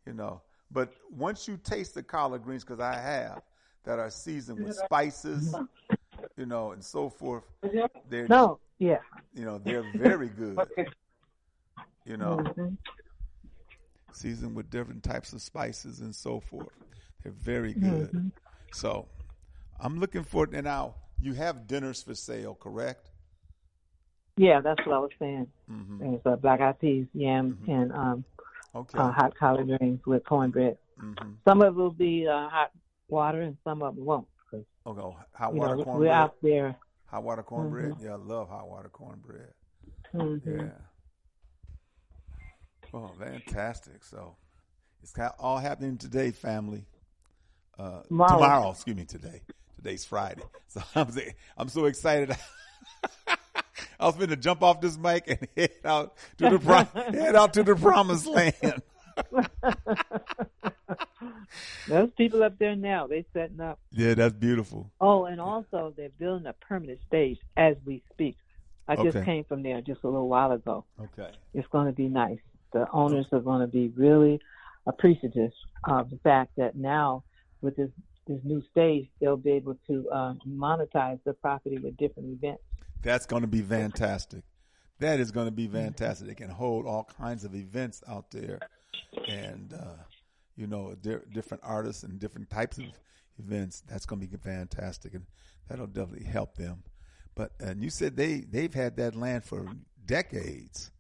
you 0.07 0.13
know. 0.13 0.43
But 0.71 0.93
once 1.11 1.47
you 1.47 1.57
taste 1.57 1.95
the 1.95 2.03
collard 2.03 2.43
greens, 2.43 2.65
because 2.65 2.81
I 2.81 2.95
have, 2.95 3.43
that 3.85 3.99
are 4.01 4.11
seasoned 4.11 4.59
with 4.59 4.75
spices, 4.75 5.55
you 6.37 6.47
know, 6.47 6.73
and 6.73 6.85
so 6.85 7.09
forth, 7.09 7.45
they're 8.09 8.27
No, 8.29 8.59
yeah. 8.79 8.99
you 9.35 9.45
know 9.45 9.59
they're 9.59 9.83
very 9.83 10.29
good. 10.29 10.59
You 12.05 12.17
know, 12.17 12.37
Mhm. 12.57 12.77
seasoned 14.13 14.57
with 14.57 14.71
different 14.71 15.03
types 15.03 15.33
of 15.33 15.43
spices 15.43 16.01
and 16.01 16.15
so 16.15 16.41
forth. 16.41 16.75
They're 17.23 17.33
very 17.33 17.75
good. 17.75 18.09
Mm-hmm. 18.09 18.29
So 18.73 19.09
I'm 19.81 19.99
looking 19.99 20.25
forward. 20.25 20.55
And 20.55 20.65
now 20.65 20.95
you 21.21 21.35
have 21.35 21.67
dinners 21.67 22.03
for 22.03 22.15
sale, 22.15 22.55
correct? 22.55 23.11
Yeah, 24.37 24.61
that's 24.61 24.85
what 24.87 24.95
I 24.95 24.99
was 24.99 25.11
saying. 25.19 25.47
Mm-hmm. 25.71 25.99
There's 25.99 26.21
uh, 26.27 26.37
black 26.37 26.61
eyed 26.61 26.79
peas, 26.79 27.07
yams, 27.15 27.57
and 27.69 27.93
um, 27.93 28.25
Okay. 28.75 28.99
uh, 28.99 29.11
hot 29.11 29.35
collard 29.35 29.67
greens 29.79 30.01
with 30.07 30.25
cornbread. 30.25 30.77
mm-hmm. 31.03 31.33
Some 31.49 31.63
of 31.63 31.69
it 31.69 31.77
will 31.77 31.91
be 31.91 32.27
uh, 32.29 32.49
hot 32.51 32.71
water, 33.09 33.41
and 33.41 33.57
some 33.65 33.83
of 33.83 33.97
it 33.97 34.03
won't. 34.05 34.27
Okay. 34.53 34.65
Hot 35.33 35.55
water 35.55 35.73
know, 35.73 35.79
we're 35.79 35.85
cornbread. 35.85 36.13
out 36.13 36.35
there. 36.43 36.77
Hot 37.07 37.23
water 37.23 37.43
cornbread. 37.43 37.95
Yeah, 38.01 38.13
I 38.13 38.17
love 38.17 38.49
hot 38.51 38.69
water 38.69 38.89
cornbread. 38.91 39.53
hmm 40.13 40.37
Yeah. 40.45 40.69
Oh, 42.95 43.11
fantastic! 43.19 44.05
So 44.05 44.37
it's 45.03 45.13
all 45.39 45.59
happening 45.59 45.99
today, 45.99 46.31
family. 46.31 46.85
Uh, 47.79 48.03
Tomorrow. 48.09 48.33
tomorrow, 48.39 48.71
excuse 48.71 48.97
me, 48.97 49.05
today. 49.05 49.43
Today's 49.77 50.05
Friday, 50.05 50.43
so 50.69 50.83
I'm 50.95 51.11
so- 51.11 51.21
I'm 51.57 51.69
so 51.69 51.85
excited. 51.85 52.35
I 53.99 54.07
was 54.07 54.17
going 54.17 54.29
to 54.31 54.37
jump 54.37 54.63
off 54.63 54.81
this 54.81 54.97
mic 54.99 55.25
and 55.29 55.49
head 55.57 55.71
out 55.85 56.15
to 56.39 56.51
the 56.51 56.59
pro- 56.59 57.03
head 57.13 57.35
out 57.37 57.55
to 57.55 57.63
the 57.63 57.75
promised 57.77 58.27
land. 58.27 58.83
Those 61.89 62.11
people 62.17 62.43
up 62.43 62.59
there 62.59 62.77
now. 62.77 63.07
They 63.07 63.25
setting 63.33 63.61
up. 63.61 63.79
Yeah, 63.91 64.15
that's 64.15 64.35
beautiful. 64.35 64.93
Oh, 65.01 65.25
and 65.25 65.41
also 65.41 65.95
they're 65.97 66.11
building 66.19 66.47
a 66.47 66.53
permanent 66.53 66.99
stage 67.07 67.39
as 67.57 67.77
we 67.87 68.03
speak. 68.13 68.37
I 68.89 68.97
just 68.97 69.17
Okay. 69.17 69.25
came 69.25 69.45
from 69.45 69.63
there 69.63 69.81
just 69.81 70.05
a 70.05 70.09
little 70.09 70.29
while 70.29 70.53
ago. 70.53 70.85
Okay. 71.01 71.31
It's 71.55 71.67
going 71.69 71.87
to 71.87 71.93
be 71.93 72.09
nice. 72.09 72.39
The 72.73 72.87
owners 72.93 73.27
are 73.33 73.41
going 73.41 73.61
to 73.63 73.67
be 73.67 73.89
really 73.97 74.41
appreciative 74.87 75.53
of 75.85 76.11
the 76.11 76.19
fact 76.19 76.53
that 76.57 76.77
now 76.77 77.25
with 77.63 77.77
this 77.77 77.91
this 78.27 78.41
new 78.45 78.63
stage, 78.71 79.09
they'll 79.21 79.37
be 79.37 79.53
able 79.53 79.77
to 79.87 80.09
uh, 80.11 80.35
monetize 80.49 81.19
the 81.25 81.33
property 81.35 81.79
with 81.79 81.97
different 81.97 82.31
events. 82.31 82.63
That's 83.03 83.27
going 83.27 83.43
to 83.43 83.49
be 83.49 83.63
fantastic. 83.63 84.43
That 84.99 85.21
is 85.21 85.31
going 85.31 85.47
to 85.47 85.53
be 85.53 85.69
fantastic. 85.69 86.27
They 86.27 86.35
can 86.35 86.51
hold 86.51 86.87
all 86.87 87.09
kinds 87.19 87.45
of 87.45 87.55
events 87.55 88.03
out 88.09 88.31
there, 88.31 88.59
and 89.29 89.73
uh, 89.73 90.03
you 90.57 90.67
know, 90.67 90.95
di- 91.01 91.19
different 91.33 91.63
artists 91.65 92.03
and 92.03 92.19
different 92.19 92.49
types 92.49 92.79
of 92.79 92.85
events. 93.39 93.83
That's 93.87 94.07
going 94.07 94.23
to 94.23 94.27
be 94.27 94.37
fantastic, 94.39 95.15
and 95.15 95.27
that'll 95.69 95.87
definitely 95.87 96.27
help 96.27 96.57
them. 96.57 96.83
But 97.35 97.53
and 97.61 97.83
you 97.85 97.91
said 97.91 98.17
they 98.17 98.39
they've 98.41 98.73
had 98.73 98.97
that 98.97 99.15
land 99.15 99.45
for 99.45 99.67
decades. 100.05 100.91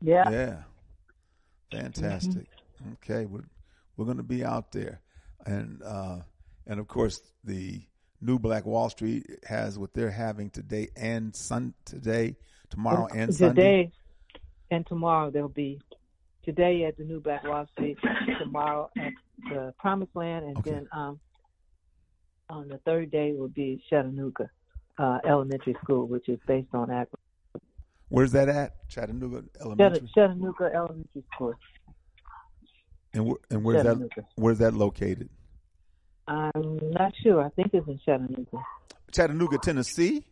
Yeah. 0.00 0.30
Yeah, 0.30 0.56
fantastic. 1.70 2.46
Okay, 2.94 3.26
we're 3.26 3.44
we're 3.96 4.06
going 4.06 4.16
to 4.16 4.22
be 4.22 4.44
out 4.44 4.72
there, 4.72 5.00
and 5.44 5.82
uh, 5.84 6.18
and 6.66 6.80
of 6.80 6.88
course 6.88 7.20
the 7.44 7.82
new 8.20 8.38
Black 8.38 8.64
Wall 8.64 8.88
Street 8.90 9.26
has 9.46 9.78
what 9.78 9.92
they're 9.94 10.10
having 10.10 10.50
today 10.50 10.88
and 10.96 11.34
sun 11.36 11.74
today, 11.84 12.36
tomorrow 12.70 13.06
and 13.14 13.34
Sunday. 13.34 13.82
today 13.84 13.92
and 14.70 14.86
tomorrow 14.86 15.30
there'll 15.30 15.48
be 15.48 15.80
today 16.44 16.84
at 16.84 16.96
the 16.96 17.04
New 17.04 17.20
Black 17.20 17.44
Wall 17.44 17.66
Street, 17.72 17.98
tomorrow 18.38 18.88
at 18.98 19.12
the 19.50 19.74
Promised 19.78 20.14
Land, 20.14 20.46
and 20.46 20.56
Okay. 20.58 20.70
then 20.70 20.88
um, 20.92 21.20
on 22.48 22.68
the 22.68 22.78
third 22.78 23.10
day 23.10 23.32
will 23.32 23.48
be 23.48 23.82
Chattanooga 23.90 24.48
uh, 24.98 25.18
Elementary 25.28 25.76
School, 25.82 26.06
which 26.06 26.28
is 26.28 26.38
based 26.46 26.68
on 26.72 26.90
agriculture. 26.90 27.20
Where's 28.08 28.32
that 28.32 28.48
at? 28.48 28.88
Chattanooga 28.88 29.44
Elementary. 29.60 30.08
Chattanooga 30.14 30.70
Elementary 30.72 31.24
School. 31.34 31.54
And 33.12 33.26
where, 33.26 33.36
and 33.50 33.64
where's 33.64 33.82
that? 33.82 34.10
Where's 34.36 34.58
that 34.58 34.74
located? 34.74 35.28
I'm 36.28 36.78
not 36.92 37.12
sure. 37.22 37.42
I 37.44 37.48
think 37.50 37.70
it's 37.72 37.86
in 37.86 38.00
Chattanooga. 38.04 38.58
Chattanooga, 39.12 39.58
Tennessee. 39.58 40.24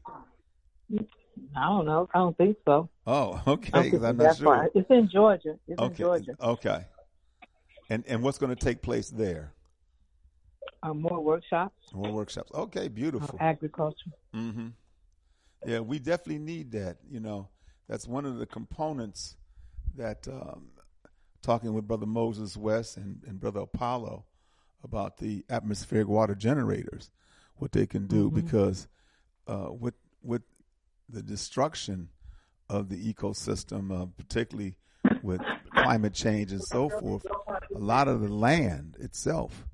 I 1.57 1.67
don't 1.69 1.87
know. 1.87 2.09
I 2.15 2.19
don't 2.19 2.37
think 2.37 2.57
so. 2.65 2.89
Oh, 3.07 3.41
okay. 3.47 3.91
Because 3.91 4.03
I'm 4.05 4.21
it's 4.21 4.23
not 4.23 4.37
that 4.37 4.45
far. 4.45 4.71
It's 4.75 4.91
in 4.91 5.09
Georgia. 5.13 5.57
It's 5.69 5.79
in 5.79 5.85
Okay. 5.85 6.03
Georgia. 6.03 6.37
Okay. 6.41 6.85
And 7.91 8.05
and 8.07 8.23
what's 8.23 8.39
going 8.39 8.55
to 8.55 8.65
take 8.65 8.83
place 8.83 9.11
there? 9.11 9.53
Uh, 10.83 10.93
more 10.93 11.21
workshops, 11.23 11.75
More 11.95 12.13
workshops. 12.13 12.51
Okay, 12.53 12.87
uh, 12.87 12.89
beautiful. 12.89 13.39
agriculture. 13.41 14.11
hmm 14.35 14.69
Yeah, 15.65 15.81
we 15.81 15.99
definitely 15.99 16.39
need 16.41 16.73
that. 16.73 16.99
You 17.09 17.21
know, 17.21 17.49
that's 17.89 18.07
one 18.07 18.27
of 18.27 18.39
the 18.39 18.45
components 18.47 19.37
that 19.97 20.29
um, 20.29 20.69
talking 21.41 21.73
with 21.73 21.87
Brother 21.87 22.05
Moses 22.07 22.55
West 22.57 22.99
and, 22.99 23.23
and 23.27 23.41
Brother 23.41 23.61
Apollo 23.61 24.25
about 24.85 25.19
the 25.19 25.45
atmospheric 25.51 26.07
water 26.07 26.37
generators, 26.37 27.11
what 27.57 27.73
they 27.73 27.87
can 27.87 28.07
do, 28.07 28.31
because 28.31 28.87
uh, 29.49 29.69
with 29.71 29.95
with 30.23 30.43
the 31.09 31.23
destruction 31.23 32.09
of 32.69 32.89
the 32.89 33.13
ecosystem, 33.13 33.91
uh, 33.91 34.07
particularly 34.17 34.77
with 35.23 35.41
climate 35.73 36.15
change 36.15 36.53
and 36.53 36.63
so 36.63 36.89
forth, 36.89 37.27
a 37.75 37.79
lot 37.79 38.07
of 38.09 38.21
the 38.21 38.29
land 38.29 38.97
itself 39.01 39.67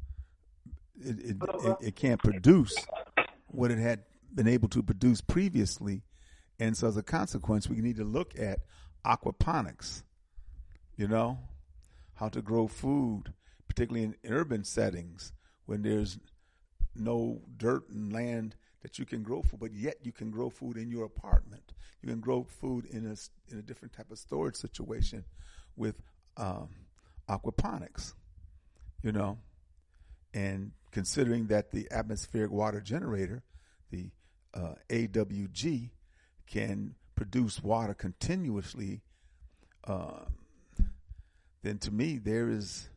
it, 1.02 1.18
it, 1.18 1.36
it, 1.64 1.76
it 1.80 1.96
can't 1.96 2.22
produce 2.22 2.74
what 3.46 3.70
it 3.70 3.78
had 3.78 4.00
been 4.34 4.48
able 4.48 4.68
to 4.68 4.82
produce 4.82 5.20
previously. 5.20 6.02
And 6.58 6.76
so, 6.76 6.88
as 6.88 6.96
a 6.96 7.02
consequence, 7.02 7.68
we 7.68 7.80
need 7.80 7.96
to 7.96 8.04
look 8.04 8.38
at 8.38 8.60
aquaponics, 9.04 10.02
you 10.96 11.08
know, 11.08 11.38
how 12.14 12.28
to 12.28 12.42
grow 12.42 12.68
food, 12.68 13.32
particularly 13.70 14.04
in 14.04 14.16
urban 14.28 14.64
settings 14.64 15.32
when 15.66 15.82
there's 15.82 16.18
no 16.94 17.40
dirt 17.56 17.88
and 17.88 18.12
land 18.12 18.56
that 18.82 18.98
you 18.98 19.04
can 19.04 19.22
grow 19.22 19.42
food, 19.42 19.60
but 19.60 19.72
yet 19.72 19.96
you 20.02 20.12
can 20.12 20.30
grow 20.30 20.50
food 20.50 20.76
in 20.76 20.90
your 20.90 21.04
apartment. 21.04 21.72
You 22.02 22.08
can 22.08 22.20
grow 22.20 22.44
food 22.44 22.86
in 22.86 23.06
a, 23.06 23.16
in 23.52 23.58
a 23.58 23.62
different 23.62 23.94
type 23.94 24.10
of 24.10 24.18
storage 24.18 24.56
situation 24.56 25.24
with 25.76 26.02
um, 26.36 26.68
aquaponics, 27.28 28.14
you 29.02 29.12
know 29.12 29.38
and 30.34 30.72
considering 30.90 31.46
that 31.48 31.70
the 31.70 31.88
atmospheric 31.90 32.50
water 32.50 32.80
generator, 32.80 33.42
the 33.90 34.10
uh, 34.54 34.74
AWG, 34.88 35.90
can 36.46 36.94
produce 37.14 37.62
water 37.62 37.94
continuously, 37.94 39.02
um, 39.84 40.34
then 41.62 41.78
to 41.78 41.90
me 41.90 42.18
there 42.18 42.48
is, 42.48 42.88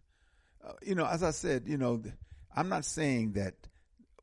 uh, 0.66 0.74
you 0.82 0.96
know, 0.96 1.06
as 1.06 1.24
I 1.24 1.32
said, 1.32 1.64
you 1.68 1.78
know, 1.78 2.02
I'm 2.56 2.70
not 2.70 2.86
saying 2.86 3.34
that 3.34 3.56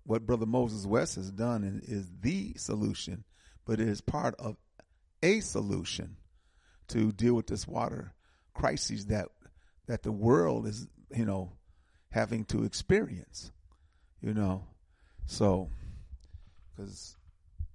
what 0.05 0.27
Brother 0.27 0.47
Moses 0.47 0.87
West 0.87 1.17
has 1.17 1.31
done 1.31 1.83
is 1.85 2.11
the 2.21 2.55
solution, 2.57 3.25
but 3.67 3.81
it 3.81 3.89
is 3.89 4.01
part 4.01 4.35
of 4.39 4.57
a 5.23 5.41
solution 5.41 6.17
to 6.89 7.13
deal 7.13 7.35
with 7.35 7.47
this 7.47 7.69
water 7.69 8.15
crisis 8.55 9.05
that 9.05 9.29
that 9.87 10.03
the 10.03 10.13
world 10.13 10.67
is, 10.67 10.87
you 11.15 11.25
know, 11.25 11.53
having 12.11 12.45
to 12.47 12.65
experience. 12.65 13.53
You 14.23 14.35
know, 14.35 14.65
so 15.27 15.71
because 16.77 17.17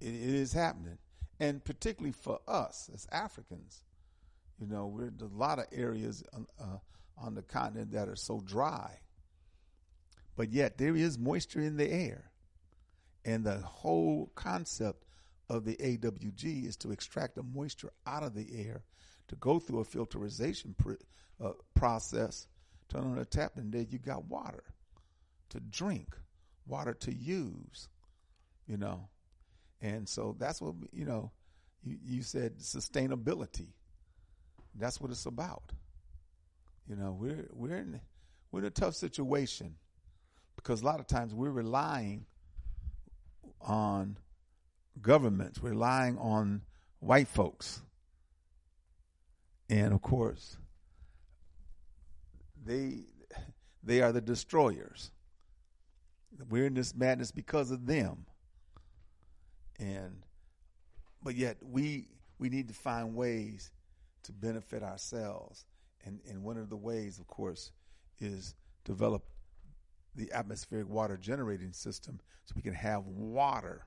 it, 0.00 0.08
it 0.08 0.34
is 0.34 0.52
happening, 0.52 0.98
and 1.40 1.64
particularly 1.64 2.12
for 2.12 2.40
us 2.46 2.90
as 2.92 3.06
Africans, 3.12 3.82
you 4.60 4.66
know, 4.66 4.86
we're 4.86 5.12
a 5.20 5.34
lot 5.34 5.58
of 5.58 5.66
areas 5.72 6.22
uh, 6.60 6.78
on 7.18 7.34
the 7.34 7.42
continent 7.42 7.92
that 7.92 8.08
are 8.08 8.16
so 8.16 8.40
dry, 8.44 8.98
but 10.36 10.52
yet 10.52 10.78
there 10.78 10.94
is 10.94 11.18
moisture 11.18 11.60
in 11.60 11.76
the 11.76 11.90
air, 11.90 12.30
and 13.24 13.44
the 13.44 13.58
whole 13.58 14.30
concept 14.34 15.04
of 15.48 15.64
the 15.64 15.76
AWG 15.76 16.66
is 16.66 16.76
to 16.78 16.90
extract 16.90 17.36
the 17.36 17.42
moisture 17.42 17.92
out 18.06 18.22
of 18.22 18.34
the 18.34 18.46
air 18.54 18.82
to 19.28 19.36
go 19.36 19.58
through 19.58 19.80
a 19.80 19.84
filterization 19.84 20.76
pr- 20.76 20.94
uh, 21.42 21.52
process, 21.74 22.46
turn 22.88 23.04
on 23.04 23.18
a 23.18 23.24
tap, 23.24 23.56
and 23.56 23.72
there 23.72 23.82
you 23.82 23.98
got 23.98 24.24
water 24.26 24.64
to 25.50 25.60
drink, 25.60 26.16
water 26.66 26.94
to 26.94 27.14
use, 27.14 27.88
you 28.66 28.76
know. 28.76 29.08
And 29.80 30.08
so 30.08 30.36
that's 30.38 30.60
what, 30.60 30.74
you 30.92 31.04
know, 31.04 31.30
you, 31.82 31.98
you 32.04 32.22
said 32.22 32.58
sustainability. 32.58 33.72
That's 34.74 35.00
what 35.00 35.10
it's 35.10 35.26
about. 35.26 35.72
You 36.88 36.96
know, 36.96 37.16
we're, 37.18 37.48
we're, 37.52 37.76
in, 37.76 38.00
we're 38.50 38.60
in 38.60 38.66
a 38.66 38.70
tough 38.70 38.94
situation 38.94 39.74
because 40.56 40.82
a 40.82 40.84
lot 40.84 41.00
of 41.00 41.06
times 41.06 41.34
we're 41.34 41.50
relying 41.50 42.26
on 43.60 44.18
governments, 45.00 45.62
relying 45.62 46.16
on 46.18 46.62
white 47.00 47.28
folks. 47.28 47.82
And 49.68 49.92
of 49.92 50.00
course, 50.00 50.56
they 52.64 53.04
they 53.82 54.00
are 54.00 54.12
the 54.12 54.20
destroyers. 54.20 55.10
We're 56.48 56.66
in 56.66 56.74
this 56.74 56.94
madness 56.94 57.30
because 57.30 57.70
of 57.70 57.86
them. 57.86 58.26
And 59.78 60.24
but 61.22 61.34
yet 61.34 61.56
we 61.62 62.08
we 62.38 62.48
need 62.48 62.68
to 62.68 62.74
find 62.74 63.14
ways 63.14 63.70
to 64.24 64.32
benefit 64.32 64.82
ourselves. 64.82 65.64
And 66.06 66.20
and 66.28 66.42
one 66.42 66.56
of 66.56 66.70
the 66.70 66.76
ways, 66.76 67.18
of 67.18 67.26
course, 67.26 67.72
is 68.18 68.54
develop 68.84 69.24
the 70.14 70.32
atmospheric 70.32 70.88
water 70.88 71.18
generating 71.18 71.72
system 71.72 72.20
so 72.44 72.54
we 72.56 72.62
can 72.62 72.72
have 72.72 73.04
water 73.04 73.84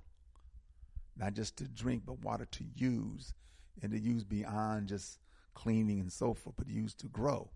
not 1.17 1.33
just 1.33 1.57
to 1.57 1.65
drink, 1.65 2.03
but 2.05 2.23
water 2.23 2.47
to 2.49 2.63
use 2.75 3.33
and 3.81 3.91
to 3.91 3.99
use 3.99 4.23
beyond 4.23 4.87
just 4.87 5.19
cleaning 5.53 5.99
and 5.99 6.11
so 6.11 6.33
forth, 6.33 6.55
but 6.57 6.67
used 6.67 6.99
to 6.99 7.07
grow. 7.07 7.49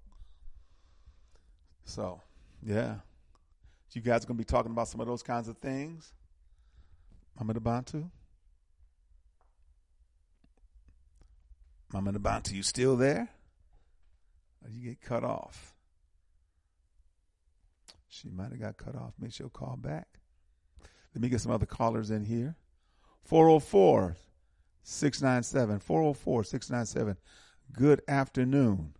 So, 1.85 2.21
yeah. 2.61 2.95
You 3.91 4.01
guys 4.01 4.23
are 4.23 4.27
going 4.27 4.37
to 4.37 4.41
be 4.41 4.43
talking 4.43 4.71
about 4.71 4.87
some 4.87 5.01
of 5.01 5.07
those 5.07 5.21
kinds 5.21 5.47
of 5.47 5.57
things. 5.59 6.13
Mama 7.39 7.53
Bantu? 7.59 8.09
Mama 11.93 12.11
Bantu, 12.17 12.55
you 12.55 12.63
still 12.63 12.95
there? 12.97 13.29
You 14.71 14.89
get 14.89 15.01
cut 15.01 15.23
off? 15.23 15.75
She 18.07 18.29
might 18.29 18.51
have 18.51 18.59
got 18.59 18.77
cut 18.77 18.95
off. 18.95 19.13
Make 19.19 19.33
sure 19.33 19.49
call 19.49 19.75
back. 19.75 20.07
Let 21.13 21.21
me 21.21 21.29
get 21.29 21.41
some 21.41 21.51
other 21.51 21.65
callers 21.65 22.11
in 22.11 22.25
here. 22.25 22.55
404 23.25 24.17
697. 24.83 25.79
404 25.79 26.43
697. 26.43 27.17
Good 27.71 28.01
afternoon. 28.07 28.93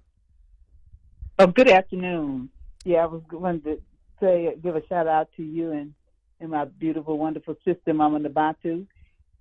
Oh, 1.40 1.48
good 1.48 1.70
afternoon. 1.70 2.50
Yeah, 2.86 3.04
I 3.04 3.06
was 3.06 3.22
going 3.28 3.62
to 3.62 3.82
say, 4.20 4.56
give 4.62 4.76
a 4.76 4.86
shout 4.88 5.08
out 5.08 5.30
to 5.38 5.44
you 5.44 5.72
and, 5.72 5.94
and 6.40 6.52
my 6.52 6.66
beautiful, 6.66 7.18
wonderful 7.18 7.56
sister, 7.66 7.94
Mama 7.94 8.20
Nabantu, 8.20 8.86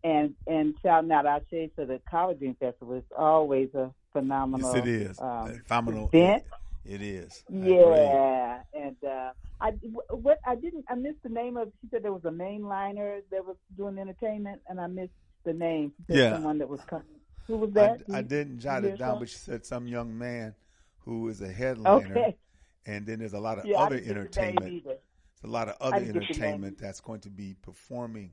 and 0.04 0.34
and 0.46 0.74
shouting 0.82 1.12
out 1.12 1.26
Ashe 1.26 1.70
for 1.74 1.84
the 1.84 2.00
Collard 2.10 2.38
Green 2.38 2.56
Festival. 2.56 2.96
It's 2.96 3.12
always 3.16 3.68
a 3.74 3.90
phenomenal. 4.12 4.74
Yes, 4.76 4.84
it 4.84 4.88
is. 4.88 5.20
Um, 5.20 5.62
phenomenal 5.66 6.10
event. 6.12 6.44
It 6.84 7.00
is. 7.00 7.44
Yeah, 7.48 8.60
and 8.74 8.96
uh, 9.04 9.30
I 9.60 9.70
what 10.10 10.38
I 10.46 10.56
didn't 10.56 10.84
I 10.88 10.94
missed 10.96 11.22
the 11.22 11.28
name 11.28 11.56
of. 11.56 11.70
She 11.80 11.88
said 11.90 12.02
there 12.02 12.12
was 12.12 12.24
a 12.24 12.30
mainliner 12.30 13.20
that 13.30 13.44
was 13.44 13.56
doing 13.76 13.98
entertainment, 13.98 14.60
and 14.68 14.80
I 14.80 14.88
missed 14.88 15.12
the 15.44 15.52
name. 15.52 15.92
Yeah. 16.08 16.32
someone 16.32 16.58
that 16.58 16.68
was 16.68 16.80
coming. 16.88 17.06
Who 17.46 17.56
was 17.58 17.72
that? 17.72 18.02
I, 18.12 18.18
I 18.18 18.22
didn't 18.22 18.58
jot 18.60 18.84
it 18.84 18.98
down, 18.98 19.18
but 19.18 19.28
she 19.28 19.36
said 19.36 19.64
some 19.64 19.86
young 19.86 20.16
man 20.16 20.54
who 20.98 21.28
is 21.28 21.40
a 21.40 21.48
headliner. 21.48 22.06
Okay. 22.16 22.36
And 22.86 23.06
then 23.06 23.20
there's 23.20 23.32
a 23.32 23.38
lot 23.40 23.58
of 23.58 23.64
Yeah, 23.64 23.78
other 23.78 23.96
didn't 24.00 24.06
get 24.24 24.32
the 24.32 24.40
name 24.40 24.48
entertainment. 24.58 24.84
There's 24.84 24.98
a 25.44 25.46
lot 25.46 25.68
of 25.68 25.76
other 25.80 26.00
didn't 26.00 26.12
get 26.14 26.14
the 26.14 26.20
name. 26.20 26.30
entertainment 26.30 26.78
that's 26.78 27.00
going 27.00 27.20
to 27.20 27.30
be 27.30 27.54
performing 27.62 28.32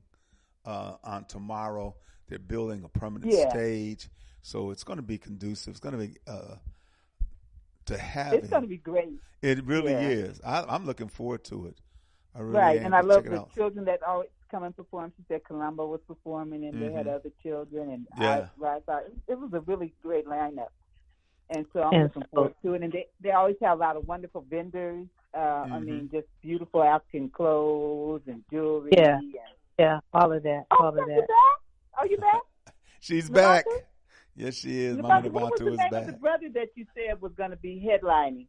uh, 0.66 0.96
on 1.04 1.26
tomorrow. 1.26 1.96
They're 2.28 2.40
building 2.40 2.84
a 2.84 2.90
permanent 2.90 3.32
Yeah. 3.32 3.50
stage, 3.50 4.10
so 4.42 4.72
it's 4.72 4.84
going 4.84 4.98
to 4.98 5.04
be 5.04 5.18
conducive. 5.18 5.72
It's 5.72 5.80
going 5.80 5.98
to 6.00 6.08
be 6.08 6.16
uh, 6.28 6.56
to 7.86 7.98
have 7.98 8.34
It's 8.34 8.48
it. 8.48 8.50
going 8.52 8.64
to 8.64 8.68
be 8.68 8.78
great. 8.78 9.14
It 9.42 9.66
really 9.66 9.92
Yeah. 9.94 10.00
is. 10.00 10.42
I, 10.46 10.64
I'm 10.68 10.86
looking 10.86 11.08
forward 11.10 11.44
to 11.46 11.68
it. 11.68 11.78
I 12.36 12.40
really 12.42 12.54
right, 12.60 12.80
am. 12.80 12.86
and 12.88 12.96
I 12.96 13.02
love 13.02 13.24
the 13.26 13.40
out. 13.40 13.54
children 13.56 13.86
that 13.86 14.04
always 14.04 14.30
come 14.52 14.64
and 14.64 14.76
perform. 14.76 15.12
She 15.18 15.24
said 15.28 15.44
Columbo 15.44 15.88
was 15.88 16.02
performing, 16.08 16.66
and 16.66 16.82
they 16.82 16.92
had 16.92 17.06
Mhm. 17.08 17.16
other 17.16 17.32
children, 17.42 17.90
and 17.92 18.08
Yeah. 18.20 18.50
I, 18.62 18.66
I 18.68 18.80
thought 18.82 19.04
it 19.28 19.40
was 19.40 19.52
a 19.54 19.62
really 19.62 19.94
great 20.02 20.26
lineup. 20.26 20.70
And 21.50 21.66
so 21.74 21.82
I'm 21.84 21.94
And 21.94 22.04
looking 22.04 22.22
so- 22.24 22.28
forward 22.36 22.54
to 22.64 22.74
it. 22.76 22.84
And 22.84 22.94
they 22.94 23.08
they 23.20 23.32
always 23.32 23.56
have 23.62 23.78
a 23.78 23.82
lot 23.82 23.96
of 23.96 24.08
wonderful 24.08 24.42
vendors. 24.50 25.08
Uh, 25.34 25.38
I 25.38 25.68
Mhm. 25.80 25.86
mean, 25.86 26.10
just 26.12 26.28
beautiful 26.42 26.84
African 26.84 27.30
clothes 27.30 28.22
and 28.28 28.44
jewelry. 28.52 28.92
Yeah. 28.96 29.18
And, 29.18 29.34
Yeah, 29.80 30.00
all 30.14 30.32
of 30.34 30.44
that, 30.44 30.66
oh, 30.72 30.78
all 30.84 30.90
of 30.90 30.96
you 30.98 31.06
that. 31.16 31.28
back? 31.28 32.00
Are 32.00 32.08
you 32.08 32.18
back? 32.18 32.42
She's 33.00 33.30
Nabantu? 33.30 33.34
back. 33.34 33.66
Yes, 34.40 34.56
she 34.56 34.86
is. 34.86 34.96
Mama 34.98 35.28
Nabantu, 35.28 35.32
what 35.34 35.52
was 35.52 35.60
Nabantu 35.60 35.66
the 35.66 35.72
is 35.74 35.78
name 35.80 35.90
back. 35.92 36.02
of 36.02 36.08
the 36.08 36.14
brother 36.14 36.50
that 36.54 36.70
you 36.76 36.86
said 36.96 37.22
was 37.22 37.34
going 37.36 37.50
to 37.50 37.58
be 37.58 37.86
headlining? 37.86 38.48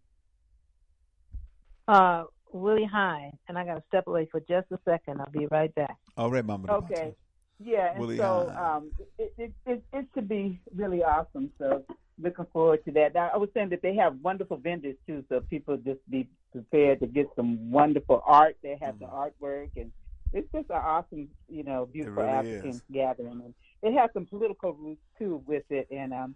Uh, 1.88 2.24
Willie 2.52 2.84
Hine, 2.84 3.36
and 3.48 3.58
I 3.58 3.64
got 3.64 3.74
to 3.74 3.82
step 3.88 4.06
away 4.06 4.28
for 4.30 4.38
just 4.38 4.70
a 4.70 4.78
second. 4.84 5.20
I'll 5.20 5.32
be 5.32 5.48
right 5.50 5.74
back. 5.74 5.96
All 6.16 6.30
right, 6.30 6.44
Mama 6.44 6.68
Nabantu. 6.68 6.92
Okay. 6.92 7.14
Yeah, 7.58 7.90
and 7.90 8.00
Willie 8.00 8.18
so 8.18 8.52
Hine. 8.54 8.76
um, 8.76 8.90
it, 9.18 9.34
it, 9.36 9.52
it, 9.66 9.82
it 9.92 10.06
should 10.14 10.28
be 10.28 10.60
really 10.76 11.02
awesome. 11.02 11.50
So 11.58 11.82
looking 12.22 12.46
forward 12.52 12.84
to 12.84 12.92
that. 12.92 13.14
Now, 13.14 13.28
I 13.34 13.36
was 13.36 13.48
saying 13.52 13.70
that 13.70 13.82
they 13.82 13.96
have 13.96 14.14
wonderful 14.22 14.58
vendors 14.58 14.96
too, 15.08 15.24
so 15.28 15.40
people 15.40 15.76
just 15.76 15.98
be 16.08 16.28
prepared 16.52 17.00
to 17.00 17.08
get 17.08 17.26
some 17.34 17.72
wonderful 17.72 18.22
art. 18.24 18.56
They 18.62 18.78
have 18.80 19.00
the 19.00 19.06
artwork, 19.06 19.70
and 19.74 19.90
it's 20.32 20.50
just 20.52 20.70
an 20.70 20.76
awesome, 20.76 21.28
you 21.48 21.64
know, 21.64 21.88
beautiful 21.92 22.22
really 22.22 22.34
African 22.34 22.70
is. 22.70 22.82
gathering. 22.92 23.42
And 23.44 23.54
it 23.82 23.98
has 23.98 24.10
some 24.12 24.26
political 24.26 24.74
roots 24.74 25.00
too 25.18 25.42
with 25.46 25.64
it. 25.70 25.88
And 25.90 26.12
um, 26.12 26.34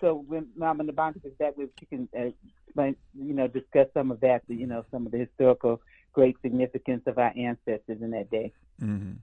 so 0.00 0.24
when 0.26 0.48
Mama 0.56 0.84
Nabantu 0.84 1.24
is 1.24 1.32
back 1.38 1.56
with, 1.56 1.70
she 1.78 1.86
can, 1.86 2.08
uh, 2.16 2.30
you 2.76 3.34
know, 3.34 3.48
discuss 3.48 3.86
some 3.94 4.10
of 4.10 4.20
that, 4.20 4.42
you 4.48 4.66
know, 4.66 4.84
some 4.90 5.06
of 5.06 5.12
the 5.12 5.18
historical 5.18 5.80
great 6.12 6.36
significance 6.42 7.02
of 7.06 7.18
our 7.18 7.32
ancestors 7.36 8.00
in 8.00 8.10
that 8.12 8.30
day. 8.30 8.52
Mm-hmm. 8.80 9.14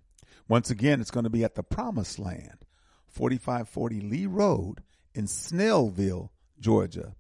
Once 0.48 0.70
again, 0.70 1.02
it's 1.02 1.12
going 1.12 1.24
to 1.24 1.30
be 1.30 1.44
at 1.44 1.56
the 1.56 1.64
Promised 1.64 2.20
Land, 2.20 2.66
4540 3.08 4.02
Lee 4.02 4.26
Road 4.26 4.82
in 5.16 5.26
Snellville, 5.26 6.30
Georgia. 6.60 7.16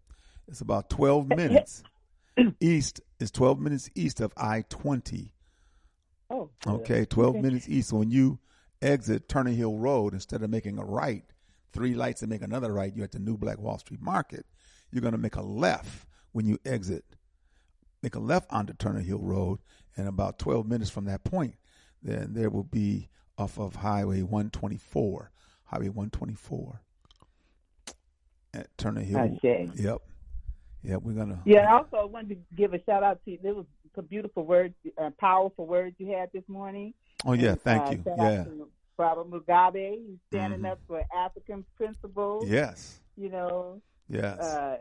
It's 0.47 0.61
about 0.61 0.89
12 0.89 1.27
minutes 1.35 1.83
east. 2.59 3.01
It's 3.19 3.31
12 3.31 3.59
minutes 3.59 3.89
east 3.95 4.19
of 4.19 4.33
I 4.37 4.63
20. 4.69 5.33
Oh. 6.31 6.49
Okay, 6.65 7.05
12 7.05 7.29
Okay. 7.35 7.41
minutes 7.41 7.67
east. 7.67 7.89
So 7.89 7.97
when 7.97 8.11
you 8.11 8.39
exit 8.81 9.27
Turner 9.27 9.51
Hill 9.51 9.77
Road, 9.77 10.13
instead 10.13 10.41
of 10.41 10.49
making 10.49 10.77
a 10.79 10.85
right, 10.85 11.23
three 11.73 11.93
lights 11.93 12.21
and 12.21 12.29
make 12.29 12.41
another 12.41 12.71
right, 12.73 12.95
you're 12.95 13.05
at 13.05 13.11
the 13.11 13.19
New 13.19 13.37
Black 13.37 13.59
Wall 13.59 13.77
Street 13.77 14.01
Market. 14.01 14.45
You're 14.91 15.01
going 15.01 15.13
to 15.13 15.17
make 15.17 15.35
a 15.35 15.41
left 15.41 16.07
when 16.31 16.45
you 16.45 16.57
exit. 16.65 17.03
Make 18.01 18.15
a 18.15 18.19
left 18.19 18.51
onto 18.51 18.73
Turner 18.73 19.01
Hill 19.01 19.19
Road, 19.19 19.59
and 19.95 20.07
about 20.07 20.39
12 20.39 20.67
minutes 20.67 20.89
from 20.89 21.05
that 21.05 21.23
point, 21.23 21.55
then 22.01 22.33
there 22.33 22.49
will 22.49 22.63
be 22.63 23.09
off 23.37 23.59
of 23.59 23.75
Highway 23.75 24.21
124. 24.21 25.31
Highway 25.65 25.89
124 25.89 26.81
at 28.53 28.77
Turner 28.77 29.01
Hill. 29.01 29.37
Okay. 29.37 29.69
Yep. 29.75 30.01
Yep, 30.83 31.01
we're 31.03 31.13
going 31.13 31.29
to. 31.29 31.39
Yeah, 31.45 31.71
also 31.71 31.97
I 31.97 32.05
wanted 32.05 32.29
to 32.29 32.55
give 32.55 32.73
a 32.73 32.83
shout 32.83 33.03
out 33.03 33.19
to. 33.25 33.37
There 33.43 33.53
was 33.53 33.65
some 33.95 34.05
beautiful 34.05 34.45
words, 34.45 34.73
uh, 34.97 35.09
powerful 35.19 35.65
words 35.67 35.95
you 35.99 36.07
had 36.13 36.29
this 36.33 36.43
morning. 36.47 36.93
Oh, 37.25 37.33
yeah, 37.33 37.55
thank 37.55 37.83
uh, 37.83 37.91
you. 37.91 38.03
Yeah. 38.17 38.45
Robert 38.97 39.29
Mugabe. 39.29 39.93
He's 40.07 40.19
standing 40.29 40.61
Mhm. 40.61 40.71
up 40.71 40.79
for 40.87 41.03
African 41.15 41.65
principles. 41.75 42.47
Yes. 42.47 42.99
You 43.17 43.29
know, 43.29 43.81
Yes. 44.07 44.39
uh, 44.39 44.77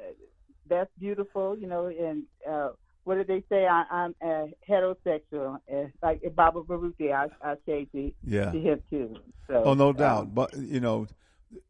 that's 0.67 0.91
beautiful. 0.99 1.57
You 1.59 1.67
know, 1.67 1.87
and 1.87 2.25
uh, 2.49 2.71
what 3.05 3.17
did 3.17 3.27
they 3.29 3.43
say? 3.49 3.67
I, 3.67 3.85
I'm 3.91 4.15
uh, 4.23 4.47
heterosexual. 4.69 5.59
Uh, 5.73 5.89
like 6.03 6.23
Baba 6.35 6.61
Baruti, 6.63 7.13
I, 7.13 7.29
I 7.43 7.57
say 7.67 7.87
to, 7.93 8.13
Yeah. 8.25 8.53
to 8.53 8.61
him 8.61 8.83
too. 8.91 9.17
So, 9.47 9.65
Oh, 9.65 9.75
no 9.75 9.89
um, 9.89 9.97
doubt. 9.97 10.35
But 10.35 10.57
you 10.57 10.81
know, 10.81 11.07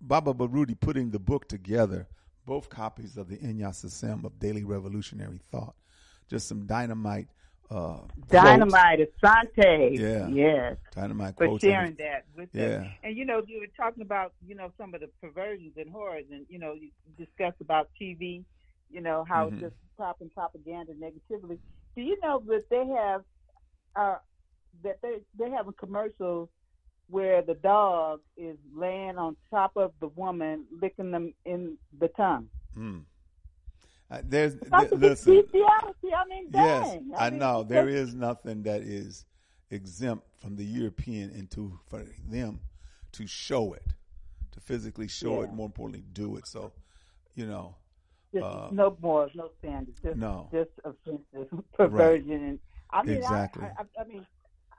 Baba 0.01 0.35
Baruti 0.35 0.79
putting 0.79 1.11
the 1.11 1.19
book 1.21 1.49
together, 1.49 2.09
both 2.47 2.69
copies 2.69 3.17
of 3.17 3.29
the 3.29 3.39
Inyas 3.39 3.85
Assem 3.85 4.25
of 4.25 4.39
Daily 4.39 4.65
Revolutionary 4.65 5.39
Thought, 5.51 5.75
just 6.31 6.49
some 6.49 6.67
dynamite. 6.67 7.29
Uh, 7.71 7.99
quotes. 7.99 8.33
Dynamite, 8.33 8.99
Asante. 9.23 9.97
Yeah. 9.99 10.27
Yes. 10.29 10.77
dynamite 10.95 11.37
For 11.37 11.47
quotes. 11.47 11.63
sharing 11.63 11.95
that 11.97 12.25
with 12.37 12.49
Yeah. 12.53 12.65
us. 12.83 12.87
And 13.05 13.17
you 13.17 13.25
know, 13.25 13.43
you 13.47 13.61
were 13.61 13.69
talking 13.77 14.03
about, 14.03 14.33
you 14.45 14.55
know, 14.57 14.73
some 14.77 14.93
of 14.95 15.01
the 15.01 15.09
perversions 15.21 15.75
and 15.77 15.89
horrors 15.91 16.25
and, 16.33 16.47
you 16.49 16.59
know, 16.59 16.73
you 16.73 16.91
discussed 17.17 17.61
about 17.61 17.89
TV, 18.01 18.45
you 18.91 19.01
know, 19.01 19.25
how 19.29 19.47
Mhm. 19.47 19.53
it's 19.53 19.61
just 19.63 19.75
popping 19.97 20.31
propaganda 20.31 20.95
negatively. 20.95 21.61
Do 21.95 22.03
you 22.03 22.19
know 22.23 22.41
that 22.47 22.69
they 22.71 22.87
have 22.87 23.25
uh 23.95 24.19
that 24.83 25.01
they 25.03 25.21
they 25.39 25.51
have 25.51 25.69
a 25.69 25.73
commercial 25.73 26.49
where 27.09 27.43
the 27.43 27.55
dog 27.55 28.21
is 28.37 28.57
laying 28.75 29.17
on 29.19 29.37
top 29.51 29.77
of 29.77 29.93
the 30.01 30.09
woman 30.09 30.65
licking 30.81 31.11
them 31.13 31.35
in 31.45 31.77
the 31.99 32.09
tongue. 32.09 32.49
Mm. 32.77 33.05
Uh, 34.11 34.21
there's 34.25 34.57
That's 34.57 34.91
th- 34.91 34.93
a 34.93 34.97
listen. 34.97 35.35
bestiality. 35.43 36.15
I 36.15 36.25
mean, 36.29 36.49
Yes, 36.53 36.89
dang. 36.91 37.13
I 37.17 37.31
mean, 37.31 37.39
know 37.39 37.63
there 37.63 37.89
is 37.89 38.15
nothing 38.15 38.63
that 38.65 38.83
is 38.83 39.25
exempt 39.71 40.27
from 40.39 40.57
the 40.57 40.65
European 40.65 41.31
into 41.31 41.79
for 41.89 42.05
them 42.29 42.61
to 43.13 43.27
show 43.27 43.73
it, 43.73 43.87
to 44.53 44.61
physically 44.61 45.07
show 45.09 45.43
it. 45.43 45.53
More 45.53 45.67
importantly, 45.67 46.05
do 46.13 46.37
it. 46.37 46.47
So, 46.47 46.73
you 47.35 47.47
know, 47.47 47.77
Just 48.35 48.45
uh, 48.45 48.69
no 48.73 48.97
more, 49.01 49.31
no 49.35 49.51
standards. 49.61 50.01
Just, 50.03 50.17
No. 50.17 50.49
just 50.53 50.71
offensive 50.85 51.63
perversion. 51.77 52.33
And 52.45 52.59
I 52.91 53.03
mean, 53.05 53.17
Exactly. 53.19 53.63
I, 53.65 53.83
I, 53.83 54.03
I 54.03 54.05
mean, 54.09 54.27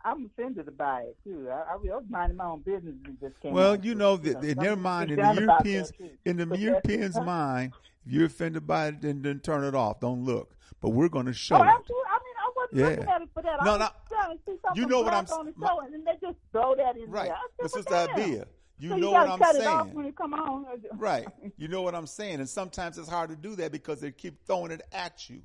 I'm 0.03 0.25
offended 0.25 0.75
by 0.77 1.03
it 1.03 1.17
too. 1.23 1.47
I, 1.49 1.73
I 1.73 1.75
was 1.77 2.03
minding 2.09 2.36
my 2.38 2.45
own 2.47 2.61
business 2.61 2.95
and 3.05 3.17
just 3.21 3.39
came. 3.39 3.53
Well, 3.53 3.77
you 3.77 3.95
know, 3.95 4.17
that 4.17 4.43
in 4.43 4.57
their 4.57 4.75
mind, 4.75 5.11
in 5.11 5.17
to 5.17 5.23
the 5.23 5.41
Europeans, 5.41 5.91
in 6.25 6.38
the 6.38 6.57
Europeans' 6.57 7.15
mind, 7.21 7.71
if 8.05 8.11
you're 8.11 8.25
offended 8.25 8.65
by 8.67 8.87
it, 8.87 9.01
then, 9.01 9.21
then 9.21 9.39
turn 9.39 9.63
it 9.63 9.75
off. 9.75 9.99
Don't 9.99 10.23
look. 10.23 10.55
But 10.81 10.89
we're 10.89 11.09
going 11.09 11.27
to 11.27 11.33
show 11.33 11.55
Oh, 11.57 11.63
it. 11.63 11.67
absolutely. 11.67 11.95
I 12.09 12.17
mean, 12.17 12.35
I 12.39 12.51
wasn't 12.55 12.79
Yeah. 12.79 12.85
looking 12.89 13.09
at 13.09 13.21
it 13.21 13.29
for 13.33 13.43
that. 13.43 13.63
No, 13.63 13.75
I 13.75 13.77
no. 13.77 14.37
see 14.45 14.57
You 14.75 14.85
know 14.87 15.01
what 15.01 15.13
I'm- 15.13 15.27
saying. 15.27 15.53
the 15.57 15.77
and 15.83 15.93
then 15.93 16.03
they 16.03 16.17
just 16.27 16.37
throw 16.51 16.75
that 16.75 16.97
in 16.97 17.09
Right. 17.09 17.25
there. 17.25 17.35
I 17.35 17.47
But 17.59 17.71
said, 17.71 17.77
Sister 17.83 17.91
well, 18.15 18.45
you 18.79 18.89
so 18.89 18.95
know 18.97 19.07
you 19.07 19.13
what 19.13 19.29
I'm 19.29 19.39
cut 19.39 19.55
saying. 19.55 19.63
it 19.67 19.67
off 19.67 19.87
when 19.93 20.05
you 20.05 20.13
come 20.13 20.33
on. 20.33 20.65
Right. 20.93 21.27
You 21.57 21.67
know 21.67 21.83
what 21.83 21.93
I'm 21.93 22.07
saying. 22.07 22.39
And 22.39 22.49
sometimes 22.49 22.97
it's 22.97 23.09
hard 23.09 23.29
to 23.29 23.35
do 23.35 23.55
that 23.57 23.71
because 23.71 24.01
they 24.01 24.11
keep 24.11 24.43
throwing 24.47 24.71
it 24.71 24.81
at 24.91 25.29
you. 25.29 25.41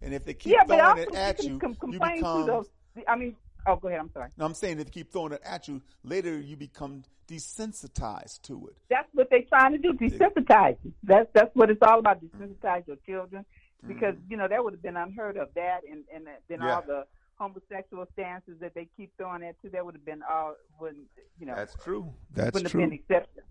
And 0.00 0.14
if 0.14 0.24
they 0.24 0.34
keep 0.34 0.52
yeah, 0.52 0.64
throwing 0.64 0.98
it 0.98 1.14
at 1.14 1.42
you, 1.42 1.58
you 1.90 1.98
become. 1.98 2.46
those. 2.46 2.68
I 3.08 3.16
mean, 3.16 3.36
oh, 3.66 3.76
go 3.76 3.88
ahead. 3.88 4.00
I'm 4.00 4.10
sorry. 4.12 4.30
No, 4.36 4.44
I'm 4.44 4.54
saying 4.54 4.80
if 4.80 4.86
you 4.88 4.92
keep 4.92 5.12
throwing 5.12 5.32
it 5.32 5.42
at 5.44 5.68
you, 5.68 5.82
later 6.02 6.38
you 6.38 6.56
become 6.56 7.04
desensitized 7.28 8.42
to 8.42 8.68
it. 8.68 8.76
That's 8.90 9.08
what 9.14 9.28
they're 9.30 9.42
trying 9.48 9.72
to 9.72 9.78
do, 9.78 9.92
desensitize 9.94 10.76
you. 10.84 10.92
That's 11.02 11.28
that's 11.32 11.54
what 11.54 11.70
it's 11.70 11.80
all 11.82 11.98
about, 11.98 12.20
desensitize 12.22 12.86
your 12.86 12.96
children. 13.06 13.44
Because, 13.86 14.14
you 14.30 14.38
know, 14.38 14.48
that 14.48 14.64
would 14.64 14.72
have 14.72 14.82
been 14.82 14.96
unheard 14.96 15.36
of 15.36 15.48
that 15.56 15.80
and, 15.90 16.04
and 16.14 16.26
then 16.48 16.58
Mm-hmm. 16.58 16.66
Yeah. 16.66 16.74
all 16.74 16.82
the 16.86 17.04
homosexual 17.36 18.06
stances 18.14 18.54
that 18.60 18.74
they 18.74 18.88
keep 18.96 19.12
throwing 19.18 19.42
at 19.42 19.56
you, 19.62 19.70
that 19.70 19.84
would 19.84 19.94
have 19.94 20.04
been 20.04 20.22
all 20.22 20.54
wouldn't 20.80 21.06
you 21.38 21.46
know 21.46 21.54
That's 21.54 21.74
true. 21.82 22.12
That's 22.32 22.54
wouldn't 22.54 22.70
true. 22.70 22.80
have 22.80 22.90
been 22.90 22.98
accepted. 22.98 23.42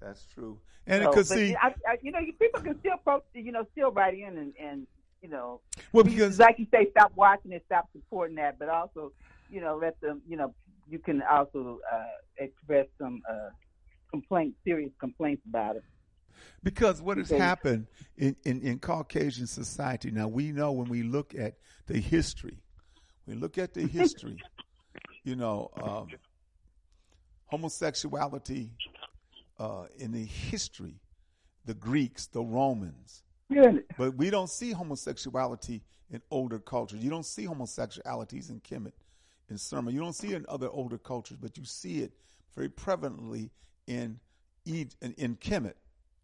That's 0.00 0.26
true. 0.34 0.58
And 0.86 1.04
So, 1.04 1.10
because 1.10 1.28
see, 1.28 1.54
I, 1.56 1.68
I, 1.86 1.98
you 2.02 2.10
know, 2.12 2.18
you 2.18 2.32
people 2.32 2.60
can 2.60 2.78
still 2.80 2.96
pro, 3.02 3.22
you 3.34 3.52
know, 3.52 3.64
still 3.72 3.90
write 3.92 4.14
in 4.14 4.36
and, 4.38 4.52
and 4.60 4.86
you 5.22 5.28
know, 5.28 5.60
well, 5.92 6.04
because 6.04 6.38
like 6.38 6.58
you 6.58 6.66
say, 6.70 6.88
stop 6.90 7.12
watching 7.14 7.52
it, 7.52 7.62
stop 7.66 7.88
supporting 7.92 8.36
that, 8.36 8.58
but 8.58 8.68
also, 8.68 9.12
you 9.50 9.60
know, 9.60 9.78
let 9.80 10.00
them, 10.00 10.22
you 10.26 10.36
know, 10.36 10.54
you 10.88 10.98
can 10.98 11.22
also 11.22 11.80
uh, 11.92 12.04
express 12.38 12.86
some 13.00 13.20
uh, 13.28 13.50
complaints, 14.10 14.56
serious 14.64 14.90
complaints 15.00 15.42
about 15.48 15.76
it. 15.76 15.82
Because 16.62 17.02
what 17.02 17.18
has 17.18 17.30
happened 17.30 17.86
in, 18.16 18.36
in, 18.44 18.60
in 18.62 18.78
Caucasian 18.78 19.46
society, 19.46 20.10
now 20.10 20.28
we 20.28 20.52
know 20.52 20.72
when 20.72 20.88
we 20.88 21.02
look 21.02 21.34
at 21.34 21.54
the 21.86 21.98
history, 21.98 22.58
we 23.26 23.34
look 23.34 23.58
at 23.58 23.74
the 23.74 23.86
history, 23.86 24.38
you 25.24 25.36
know, 25.36 25.70
um, 25.82 26.08
homosexuality 27.46 28.70
uh, 29.58 29.84
in 29.98 30.12
the 30.12 30.24
history, 30.24 30.94
the 31.64 31.74
Greeks, 31.74 32.26
the 32.26 32.42
Romans, 32.42 33.22
Good. 33.52 33.84
but 33.96 34.14
we 34.16 34.30
don't 34.30 34.50
see 34.50 34.72
homosexuality 34.72 35.82
in 36.10 36.22
older 36.30 36.58
cultures. 36.58 37.02
You 37.02 37.10
don't 37.10 37.26
see 37.26 37.46
homosexualities 37.46 38.50
in 38.50 38.60
Kemet, 38.60 38.92
in 39.48 39.56
Surma. 39.56 39.92
You 39.92 40.00
don't 40.00 40.12
see 40.14 40.28
it 40.28 40.36
in 40.36 40.46
other 40.48 40.68
older 40.70 40.98
cultures, 40.98 41.36
but 41.40 41.56
you 41.56 41.64
see 41.64 42.00
it 42.02 42.12
very 42.54 42.68
prevalently 42.68 43.50
in 43.86 44.20
in, 44.64 44.88
in 45.16 45.36
Kemet. 45.36 45.74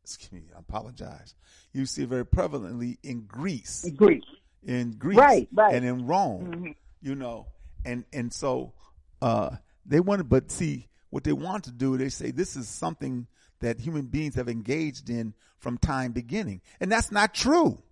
Excuse 0.03 0.33
me, 0.33 0.43
I 0.55 0.59
apologize. 0.59 1.35
You 1.73 1.87
see 1.87 2.03
it 2.03 2.09
very 2.11 2.27
prevalently 2.27 2.99
in 3.03 3.23
Greece, 3.23 3.89
Greek. 3.97 4.23
in 4.63 4.93
Greece, 4.99 5.17
Right, 5.19 5.49
right. 5.53 5.75
and 5.75 5.85
in 5.85 6.07
Rome. 6.07 6.47
Mhm. 6.47 6.75
You 7.01 7.15
know, 7.15 7.47
and 7.85 8.05
and 8.13 8.33
so 8.33 8.75
uh, 9.23 9.57
they 9.87 10.01
want, 10.01 10.29
but 10.29 10.51
see 10.51 10.89
what 11.11 11.25
they 11.25 11.33
want 11.33 11.65
to 11.65 11.73
do. 11.73 11.97
They 11.97 12.11
say 12.11 12.31
this 12.31 12.55
is 12.57 12.69
something 12.69 13.27
that 13.61 13.81
human 13.81 14.07
beings 14.07 14.35
have 14.35 14.49
engaged 14.49 15.09
in 15.09 15.33
from 15.59 15.79
time 15.79 16.13
beginning, 16.13 16.61
and 16.81 16.93
that's 16.93 17.11
not 17.11 17.33
true. 17.33 17.83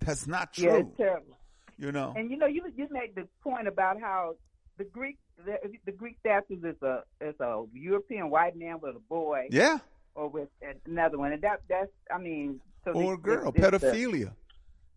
That's 0.00 0.26
not 0.26 0.56
Yeah, 0.56 0.70
true. 0.70 0.78
it's 0.88 0.96
terrible. 0.96 1.38
you 1.76 1.92
know, 1.92 2.14
And 2.16 2.30
you 2.30 2.36
know, 2.38 2.46
you 2.46 2.62
you 2.74 2.86
made 2.90 3.14
the 3.14 3.28
point 3.42 3.68
about 3.68 4.00
how 4.00 4.36
the 4.78 4.84
Greek 4.84 5.18
the, 5.44 5.56
the 5.84 5.92
Greek 5.92 6.16
statues 6.20 6.62
is 6.64 6.80
a 6.82 7.02
is 7.20 7.34
a 7.40 7.64
European 7.72 8.30
white 8.30 8.56
man 8.56 8.78
with 8.80 8.96
a 8.96 9.00
boy 9.08 9.48
yeah, 9.50 9.78
or 10.14 10.28
with 10.28 10.48
another 10.86 11.18
one, 11.18 11.32
and 11.32 11.42
that 11.42 11.60
that's 11.68 11.90
I 12.14 12.18
mean, 12.18 12.60
so 12.84 12.92
or 12.92 13.14
a 13.14 13.16
the- 13.16 13.22
girl, 13.22 13.52
it's 13.54 13.58
pedophilia, 13.64 14.32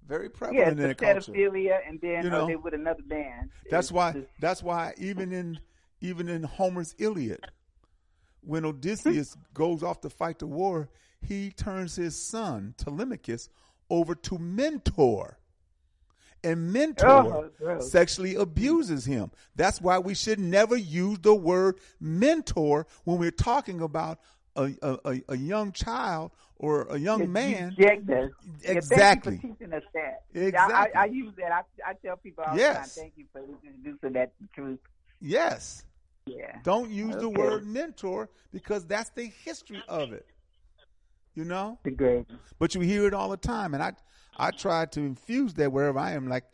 very 0.08 0.30
prevalent 0.30 0.62
it's 0.64 0.72
in 0.72 0.78
the 0.78 0.84
their 0.84 0.94
culture. 0.95 1.32
pedophilia, 1.32 1.80
and 1.88 1.99
then 2.02 2.24
You 2.24 2.30
uh, 2.30 2.38
know, 2.40 2.48
they 2.48 2.56
with 2.56 2.74
another 2.74 3.04
man. 3.08 3.49
That's 3.70 3.88
It's 3.88 3.91
why. 3.91 4.26
That's 4.40 4.64
why 4.64 4.94
even 4.98 5.32
in 5.32 5.60
even 6.02 6.30
in 6.30 6.44
Homer's 6.44 6.94
Iliad, 6.99 7.41
when 8.41 8.66
Odysseus 8.66 9.36
goes 9.54 9.84
off 9.84 10.02
to 10.02 10.10
fight 10.10 10.40
the 10.40 10.48
war, 10.48 10.90
he 11.22 11.49
turns 11.52 11.95
his 11.95 12.16
son 12.22 12.76
Telemachus 12.78 13.49
over 13.90 14.14
to 14.16 14.38
Mentor, 14.38 15.40
and 16.44 16.72
Mentor 16.72 17.52
Oh, 17.62 17.80
sexually 17.80 18.36
abuses 18.36 19.06
him. 19.06 19.32
That's 19.56 19.82
why 19.82 20.00
we 20.00 20.14
should 20.14 20.40
never 20.40 20.76
use 20.76 21.20
the 21.20 21.34
word 21.36 21.80
mentor 22.00 22.88
when 23.04 23.18
we're 23.18 23.32
talking 23.32 23.82
about 23.82 24.20
a 24.56 24.74
a, 24.82 25.22
a, 25.30 25.38
young 25.38 25.72
child 25.72 26.32
or 26.56 26.84
a 26.90 26.98
young 26.98 27.22
you 27.22 27.28
man. 27.28 27.76
reject 27.78 28.10
us. 28.10 28.32
Yeah, 28.64 28.72
Exactly. 28.72 29.38
thank 29.38 29.44
you 29.44 29.50
for 29.50 29.56
teaching 29.60 29.74
us 29.74 29.84
that. 29.94 30.24
Exactly. 30.34 30.76
I, 30.76 30.82
I, 30.84 31.04
I 31.04 31.06
use 31.06 31.34
that. 31.38 31.52
I, 31.52 31.92
I 31.92 31.94
tell 32.04 32.18
people 32.18 32.44
all 32.48 32.58
Yes. 32.58 32.96
the 32.96 33.02
time. 33.02 33.04
Thank 33.10 33.14
you 33.18 33.26
for 33.32 33.42
introducing 33.44 34.14
that 34.14 34.32
truth. 34.54 34.80
Yes. 35.22 35.84
Yeah. 36.26 36.58
Don't 36.64 36.90
use 36.90 37.16
the 37.16 37.30
word 37.30 37.66
mentor 37.66 38.30
because 38.52 38.86
that's 38.86 39.10
the 39.12 39.32
history 39.46 39.82
of 39.88 40.12
it. 40.12 40.26
You 41.36 41.46
know? 41.46 41.78
The 41.84 41.92
great. 41.92 42.26
But 42.58 42.74
you 42.74 42.82
hear 42.82 43.06
it 43.06 43.14
all 43.14 43.30
the 43.30 43.38
time. 43.38 43.74
And 43.76 43.84
I 43.84 43.94
I 44.38 44.52
try 44.52 44.86
to 44.86 45.00
infuse 45.02 45.54
that 45.56 45.72
wherever 45.72 45.98
I 46.00 46.12
am, 46.12 46.28
like 46.28 46.46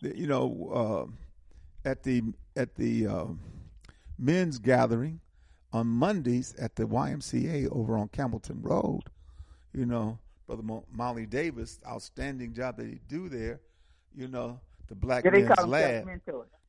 you 0.00 0.26
know, 0.26 1.08
uh, 1.84 1.88
at 1.88 2.02
the 2.02 2.22
at 2.56 2.74
the 2.76 3.06
uh, 3.06 3.26
men's 4.18 4.58
gathering 4.58 5.20
on 5.72 5.86
Mondays 5.86 6.54
at 6.58 6.76
the 6.76 6.84
YMCA 6.84 7.68
over 7.72 7.96
on 7.96 8.08
Campbellton 8.08 8.58
Road. 8.62 9.02
You 9.72 9.86
know, 9.86 10.18
Brother 10.46 10.62
Mo- 10.62 10.84
Molly 10.92 11.26
Davis, 11.26 11.80
outstanding 11.86 12.52
job 12.52 12.76
that 12.76 12.86
he 12.86 13.00
do 13.08 13.28
there. 13.28 13.60
You 14.14 14.28
know, 14.28 14.60
the 14.88 14.94
Black 14.94 15.24
Men's 15.40 15.48
Lab 15.70 16.04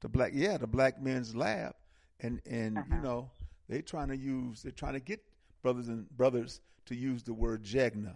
the 0.02 0.10
black 0.10 0.32
yeah 0.34 0.58
the 0.58 0.68
black 0.68 1.02
men's 1.02 1.34
lab 1.36 1.74
and 2.20 2.42
and 2.46 2.76
you 2.76 2.82
Uh-huh. 2.82 3.02
know 3.02 3.32
they 3.70 3.82
trying 3.82 4.10
to 4.10 4.18
use 4.18 4.62
they're 4.62 4.72
trying 4.72 4.94
to 4.94 5.00
get 5.00 5.22
brothers 5.62 5.88
and 5.88 6.10
brothers 6.18 6.60
to 6.86 6.94
use 6.96 7.24
the 7.24 7.34
word 7.34 7.64
jegna 7.64 8.14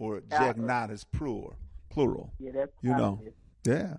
or 0.00 0.22
Yeah. 0.30 0.52
jegnatus 0.54 1.04
plural 1.12 1.54
plural 1.90 2.32
Yeah, 2.38 2.52
that's 2.52 2.72
you 2.82 2.94
know? 2.96 3.22
yeah. 3.64 3.96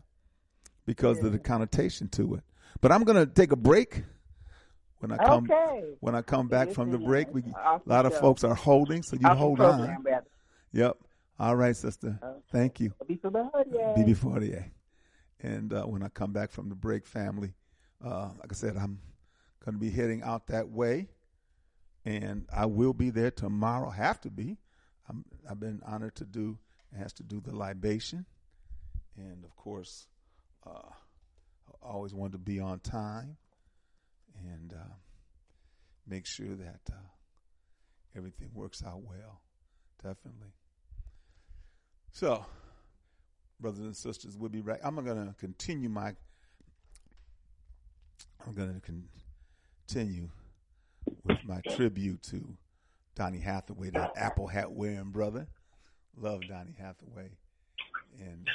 Because 0.85 1.23
of 1.23 1.31
the 1.31 1.39
connotation 1.39 2.09
to 2.09 2.35
it. 2.35 2.43
But 2.81 2.91
i'm 2.91 3.03
gonna 3.03 3.25
take 3.25 3.51
a 3.51 3.55
break. 3.55 4.03
When 4.99 5.11
i 5.11 5.17
come 5.17 5.45
Okay. 5.45 5.95
when 5.99 6.15
i 6.15 6.21
come 6.21 6.47
back 6.47 6.71
from 6.71 6.91
the 6.91 6.97
break 6.97 7.33
we 7.33 7.43
a 7.43 7.81
lot 7.85 8.05
of 8.05 8.13
folks 8.15 8.43
are 8.43 8.55
holding 8.55 9.03
so 9.03 9.15
you 9.15 9.27
hold 9.29 9.61
on. 9.61 10.03
yep. 10.71 10.97
All 11.39 11.55
right 11.55 11.75
sister. 11.75 12.19
Thank 12.51 12.79
you. 12.79 12.93
Be 13.07 13.15
for 13.15 13.29
the. 13.31 13.49
BB 13.97 14.15
Fortier. 14.17 14.71
And 15.39 15.73
uh, 15.73 15.83
when 15.85 16.03
I 16.03 16.09
come 16.09 16.31
back 16.33 16.51
from 16.51 16.69
the 16.69 16.75
break, 16.75 17.07
family, 17.07 17.55
uh, 18.05 18.29
like 18.39 18.51
I 18.51 18.53
said, 18.53 18.77
I'm 18.77 18.99
going 19.65 19.73
to 19.73 19.79
be 19.79 19.89
heading 19.89 20.21
out 20.21 20.45
that 20.47 20.69
way, 20.69 21.07
and 22.05 22.45
I 22.53 22.67
will 22.67 22.93
be 22.93 23.09
there 23.09 23.31
tomorrow. 23.31 23.89
Have 23.89 24.21
to 24.21 24.29
be. 24.29 24.57
I'm, 25.11 25.25
I've 25.49 25.59
been 25.59 25.81
honored 25.85 26.15
to 26.15 26.25
do 26.25 26.57
has 26.97 27.13
to 27.13 27.23
do 27.23 27.39
the 27.39 27.55
libation, 27.55 28.25
and 29.17 29.43
of 29.43 29.55
course, 29.55 30.07
uh, 30.65 30.89
I 31.83 31.87
always 31.87 32.13
wanted 32.13 32.33
to 32.33 32.37
be 32.37 32.59
on 32.59 32.79
time 32.79 33.37
and 34.49 34.73
uh, 34.73 34.93
make 36.07 36.25
sure 36.25 36.55
that 36.55 36.79
uh, 36.89 36.95
everything 38.15 38.49
works 38.53 38.83
out 38.85 39.01
well. 39.03 39.41
Definitely. 40.03 40.53
So, 42.11 42.45
brothers 43.59 43.79
and 43.79 43.95
sisters, 43.95 44.37
we'll 44.37 44.49
be 44.49 44.61
right. 44.61 44.79
I'm 44.83 44.95
going 44.95 45.27
to 45.27 45.33
continue 45.39 45.89
my. 45.89 46.13
I'm 48.45 48.53
going 48.53 48.73
to 48.73 48.81
continue 49.87 50.29
with 51.23 51.43
my 51.45 51.61
tribute 51.75 52.23
to 52.23 52.57
Donny 53.21 53.37
Hathaway, 53.37 53.91
that 53.91 54.13
apple 54.15 54.47
hat 54.47 54.71
wearing 54.71 55.11
brother. 55.11 55.47
Love 56.17 56.41
Donny 56.49 56.73
Hathaway, 56.75 57.29
and 58.19 58.49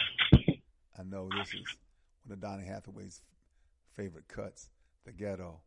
I 0.98 1.04
know 1.04 1.28
this 1.38 1.54
is 1.54 1.76
one 2.24 2.32
of 2.32 2.40
Donny 2.40 2.66
Hathaway's 2.66 3.22
favorite 3.92 4.26
cuts, 4.26 4.68
"The 5.04 5.12
Ghetto." 5.12 5.60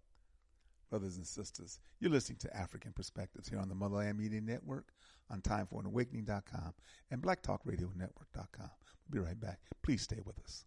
Brothers 0.90 1.16
and 1.16 1.26
sisters, 1.26 1.80
you're 2.02 2.12
listening 2.12 2.40
to 2.40 2.50
Afrikan 2.50 2.94
Perspectives 2.94 3.48
here 3.48 3.60
on 3.60 3.70
the 3.70 3.76
Motherland 3.76 4.20
Media 4.20 4.42
Network, 4.42 4.92
on 5.30 5.42
TimeForAnAwakening.com, 5.42 6.74
and 7.10 7.22
BlackTalkRadioNetwork.com. 7.22 8.70
We'll 9.10 9.24
be 9.24 9.26
right 9.26 9.40
back. 9.40 9.62
Please 9.82 10.02
stay 10.02 10.20
with 10.26 10.38
us. 10.40 10.66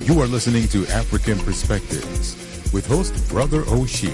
You 0.00 0.18
are 0.22 0.26
listening 0.26 0.68
to 0.68 0.84
Afrikan 0.84 1.44
Perspectives 1.44 2.34
with 2.72 2.86
host 2.86 3.12
Brother 3.28 3.60
Oshi 3.64 4.10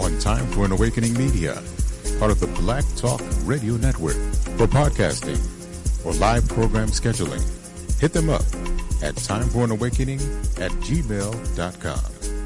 on 0.00 0.18
Time 0.18 0.46
for 0.48 0.64
an 0.64 0.72
Awakening 0.72 1.12
Media, 1.14 1.62
part 2.18 2.30
of 2.30 2.40
the 2.40 2.46
Black 2.48 2.84
Talk 2.96 3.20
Radio 3.44 3.74
Network. 3.74 4.16
For 4.56 4.66
podcasting 4.66 5.38
or 6.04 6.12
live 6.14 6.48
program 6.48 6.88
scheduling, 6.88 7.42
hit 8.00 8.12
them 8.12 8.28
up 8.28 8.42
at 9.02 9.14
timeforanawakening 9.14 10.20
at 10.60 10.72
gmail.com. 10.72 12.37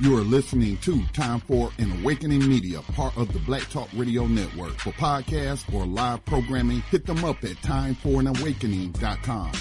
You 0.00 0.16
are 0.16 0.22
listening 0.22 0.78
to 0.78 1.04
Time 1.12 1.38
for 1.40 1.70
an 1.78 1.92
Awakening 2.00 2.48
Media, 2.48 2.80
part 2.80 3.16
of 3.16 3.32
the 3.32 3.38
Black 3.40 3.68
Talk 3.68 3.88
Radio 3.94 4.26
Network. 4.26 4.72
For 4.78 4.90
podcasts 4.92 5.72
or 5.72 5.86
live 5.86 6.24
programming, 6.24 6.80
hit 6.90 7.06
them 7.06 7.24
up 7.24 7.44
at 7.44 7.56
timeforanawakening.com. 7.58 9.52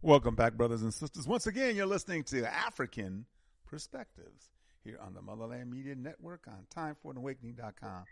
Welcome 0.00 0.34
back, 0.34 0.54
brothers 0.54 0.80
and 0.82 0.92
sisters. 0.94 1.26
Once 1.26 1.46
again, 1.46 1.76
you're 1.76 1.84
listening 1.86 2.24
to 2.24 2.42
Afrikan 2.42 3.24
Perspectives 3.66 4.48
here 4.84 4.98
on 5.04 5.14
the 5.14 5.22
Motherland 5.22 5.70
Media 5.70 5.94
Network 5.94 6.46
on 6.48 6.64
timeforanawakening.com 6.74 8.04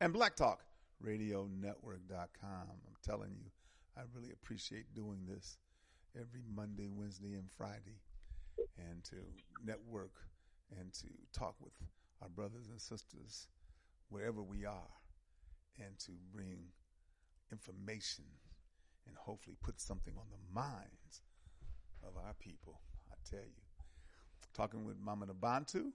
and 0.00 0.14
blacktalkradionetwork.com. 0.14 2.24
I'm 2.42 2.96
telling 3.02 3.30
you, 3.32 3.50
I 3.96 4.02
really 4.14 4.30
appreciate 4.32 4.94
doing 4.94 5.18
this 5.28 5.56
every 6.14 6.42
Monday, 6.54 6.88
Wednesday, 6.88 7.34
and 7.34 7.50
Friday 7.50 7.98
and 8.78 9.02
to 9.04 9.16
network 9.64 10.12
and 10.78 10.92
to 10.92 11.08
talk 11.32 11.56
with 11.60 11.72
our 12.22 12.28
brothers 12.28 12.68
and 12.70 12.80
sisters 12.80 13.48
wherever 14.08 14.42
we 14.42 14.64
are 14.64 14.94
and 15.78 15.98
to 15.98 16.12
bring 16.32 16.58
information 17.50 18.24
and 19.06 19.16
hopefully 19.16 19.56
put 19.62 19.80
something 19.80 20.14
on 20.16 20.26
the 20.30 20.54
minds 20.60 21.22
of 22.02 22.16
our 22.16 22.34
people. 22.38 22.80
I 23.10 23.16
tell 23.28 23.44
you, 23.44 23.62
talking 24.54 24.84
with 24.84 24.96
Mama 24.98 25.26
Nabantu, 25.26 25.90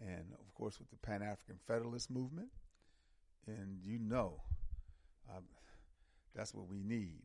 and 0.00 0.32
of 0.38 0.54
course 0.54 0.78
with 0.78 0.90
the 0.90 0.96
Pan 0.96 1.22
African 1.22 1.56
Federalist 1.66 2.10
Movement, 2.10 2.48
and 3.46 3.78
you 3.82 3.98
know, 3.98 4.40
um, 5.34 5.44
that's 6.34 6.54
what 6.54 6.68
we 6.68 6.82
need. 6.82 7.24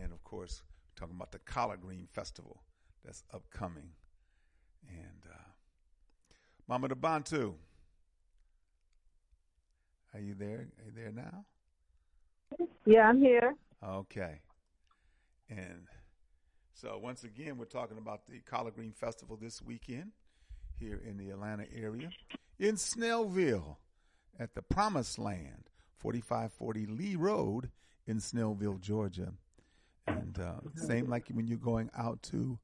And 0.00 0.12
of 0.12 0.22
course, 0.24 0.62
talking 0.98 1.16
about 1.16 1.32
the 1.32 1.38
Collard 1.38 1.80
Green 1.80 2.08
Festival 2.10 2.62
that's 3.04 3.22
upcoming. 3.32 3.90
And 4.88 5.22
uh, 5.30 5.50
Mama 6.66 6.88
Nabantu, 6.88 7.54
are 10.14 10.20
you 10.20 10.34
there? 10.34 10.68
Are 10.78 10.84
you 10.86 10.92
there 10.94 11.12
now? 11.12 11.44
Yeah, 12.84 13.08
I'm 13.08 13.20
here. 13.20 13.54
Okay. 13.86 14.40
And 15.48 15.86
so 16.74 16.98
once 17.00 17.22
again, 17.24 17.58
we're 17.58 17.66
talking 17.66 17.98
about 17.98 18.26
the 18.26 18.40
Collard 18.40 18.74
Green 18.74 18.92
Festival 18.92 19.36
this 19.40 19.62
weekend 19.62 20.12
here 20.78 21.00
in 21.06 21.16
the 21.16 21.30
Atlanta 21.30 21.64
area 21.74 22.10
in 22.58 22.74
Snellville 22.74 23.76
at 24.38 24.54
the 24.54 24.62
Promised 24.62 25.18
Land, 25.18 25.70
4540 25.98 26.86
Lee 26.86 27.16
Road 27.16 27.70
in 28.06 28.18
Snellville, 28.18 28.80
Georgia. 28.80 29.32
And 30.08 30.38
uh, 30.38 30.60
same 30.74 31.08
like 31.08 31.28
when 31.32 31.46
you're 31.46 31.58
going 31.58 31.90
out 31.96 32.22
to 32.24 32.58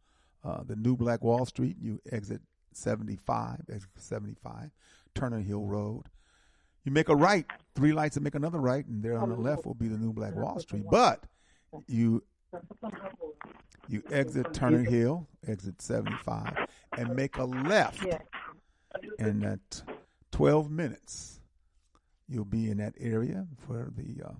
uh, 0.44 0.62
the 0.64 0.76
New 0.76 0.96
Black 0.96 1.22
Wall 1.22 1.46
Street, 1.46 1.76
you 1.80 2.00
exit 2.10 2.40
75, 2.72 3.60
exit 3.70 3.88
75, 3.96 4.70
Turner 5.14 5.40
Hill 5.40 5.64
Road. 5.64 6.06
You 6.84 6.92
make 6.92 7.08
a 7.08 7.16
right, 7.16 7.46
three 7.74 7.92
lights, 7.92 8.16
and 8.16 8.24
make 8.24 8.34
another 8.34 8.58
right, 8.58 8.84
and 8.86 9.02
there 9.02 9.18
on 9.18 9.30
the 9.30 9.36
left 9.36 9.64
will 9.64 9.74
be 9.74 9.88
the 9.88 9.96
New 9.96 10.12
Black 10.12 10.34
Wall 10.34 10.58
Street. 10.58 10.84
But 10.90 11.24
you 11.86 12.22
you 13.88 14.02
exit 14.10 14.52
Turner 14.52 14.82
Hill, 14.82 15.26
exit 15.46 15.80
75, 15.80 16.66
and 16.98 17.14
make 17.14 17.36
a 17.38 17.44
left. 17.44 18.04
And 19.18 19.44
at 19.44 19.82
12 20.32 20.70
minutes, 20.70 21.40
you'll 22.28 22.44
be 22.44 22.70
in 22.70 22.78
that 22.78 22.94
area 22.98 23.46
for 23.66 23.90
the 23.96 24.24
uh, 24.24 24.32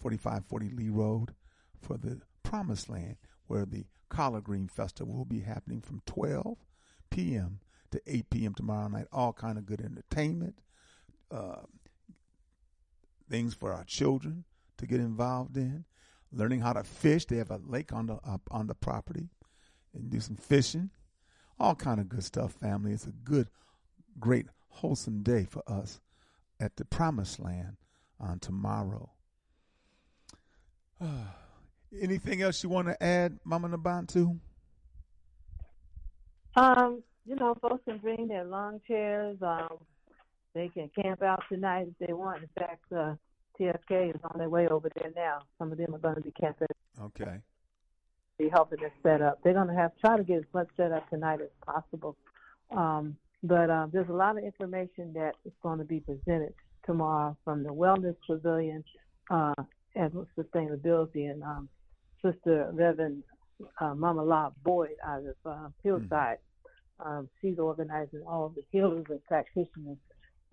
4540 0.00 0.70
Lee 0.70 0.88
Road 0.88 1.34
for 1.80 1.96
the 1.96 2.20
Promised 2.42 2.88
Land, 2.88 3.16
where 3.46 3.64
the 3.64 3.84
Collard 4.08 4.44
Green 4.44 4.68
Festival 4.68 5.14
will 5.14 5.24
be 5.24 5.40
happening 5.40 5.80
from 5.80 6.02
12 6.06 6.58
p.m. 7.10 7.60
to 7.90 8.00
8 8.06 8.30
p.m. 8.30 8.54
tomorrow 8.54 8.88
night. 8.88 9.06
All 9.12 9.32
kind 9.32 9.56
of 9.56 9.66
good 9.66 9.80
entertainment, 9.80 10.58
uh, 11.30 11.62
things 13.28 13.54
for 13.54 13.72
our 13.72 13.84
children 13.84 14.44
to 14.78 14.86
get 14.86 15.00
involved 15.00 15.56
in, 15.56 15.84
learning 16.32 16.60
how 16.60 16.72
to 16.72 16.84
fish. 16.84 17.24
They 17.24 17.36
have 17.36 17.50
a 17.50 17.60
lake 17.64 17.92
on 17.92 18.06
the 18.06 18.14
up 18.24 18.42
on 18.50 18.66
the 18.66 18.74
property, 18.74 19.30
and 19.94 20.10
do 20.10 20.20
some 20.20 20.36
fishing. 20.36 20.90
All 21.58 21.74
kind 21.74 22.00
of 22.00 22.08
good 22.08 22.24
stuff, 22.24 22.52
family. 22.52 22.92
It's 22.92 23.06
a 23.06 23.12
good, 23.12 23.48
great, 24.18 24.46
wholesome 24.68 25.22
day 25.22 25.44
for 25.44 25.62
us 25.66 26.00
at 26.58 26.76
the 26.76 26.84
Promised 26.84 27.38
Land 27.38 27.76
on 28.18 28.38
tomorrow. 28.38 29.10
Anything 31.98 32.42
else 32.42 32.62
you 32.62 32.68
want 32.68 32.86
to 32.88 33.02
add, 33.02 33.38
Mama 33.44 33.68
Nabantu? 33.68 34.38
Um, 36.56 37.02
you 37.26 37.34
know, 37.36 37.54
folks 37.60 37.82
can 37.84 37.98
bring 37.98 38.28
their 38.28 38.44
lawn 38.44 38.80
chairs. 38.86 39.36
Um, 39.42 39.78
they 40.54 40.68
can 40.68 40.90
camp 41.00 41.22
out 41.22 41.42
tonight 41.48 41.88
if 41.88 42.06
they 42.06 42.12
want. 42.12 42.42
In 42.42 42.48
fact, 42.58 42.84
uh, 42.92 43.14
TFK 43.58 44.14
is 44.14 44.20
on 44.24 44.38
their 44.38 44.48
way 44.48 44.68
over 44.68 44.88
there 44.96 45.12
now. 45.14 45.40
Some 45.58 45.72
of 45.72 45.78
them 45.78 45.94
are 45.94 45.98
going 45.98 46.16
to 46.16 46.20
be 46.20 46.32
camping, 46.32 46.66
Okay. 47.00 47.38
be 48.38 48.48
helping 48.48 48.84
us 48.84 48.90
set 49.02 49.20
up. 49.20 49.40
They're 49.42 49.54
going 49.54 49.68
to 49.68 49.74
have 49.74 49.92
try 50.00 50.16
to 50.16 50.24
get 50.24 50.38
as 50.38 50.44
much 50.54 50.68
set 50.76 50.92
up 50.92 51.08
tonight 51.10 51.40
as 51.40 51.50
possible. 51.64 52.16
Um, 52.70 53.16
but 53.42 53.70
um, 53.70 53.90
there's 53.92 54.08
a 54.08 54.12
lot 54.14 54.38
of 54.38 54.44
information 54.44 55.12
that 55.14 55.32
is 55.44 55.52
going 55.62 55.78
to 55.78 55.84
be 55.84 56.00
presented 56.00 56.54
tomorrow 56.84 57.36
from 57.44 57.62
the 57.62 57.70
Wellness 57.70 58.16
Pavilion 58.26 58.84
uh, 59.30 59.54
and 59.94 60.12
sustainability. 60.36 61.30
And 61.30 61.42
um, 61.42 61.68
Sister 62.24 62.70
Reverend 62.72 63.22
uh, 63.80 63.94
Mama 63.94 64.22
La 64.22 64.50
Boyd 64.64 64.90
out 65.06 65.22
of 65.24 65.36
uh, 65.44 65.68
Hillside, 65.82 66.38
um, 67.04 67.28
she's 67.40 67.58
organizing 67.58 68.22
all 68.26 68.46
of 68.46 68.54
the 68.54 68.62
healers 68.70 69.06
and 69.08 69.22
practitioners 69.24 69.96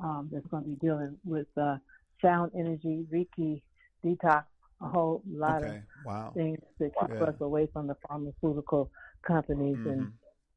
um, 0.03 0.29
that's 0.31 0.45
going 0.47 0.63
to 0.63 0.69
be 0.69 0.75
dealing 0.75 1.17
with 1.25 1.47
uh, 1.57 1.77
sound 2.21 2.51
energy, 2.57 3.05
Reiki, 3.11 3.61
detox, 4.05 4.43
a 4.81 4.87
whole 4.87 5.21
lot 5.29 5.63
Okay. 5.63 5.77
of 5.77 5.83
Wow. 6.05 6.31
things 6.33 6.59
to 6.79 6.89
keep 6.99 7.09
Yeah. 7.09 7.23
us 7.23 7.35
away 7.41 7.67
from 7.73 7.87
the 7.87 7.95
pharmaceutical 8.07 8.91
companies 9.23 9.77
and 9.85 10.07
Mhm. 10.07 10.13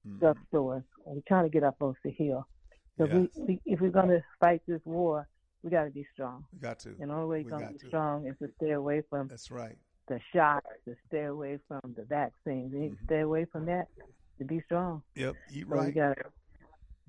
Mhm. 0.07 0.19
drugstores. 0.21 0.85
We're 1.05 1.23
trying 1.27 1.45
to 1.45 1.51
get 1.51 1.65
our 1.65 1.73
folks 1.73 2.01
to 2.03 2.11
heal. 2.11 2.47
So 2.99 3.07
Yes. 3.07 3.31
we, 3.37 3.45
we, 3.47 3.61
if 3.65 3.81
we're 3.81 3.91
going 3.91 4.09
to 4.09 4.23
fight 4.39 4.63
this 4.67 4.85
war, 4.85 5.27
we 5.63 5.71
got 5.71 5.85
to 5.85 5.91
be 5.91 6.05
strong. 6.13 6.45
We 6.53 6.59
got 6.59 6.79
to. 6.81 6.91
And 7.01 7.11
the 7.11 7.15
only 7.15 7.27
way 7.27 7.39
We 7.39 7.51
you're 7.51 7.59
going 7.59 7.73
to. 7.73 7.79
be 7.79 7.89
strong 7.89 8.27
is 8.27 8.37
to 8.39 8.49
stay 8.57 8.73
away 8.73 9.01
from 9.03 9.29
That's 9.29 9.51
right. 9.51 9.79
The 10.11 10.21
shots, 10.35 10.67
to 10.85 10.95
stay 11.09 11.25
away 11.25 11.59
from 11.69 11.81
the 11.97 12.03
vaccines. 12.03 12.73
You 12.73 12.81
need 12.81 12.99
to 12.99 13.05
stay 13.05 13.21
away 13.21 13.47
from 13.51 13.65
that 13.67 13.87
to 14.39 14.45
be 14.45 14.61
strong. 14.67 15.03
Yep. 15.15 15.37
Eat 15.55 15.67
So 15.71 15.83
you 15.83 15.93
got 15.93 16.17
to 16.17 16.25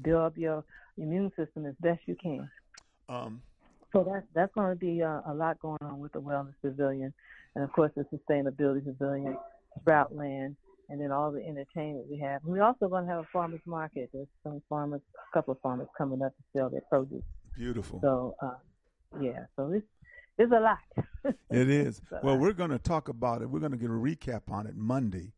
build 0.02 0.22
up 0.22 0.38
your 0.38 0.64
immune 0.98 1.32
system 1.36 1.66
as 1.66 1.74
best 1.82 2.02
you 2.06 2.16
can. 2.22 2.50
Um, 3.10 3.42
So 3.92 4.08
that's 4.10 4.26
that's 4.34 4.54
going 4.54 4.70
to 4.70 4.80
be 4.80 5.02
uh, 5.02 5.22
a 5.28 5.34
lot 5.34 5.60
going 5.60 5.80
on 5.82 6.00
with 6.00 6.14
the 6.14 6.22
Wellness 6.22 6.54
Pavilion, 6.62 7.12
and 7.56 7.64
of 7.64 7.74
course 7.74 7.92
the 7.96 8.06
Sustainability 8.06 8.86
Pavilion, 8.86 9.36
Sproutland, 9.80 10.56
and 10.90 11.02
then 11.02 11.12
all 11.12 11.32
the 11.32 11.46
entertainment 11.46 12.06
we 12.10 12.18
have. 12.20 12.42
We're 12.44 12.64
also 12.64 12.88
going 12.88 13.06
to 13.06 13.12
have 13.12 13.20
a 13.20 13.28
farmers 13.34 13.62
market. 13.66 14.10
There's 14.14 14.28
some 14.44 14.62
farmers, 14.70 15.02
a 15.16 15.34
couple 15.36 15.54
of 15.54 15.60
farmers 15.62 15.88
coming 15.98 16.22
up 16.22 16.34
to 16.38 16.44
sell 16.56 16.70
their 16.70 16.82
produce. 16.90 17.24
beautiful. 17.58 18.00
So 18.02 18.36
uh, 18.42 18.60
yeah, 19.20 19.46
so 19.56 19.72
it's 19.72 19.86
it's 20.38 20.52
a 20.52 20.60
lot. 20.60 20.78
It 21.52 21.70
is. 21.70 22.02
Well, 22.24 22.34
lot. 22.34 22.40
we're 22.42 22.54
going 22.54 22.72
to 22.72 22.80
talk 22.80 23.08
about 23.10 23.42
it. 23.42 23.50
We're 23.50 23.60
going 23.60 23.74
to 23.74 23.78
get 23.78 23.90
a 23.90 23.94
recap 23.94 24.44
on 24.50 24.66
it 24.68 24.76
Monday 24.76 25.34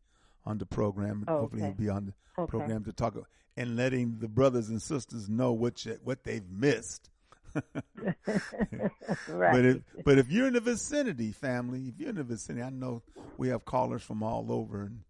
on 0.46 0.58
the 0.58 0.66
program. 0.66 1.24
Oh, 1.28 1.40
Hopefully, 1.40 1.62
okay. 1.62 1.68
you'll 1.68 1.86
be 1.86 1.88
on 1.90 2.06
the 2.06 2.12
Okay. 2.42 2.50
program 2.50 2.82
to 2.84 2.92
talk 2.92 3.14
about 3.14 3.28
and 3.56 3.76
letting 3.76 4.16
the 4.18 4.26
brothers 4.28 4.68
and 4.68 4.82
sisters 4.82 5.28
know 5.28 5.52
what 5.52 5.84
you, 5.84 5.98
what 6.02 6.24
they've 6.24 6.48
missed. 6.50 7.10
right. 7.54 8.16
But 9.28 9.64
if 9.64 9.82
but 10.04 10.18
if 10.18 10.30
you're 10.30 10.48
in 10.48 10.54
the 10.54 10.60
vicinity, 10.60 11.30
family, 11.32 11.82
if 11.88 11.98
you're 12.00 12.08
in 12.10 12.16
the 12.16 12.24
vicinity, 12.24 12.64
I 12.64 12.70
know 12.70 13.02
we 13.36 13.48
have 13.48 13.64
callers 13.64 14.02
from 14.02 14.22
all 14.22 14.50
over, 14.50 14.82
and 14.82 15.00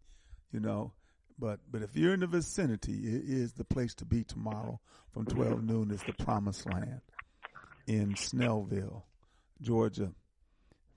you 0.53 0.61
know, 0.61 0.93
but 1.39 1.61
but 1.71 1.83
if 1.83 1.97
you're 1.97 2.13
in 2.15 2.21
the 2.21 2.27
vicinity, 2.27 2.93
it 2.93 3.23
is 3.27 3.53
the 3.55 3.65
place 3.65 3.95
to 3.97 4.05
be 4.05 4.25
tomorrow 4.25 4.81
from 5.13 5.25
12 5.27 5.63
noon. 5.65 5.91
Is 5.91 6.03
the 6.03 6.13
Promised 6.25 6.67
Land 6.71 7.01
in 7.87 8.15
Snellville, 8.15 9.03
Georgia, 9.61 10.13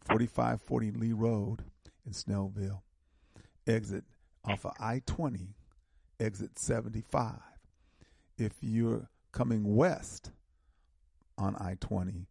4540 0.06 0.92
Lee 0.92 1.14
Road 1.14 1.64
in 2.06 2.12
Snellville. 2.12 2.82
Exit 3.66 4.04
off 4.46 4.66
of 4.66 4.72
I-20, 4.80 5.50
exit 6.20 6.58
75. 6.58 7.34
If 8.38 8.54
you're 8.62 9.10
coming 9.32 9.76
west 9.76 10.32
on 11.38 11.56
I-20, 11.56 12.26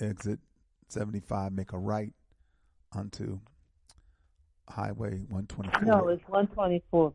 exit 0.00 0.38
75, 0.88 1.52
make 1.52 1.72
a 1.72 1.78
right 1.78 2.12
onto 2.92 3.40
Highway 4.68 5.18
124. 5.28 5.82
no, 5.82 6.08
it's 6.08 6.22
124. 6.28 7.12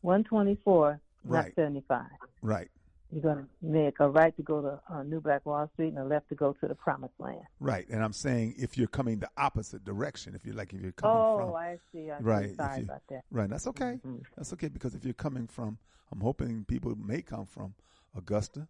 124 0.00 1.00
Right. 1.26 1.44
not 1.46 1.54
75. 1.54 2.04
Right. 2.42 2.68
You're 3.12 3.22
going 3.22 3.38
to 3.38 3.48
make 3.62 4.00
a 4.00 4.08
right 4.08 4.34
to 4.36 4.42
go 4.42 4.60
to 4.60 4.80
uh, 4.92 5.02
New 5.04 5.20
Black 5.20 5.46
Wall 5.46 5.70
Street 5.74 5.88
and 5.88 5.98
a 5.98 6.04
left 6.04 6.28
to 6.30 6.34
go 6.34 6.52
to 6.54 6.66
the 6.66 6.74
Promised 6.74 7.14
Land. 7.18 7.42
Right. 7.60 7.86
And 7.88 8.02
I'm 8.02 8.12
saying 8.12 8.54
if 8.58 8.76
you're 8.76 8.88
coming 8.88 9.20
the 9.20 9.30
opposite 9.36 9.84
direction, 9.84 10.34
if 10.34 10.44
you're 10.44 10.54
like 10.56 10.72
if 10.72 10.80
you're 10.80 10.92
coming 10.92 11.16
Oh, 11.16 11.36
from 11.38 11.54
I 11.54 11.76
see. 11.92 12.10
I'm 12.10 12.24
Right, 12.24 12.56
sorry 12.56 12.78
you- 12.78 12.84
about 12.84 13.02
that. 13.10 13.24
Right. 13.30 13.48
That's 13.48 13.66
okay. 13.68 14.00
Mhm. 14.04 14.22
That's 14.36 14.52
okay 14.54 14.68
because 14.68 14.94
if 14.94 15.04
you're 15.04 15.14
coming 15.14 15.46
from, 15.46 15.78
I'm 16.10 16.20
hoping 16.20 16.64
people 16.64 16.94
may 16.96 17.22
come 17.22 17.46
from 17.46 17.74
Augusta, 18.16 18.66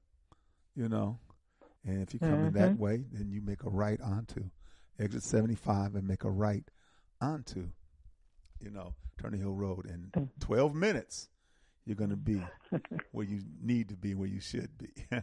you 0.75 0.89
know, 0.89 1.19
and 1.85 2.03
if 2.03 2.13
you're 2.13 2.21
coming 2.31 2.53
that 2.53 2.73
Mhm. 2.73 2.79
way, 2.79 3.07
then 3.13 3.31
you 3.31 3.41
make 3.41 3.63
a 3.65 3.71
right 3.71 4.01
onto 4.01 4.51
exit 4.99 5.23
75 5.23 5.95
and 5.95 6.07
make 6.07 6.25
a 6.25 6.31
right 6.31 6.71
onto, 7.21 7.71
you 8.61 8.71
know, 8.71 8.95
Turner 9.17 9.39
Hill 9.39 9.55
Road. 9.55 9.87
In 9.87 10.11
Mm. 10.11 10.29
12 10.41 10.75
minutes, 10.75 11.29
you're 11.87 11.97
going 11.97 12.11
to 12.11 12.17
be 12.17 12.43
where 13.13 13.27
you 13.27 13.43
need 13.63 13.89
to 13.89 13.97
be, 13.97 14.15
where 14.15 14.29
you 14.29 14.41
should 14.41 14.71
be. 14.79 14.93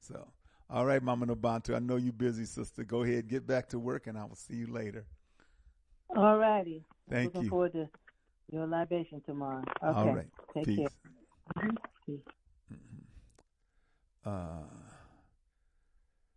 so, 0.00 0.28
all 0.68 0.84
right, 0.84 1.02
Mama 1.02 1.26
Nabantu, 1.26 1.74
I 1.74 1.78
know 1.78 1.96
you're 1.96 2.12
busy, 2.12 2.44
sister. 2.44 2.84
Go 2.84 3.02
ahead, 3.02 3.28
get 3.28 3.46
back 3.46 3.68
to 3.70 3.78
work, 3.78 4.06
and 4.06 4.18
I 4.18 4.24
will 4.24 4.36
see 4.36 4.56
you 4.56 4.66
later. 4.66 5.06
All 6.14 6.38
righty. 6.38 6.84
Thank 7.10 7.24
you. 7.24 7.26
Looking 7.26 7.42
you. 7.42 7.50
forward 7.50 7.72
to 7.72 7.88
your 8.50 8.66
libation 8.66 9.22
tomorrow. 9.26 9.64
Okay. 9.82 9.98
All 9.98 10.14
right. 10.14 10.26
Take 10.54 10.64
Peace. 10.66 10.78
care. 10.78 11.64
Mhm. 11.64 11.76
Peace. 12.04 12.20
Uh, 14.24 14.64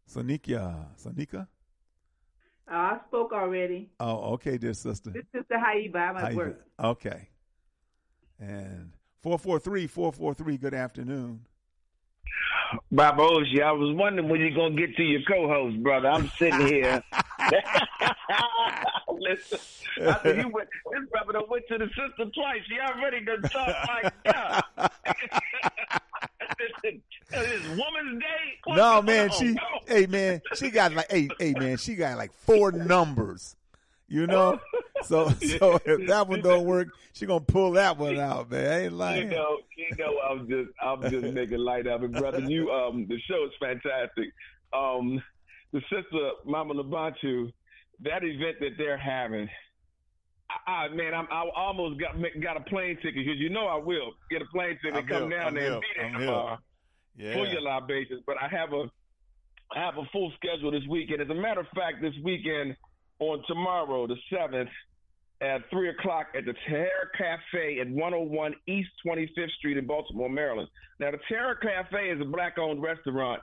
Sonika, 0.07 0.85
Sonika. 0.95 1.47
Uh, 2.71 2.75
I 2.75 2.99
spoke 3.07 3.33
already. 3.33 3.89
Oh, 3.99 4.33
okay, 4.33 4.57
dear 4.57 4.73
sister. 4.73 5.09
This 5.11 5.25
is 5.33 5.43
the 5.49 5.55
Haiba. 5.55 5.95
I'm 5.95 6.17
at 6.17 6.31
you 6.31 6.37
work. 6.37 6.65
Okay. 6.79 7.29
And 8.39 8.91
443, 9.21 9.87
443, 9.87 10.57
good 10.57 10.73
afternoon. 10.73 11.41
Baba 12.91 13.21
Oshi, 13.21 13.61
I 13.61 13.71
was 13.71 13.95
wondering 13.95 14.29
when 14.29 14.39
you're 14.39 14.51
gonna 14.51 14.75
get 14.75 14.95
to 14.95 15.03
your 15.03 15.21
co-host, 15.27 15.81
brother. 15.83 16.07
I'm 16.07 16.29
sitting 16.37 16.67
here. 16.67 17.03
Listen, 19.19 19.59
I 20.01 20.19
said, 20.23 20.37
you 20.37 20.49
went, 20.49 20.69
this 20.91 21.09
brother 21.11 21.33
done 21.33 21.43
went 21.49 21.65
to 21.67 21.77
the 21.77 21.87
sister 21.87 22.31
twice. 22.33 22.61
She 22.67 22.79
already 22.79 23.25
done 23.25 23.41
talked 23.41 23.89
like 23.89 24.23
that. 24.23 24.65
this, 26.83 27.01
uh, 27.33 27.41
this 27.41 27.67
Woman's 27.67 28.21
Day. 28.21 28.59
No, 28.69 29.01
man, 29.01 29.29
she, 29.31 29.57
hey, 29.87 30.05
man, 30.05 30.41
she 30.55 30.69
got 30.69 30.93
like, 30.93 31.11
hey, 31.11 31.27
hey, 31.39 31.53
man, 31.57 31.77
she 31.77 31.95
got 31.95 32.17
like 32.17 32.31
four 32.33 32.71
numbers, 32.71 33.55
you 34.07 34.27
know? 34.27 34.59
So, 35.03 35.29
so 35.59 35.79
if 35.85 36.07
that 36.07 36.27
one 36.27 36.41
don't 36.41 36.65
work, 36.65 36.89
she 37.13 37.25
gonna 37.25 37.39
pull 37.41 37.71
that 37.71 37.97
one 37.97 38.19
out, 38.19 38.51
man. 38.51 39.01
I 39.01 39.17
ain't 39.17 39.23
You 39.23 39.35
know, 39.35 39.57
you 39.77 39.95
know, 39.97 40.19
I'm 40.19 40.47
just, 40.47 40.69
I'm 40.81 41.01
just 41.09 41.33
making 41.33 41.57
light 41.59 41.87
of 41.87 42.03
it, 42.03 42.11
brother. 42.11 42.39
You, 42.39 42.71
um, 42.71 43.05
the 43.07 43.19
show 43.29 43.45
is 43.45 43.51
fantastic. 43.59 44.31
Um, 44.73 45.21
the 45.71 45.81
sister 45.81 46.31
Mama 46.45 46.73
Labantu, 46.75 47.51
that 48.01 48.23
event 48.23 48.57
that 48.59 48.71
they're 48.77 48.97
having, 48.97 49.49
I, 50.67 50.71
I 50.71 50.87
man, 50.89 51.13
I'm, 51.13 51.27
I 51.31 51.45
almost 51.55 51.99
got 51.99 52.15
got 52.41 52.57
a 52.57 52.61
plane 52.61 52.95
ticket 52.97 53.15
because 53.25 53.37
you 53.39 53.49
know 53.49 53.67
I 53.67 53.75
will 53.75 54.13
get 54.31 54.41
a 54.41 54.45
plane 54.45 54.77
ticket, 54.83 54.97
I'm 54.97 55.07
come 55.07 55.29
here, 55.29 55.39
down 55.39 55.47
I'm 55.49 55.53
there 55.55 55.63
here, 55.63 55.73
and 55.73 55.81
be 55.81 55.87
there 55.95 56.19
tomorrow 56.19 56.57
Yeah. 57.17 57.33
for 57.33 57.45
your 57.45 57.61
libations. 57.61 58.23
But 58.25 58.37
I 58.41 58.47
have 58.47 58.73
a, 58.73 58.89
I 59.75 59.79
have 59.79 59.97
a 59.97 60.05
full 60.11 60.31
schedule 60.37 60.71
this 60.71 60.83
weekend. 60.89 61.21
As 61.21 61.29
a 61.29 61.35
matter 61.35 61.61
of 61.61 61.67
fact, 61.75 62.01
this 62.01 62.13
weekend 62.23 62.75
on 63.19 63.43
tomorrow, 63.47 64.07
the 64.07 64.15
seventh, 64.33 64.69
at 65.41 65.69
three 65.69 65.89
o'clock 65.89 66.27
at 66.35 66.45
the 66.45 66.53
Terra 66.67 66.89
Cafe 67.17 67.79
at 67.79 67.89
101 67.89 68.53
East 68.67 68.89
25th 69.05 69.51
Street 69.57 69.77
in 69.77 69.87
Baltimore, 69.87 70.29
Maryland. 70.29 70.67
Now, 70.99 71.11
the 71.11 71.19
Terra 71.29 71.55
Cafe 71.59 72.09
is 72.09 72.21
a 72.21 72.25
black-owned 72.25 72.81
restaurant, 72.81 73.41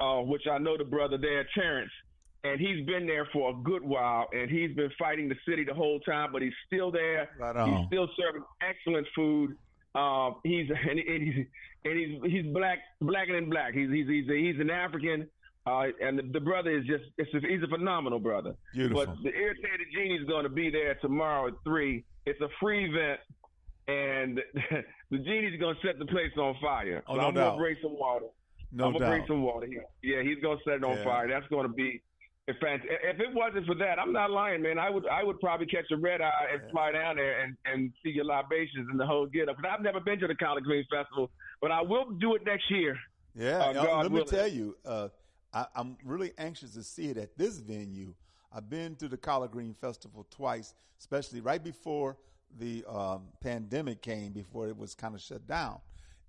uh, 0.00 0.18
which 0.18 0.42
I 0.50 0.58
know 0.58 0.76
the 0.76 0.84
brother 0.84 1.16
there, 1.16 1.46
Terrence, 1.54 1.90
and 2.44 2.60
he's 2.60 2.84
been 2.86 3.06
there 3.06 3.26
for 3.32 3.50
a 3.50 3.54
good 3.64 3.82
while, 3.82 4.28
and 4.32 4.50
he's 4.50 4.74
been 4.76 4.90
fighting 4.98 5.28
the 5.28 5.36
city 5.48 5.64
the 5.64 5.74
whole 5.74 6.00
time, 6.00 6.30
but 6.32 6.42
he's 6.42 6.52
still 6.66 6.90
there. 6.90 7.30
Right 7.38 7.56
He's 7.78 7.86
still 7.86 8.08
serving 8.18 8.42
excellent 8.60 9.06
food. 9.14 9.56
Um, 9.94 10.36
he's 10.44 10.68
and, 10.88 10.98
and 10.98 11.22
he's 11.22 11.46
and 11.84 11.98
he's 11.98 12.32
he's 12.32 12.52
black, 12.52 12.78
blacker 13.00 13.34
than 13.34 13.50
black. 13.50 13.74
He's 13.74 13.90
he's 13.90 14.06
he's, 14.06 14.26
he's 14.28 14.60
an 14.60 14.70
African, 14.70 15.28
uh, 15.68 15.86
and 16.06 16.18
the, 16.18 16.22
the 16.32 16.40
brother 16.40 16.70
is 16.78 16.84
just 16.86 17.04
it's 17.18 17.32
a, 17.34 17.40
he's 17.46 17.62
a 17.62 17.68
phenomenal 17.68 18.18
brother. 18.18 18.54
Beautiful. 18.74 19.06
But 19.06 19.16
the 19.22 19.30
irritated 19.34 19.86
genie 19.94 20.14
is 20.16 20.26
going 20.26 20.44
to 20.44 20.48
be 20.62 20.70
there 20.70 20.94
tomorrow 20.96 21.48
at 21.48 21.54
three. 21.64 22.04
It's 22.26 22.40
a 22.40 22.48
free 22.60 22.86
event, 22.90 23.20
and 23.86 24.40
the 25.10 25.18
genie's 25.18 25.58
going 25.60 25.76
to 25.80 25.86
set 25.86 25.98
the 25.98 26.06
place 26.06 26.32
on 26.38 26.54
fire. 26.60 27.02
Oh, 27.08 27.14
so 27.14 27.20
no 27.20 27.26
I'm 27.28 27.34
going 27.34 27.52
to 27.52 27.58
bring 27.58 27.76
some 27.82 27.98
water. 27.98 28.26
No 28.70 28.86
I'm 28.86 28.92
gonna 28.92 29.06
bring 29.08 29.24
some 29.26 29.42
water. 29.42 29.66
here. 29.66 29.84
Yeah, 30.02 30.22
he's 30.22 30.42
going 30.42 30.58
to 30.58 30.64
set 30.64 30.74
it 30.74 30.84
on 30.84 30.98
Yeah. 30.98 31.04
fire. 31.04 31.28
That's 31.28 31.46
going 31.48 31.66
to 31.66 31.72
be. 31.72 32.02
In 32.48 32.54
fact, 32.62 32.86
if 32.88 33.20
it 33.20 33.34
wasn't 33.34 33.66
for 33.66 33.74
that, 33.74 33.98
I'm 33.98 34.12
not 34.12 34.30
lying, 34.30 34.62
man. 34.62 34.78
I 34.78 34.88
would 34.88 35.06
I 35.08 35.22
would 35.22 35.38
probably 35.38 35.66
catch 35.66 35.84
a 35.90 35.96
red 35.98 36.22
eye 36.22 36.32
and 36.52 36.62
fly 36.70 36.92
down 36.92 37.16
there 37.16 37.40
and, 37.42 37.54
and 37.66 37.92
see 38.02 38.08
your 38.10 38.24
libations 38.24 38.88
and 38.90 38.98
the 38.98 39.04
whole 39.06 39.26
get 39.26 39.50
up. 39.50 39.56
Because 39.58 39.70
I've 39.76 39.82
never 39.84 40.00
been 40.00 40.18
to 40.20 40.26
the 40.26 40.34
Collard 40.34 40.64
Green 40.64 40.84
Festival, 40.90 41.30
but 41.60 41.70
I 41.70 41.82
will 41.82 42.06
do 42.12 42.34
it 42.36 42.42
next 42.46 42.70
year. 42.70 42.96
Yeah, 43.34 43.58
Uh, 43.58 43.72
let 44.02 44.04
me 44.04 44.14
willing. 44.20 44.28
tell 44.28 44.48
you, 44.48 44.76
uh, 44.86 45.08
I, 45.52 45.66
I'm 45.74 45.96
really 46.04 46.32
anxious 46.38 46.72
to 46.74 46.82
see 46.82 47.06
it 47.06 47.16
at 47.16 47.36
this 47.36 47.58
venue. 47.58 48.14
I've 48.52 48.68
been 48.68 48.96
to 48.96 49.08
the 49.08 49.16
Collard 49.16 49.50
Green 49.50 49.74
Festival 49.74 50.26
twice, 50.30 50.74
especially 50.98 51.40
right 51.40 51.62
before 51.62 52.16
the 52.58 52.84
um, 52.88 53.24
pandemic 53.40 54.00
came, 54.02 54.32
before 54.32 54.68
it 54.68 54.76
was 54.76 54.94
kind 54.94 55.14
of 55.14 55.20
shut 55.20 55.46
down, 55.46 55.78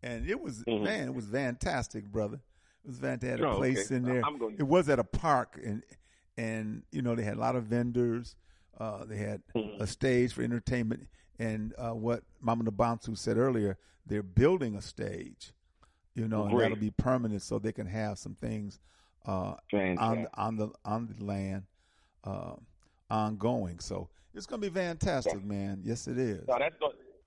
and 0.03 0.29
it 0.29 0.39
was 0.39 0.63
Mhm. 0.65 0.83
man, 0.83 1.07
it 1.07 1.13
was 1.13 1.25
fantastic, 1.25 2.05
brother. 2.11 2.39
It 2.83 2.87
was 2.87 2.99
fantastic. 2.99 3.45
Oh, 3.45 3.55
place 3.57 3.85
okay. 3.85 3.95
in 3.95 4.03
there. 4.03 4.21
Gonna- 4.21 4.55
It 4.57 4.67
was 4.67 4.89
at 4.89 4.99
a 4.99 5.03
park, 5.03 5.59
and 5.63 5.83
and 6.37 6.83
you 6.91 7.01
know 7.01 7.15
they 7.15 7.23
had 7.23 7.37
a 7.37 7.39
lot 7.39 7.55
of 7.55 7.65
vendors. 7.65 8.35
Uh, 8.77 9.03
they 9.05 9.17
had 9.17 9.41
Mhm. 9.55 9.79
a 9.81 9.87
stage 9.87 10.33
for 10.33 10.41
entertainment, 10.41 11.07
and 11.37 11.73
uh, 11.77 11.91
what 11.93 12.23
Mama 12.41 12.65
Nabantu 12.65 13.17
said 13.17 13.37
earlier, 13.37 13.77
they're 14.05 14.23
building 14.23 14.75
a 14.75 14.81
stage 14.81 15.53
you 16.15 16.27
know, 16.27 16.47
and 16.47 16.59
that'll 16.59 16.75
be 16.75 16.91
permanent, 16.91 17.41
so 17.41 17.59
they 17.59 17.71
can 17.71 17.85
have 17.85 18.17
some 18.19 18.35
things 18.35 18.79
uh, 19.25 19.55
on 19.73 20.27
on 20.33 20.55
the 20.55 20.69
on 20.85 21.07
the 21.17 21.23
land 21.23 21.63
uh, 22.23 22.53
ongoing. 23.09 23.79
So 23.79 24.09
it's 24.33 24.45
going 24.45 24.61
to 24.61 24.69
be 24.69 24.73
fantastic, 24.73 25.43
man. 25.43 25.81
Yes, 25.83 26.07
it 26.07 26.17
is. 26.17 26.47
No, 26.47 26.55
that's 26.59 26.75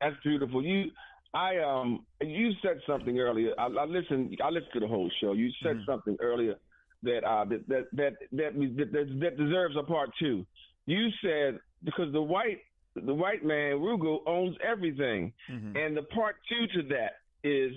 that's 0.01 0.17
beautiful. 0.23 0.65
You, 0.65 0.91
I 1.35 1.59
um, 1.59 2.05
you 2.21 2.53
said 2.63 2.81
something 2.87 3.19
earlier. 3.19 3.53
I, 3.59 3.67
I 3.67 3.85
listened. 3.85 4.37
I 4.43 4.49
listened 4.49 4.73
to 4.75 4.81
the 4.81 4.89
whole 4.89 5.11
show. 5.21 5.33
You 5.33 5.51
said 5.63 5.77
Mhm. 5.77 5.87
something 5.87 6.17
earlier 6.21 6.57
that 7.03 7.25
uh 7.25 7.45
that 7.47 7.67
that 7.69 7.85
that 7.93 8.13
that, 8.33 8.53
that 8.93 9.19
that 9.21 9.37
deserves 9.37 9.77
a 9.77 9.83
part 9.83 10.11
two. 10.19 10.47
You 10.87 11.09
said 11.23 11.59
because 11.85 12.13
the 12.13 12.23
white 12.23 12.59
the 12.95 13.15
white 13.15 13.45
man 13.45 13.79
Rugo 13.79 14.19
owns 14.27 14.57
everything, 14.63 15.33
Mhm. 15.51 15.77
and 15.77 15.97
the 15.97 16.03
part 16.03 16.37
two 16.49 16.67
to 16.69 16.89
that 16.89 17.13
is 17.43 17.73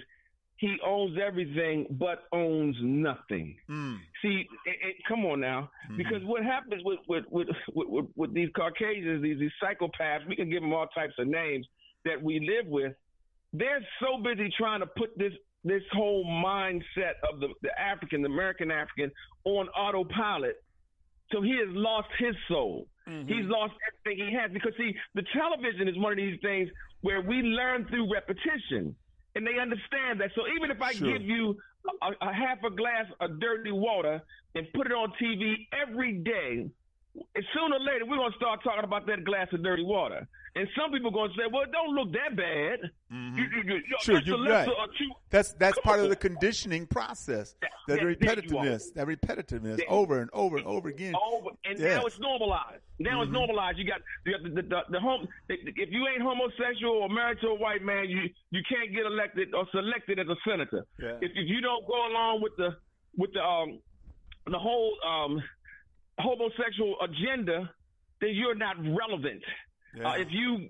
he 0.58 0.78
owns 0.86 1.18
everything 1.22 1.86
but 1.92 2.24
owns 2.32 2.78
nothing. 2.82 3.58
Mm. 3.70 3.98
See, 4.22 4.48
it, 4.66 4.78
it, 4.88 4.96
come 5.08 5.26
on 5.26 5.42
now, 5.42 5.70
Mhm. 5.92 5.98
because 5.98 6.24
what 6.24 6.44
happens 6.44 6.82
with 6.86 7.00
with, 7.08 7.26
with 7.30 7.48
with 7.74 7.88
with 7.90 8.06
with 8.16 8.34
these 8.34 8.50
Caucasians, 8.56 9.22
these 9.22 9.40
these 9.40 9.52
psychopaths, 9.62 10.26
we 10.28 10.36
can 10.36 10.50
give 10.50 10.62
them 10.62 10.74
all 10.74 10.88
types 10.88 11.14
of 11.20 11.28
names 11.28 11.68
that 12.06 12.22
we 12.22 12.40
live 12.40 12.68
with. 12.68 12.94
They're 13.54 13.86
so 14.00 14.22
busy 14.22 14.50
trying 14.58 14.80
to 14.80 14.88
put 14.88 15.18
this 15.18 15.34
this 15.64 15.84
whole 15.92 16.24
mindset 16.26 17.16
of 17.30 17.40
the, 17.40 17.50
the 17.62 17.72
African, 17.80 18.22
the 18.22 18.28
American 18.30 18.70
African, 18.72 19.12
on 19.46 19.68
autopilot. 19.70 20.58
So 21.32 21.42
he 21.42 21.58
has 21.58 21.70
lost 21.70 22.08
his 22.20 22.36
soul. 22.48 22.88
Mm-hmm. 23.10 23.28
He's 23.28 23.46
lost 23.46 23.74
everything 23.90 24.28
he 24.30 24.34
has 24.36 24.52
because 24.52 24.74
see, 24.78 24.96
the 25.16 25.24
television 25.34 25.88
is 25.88 25.98
one 25.98 26.12
of 26.12 26.18
these 26.18 26.40
things 26.42 26.70
where 27.02 27.20
we 27.22 27.38
learn 27.38 27.86
through 27.88 28.12
repetition, 28.14 28.96
and 29.36 29.46
they 29.46 29.60
understand 29.60 30.20
that. 30.22 30.32
So 30.36 30.42
even 30.56 30.72
if 30.72 30.82
I 30.82 30.94
Sure. 30.94 31.12
give 31.12 31.22
you 31.22 31.58
a, 32.02 32.12
a 32.22 32.34
half 32.34 32.64
a 32.64 32.70
glass 32.70 33.06
of 33.20 33.40
dirty 33.40 33.72
water 33.72 34.22
and 34.56 34.66
put 34.74 34.88
it 34.88 34.94
on 34.94 35.12
TV 35.22 35.68
every 35.74 36.14
day, 36.14 36.70
sooner 37.54 37.76
or 37.76 37.80
later 37.80 38.06
we're 38.06 38.18
gonna 38.18 38.36
start 38.36 38.64
talking 38.64 38.84
about 38.84 39.06
that 39.08 39.24
glass 39.24 39.48
of 39.54 39.64
dirty 39.64 39.84
water. 39.84 40.28
And 40.58 40.70
some 40.80 40.90
people 40.92 41.10
are 41.10 41.14
gonna 41.14 41.34
say, 41.34 41.44
"Well, 41.52 41.64
it 41.64 41.72
don't 41.74 41.94
look 41.94 42.14
that 42.14 42.36
bad." 42.36 42.90
Mhm. 43.12 43.38
You, 43.38 43.44
you, 43.44 43.74
you, 43.76 43.84
Sure, 44.00 44.20
you're 44.22 44.42
right. 44.42 44.68
That's 45.30 45.52
that's 45.54 45.76
Come 45.76 45.84
part 45.84 46.00
of 46.00 46.08
the 46.10 46.16
conditioning 46.16 46.88
process. 46.88 47.56
That 47.88 48.00
there 48.00 48.16
repetitiveness, 48.16 48.94
that 48.94 49.06
repetitiveness, 49.08 49.78
There- 49.78 49.86
over 49.90 50.22
and 50.22 50.30
over 50.34 50.56
and 50.58 50.66
over 50.66 50.88
again. 50.88 51.14
over, 51.30 51.50
and 51.66 51.78
Yes. 51.78 51.98
now 52.00 52.06
it's 52.06 52.20
normalized. 52.20 52.82
Now 53.00 53.22
it's 53.22 53.30
Mhm. 53.30 53.34
normalized. 53.34 53.78
You 53.78 53.84
got, 53.86 54.02
you 54.26 54.32
got 54.32 54.44
the, 54.44 54.50
the, 54.50 54.62
the, 54.62 54.82
the 54.92 55.00
home. 55.02 55.28
If 55.50 55.92
you 55.92 56.08
ain't 56.08 56.22
homosexual 56.22 56.94
or 57.04 57.10
married 57.10 57.42
to 57.42 57.48
a 57.50 57.56
white 57.56 57.82
man, 57.82 58.10
you 58.10 58.30
you 58.52 58.62
can't 58.70 58.92
get 58.94 59.06
elected 59.06 59.54
or 59.54 59.68
selected 59.72 60.20
as 60.20 60.28
a 60.30 60.38
senator. 60.48 60.86
Yeah. 61.00 61.18
If 61.22 61.32
if 61.36 61.50
you 61.50 61.60
don't 61.60 61.86
go 61.86 62.08
along 62.08 62.42
with 62.42 62.56
the 62.56 62.78
with 63.18 63.34
the 63.34 63.44
um 63.44 63.80
the 64.48 64.58
whole 64.60 64.96
um 65.06 65.44
homosexual 66.20 66.96
agenda, 67.02 67.70
then 68.22 68.32
you're 68.34 68.56
not 68.56 68.78
relevant. 68.80 69.44
Yeah. 69.98 70.10
Uh, 70.10 70.14
if 70.16 70.28
you 70.32 70.68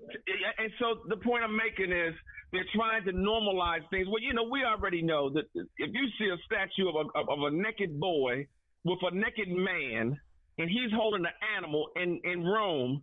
and 0.58 0.70
so 0.78 1.00
the 1.08 1.16
point 1.16 1.42
I'm 1.42 1.56
making 1.56 1.92
is 1.92 2.14
they're 2.52 2.66
trying 2.74 3.04
to 3.04 3.12
normalize 3.12 3.88
things. 3.90 4.06
Well, 4.06 4.22
you 4.22 4.32
know, 4.32 4.44
we 4.44 4.62
already 4.64 5.02
know 5.02 5.30
that 5.30 5.44
if 5.54 5.90
you 5.92 6.06
see 6.18 6.28
a 6.30 6.36
statue 6.46 6.88
of 6.88 6.94
a 6.94 7.18
of 7.18 7.38
a 7.42 7.50
naked 7.50 7.98
boy 7.98 8.46
with 8.84 8.98
a 9.02 9.14
naked 9.14 9.48
man, 9.48 10.18
and 10.58 10.70
he's 10.70 10.92
holding 10.94 11.24
an 11.24 11.32
animal 11.56 11.88
in 11.96 12.20
in 12.24 12.44
Rome, 12.44 13.02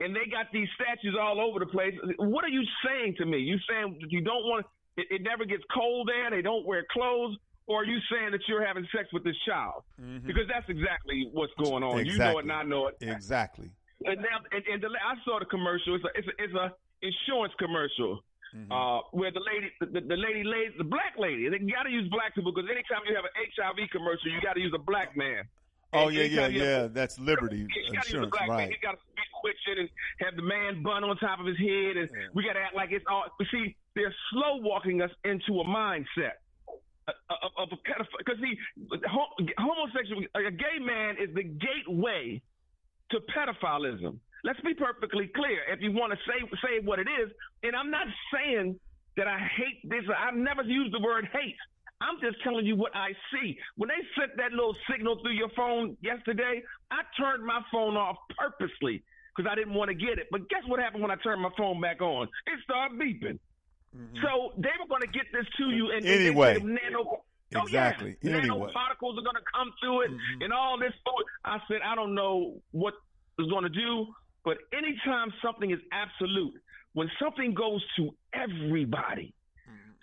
and 0.00 0.14
they 0.14 0.30
got 0.30 0.46
these 0.52 0.68
statues 0.74 1.16
all 1.20 1.40
over 1.40 1.58
the 1.58 1.66
place. 1.66 1.94
What 2.18 2.44
are 2.44 2.48
you 2.48 2.62
saying 2.86 3.16
to 3.18 3.26
me? 3.26 3.38
You 3.38 3.58
saying 3.68 3.98
that 4.00 4.10
you 4.10 4.20
don't 4.20 4.44
want 4.44 4.66
it, 4.96 5.06
it 5.10 5.22
never 5.22 5.44
gets 5.44 5.64
cold 5.74 6.08
there? 6.08 6.30
They 6.30 6.42
don't 6.42 6.64
wear 6.64 6.84
clothes. 6.92 7.36
Or 7.66 7.82
are 7.82 7.84
you 7.84 7.98
saying 8.10 8.30
that 8.30 8.40
you're 8.46 8.64
having 8.64 8.86
sex 8.94 9.08
with 9.12 9.24
this 9.24 9.36
child? 9.46 9.82
Mhm. 10.00 10.24
Because 10.26 10.46
that's 10.48 10.68
exactly 10.68 11.28
what's 11.32 11.52
going 11.62 11.82
on. 11.82 12.04
You 12.06 12.16
know 12.16 12.38
it, 12.38 12.44
and 12.44 12.52
I 12.52 12.62
know 12.62 12.86
it. 12.88 12.96
Exactly. 13.00 13.70
And 14.04 14.20
now, 14.20 14.38
and, 14.52 14.62
and 14.66 14.82
the, 14.82 14.88
I 14.88 15.14
saw 15.24 15.38
the 15.40 15.46
commercial. 15.46 15.96
It's 15.96 16.04
a, 16.04 16.08
it's 16.14 16.28
a, 16.28 16.42
it's 16.44 16.54
a 16.54 16.72
insurance 17.02 17.54
commercial 17.58 18.22
Mhm. 18.54 18.70
uh, 18.70 19.02
where 19.10 19.32
the 19.32 19.40
lady, 19.40 19.72
the, 19.80 20.00
the 20.00 20.16
lady, 20.16 20.44
lays, 20.44 20.70
the 20.78 20.84
black 20.84 21.18
lady. 21.18 21.48
They 21.48 21.58
got 21.58 21.82
to 21.82 21.90
use 21.90 22.08
black 22.08 22.34
people 22.34 22.52
because 22.52 22.70
anytime 22.70 23.02
you 23.08 23.14
have 23.16 23.24
an 23.24 23.34
HIV 23.34 23.90
commercial, 23.90 24.30
you 24.30 24.40
got 24.40 24.54
to 24.54 24.60
use 24.60 24.72
a 24.74 24.78
black 24.78 25.16
man. 25.16 25.42
Oh 25.92 26.06
And 26.08 26.16
yeah, 26.16 26.22
yeah, 26.24 26.46
you 26.46 26.62
yeah. 26.62 26.86
That's 26.86 27.18
Liberty 27.18 27.58
You 27.58 27.68
got 27.68 27.74
to 27.74 27.80
use 27.80 27.94
a 27.94 27.96
Insurance, 28.22 28.30
black 28.30 28.48
man. 28.48 28.56
right? 28.58 28.70
You 28.70 28.76
got 28.80 28.92
to 28.92 28.98
be 29.16 29.22
twitching 29.42 29.80
and 29.80 29.90
have 30.20 30.36
the 30.36 30.42
man 30.42 30.82
bun 30.82 31.02
on 31.04 31.16
top 31.18 31.40
of 31.40 31.46
his 31.46 31.58
head, 31.58 31.96
and 31.96 32.08
Yeah. 32.14 32.28
we 32.34 32.44
got 32.44 32.52
to 32.54 32.60
act 32.60 32.74
like 32.76 32.92
it's 32.92 33.04
all. 33.10 33.24
But 33.36 33.46
see, 33.50 33.74
they're 33.94 34.14
slow 34.30 34.56
walking 34.62 35.02
us 35.02 35.10
into 35.24 35.60
a 35.60 35.64
mindset 35.64 36.38
of, 37.08 37.50
of, 37.56 37.68
a. 37.72 37.76
Because 38.18 38.40
see, 38.40 38.58
homosexual, 39.58 40.22
a 40.34 40.50
gay 40.50 40.78
man 40.80 41.16
is 41.22 41.34
the 41.34 41.44
gateway 41.44 42.40
to 43.10 43.18
pedophilism. 43.34 44.18
Let's 44.44 44.60
be 44.60 44.74
perfectly 44.74 45.30
clear. 45.34 45.60
If 45.72 45.80
you 45.80 45.92
want 45.92 46.12
to 46.12 46.18
say 46.26 46.38
say 46.62 46.84
what 46.84 46.98
it 46.98 47.08
is, 47.08 47.30
and 47.62 47.74
I'm 47.74 47.90
not 47.90 48.06
saying 48.32 48.78
that 49.16 49.26
I 49.26 49.38
hate 49.38 49.88
this. 49.88 50.04
I've 50.12 50.36
never 50.36 50.62
used 50.62 50.94
the 50.94 51.00
word 51.00 51.28
hate. 51.32 51.56
I'm 52.00 52.20
just 52.20 52.36
telling 52.44 52.66
you 52.66 52.76
what 52.76 52.94
I 52.94 53.12
see. 53.32 53.56
When 53.76 53.88
they 53.88 54.02
sent 54.20 54.36
that 54.36 54.52
little 54.52 54.76
signal 54.90 55.18
through 55.22 55.32
your 55.32 55.48
phone 55.56 55.96
yesterday, 56.02 56.62
I 56.90 57.00
turned 57.18 57.44
my 57.44 57.62
phone 57.72 57.96
off 57.96 58.16
purposely 58.36 59.02
because 59.34 59.50
I 59.50 59.54
didn't 59.54 59.74
want 59.74 59.88
to 59.88 59.94
get 59.94 60.18
it. 60.18 60.28
But 60.30 60.48
guess 60.50 60.60
what 60.66 60.78
happened 60.78 61.02
when 61.02 61.10
I 61.10 61.16
turned 61.16 61.40
my 61.40 61.50
phone 61.56 61.80
back 61.80 62.02
on? 62.02 62.28
It 62.46 62.60
started 62.64 62.98
beeping. 62.98 63.38
So 64.22 64.52
they 64.58 64.70
were 64.80 64.88
going 64.88 65.02
to 65.02 65.08
get 65.08 65.26
this 65.32 65.46
to 65.58 65.70
you, 65.70 65.90
and 65.90 66.04
Anyway. 66.06 66.58
nano. 66.60 67.22
Oh, 67.54 67.66
yeah. 67.70 67.92
Anyway. 68.00 68.16
Nanoparticles 68.24 69.18
are 69.18 69.22
going 69.22 69.36
to 69.36 69.46
come 69.54 69.72
through 69.80 70.00
it, 70.02 70.10
Mhm. 70.10 70.44
and 70.44 70.52
all 70.52 70.78
this. 70.78 70.92
I 71.44 71.60
said, 71.68 71.80
I 71.82 71.94
don't 71.94 72.14
know 72.14 72.60
what 72.72 72.94
it's 73.38 73.48
going 73.48 73.62
to 73.62 73.68
do, 73.68 74.14
but 74.44 74.58
anytime 74.72 75.32
something 75.42 75.70
is 75.70 75.80
absolute, 75.92 76.54
when 76.94 77.10
something 77.20 77.54
goes 77.54 77.84
to 77.96 78.14
everybody, 78.32 79.32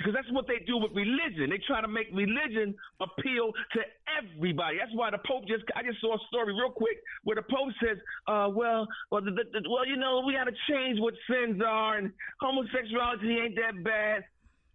because 0.03 0.13
that's 0.19 0.31
what 0.35 0.47
they 0.47 0.59
do 0.67 0.75
with 0.77 0.91
religion. 0.91 1.47
They 1.49 1.63
try 1.65 1.79
to 1.79 1.87
make 1.87 2.11
religion 2.11 2.75
appeal 2.99 3.55
to 3.71 3.79
everybody. 4.19 4.75
That's 4.77 4.91
why 4.93 5.11
the 5.11 5.19
Pope 5.25 5.47
just. 5.47 5.63
I 5.75 5.83
just 5.83 6.01
saw 6.01 6.15
a 6.15 6.19
story 6.27 6.51
real 6.53 6.71
quick 6.75 6.99
where 7.23 7.35
the 7.39 7.47
Pope 7.47 7.71
says, 7.79 7.97
uh, 8.27 8.51
"Well, 8.51 8.85
well, 9.11 9.21
the, 9.23 9.31
the, 9.31 9.45
the- 9.55 9.69
well, 9.71 9.87
you 9.87 9.95
know, 9.95 10.21
we 10.27 10.33
got 10.33 10.51
to 10.51 10.57
change 10.69 10.99
what 10.99 11.13
sins 11.31 11.61
are, 11.65 11.97
and 11.97 12.11
homosexuality 12.41 13.39
ain't 13.39 13.55
that 13.55 13.81
bad." 13.83 14.25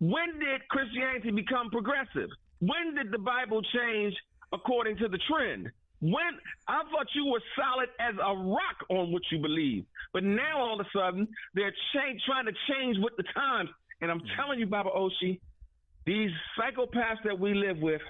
When 0.01 0.39
did 0.39 0.67
Christianity 0.71 1.31
become 1.31 1.71
progressive? 1.71 2.31
When 2.61 2.95
did 2.95 3.11
the 3.13 3.19
Bible 3.19 3.61
change 3.63 4.15
according 4.53 4.97
to 4.99 5.09
the 5.09 5.19
trend? 5.29 5.69
When 6.01 6.39
I 6.69 6.83
thought 6.91 7.09
you 7.15 7.27
were 7.27 7.43
solid 7.59 7.89
as 7.99 8.15
a 8.23 8.35
rock 8.37 8.79
on 8.89 9.13
what 9.13 9.23
you 9.33 9.41
believe, 9.41 9.85
but 10.13 10.23
now 10.23 10.59
all 10.59 10.79
of 10.81 10.87
a 10.87 10.89
sudden 10.97 11.27
they're 11.55 11.75
change, 11.93 12.23
trying 12.25 12.47
to 12.47 12.53
change 12.71 12.97
with 13.03 13.15
the 13.17 13.25
times. 13.35 13.71
And 14.01 14.11
I'm 14.11 14.21
mm. 14.21 14.37
telling 14.37 14.59
you, 14.59 14.67
Baba 14.67 14.91
Oshi, 14.91 15.41
these 16.07 16.31
psychopaths 16.59 17.23
that 17.25 17.39
we 17.39 17.55
live 17.55 17.79
with, 17.79 18.03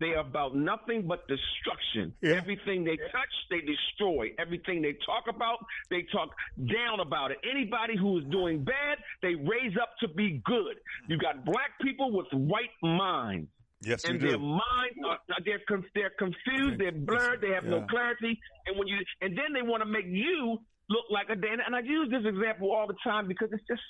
they 0.00 0.14
are 0.14 0.20
about 0.20 0.56
nothing 0.56 1.06
but 1.06 1.28
destruction. 1.28 2.12
Yeah. 2.22 2.32
Everything 2.34 2.82
they 2.82 2.96
touch, 2.96 3.34
they 3.50 3.60
destroy. 3.60 4.32
Everything 4.38 4.82
they 4.82 4.96
talk 5.06 5.24
about, 5.28 5.58
they 5.90 6.04
talk 6.10 6.30
down 6.58 7.00
about 7.00 7.30
it. 7.30 7.38
Anybody 7.48 7.96
who 7.96 8.18
is 8.18 8.24
doing 8.30 8.64
bad, 8.64 8.98
they 9.22 9.34
raise 9.34 9.76
up 9.80 9.90
to 10.00 10.08
be 10.08 10.42
good. 10.44 10.76
You 11.08 11.18
got 11.18 11.44
black 11.44 11.78
people 11.80 12.10
with 12.12 12.26
white 12.32 12.74
minds 12.82 13.48
Yes, 13.84 14.04
you 14.04 14.10
and 14.10 14.20
their 14.20 14.36
do. 14.36 14.38
minds 14.38 14.98
are 15.06 15.18
they're 15.44 15.60
they're 15.94 16.12
confused, 16.18 16.80
they're 16.80 16.92
blurred, 16.92 17.40
they 17.40 17.50
have 17.50 17.64
no 17.64 17.84
clarity, 17.90 18.38
and 18.66 18.78
when 18.78 18.86
you 18.86 18.98
and 19.20 19.36
then 19.36 19.52
they 19.52 19.62
want 19.62 19.82
to 19.82 19.88
make 19.88 20.06
you 20.06 20.58
look 20.88 21.04
like 21.10 21.28
a 21.30 21.36
Dan. 21.36 21.58
And 21.64 21.74
I 21.74 21.80
use 21.80 22.08
this 22.10 22.24
example 22.24 22.70
all 22.70 22.86
the 22.86 22.96
time 23.02 23.26
because 23.26 23.48
it's 23.52 23.66
just 23.66 23.82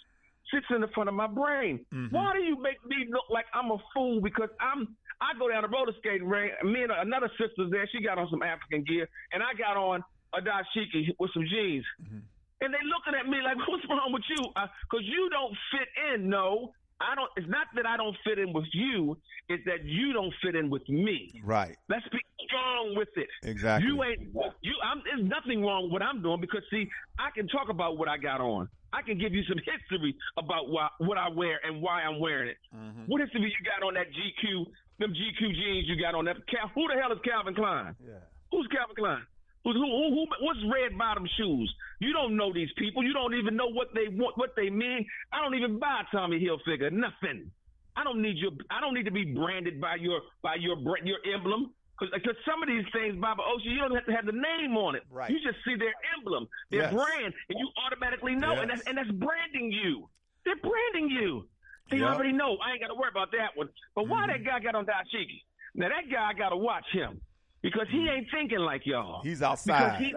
sits 0.51 0.67
in 0.75 0.81
the 0.81 0.89
front 0.89 1.09
of 1.09 1.15
my 1.15 1.27
brain. 1.27 1.85
Mhm. 1.93 2.11
Why 2.13 2.33
do 2.35 2.43
you 2.43 2.57
make 2.61 2.85
me 2.87 3.07
look 3.11 3.25
like 3.31 3.47
I'm 3.55 3.71
a 3.71 3.79
fool? 3.95 4.21
Because 4.21 4.51
I'm 4.61 4.97
I 5.21 5.35
go 5.39 5.49
down 5.49 5.63
the 5.63 5.69
roller 5.69 5.93
skating 5.99 6.27
ring. 6.29 6.51
Me 6.65 6.83
and 6.83 6.91
another 6.91 7.31
sister's 7.39 7.71
there. 7.71 7.87
She 7.93 8.03
got 8.03 8.19
on 8.19 8.29
some 8.29 8.43
African 8.43 8.83
gear, 8.83 9.09
and 9.33 9.43
I 9.43 9.55
got 9.55 9.77
on 9.77 10.03
a 10.35 10.41
dashiki 10.41 11.15
with 11.21 11.31
some 11.33 11.47
jeans. 11.47 11.85
Mhm. 12.03 12.23
And 12.61 12.75
they 12.75 12.79
looking 12.85 13.15
at 13.15 13.29
me 13.29 13.41
like, 13.43 13.57
"What's 13.69 13.85
wrong 13.89 14.13
with 14.13 14.25
you?" 14.29 14.43
Because 14.91 15.07
you 15.07 15.29
don't 15.31 15.57
fit 15.71 15.89
in. 16.15 16.29
No, 16.29 16.75
I 17.01 17.15
don't. 17.15 17.31
It's 17.37 17.49
not 17.49 17.69
that 17.77 17.87
I 17.87 17.97
don't 17.97 18.17
fit 18.25 18.39
in 18.39 18.53
with 18.53 18.67
you. 18.73 19.17
It's 19.49 19.65
that 19.67 19.85
you 19.85 20.13
don't 20.13 20.33
fit 20.43 20.55
in 20.57 20.71
with 20.71 20.89
me. 20.89 21.41
Right. 21.45 21.77
Let's 21.89 22.07
be 22.09 22.19
strong 22.47 22.95
with 22.97 23.09
it. 23.17 23.29
Exactly. 23.45 23.89
You 23.89 24.03
ain't 24.03 24.21
you. 24.63 24.75
I'm. 24.85 25.03
There's 25.05 25.23
nothing 25.29 25.65
wrong 25.65 25.85
with 25.85 25.93
what 25.93 26.03
I'm 26.03 26.21
doing 26.23 26.41
because 26.41 26.63
see, 26.71 26.89
I 27.19 27.31
can 27.31 27.47
talk 27.49 27.69
about 27.69 27.97
what 27.97 28.09
I 28.09 28.17
got 28.19 28.41
on. 28.41 28.69
I 28.93 29.03
can 29.03 29.19
give 29.19 29.33
you 29.33 29.43
some 29.45 29.59
history 29.59 30.15
about 30.37 30.69
why, 30.69 30.89
what 30.99 31.17
I 31.19 31.29
wear 31.29 31.59
and 31.65 31.81
why 31.81 32.03
I'm 32.03 32.21
wearing 32.21 32.49
it. 32.49 32.59
Mhm. 32.75 33.09
What 33.09 33.21
history 33.21 33.41
you 33.41 33.65
got 33.65 33.83
on 33.87 33.95
that 33.95 34.13
GQ? 34.13 34.67
Them 34.99 35.15
GQ 35.15 35.41
jeans 35.55 35.89
you 35.89 35.97
got 36.01 36.15
on 36.15 36.25
that? 36.27 36.37
Cal, 36.47 36.69
who 36.75 36.87
the 36.89 37.01
hell 37.01 37.13
is 37.13 37.19
Calvin 37.25 37.55
Klein? 37.55 37.97
Yeah. 38.05 38.21
Who's 38.51 38.67
Calvin 38.69 38.95
Klein? 38.97 39.23
Who's, 39.65 39.77
who, 39.77 39.83
who, 39.87 40.11
who, 40.11 40.27
what's 40.45 40.61
red 40.73 40.99
bottom 40.99 41.27
shoes? 41.39 41.73
You 42.01 42.13
don't 42.13 42.37
know 42.37 42.53
these 42.53 42.71
people. 42.77 43.03
You 43.03 43.13
don't 43.13 43.35
even 43.35 43.57
know 43.57 43.69
what 43.69 43.95
they 43.95 44.09
want, 44.09 44.37
what 44.37 44.55
they 44.57 44.69
mean. 44.71 45.07
I 45.33 45.41
don't 45.41 45.55
even 45.55 45.79
buy 45.79 46.03
Tommy 46.11 46.41
Hilfiger. 46.41 46.91
Nothing. 46.93 47.51
I 47.97 48.05
don't 48.05 48.21
need 48.21 48.37
your. 48.39 48.51
I 48.71 48.81
don't 48.81 48.95
need 48.95 49.05
to 49.05 49.11
be 49.13 49.25
branded 49.25 49.81
by 49.81 49.97
your 49.97 50.21
by 50.43 50.57
your 50.57 50.77
your 51.05 51.19
emblem. 51.33 51.73
Because 52.11 52.37
some 52.45 52.63
of 52.63 52.69
these 52.69 52.85
things, 52.93 53.17
Baba 53.21 53.43
Oshi, 53.43 53.67
you 53.67 53.79
don't 53.79 53.95
have 53.95 54.07
to 54.07 54.13
have 54.13 54.27
the 54.27 54.33
name 54.33 54.77
on 54.77 54.95
it. 54.95 55.03
Right. 55.11 55.31
You 55.31 55.39
just 55.41 55.59
see 55.65 55.77
their 55.77 55.95
emblem, 56.17 56.49
their 56.71 56.83
Yes. 56.83 56.95
brand, 56.95 57.35
and 57.49 57.59
you 57.59 57.69
automatically 57.85 58.35
know. 58.35 58.53
And 58.53 58.71
that's 58.71 58.83
and 58.83 58.99
that's 58.99 59.11
branding 59.11 59.71
you. 59.73 60.09
They're 60.45 60.57
branding 60.57 61.11
you. 61.11 61.49
They 61.91 61.99
Yep. 61.99 62.09
already 62.15 62.33
know. 62.33 62.57
I 62.59 62.73
ain't 62.73 62.81
got 62.81 62.89
to 62.89 62.95
worry 62.95 63.11
about 63.11 63.33
that 63.33 63.57
one. 63.57 63.69
But 63.95 64.09
why 64.09 64.27
that 64.27 64.37
mm-hmm. 64.37 64.49
guy 64.49 64.61
got 64.61 64.75
on 64.75 64.87
dashiki? 64.87 65.43
Now 65.75 65.89
that 65.89 66.11
guy, 66.11 66.31
I 66.31 66.33
got 66.33 66.51
to 66.51 66.57
watch 66.57 66.87
him 66.91 67.21
because 67.63 67.87
he 67.91 67.99
mm-hmm. 67.99 68.09
ain't 68.09 68.31
thinking 68.31 68.59
like 68.59 68.87
y'all. 68.87 69.23
He's 69.23 69.43
outside. 69.43 70.01
he's, 70.01 70.15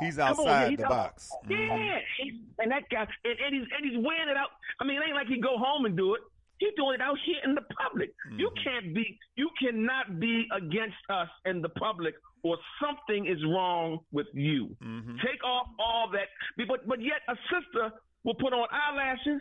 He's 0.00 0.16
Come 0.16 0.24
on, 0.24 0.30
outside 0.30 0.70
he's 0.70 0.78
the 0.78 0.84
out- 0.84 0.90
box. 0.90 1.30
Mm-hmm. 1.44 1.52
Yeah, 1.52 1.98
he's, 2.18 2.34
and 2.58 2.72
that 2.72 2.88
guy, 2.90 3.06
and, 3.24 3.38
and 3.38 3.54
he's 3.54 3.66
and 3.76 3.90
he's 3.90 4.04
wearing 4.04 4.28
it 4.28 4.36
out. 4.36 4.48
I 4.80 4.84
mean, 4.84 4.96
it 4.96 5.04
ain't 5.06 5.14
like 5.14 5.28
he 5.28 5.40
go 5.40 5.58
home 5.58 5.84
and 5.84 5.96
do 5.96 6.14
it. 6.14 6.20
He's 6.58 6.74
doing 6.76 6.94
it 6.94 7.00
out 7.00 7.16
here 7.24 7.38
in 7.44 7.54
the 7.54 7.62
public. 7.80 8.10
You 8.36 8.48
Mm-hmm. 8.50 8.64
can't 8.64 8.94
be, 8.94 9.18
you 9.36 9.48
cannot 9.60 10.18
be 10.18 10.46
against 10.56 10.96
us 11.08 11.28
in 11.46 11.62
the 11.62 11.68
public, 11.70 12.14
or 12.42 12.56
something 12.82 13.26
is 13.26 13.38
wrong 13.44 13.98
with 14.12 14.26
you. 14.34 14.76
Mhm. 14.82 15.20
Take 15.22 15.42
off 15.44 15.68
all 15.78 16.08
that, 16.12 16.28
but 16.66 16.86
but 16.86 17.00
yet 17.00 17.20
a 17.28 17.36
sister 17.52 17.92
will 18.24 18.34
put 18.34 18.52
on 18.52 18.66
eyelashes. 18.70 19.40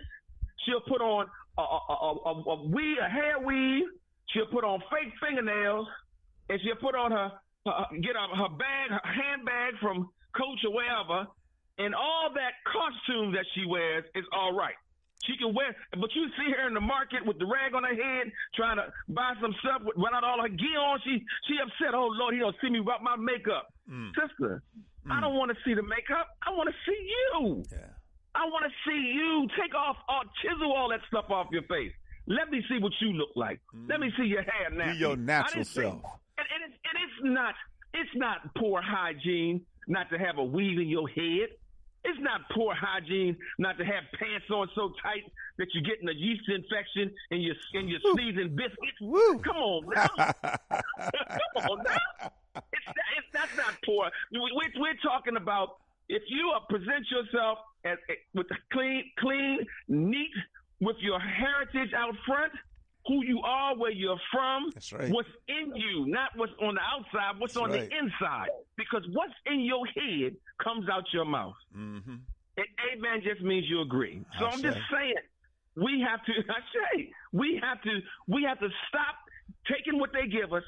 She'll 0.66 0.82
put 0.82 1.02
on 1.02 1.28
a, 1.58 1.62
a, 1.62 1.80
a, 1.90 2.12
a, 2.32 2.34
a 2.56 2.68
weave, 2.68 2.98
a 3.02 3.10
hair 3.10 3.40
weave. 3.40 3.88
She'll 4.32 4.48
put 4.48 4.64
on 4.64 4.80
fake 4.92 5.14
fingernails, 5.22 5.88
and 6.50 6.60
she'll 6.62 6.76
put 6.76 6.96
on 6.96 7.12
her, 7.12 7.32
her 7.66 7.86
get 8.02 8.16
her, 8.16 8.36
her 8.36 8.50
bag, 8.50 8.90
her 8.92 9.02
handbag 9.06 9.74
from 9.82 10.10
Coach 10.36 10.60
or 10.66 10.74
wherever, 10.76 11.26
and 11.80 11.96
all 11.96 12.30
that 12.34 12.54
costume 12.66 13.32
that 13.34 13.46
she 13.56 13.66
wears 13.66 14.04
is 14.16 14.26
all 14.32 14.54
right. 14.54 14.76
She 15.28 15.36
can 15.38 15.54
wear, 15.54 15.76
but 15.92 16.10
you 16.16 16.28
see 16.40 16.52
her 16.56 16.68
in 16.68 16.74
the 16.74 16.82
market 16.82 17.26
with 17.26 17.38
the 17.38 17.46
rag 17.46 17.76
on 17.76 17.84
her 17.84 17.94
head, 17.96 18.32
trying 18.56 18.78
to 18.78 18.88
buy 19.10 19.34
some 19.42 19.54
stuff, 19.60 19.82
with 19.84 19.98
without 19.98 20.24
all 20.24 20.42
her 20.42 20.48
gear 20.50 20.80
on. 20.80 21.00
She 21.04 21.20
she 21.48 21.56
upset. 21.62 21.94
Oh 21.94 22.08
Lord, 22.08 22.34
he 22.34 22.40
don't 22.40 22.56
see 22.64 22.70
me 22.70 22.80
without 22.80 23.04
my 23.04 23.16
makeup, 23.18 23.68
Mm. 23.92 24.12
sister. 24.16 24.64
I 25.10 25.22
don't 25.22 25.36
want 25.36 25.52
to 25.52 25.58
see 25.64 25.74
the 25.74 25.84
makeup. 25.84 26.28
I 26.46 26.50
want 26.52 26.68
to 26.70 26.76
see 26.86 27.00
you. 27.14 27.64
Yeah. 27.72 27.78
I 28.36 28.44
want 28.50 28.66
to 28.66 28.72
see 28.90 29.00
you 29.16 29.48
take 29.60 29.74
off, 29.74 29.96
all, 30.10 30.24
chisel 30.42 30.72
all 30.74 30.90
that 30.90 31.00
stuff 31.08 31.30
off 31.32 31.48
your 31.52 31.64
face. 31.64 31.94
Let 32.28 32.50
me 32.52 32.62
see 32.70 32.78
what 32.80 32.92
you 33.00 33.14
look 33.14 33.30
like. 33.36 33.60
Let 33.88 34.00
me 34.02 34.12
see 34.18 34.26
your 34.26 34.42
hair 34.44 34.70
now. 34.70 34.92
Be 34.92 34.98
your 34.98 35.16
natural 35.16 35.64
self. 35.64 36.02
And, 36.38 36.46
and, 36.54 36.62
it's, 36.68 36.78
and 36.84 37.04
it's 37.04 37.34
not 37.36 37.56
it's 37.94 38.10
not 38.16 38.54
poor 38.58 38.82
hygiene 38.82 39.62
not 39.88 40.10
to 40.10 40.20
have 40.20 40.38
a 40.38 40.44
weave 40.44 40.78
in 40.78 40.90
your 40.90 41.08
head. 41.08 41.50
It's 42.08 42.20
not 42.22 42.42
poor 42.56 42.74
hygiene 42.74 43.36
not 43.60 43.78
to 43.78 43.84
have 43.84 44.04
pants 44.18 44.46
on 44.50 44.70
so 44.76 44.94
tight 45.04 45.24
that 45.58 45.68
you're 45.74 45.84
getting 45.84 46.08
a 46.08 46.14
yeast 46.14 46.48
infection 46.48 47.12
in 47.32 47.42
your 47.42 47.56
in 47.74 47.90
your 47.90 48.00
sneezing 48.14 48.56
biscuits. 48.56 49.00
Woo. 49.02 49.40
Come 49.40 49.58
on 49.58 49.84
now. 49.94 50.08
Come 50.48 51.70
on 51.70 51.84
now. 51.84 52.32
It's, 52.56 52.88
it's 52.88 53.28
that's 53.34 53.56
not 53.58 53.76
poor. 53.86 54.10
We, 54.32 54.40
we, 54.40 54.72
we're 54.80 54.98
talking 55.04 55.36
about 55.36 55.78
if 56.10 56.24
you 56.28 56.54
uh, 56.56 56.62
present 56.70 57.06
yourself 57.12 57.60
as, 57.84 57.98
with 58.34 58.48
clean, 58.72 59.04
clean, 59.20 59.60
neat, 59.90 60.32
with 60.80 60.96
your 61.00 61.20
heritage 61.20 61.94
out 61.94 62.16
front, 62.26 62.54
who 63.08 63.24
you 63.26 63.40
are, 63.44 63.76
where 63.78 63.92
you're 63.92 64.20
from, 64.32 64.70
That's 64.74 64.92
right. 64.94 65.10
what's 65.12 65.30
in 65.48 65.76
you, 65.76 66.06
not 66.08 66.32
what's 66.36 66.52
on 66.62 66.76
the 66.76 66.82
outside, 66.82 67.40
what's 67.40 67.54
That's 67.54 67.64
on 67.64 67.72
right. 67.72 67.90
the 67.90 67.98
inside. 67.98 68.50
Because 68.76 69.04
what's 69.14 69.34
in 69.46 69.62
your 69.62 69.86
head 69.88 70.36
comes 70.64 70.88
out 70.90 71.04
your 71.14 71.26
mouth. 71.26 71.56
Mm-hmm. 71.76 72.16
And 72.58 72.68
amen 72.94 73.22
just 73.24 73.42
means 73.42 73.66
you 73.70 73.82
agree. 73.82 74.24
So 74.40 74.46
I'm 74.48 74.62
just 74.62 74.78
saying, 74.92 75.14
we 75.76 76.04
have 76.08 76.24
to. 76.26 76.34
I 76.50 76.60
say 76.96 77.12
we 77.32 77.60
have 77.64 77.82
to. 77.84 78.00
We 78.28 78.44
have 78.44 78.60
to 78.60 78.70
stop 78.90 79.16
taking 79.72 80.00
what 80.00 80.10
they 80.12 80.28
give 80.28 80.52
us, 80.54 80.64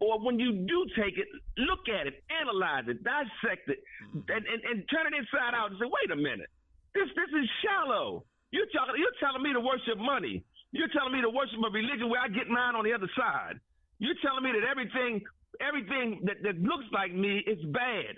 or 0.00 0.20
when 0.24 0.38
you 0.38 0.52
do 0.52 0.86
take 0.96 1.18
it, 1.18 1.26
look 1.56 1.80
at 1.88 2.06
it, 2.06 2.22
analyze 2.40 2.84
it, 2.88 3.02
dissect 3.02 3.68
it, 3.68 3.78
Mm-hmm. 4.08 4.30
and, 4.30 4.46
and, 4.46 4.60
and 4.70 4.76
turn 4.88 5.04
it 5.12 5.18
inside 5.18 5.52
out 5.58 5.70
and 5.70 5.78
say, 5.80 5.84
wait 5.90 6.10
a 6.12 6.16
minute, 6.16 6.48
this 6.94 7.08
this 7.16 7.28
is 7.42 7.46
shallow. 7.64 8.24
You're 8.52 8.70
talking. 8.72 8.94
You're 8.96 9.18
telling 9.20 9.42
me 9.42 9.52
to 9.52 9.60
worship 9.60 9.98
money. 9.98 10.44
You're 10.72 10.92
telling 10.92 11.12
me 11.12 11.22
to 11.22 11.30
worship 11.30 11.58
a 11.64 11.70
religion 11.70 12.10
where 12.10 12.20
I 12.20 12.28
get 12.28 12.48
mine 12.48 12.76
on 12.76 12.84
the 12.84 12.92
other 12.92 13.08
side. 13.16 13.60
You're 13.98 14.18
telling 14.22 14.44
me 14.44 14.52
that 14.52 14.68
everything 14.68 15.22
everything 15.60 16.20
that, 16.24 16.36
that 16.42 16.60
looks 16.60 16.84
like 16.92 17.14
me 17.14 17.42
is 17.46 17.58
bad. 17.72 18.14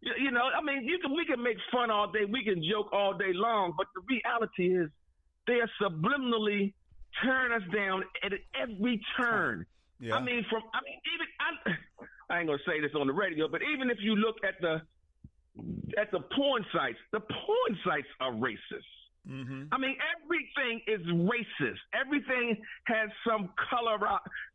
You, 0.00 0.12
you 0.18 0.30
know, 0.30 0.42
I 0.42 0.62
mean, 0.62 0.84
you 0.84 0.98
can 0.98 1.14
we 1.14 1.24
can 1.24 1.42
make 1.42 1.56
fun 1.70 1.90
all 1.90 2.10
day, 2.10 2.24
we 2.24 2.44
can 2.44 2.62
joke 2.64 2.92
all 2.92 3.14
day 3.14 3.32
long, 3.32 3.74
but 3.76 3.86
the 3.94 4.02
reality 4.08 4.74
is 4.74 4.90
they 5.46 5.60
are 5.60 5.70
subliminally 5.80 6.72
tearing 7.22 7.52
us 7.52 7.68
down 7.74 8.04
at 8.24 8.32
every 8.60 9.00
turn. 9.16 9.66
Yeah. 10.00 10.16
I 10.16 10.22
mean, 10.22 10.44
from 10.50 10.62
I 10.74 10.80
mean, 10.82 10.98
even 11.14 11.26
I, 11.38 12.34
I 12.34 12.38
ain't 12.38 12.48
gonna 12.48 12.58
say 12.66 12.80
this 12.80 12.92
on 12.98 13.06
the 13.06 13.12
radio, 13.12 13.48
but 13.48 13.60
even 13.62 13.90
if 13.90 13.98
you 14.00 14.16
look 14.16 14.36
at 14.42 14.60
the 14.60 14.82
at 16.00 16.10
the 16.10 16.20
porn 16.34 16.64
sites, 16.72 16.98
the 17.12 17.20
porn 17.20 17.78
sites 17.84 18.08
are 18.20 18.32
racist. 18.32 18.88
Mm-hmm. 19.28 19.72
I 19.72 19.78
mean, 19.78 19.96
everything 20.18 20.80
is 20.88 21.00
racist. 21.06 21.78
Everything 21.94 22.56
has 22.86 23.08
some 23.26 23.50
color 23.70 23.98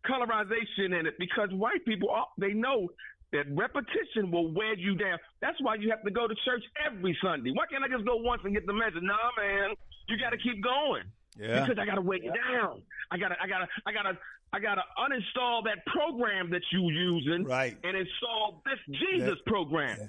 colorization 0.05 0.99
in 0.99 1.05
it 1.07 1.15
because 1.19 1.49
white 1.51 1.85
people 1.85 2.09
are, 2.09 2.27
they 2.37 2.53
know 2.53 2.89
that 3.31 3.45
repetition 3.51 4.31
will 4.31 4.51
wear 4.53 4.73
you 4.75 4.95
down. 4.95 5.17
That's 5.41 5.57
why 5.61 5.75
you 5.75 5.89
have 5.89 6.03
to 6.03 6.11
go 6.11 6.27
to 6.27 6.35
church 6.45 6.63
every 6.85 7.17
Sunday. 7.23 7.51
Why 7.51 7.65
can't 7.69 7.83
I 7.83 7.87
just 7.87 8.05
go 8.05 8.15
once 8.17 8.41
and 8.45 8.53
get 8.53 8.65
the 8.65 8.73
message? 8.73 9.01
Nah, 9.01 9.15
man, 9.37 9.75
you 10.07 10.17
got 10.17 10.29
to 10.31 10.37
keep 10.37 10.63
going 10.63 11.03
Yeah. 11.37 11.61
because 11.65 11.77
I 11.81 11.85
got 11.85 11.95
to 11.95 12.01
weigh 12.01 12.19
you 12.23 12.31
down. 12.31 12.81
I 13.11 13.17
got 13.17 13.29
to, 13.29 13.35
I 13.41 13.47
got 13.47 13.59
to, 13.59 13.67
I 13.85 13.91
got 13.91 14.03
to, 14.03 14.17
I 14.53 14.59
got 14.59 14.75
to 14.75 14.83
uninstall 14.97 15.63
that 15.65 15.85
program 15.87 16.49
that 16.51 16.61
you 16.71 16.89
using 16.89 17.43
Right. 17.43 17.77
and 17.83 17.97
install 17.97 18.61
this 18.65 18.79
Jesus 18.99 19.37
Yeah. 19.45 19.51
program. 19.51 19.97
Yeah. 19.99 20.07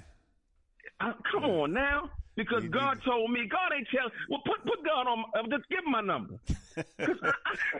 Uh, 1.09 1.13
come 1.31 1.43
on 1.45 1.73
now. 1.73 2.09
Because 2.39 2.63
We 2.63 2.69
God 2.69 3.01
told 3.03 3.31
me, 3.31 3.47
God 3.47 3.73
ain't 3.75 3.87
tell. 3.93 4.09
Well, 4.29 4.39
put 4.45 4.63
put 4.63 4.85
God 4.85 5.07
on. 5.07 5.25
Uh, 5.35 5.41
just 5.49 5.67
give 5.67 5.79
him 5.79 5.91
my 5.91 5.99
number. 5.99 6.35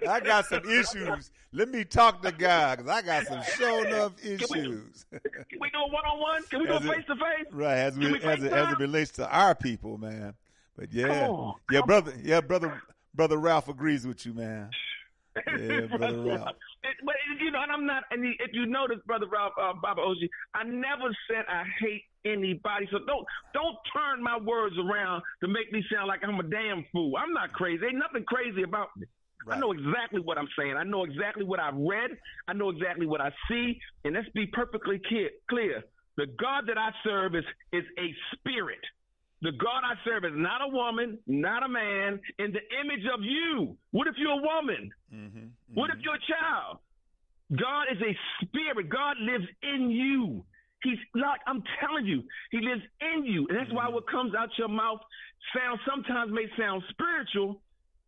I 0.09 0.19
got 0.19 0.47
some 0.47 0.69
issues. 0.69 1.31
Let 1.53 1.69
me 1.69 1.85
talk 1.85 2.21
to 2.23 2.31
God 2.33 2.79
because 2.79 2.91
I 2.91 3.01
got 3.01 3.25
some 3.25 3.41
show 3.57 3.83
enough 3.85 4.13
issues. 4.21 5.05
Can 5.11 5.59
we 5.61 5.69
go 5.71 5.85
one 5.85 6.03
on 6.03 6.19
one? 6.19 6.43
Can 6.43 6.59
we 6.59 6.67
go 6.67 6.77
face 6.81 7.05
to 7.07 7.15
face? 7.15 7.47
right, 7.53 7.77
as 7.77 7.97
we, 7.97 8.11
we 8.11 8.21
as 8.21 8.43
it, 8.43 8.51
as 8.51 8.73
it 8.73 8.79
relates 8.79 9.11
to 9.11 9.29
our 9.29 9.55
people, 9.55 9.97
man. 9.97 10.33
But 10.77 10.91
yeah, 10.91 11.29
on, 11.29 11.55
yeah, 11.71 11.81
brother, 11.81 12.13
yeah, 12.21 12.41
brother, 12.41 12.81
brother 13.15 13.37
Ralph 13.37 13.69
agrees 13.69 14.05
with 14.05 14.25
you, 14.25 14.33
man. 14.33 14.71
Yeah, 15.35 15.85
brother 15.97 16.21
Ralph. 16.23 16.55
It- 16.83 16.97
But 17.05 17.15
you 17.39 17.51
know, 17.51 17.61
and 17.61 17.71
I'm 17.71 17.85
not. 17.85 18.03
And 18.11 18.25
if 18.25 18.51
you 18.53 18.65
notice, 18.65 18.97
brother 19.05 19.27
Ralph, 19.27 19.53
uh, 19.61 19.73
Baba 19.81 20.01
Oshi, 20.01 20.29
I 20.53 20.63
never 20.63 21.15
said 21.29 21.45
I 21.47 21.63
hate 21.79 22.03
anybody. 22.25 22.87
So 22.91 22.99
don't 23.05 23.25
don't 23.53 23.77
turn 23.93 24.23
my 24.23 24.37
words 24.37 24.75
around 24.77 25.23
to 25.41 25.47
make 25.47 25.71
me 25.71 25.83
sound 25.93 26.07
like 26.07 26.21
I'm 26.23 26.39
a 26.39 26.43
damn 26.43 26.85
fool. 26.91 27.13
I'm 27.17 27.33
not 27.33 27.53
crazy. 27.53 27.85
Ain't 27.85 27.97
nothing 27.97 28.23
crazy 28.25 28.63
about 28.63 28.89
me. 28.97 29.05
I 29.47 29.57
know 29.57 29.71
exactly 29.71 30.19
what 30.21 30.37
I'm 30.37 30.49
saying. 30.57 30.75
I 30.75 30.83
know 30.83 31.05
exactly 31.05 31.43
what 31.45 31.59
I've 31.59 31.77
read. 31.77 32.11
I 32.47 32.53
know 32.53 32.69
exactly 32.69 33.07
what 33.07 33.21
I 33.21 33.31
see. 33.49 33.79
And 34.03 34.13
let's 34.13 34.29
be 34.35 34.45
perfectly 34.47 34.99
clear. 35.07 35.29
clear. 35.49 35.83
The 36.17 36.27
God 36.39 36.65
that 36.67 36.77
I 36.77 36.91
serve 37.03 37.35
is 37.35 37.45
is 37.71 37.85
a 37.97 38.13
spirit. 38.35 38.83
The 39.41 39.51
God 39.53 39.83
I 39.87 39.95
serve 40.03 40.25
is 40.25 40.35
not 40.35 40.61
a 40.61 40.67
woman, 40.67 41.17
not 41.25 41.63
a 41.63 41.69
man, 41.69 42.19
in 42.39 42.51
the 42.51 42.63
image 42.83 43.05
of 43.13 43.21
you. 43.23 43.77
What 43.91 44.07
if 44.07 44.15
you're 44.17 44.33
a 44.33 44.43
woman? 44.43 44.91
Mm-hmm. 45.13 45.47
What 45.73 45.89
if 45.89 45.95
mm-hmm. 45.95 46.03
you're 46.03 46.15
a 46.15 46.27
child? 46.27 46.79
God 47.55 47.85
is 47.91 48.01
a 48.01 48.13
spirit. 48.45 48.89
God 48.89 49.15
lives 49.19 49.45
in 49.63 49.89
you. 49.89 50.43
He's 50.83 50.99
like 51.15 51.41
I'm 51.47 51.63
telling 51.79 52.05
you, 52.05 52.23
He 52.51 52.59
lives 52.59 52.83
in 53.01 53.25
you, 53.25 53.47
and 53.49 53.57
that's 53.57 53.71
why 53.71 53.85
mm-hmm. 53.85 53.95
what 53.95 54.09
comes 54.09 54.33
out 54.35 54.49
your 54.57 54.69
mouth 54.69 54.99
sounds 55.55 55.79
sometimes 55.87 56.31
may 56.31 56.45
sound 56.57 56.83
spiritual, 56.89 57.61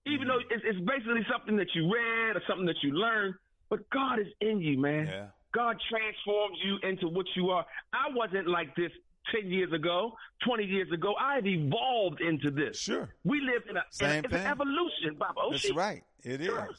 even 0.05 0.27
though 0.27 0.39
mm-hmm. 0.39 0.53
it's, 0.55 0.63
it's 0.65 0.79
basically 0.79 1.25
something 1.31 1.57
that 1.57 1.67
you 1.73 1.91
read 1.91 2.35
or 2.35 2.41
something 2.47 2.65
that 2.65 2.79
you 2.83 2.91
learned. 2.91 3.35
But 3.69 3.89
God 3.89 4.19
is 4.19 4.27
in 4.41 4.59
you, 4.59 4.77
man. 4.77 5.07
Yeah. 5.07 5.25
God 5.53 5.77
transforms 5.89 6.57
you 6.63 6.77
into 6.87 7.07
what 7.07 7.25
you 7.35 7.49
are. 7.49 7.65
I 7.93 8.07
wasn't 8.13 8.47
like 8.47 8.75
this 8.75 8.91
10 9.33 9.49
years 9.51 9.71
ago, 9.73 10.13
20 10.45 10.63
years 10.63 10.91
ago. 10.91 11.13
I've 11.19 11.45
evolved 11.45 12.21
into 12.21 12.51
this. 12.51 12.79
Sure. 12.79 13.09
We 13.23 13.41
live 13.41 13.63
in 13.69 13.77
a, 13.77 13.79
in 13.79 13.85
Same 13.91 14.25
it's 14.25 14.33
an 14.33 14.47
evolution. 14.47 15.17
Oh, 15.21 15.51
that's 15.51 15.69
Oshi. 15.69 15.75
right. 15.75 16.03
It 16.23 16.41
is. 16.41 16.47
Sure. 16.47 16.69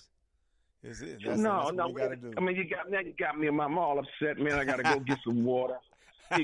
It's 0.85 1.01
it. 1.01 1.21
That's, 1.25 1.39
no, 1.39 1.63
that's 1.65 1.77
no. 1.77 1.85
what 1.85 1.95
we 1.95 2.01
got 2.01 2.09
to 2.09 2.17
do. 2.17 2.33
I 2.37 2.41
mean, 2.41 2.57
you 2.57 2.69
got 2.69 2.91
now. 2.91 2.99
You 2.99 3.15
got 3.19 3.39
me. 3.39 3.47
I'm, 3.47 3.61
I'm 3.61 3.79
all 3.79 4.01
upset, 4.01 4.39
man. 4.39 4.59
I 4.59 4.65
got 4.65 4.77
to 4.77 4.83
go 4.83 4.99
get 4.99 5.19
some 5.25 5.45
water. 5.45 5.77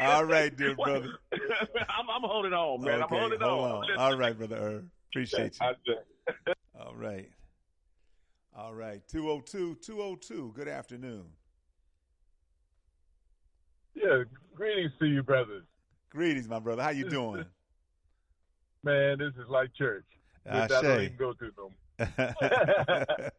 All 0.00 0.24
right, 0.24 0.54
dear 0.54 0.74
brother. 0.84 1.10
I'm, 1.32 2.10
I'm 2.10 2.22
holding 2.28 2.52
on, 2.52 2.82
man. 2.82 3.02
okay, 3.02 3.14
I'm 3.14 3.20
holding 3.20 3.40
hold 3.40 3.64
on. 3.64 3.90
on. 3.92 3.98
All 3.98 4.18
right, 4.18 4.36
brother 4.36 4.56
Irv. 4.56 4.84
Appreciate 5.10 5.56
you. 5.60 6.54
All 6.78 6.94
right. 6.94 7.30
All 8.56 8.74
right. 8.74 9.00
202 9.08 9.76
202. 9.76 10.52
Good 10.54 10.68
afternoon. 10.68 11.24
Yeah, 13.96 14.24
greetings 14.54 14.92
to 15.00 15.06
you, 15.06 15.22
brothers. 15.22 15.64
Greetings, 16.10 16.48
my 16.48 16.58
brother. 16.58 16.82
How 16.82 16.90
you 16.90 17.08
doing? 17.08 17.46
Man, 18.84 19.18
this 19.18 19.32
is 19.42 19.48
like 19.48 19.74
church. 19.74 20.04
I 20.48 20.66
don't 20.68 20.84
even 21.00 21.16
go 21.16 21.32
to 21.32 21.50
no 21.56 21.70
more. 21.70 21.98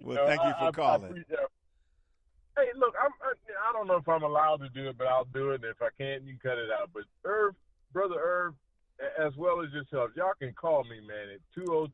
well, 0.00 0.26
thank 0.26 0.40
you 0.42 0.48
I- 0.48 0.52
for 0.58 0.64
I- 0.64 0.68
I 0.68 0.70
calling. 0.70 1.04
appreciate- 1.10 1.38
Hey, 2.56 2.66
look, 2.76 2.94
I'm, 3.02 3.10
I, 3.20 3.32
I 3.68 3.72
don't 3.72 3.88
know 3.88 3.96
if 3.96 4.08
I'm 4.08 4.22
allowed 4.22 4.58
to 4.58 4.68
do 4.68 4.88
it, 4.88 4.96
but 4.96 5.08
I'll 5.08 5.24
do 5.24 5.50
it. 5.50 5.54
And 5.56 5.64
if 5.64 5.82
I 5.82 5.88
can't, 5.98 6.22
you 6.22 6.38
can 6.38 6.50
cut 6.52 6.58
it 6.58 6.70
out. 6.70 6.88
But 6.94 7.02
Irv, 7.24 7.56
brother 7.92 8.14
Irv, 8.16 8.54
as 9.18 9.34
well 9.36 9.60
as 9.60 9.72
yourself, 9.72 10.10
y'all 10.14 10.34
can 10.38 10.52
call 10.52 10.84
me, 10.84 11.00
man, 11.00 11.30
at 11.34 11.40
oh 11.68 11.88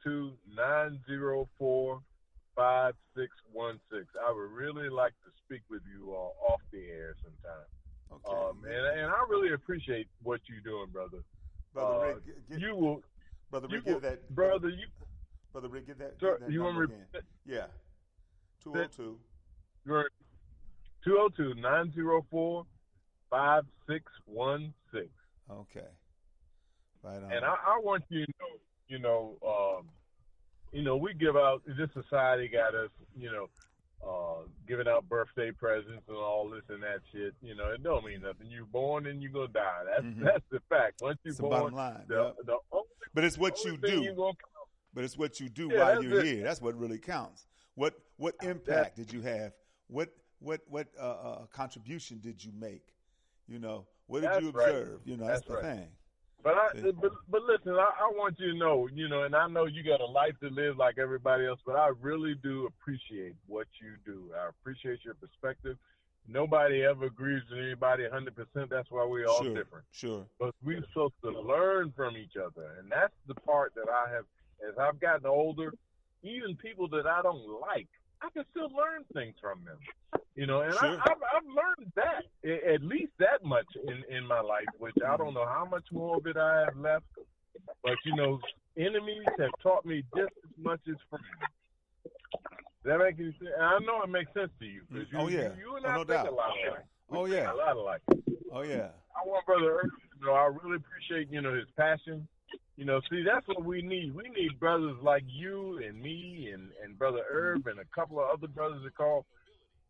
202-904-5616. 2.59 4.07
I 4.27 4.33
would 4.33 4.51
really 4.51 4.89
like 4.89 5.13
to 5.25 5.31
speak 5.45 5.63
with 5.71 5.83
you 5.93 6.13
all 6.15 6.35
off 6.49 6.61
the 6.73 6.85
air 6.89 7.15
sometime. 7.23 7.67
Okay. 8.13 8.37
Um, 8.49 8.65
and, 8.65 8.99
and 9.01 9.11
I 9.11 9.25
really 9.29 9.53
appreciate 9.53 10.09
what 10.23 10.41
you're 10.49 10.61
doing, 10.63 10.89
brother. 10.93 11.19
brother 11.73 11.95
uh, 11.95 12.15
Rick, 12.15 12.25
gi- 12.49 12.61
You 12.61 12.75
will, 12.77 13.03
brother 13.51 13.69
you 13.71 13.77
Rick, 13.77 13.85
give 13.87 14.03
that 14.03 14.35
brother, 14.35 14.69
you, 14.69 14.87
Brother 15.53 15.69
Rick, 15.69 15.87
give 15.87 15.99
that. 15.99 16.15
sir, 16.21 16.33
give 16.39 16.47
that 16.47 16.53
you 16.53 16.63
want 16.63 16.91
me 16.91 16.97
Yeah. 17.47 17.67
202. 18.65 19.19
You're 19.87 20.11
202-904-5616. 21.07 22.65
Okay. 25.51 25.81
Right 27.03 27.17
on. 27.17 27.33
And 27.33 27.45
I, 27.45 27.55
I 27.67 27.81
want 27.83 28.05
you 28.11 28.27
to 28.27 28.33
know, 28.39 28.59
you 28.89 28.99
know, 28.99 29.39
um, 29.47 29.89
you 30.73 30.83
know, 30.83 30.97
we 30.97 31.15
give 31.15 31.37
out 31.37 31.63
this 31.67 31.91
society 31.93 32.49
got 32.49 32.75
us, 32.75 32.91
you 33.17 33.31
know, 33.31 33.49
uh, 34.07 34.47
giving 34.67 34.89
out 34.89 35.09
birthday 35.09 35.51
presents 35.51 36.03
and 36.09 36.17
all 36.17 36.49
this 36.49 36.63
and 36.69 36.83
that 36.83 37.01
shit. 37.13 37.35
You 37.43 37.55
know, 37.55 37.71
it 37.71 37.83
don't 37.83 38.05
mean 38.05 38.23
nothing. 38.23 38.47
You're 38.51 38.65
born 38.65 39.07
and 39.07 39.23
you're 39.23 39.33
gonna 39.33 39.49
die. 39.49 39.83
That's 39.85 40.05
Mhm. 40.05 40.25
that's 40.25 40.45
the 40.51 40.61
fact. 40.69 41.03
Once 41.03 41.19
you're 41.25 41.35
born, 41.35 41.75
line. 41.75 42.05
the, 42.09 42.25
Yep. 42.25 42.37
the 42.47 42.59
only, 42.73 42.87
But 43.13 43.25
it's 43.25 43.37
what 43.37 43.63
you 43.65 43.77
do. 43.77 44.35
But 44.95 45.05
it's 45.05 45.17
what 45.19 45.39
you 45.39 45.49
do 45.49 45.69
Yeah, 45.73 45.79
while 45.85 46.03
you're 46.03 46.21
it. 46.21 46.27
here. 46.27 46.43
That's 46.45 46.61
what 46.63 46.75
really 46.77 46.99
counts. 46.99 47.47
What 47.75 47.95
what 48.17 48.35
impact 48.43 48.97
did 48.97 49.13
you 49.13 49.21
have? 49.23 49.53
What 49.89 50.11
what 50.39 50.63
what 50.69 50.89
uh, 50.99 51.03
uh, 51.03 51.47
contribution 51.47 52.21
did 52.21 52.43
you 52.43 52.53
make? 52.53 52.95
You 53.47 53.59
know, 53.59 53.87
what 54.07 54.21
did 54.23 54.31
That's 54.31 54.43
you 54.43 54.51
right. 54.51 54.69
observe? 54.69 55.01
You 55.05 55.17
know, 55.17 55.27
that's, 55.27 55.41
That's 55.41 55.49
the 55.63 55.69
right. 55.69 55.77
thing. 55.79 55.97
But 56.43 56.55
I, 56.55 56.69
but, 56.93 57.13
but 57.29 57.43
listen, 57.43 57.73
I, 57.75 57.91
I 58.01 58.11
want 58.15 58.39
you 58.39 58.53
to 58.53 58.59
know, 58.59 58.89
you 58.95 59.09
know, 59.09 59.25
and 59.25 59.35
I 59.35 59.47
know 59.47 59.67
you 59.67 59.83
got 59.83 60.01
a 60.01 60.07
life 60.07 60.35
to 60.41 60.49
live 60.49 60.79
like 60.79 60.99
everybody 60.99 61.47
else, 61.47 61.61
but 61.67 61.77
I 61.77 61.91
really 62.01 62.35
do 62.43 62.67
appreciate 62.67 63.35
what 63.47 63.67
you 63.81 63.93
do. 64.11 64.31
I 64.35 64.49
appreciate 64.49 65.01
your 65.05 65.15
perspective. 65.15 65.77
Nobody 66.27 66.83
ever 66.85 67.07
agrees 67.07 67.43
with 67.51 67.59
anybody 67.59 68.05
100%. 68.05 68.69
That's 68.71 68.91
why 68.91 69.05
we're 69.05 69.27
all 69.27 69.43
sure, 69.43 69.55
different. 69.55 69.85
sure. 69.91 70.27
But 70.39 70.55
we're 70.63 70.85
supposed 70.93 71.15
to 71.25 71.31
learn 71.31 71.93
from 71.97 72.17
each 72.17 72.37
other. 72.37 72.77
And 72.79 72.91
that's 72.91 73.15
the 73.27 73.35
part 73.35 73.75
that 73.75 73.89
I 73.91 74.11
have, 74.15 74.25
as 74.67 74.79
I've 74.79 75.01
gotten 75.01 75.27
older, 75.27 75.75
even 76.23 76.57
people 76.57 76.89
that 76.89 77.07
I 77.07 77.21
don't 77.23 77.61
like, 77.61 77.89
I 78.23 78.29
can 78.31 78.45
still 78.51 78.69
learn 78.75 79.05
things 79.13 79.35
from 79.41 79.61
them. 79.65 80.20
You 80.37 80.47
know, 80.47 80.61
and 80.61 80.73
Sure. 80.75 80.89
I, 80.89 80.93
I've, 80.95 81.23
I've 81.35 81.47
learned 81.47 81.93
that, 81.97 82.25
at 82.73 82.83
least 82.83 83.13
that 83.19 83.45
much 83.45 83.67
in, 83.87 84.05
in 84.17 84.27
my 84.27 84.41
life, 84.41 84.67
which 84.79 84.95
I 85.07 85.17
don't 85.17 85.35
know 85.35 85.45
how 85.47 85.67
much 85.71 85.85
more 85.93 86.17
of 86.17 86.27
it 86.27 86.37
I 86.37 86.65
have 86.67 86.77
left. 86.77 87.05
But, 87.83 87.97
you 88.05 88.15
know, 88.15 88.39
enemies 88.77 89.25
have 89.39 89.51
taught 89.63 89.85
me 89.85 90.03
just 90.17 90.33
as 90.45 90.51
much 90.65 90.81
as 90.89 90.97
friends. 91.11 91.25
Does 92.83 92.85
that 92.85 92.99
make 92.99 93.17
any 93.19 93.33
sense? 93.39 93.51
And 93.57 93.65
I 93.65 93.79
know 93.81 94.03
it 94.03 94.09
makes 94.09 94.33
sense 94.33 94.51
to 94.61 94.65
you 94.65 94.83
because 94.89 95.09
mm, 95.09 95.13
you, 95.13 95.19
Oh, 95.19 95.29
yeah. 95.29 95.51
you, 95.59 95.71
you 95.71 95.77
and 95.77 95.87
Oh, 95.87 95.89
I 95.89 95.93
no 95.93 95.99
think 95.99 96.09
doubt. 96.09 96.29
a 96.29 96.35
lot 96.35 96.51
alike. 96.67 96.85
Oh, 97.11 97.27
yeah. 97.27 97.53
a 97.53 97.55
lot 97.55 97.77
alike. 97.77 98.01
Oh 98.53 98.63
yeah. 98.63 98.89
I 99.15 99.27
want 99.29 99.45
Brother 99.47 99.71
Irvin 99.79 99.91
to 100.19 100.27
know 100.27 100.33
I 100.33 100.47
really 100.47 100.77
appreciate, 100.77 101.29
you 101.31 101.41
know, 101.41 101.55
his 101.55 101.67
passion. 101.77 102.27
You 102.77 102.85
know, 102.85 103.01
see, 103.11 103.23
that's 103.23 103.47
what 103.47 103.65
we 103.65 103.83
need. 103.83 104.15
We 104.15 104.29
need 104.31 104.59
brothers 104.59 104.97
like 105.03 105.25
you 105.27 105.79
and 105.87 106.01
me 106.01 106.51
and, 106.53 106.71
and 106.83 106.99
Brother 106.99 107.21
Herb 107.31 107.67
and 107.67 107.79
a 107.79 107.85
couple 107.95 108.19
of 108.19 108.29
other 108.31 108.49
brothers 108.49 108.83
that 108.85 108.97
call. 108.97 109.27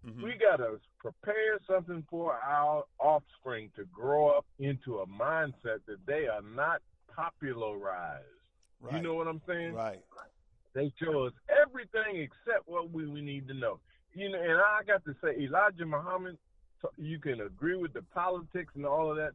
Mhm. 0.06 0.22
We 0.22 0.34
got 0.34 0.56
to 0.56 0.80
prepare 0.98 1.58
something 1.66 2.02
for 2.08 2.34
our 2.34 2.84
offspring 2.98 3.70
to 3.76 3.84
grow 3.86 4.30
up 4.30 4.46
into 4.58 5.00
a 5.00 5.06
mindset 5.06 5.84
that 5.86 6.04
they 6.06 6.26
are 6.26 6.42
not 6.42 6.82
popularized. 7.08 8.24
Right. 8.80 8.94
You 8.94 9.02
know 9.02 9.14
what 9.14 9.26
I'm 9.26 9.42
saying? 9.46 9.74
Right. 9.74 10.02
They 10.72 10.92
show 11.02 11.24
us 11.24 11.32
everything 11.48 12.16
except 12.16 12.66
what 12.66 12.90
we, 12.90 13.06
we 13.06 13.20
need 13.20 13.48
to 13.48 13.54
know. 13.54 13.80
You 14.14 14.30
know, 14.30 14.40
and 14.40 14.58
I 14.60 14.82
got 14.86 15.04
to 15.04 15.14
say, 15.22 15.36
Elijah 15.38 15.84
Muhammad, 15.84 16.38
you 16.96 17.18
can 17.18 17.40
agree 17.42 17.76
with 17.76 17.92
the 17.92 18.02
politics 18.02 18.72
and 18.74 18.86
all 18.86 19.10
of 19.10 19.16
that. 19.16 19.32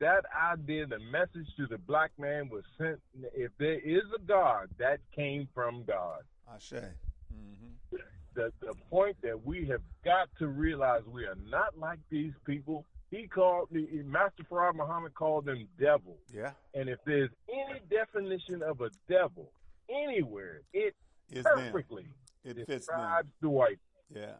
That 0.00 0.24
idea, 0.36 0.86
the 0.86 0.98
message 0.98 1.46
to 1.56 1.66
the 1.68 1.78
black 1.78 2.10
man 2.18 2.48
was 2.48 2.64
sent. 2.76 3.00
If 3.34 3.52
there 3.58 3.78
is 3.78 4.02
a 4.14 4.20
God, 4.20 4.68
that 4.78 4.98
came 5.14 5.48
from 5.54 5.84
God. 5.84 6.22
Ashe. 6.52 6.72
Mm-hmm. 6.72 7.96
The 8.34 8.52
the 8.60 8.74
point 8.90 9.16
that 9.22 9.44
we 9.44 9.66
have 9.68 9.82
got 10.04 10.28
to 10.38 10.48
realize 10.48 11.02
we 11.06 11.24
are 11.24 11.36
not 11.48 11.78
like 11.78 11.98
these 12.10 12.32
people. 12.46 12.86
He 13.10 13.26
called 13.28 13.68
the 13.70 13.86
Master 14.04 14.42
Fard 14.50 14.74
Muhammad 14.74 15.14
called 15.14 15.44
them 15.44 15.68
devils. 15.78 16.20
Yeah. 16.32 16.52
And 16.74 16.88
if 16.88 16.98
there's 17.04 17.28
any 17.52 17.80
definition 17.90 18.62
of 18.62 18.80
a 18.80 18.88
devil 19.08 19.52
anywhere, 19.90 20.62
it 20.72 20.94
It's 21.30 21.44
them. 21.44 21.58
perfectly 21.70 22.06
It 22.42 22.56
fits 22.56 22.66
them. 22.66 22.78
describes 22.78 23.28
the 23.42 23.50
white. 23.50 23.78
Yeah. 24.14 24.36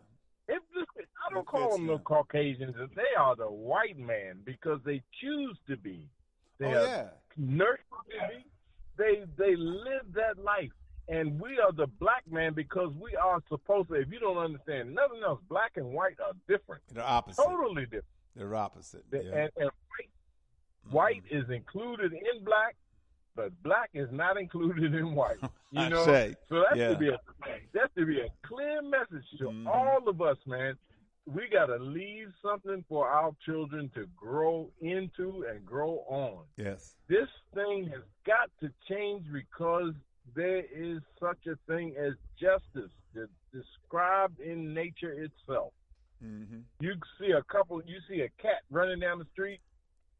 If 0.48 0.62
this, 0.74 0.86
I 0.96 1.34
don't 1.34 1.42
It 1.42 1.46
call 1.46 1.72
them 1.76 1.86
the. 1.86 1.98
Caucasians. 1.98 2.74
They 2.96 3.14
are 3.18 3.36
the 3.36 3.50
white 3.50 3.98
man 3.98 4.40
because 4.44 4.80
they 4.84 5.02
choose 5.20 5.58
to 5.68 5.76
be. 5.76 6.08
They 6.58 6.66
oh 6.66 6.70
are 6.70 6.86
yeah. 6.86 7.08
nurtured 7.36 7.78
to 8.10 8.28
be. 8.36 8.46
They 8.96 9.24
they 9.36 9.54
live 9.56 10.12
that 10.14 10.42
life, 10.42 10.72
and 11.08 11.40
we 11.40 11.58
are 11.58 11.72
the 11.72 11.86
black 12.00 12.22
man 12.30 12.54
because 12.54 12.92
we 13.00 13.14
are 13.16 13.42
supposed 13.48 13.88
to. 13.88 13.94
If 13.94 14.10
you 14.12 14.18
don't 14.20 14.38
understand 14.38 14.94
nothing 14.94 15.20
else, 15.24 15.40
black 15.48 15.72
and 15.76 15.92
white 15.92 16.16
are 16.24 16.32
different, 16.48 16.82
They're 16.92 17.04
opposite. 17.04 17.42
totally 17.42 17.84
different. 17.84 18.04
They're 18.36 18.54
opposite. 18.54 19.04
Yeah. 19.12 19.20
And, 19.20 19.50
and 19.56 19.70
white, 19.88 20.10
white 20.90 21.22
is 21.30 21.48
included 21.50 22.12
in 22.12 22.44
black, 22.44 22.76
but 23.34 23.50
black 23.62 23.90
is 23.94 24.08
not 24.12 24.38
included 24.38 24.94
in 24.94 25.14
white. 25.14 25.38
You 25.74 25.80
I 25.80 25.88
know, 25.88 26.04
say, 26.04 26.34
so 26.50 26.56
that 26.68 26.76
yeah. 26.76 26.90
should 26.90 26.98
be 26.98 27.08
a 27.08 27.18
that 27.72 27.90
should 27.96 28.06
be 28.06 28.20
a 28.20 28.28
clear 28.46 28.82
message 28.82 29.24
to 29.38 29.44
Mhm. 29.44 29.66
all 29.66 30.06
of 30.06 30.20
us, 30.20 30.36
man. 30.46 30.76
We 31.24 31.48
got 31.50 31.66
to 31.66 31.76
leave 31.76 32.28
something 32.44 32.84
for 32.90 33.08
our 33.08 33.30
children 33.46 33.90
to 33.94 34.06
grow 34.14 34.68
into 34.82 35.46
and 35.48 35.64
grow 35.64 36.04
on. 36.08 36.44
Yes. 36.58 36.96
This 37.08 37.28
thing 37.54 37.84
has 37.88 38.02
got 38.26 38.50
to 38.60 38.70
change 38.86 39.24
because 39.32 39.94
there 40.34 40.64
is 40.74 41.00
such 41.20 41.46
a 41.46 41.56
thing 41.70 41.94
as 41.98 42.12
justice 42.40 42.90
that's 43.14 43.28
described 43.52 44.40
in 44.40 44.72
nature 44.74 45.12
itself. 45.12 45.72
Mm-hmm. 46.24 46.60
You 46.80 46.94
see 47.20 47.32
a 47.32 47.42
couple, 47.42 47.82
you 47.84 47.98
see 48.08 48.20
a 48.20 48.28
cat 48.40 48.62
running 48.70 49.00
down 49.00 49.18
the 49.18 49.26
street, 49.32 49.60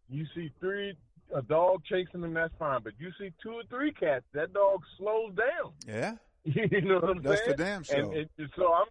you 0.08 0.26
see 0.34 0.50
three, 0.60 0.96
a 1.34 1.42
dog 1.42 1.82
chasing 1.88 2.20
them, 2.20 2.34
that's 2.34 2.52
fine. 2.58 2.80
But 2.82 2.94
you 2.98 3.10
see 3.18 3.32
two 3.42 3.52
or 3.52 3.62
three 3.70 3.92
cats, 3.92 4.24
that 4.34 4.52
dog 4.52 4.80
slows 4.98 5.32
down. 5.34 5.72
Yeah. 5.86 6.14
you 6.44 6.80
know 6.80 6.96
what 6.96 7.10
I'm 7.10 7.22
That's 7.22 7.44
saying? 7.44 7.50
for 7.52 7.56
damn 7.56 7.82
sure. 7.84 7.98
And 7.98 8.14
it, 8.14 8.30
so 8.56 8.74
I'm, 8.74 8.86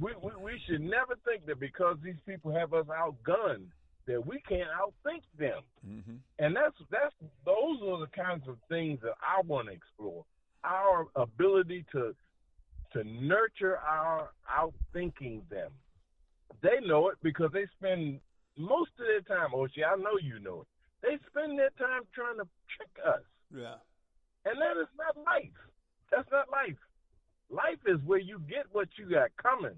we, 0.00 0.12
we 0.20 0.30
we 0.42 0.60
should 0.66 0.80
never 0.80 1.16
think 1.24 1.46
that 1.46 1.60
because 1.60 1.96
these 2.02 2.16
people 2.26 2.52
have 2.52 2.74
us 2.74 2.86
outgunned 2.86 3.68
that 4.06 4.26
we 4.26 4.40
can't 4.48 4.68
outthink 4.70 5.22
them. 5.38 5.62
Mm-hmm. 5.86 6.16
And 6.38 6.56
that's 6.56 6.76
that's 6.90 7.14
those 7.44 7.78
are 7.82 8.00
the 8.00 8.10
kinds 8.14 8.48
of 8.48 8.56
things 8.68 9.00
that 9.02 9.14
I 9.20 9.42
want 9.46 9.68
to 9.68 9.74
explore. 9.74 10.24
Our 10.64 11.06
ability 11.16 11.84
to 11.92 12.14
to 12.92 13.04
nurture 13.04 13.78
our 13.78 14.30
outthinking 14.50 15.48
them. 15.48 15.70
They 16.62 16.86
know 16.86 17.08
it 17.08 17.16
because 17.22 17.50
they 17.52 17.66
spend 17.78 18.20
most 18.56 18.90
of 18.98 19.06
their 19.06 19.36
time, 19.36 19.50
Oshi, 19.54 19.84
I 19.86 19.96
know 19.96 20.18
you 20.20 20.38
know 20.38 20.62
it. 20.62 20.66
They 21.02 21.18
spend 21.30 21.58
their 21.58 21.70
time 21.78 22.02
trying 22.14 22.36
to 22.36 22.46
trick 22.76 22.94
us. 23.06 23.22
Yeah. 23.54 23.80
And 24.44 24.60
that 24.60 24.80
is 24.80 24.88
not 24.98 25.16
life. 25.24 25.56
That's 26.10 26.28
not 26.30 26.50
life. 26.50 26.76
Life 27.50 27.80
is 27.86 27.98
where 28.06 28.20
you 28.20 28.40
get 28.48 28.66
what 28.72 28.88
you 28.98 29.08
got 29.08 29.30
coming. 29.40 29.76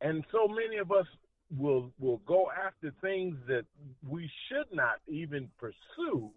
And 0.00 0.24
so 0.30 0.46
many 0.46 0.76
of 0.76 0.92
us 0.92 1.06
will 1.56 1.92
will 1.98 2.18
go 2.26 2.48
after 2.50 2.92
things 3.00 3.36
that 3.46 3.64
we 4.08 4.30
should 4.48 4.66
not 4.72 4.96
even 5.06 5.48
pursue 5.58 6.30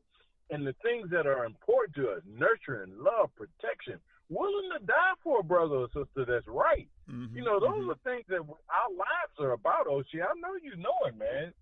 and 0.49 0.65
the 0.65 0.73
things 0.83 1.09
that 1.11 1.27
are 1.27 1.45
important 1.45 1.95
to 1.95 2.09
us, 2.09 2.21
nurturing, 2.25 2.91
love, 2.97 3.29
protection, 3.35 3.99
willing 4.29 4.69
to 4.79 4.85
die 4.85 5.13
for 5.23 5.39
a 5.39 5.43
brother 5.43 5.75
or 5.75 5.87
sister 5.87 6.23
that's 6.25 6.47
right. 6.47 6.87
Mm-hmm. 7.11 7.35
You 7.35 7.43
know, 7.43 7.59
those 7.59 7.89
are 7.89 7.95
things 8.09 8.23
that 8.29 8.39
our 8.39 8.89
lives 8.91 9.35
are 9.39 9.51
about, 9.51 9.87
Oshi. 9.87 10.21
I 10.21 10.31
know 10.39 10.55
you 10.61 10.77
know 10.77 10.95
it, 11.05 11.17
man. 11.17 11.53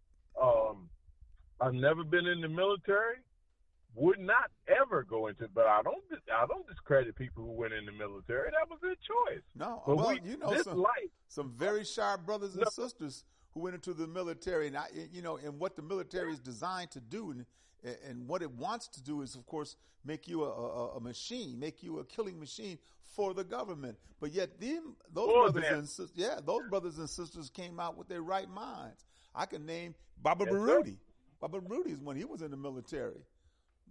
Um, 0.41 0.89
I've 1.59 1.73
never 1.73 2.03
been 2.03 2.27
in 2.27 2.41
the 2.41 2.49
military. 2.49 3.15
Would 3.97 4.19
not 4.19 4.51
ever 4.67 5.03
go 5.03 5.27
into, 5.27 5.47
but 5.55 5.67
I 5.67 5.81
don't. 5.81 6.03
I 6.29 6.45
don't 6.47 6.67
discredit 6.67 7.15
people 7.15 7.45
who 7.45 7.53
went 7.53 7.71
in 7.73 7.85
the 7.85 7.93
military. 7.93 8.51
That 8.51 8.69
was 8.69 8.79
their 8.81 8.95
choice. 8.95 9.41
No, 9.55 9.81
But 9.87 9.95
well, 9.95 10.09
we- 10.09 10.29
you 10.29 10.37
know, 10.37 10.49
this 10.49 10.65
some, 10.65 10.79
life. 10.79 11.09
some 11.29 11.53
very 11.57 11.85
sharp 11.85 12.25
brothers 12.25 12.55
and 12.55 12.65
No. 12.65 12.69
sisters 12.69 13.23
who 13.55 13.61
went 13.61 13.73
into 13.73 13.93
the 13.93 14.05
military, 14.05 14.67
and 14.67 14.77
I, 14.77 14.85
you 15.11 15.21
know, 15.21 15.37
and 15.37 15.57
what 15.59 15.75
the 15.75 15.81
military 15.81 16.31
is 16.33 16.39
designed 16.39 16.91
to 16.91 16.99
do, 16.99 17.31
and 17.31 17.45
and 18.07 18.27
what 18.27 18.41
it 18.41 18.51
wants 18.51 18.87
to 18.89 19.01
do 19.03 19.21
is, 19.21 19.35
of 19.35 19.45
course, 19.45 19.75
make 20.03 20.27
you 20.27 20.43
a, 20.43 20.49
a, 20.49 20.87
a 20.97 20.99
machine, 20.99 21.57
make 21.59 21.81
you 21.83 21.99
a 21.99 22.03
killing 22.05 22.39
machine 22.39 22.77
for 23.15 23.33
the 23.33 23.43
government. 23.43 23.97
But 24.19 24.31
yet, 24.33 24.59
them 24.59 24.95
those 25.13 25.31
brothers 25.31 25.63
them. 25.63 25.79
and 25.79 25.87
sisters, 25.89 26.11
yeah, 26.15 26.39
those 26.45 26.63
brothers 26.69 26.97
and 26.97 27.09
sisters 27.09 27.49
came 27.49 27.79
out 27.79 27.95
with 27.97 28.07
their 28.09 28.21
right 28.21 28.49
minds. 28.49 29.05
I 29.33 29.45
can 29.45 29.65
name 29.65 29.95
Baba 30.21 30.45
Yes, 30.45 30.53
sir. 30.53 30.59
Baruti. 30.59 30.97
Baba 31.39 31.59
Baruti 31.61 31.91
is 31.93 31.99
when 31.99 32.17
he 32.17 32.25
was 32.25 32.41
in 32.41 32.51
the 32.51 32.57
military. 32.57 33.21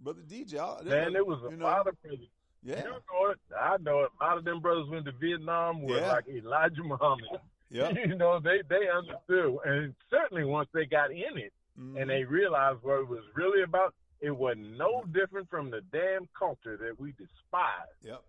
Brother 0.01 0.21
DJ, 0.27 0.59
I- 0.59 0.83
Man, 0.83 1.15
it 1.15 1.25
was 1.25 1.41
a 1.47 1.51
you 1.51 1.57
know, 1.57 1.65
lot 1.65 1.87
of 1.87 1.99
brothers. 2.03 2.27
Yeah. 2.63 2.79
You 2.83 2.89
know 2.89 3.29
it. 3.31 3.39
I 3.59 3.77
know 3.77 3.99
it. 4.01 4.09
A 4.19 4.23
lot 4.23 4.37
of 4.37 4.43
them 4.43 4.59
brothers 4.59 4.89
went 4.89 5.05
to 5.05 5.11
Vietnam 5.13 5.83
were 5.83 5.99
Yeah. 5.99 6.11
like 6.13 6.27
Elijah 6.27 6.83
Muhammad. 6.83 7.39
Yeah. 7.71 7.89
you 7.89 8.15
know, 8.15 8.39
they 8.39 8.61
they 8.69 8.87
understood, 8.89 9.57
and 9.65 9.95
certainly 10.09 10.43
once 10.45 10.69
they 10.73 10.85
got 10.85 11.11
in 11.11 11.37
it 11.37 11.51
Mhm. 11.79 11.99
and 12.01 12.09
they 12.09 12.23
realized 12.23 12.79
what 12.83 12.99
it 13.01 13.07
was 13.07 13.23
really 13.35 13.63
about, 13.63 13.93
it 14.21 14.31
was 14.31 14.55
no 14.57 15.03
different 15.11 15.49
from 15.49 15.69
the 15.71 15.81
damn 15.91 16.27
culture 16.37 16.77
that 16.77 16.97
we 16.99 17.11
despise. 17.13 17.97
Yep. 18.01 18.23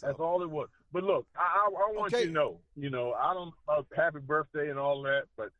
That's 0.00 0.18
all 0.18 0.42
it 0.42 0.50
was. 0.50 0.68
But 0.92 1.04
look, 1.04 1.26
I, 1.36 1.42
I, 1.42 1.66
I 1.68 1.92
want 1.92 2.12
Okay. 2.14 2.22
you 2.22 2.28
to 2.28 2.32
know, 2.32 2.58
you 2.76 2.90
know, 2.90 3.12
I 3.12 3.34
don't 3.34 3.48
know 3.48 3.74
about 3.74 3.86
happy 3.94 4.18
birthday 4.20 4.70
and 4.70 4.78
all 4.78 5.02
that, 5.02 5.24
but 5.36 5.50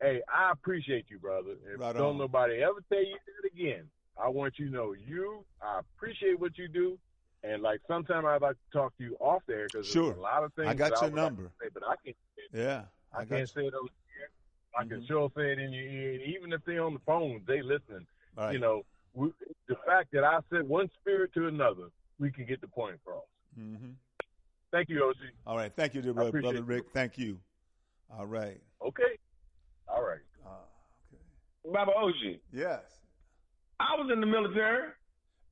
hey, 0.00 0.22
I 0.32 0.52
appreciate 0.52 1.06
you, 1.10 1.18
brother. 1.18 1.56
If 1.74 1.80
Right 1.80 1.92
don't 1.94 2.12
on. 2.12 2.18
nobody 2.18 2.62
ever 2.62 2.82
tell 2.88 3.04
you 3.04 3.16
that 3.42 3.48
again, 3.52 3.90
I 4.16 4.28
want 4.28 4.58
you 4.58 4.66
to 4.66 4.72
know 4.72 4.92
you. 4.94 5.44
I 5.60 5.80
appreciate 5.80 6.38
what 6.40 6.56
you 6.56 6.68
do, 6.68 6.98
and 7.44 7.62
like 7.62 7.80
sometimes 7.86 8.26
I'd 8.26 8.42
like 8.42 8.56
to 8.56 8.78
talk 8.78 8.96
to 8.98 9.04
you 9.04 9.16
off 9.20 9.42
there 9.46 9.66
because 9.72 9.86
Sure. 9.86 10.06
there's 10.06 10.18
a 10.18 10.20
lot 10.20 10.44
of 10.44 10.52
things 10.54 10.68
I 10.68 10.74
got 10.74 10.92
your 10.92 11.02
would 11.10 11.14
number. 11.14 11.42
to 11.44 11.50
say, 11.62 11.68
but 11.72 11.82
I 11.86 11.94
can't. 12.04 12.16
Yeah. 12.52 12.84
I, 13.12 13.18
got 13.20 13.28
can't 13.28 13.40
you. 13.40 13.46
say 13.46 13.66
it 13.66 13.74
over 13.74 13.88
here. 13.88 14.30
I 14.78 14.84
can 14.86 15.00
Mhm. 15.02 15.06
sure 15.08 15.30
say 15.36 15.52
it 15.52 15.58
in 15.58 15.72
your 15.72 15.84
ear, 15.84 16.12
and 16.14 16.22
even 16.22 16.52
if 16.52 16.64
they're 16.64 16.82
on 16.84 16.94
the 16.94 17.00
phone, 17.00 17.42
they 17.46 17.62
listening. 17.62 18.06
Right. 18.36 18.52
You 18.52 18.58
know, 18.58 18.84
we, 19.14 19.32
the 19.66 19.76
fact 19.86 20.10
that 20.12 20.24
I 20.24 20.40
said 20.50 20.68
one 20.68 20.90
spirit 21.00 21.32
to 21.34 21.46
another, 21.48 21.88
we 22.18 22.30
can 22.30 22.44
get 22.46 22.60
the 22.60 22.68
point 22.68 22.96
across. 22.96 23.24
Mm-hmm. 23.58 23.90
Thank 24.70 24.88
you, 24.90 25.02
OC. 25.04 25.16
All 25.46 25.56
right. 25.56 25.72
Thank 25.74 25.94
you, 25.94 26.02
dear 26.02 26.10
I 26.12 26.14
brother, 26.14 26.40
brother 26.40 26.58
you. 26.58 26.62
Rick. 26.64 26.84
Thank 26.92 27.16
you. 27.18 27.40
All 28.10 28.26
right. 28.26 28.60
Okay. 28.82 29.18
All 29.88 30.02
right. 30.02 30.20
Uh, 30.46 30.50
okay. 31.14 31.22
Baba 31.72 31.92
Oshi, 31.96 32.38
Yes. 32.52 32.82
I 33.80 33.94
was 33.96 34.10
in 34.12 34.20
the 34.20 34.26
military. 34.26 34.90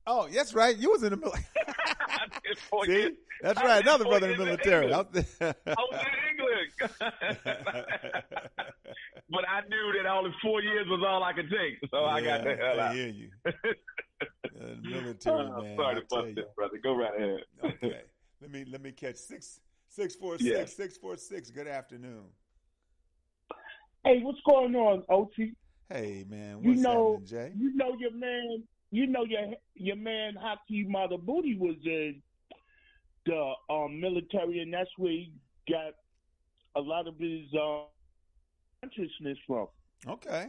Oh, 0.09 0.25
that's 0.33 0.53
right. 0.53 0.77
You 0.77 0.91
was 0.91 1.03
in 1.03 1.09
the 1.11 1.17
military. 1.17 1.43
I 1.67 2.27
did 2.43 2.57
four 2.69 2.85
See, 2.85 3.09
that's 3.41 3.61
right. 3.61 3.81
Another 3.83 4.05
brother 4.05 4.31
in 4.31 4.37
the 4.37 4.45
military. 4.45 4.93
Out 4.93 5.11
there. 5.11 5.25
I 5.41 5.53
was 5.67 6.01
in 6.01 6.07
England. 6.31 6.69
but 9.29 9.43
I 9.47 9.61
knew 9.67 9.93
that 10.01 10.09
only 10.09 10.31
four 10.41 10.61
years 10.61 10.87
was 10.87 11.03
all 11.05 11.23
I 11.23 11.33
could 11.33 11.49
take, 11.49 11.77
so 11.91 12.05
I 12.05 12.21
got 12.21 12.43
the 12.43 12.51
Yeah, 12.51 12.65
hell 12.67 12.79
I 12.79 12.85
out. 12.87 12.95
hear 12.95 13.07
you. 13.07 13.29
Uh, 13.45 13.51
military 14.81 15.35
Oh, 15.35 15.61
man. 15.61 15.77
sorry 15.77 15.95
I 15.95 15.99
to 15.99 16.05
bust 16.09 16.27
you. 16.35 16.43
it, 16.43 16.55
brother. 16.55 16.77
Go 16.81 16.95
right 16.95 17.15
ahead. 17.15 17.39
Okay. 17.63 18.01
Let 18.41 18.51
me 18.51 18.65
let 18.71 18.81
me 18.81 18.91
catch 18.91 19.17
six 19.17 19.59
six 19.89 20.15
four 20.15 20.37
Yeah. 20.39 20.59
six 20.59 20.73
six 20.75 20.97
four 20.97 21.17
six. 21.17 21.51
Good 21.51 21.67
afternoon. 21.67 22.23
Hey, 24.03 24.21
what's 24.23 24.39
going 24.49 24.75
on, 24.75 25.03
OT? 25.09 25.53
Hey 25.89 26.25
man, 26.29 26.63
You 26.63 26.75
know, 26.75 27.19
happening, 27.25 27.27
Jay? 27.27 27.51
you 27.57 27.75
know 27.75 27.95
your 27.99 28.11
man, 28.11 28.63
you 28.91 29.07
know 29.07 29.23
your 29.23 29.53
your 29.75 29.95
man 29.95 30.35
Hakeem 30.35 30.91
Madhubuti 30.93 31.57
was 31.57 31.75
in 31.85 32.21
the 33.25 33.53
um, 33.69 33.99
military, 33.99 34.59
and 34.59 34.73
that's 34.73 34.89
where 34.97 35.11
he 35.11 35.33
got 35.69 35.93
a 36.75 36.81
lot 36.81 37.07
of 37.07 37.17
his 37.19 37.53
uh, 37.53 37.83
consciousness 38.81 39.37
from. 39.45 39.67
Okay. 40.07 40.47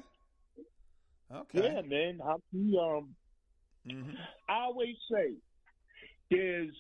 Okay. 1.34 1.62
Yeah, 1.74 1.82
man. 1.82 2.20
Hakeem. 2.24 2.74
Um, 2.78 3.14
Mhm. 3.86 4.14
I 4.48 4.54
always 4.64 4.96
say 5.10 5.34
there's 6.30 6.74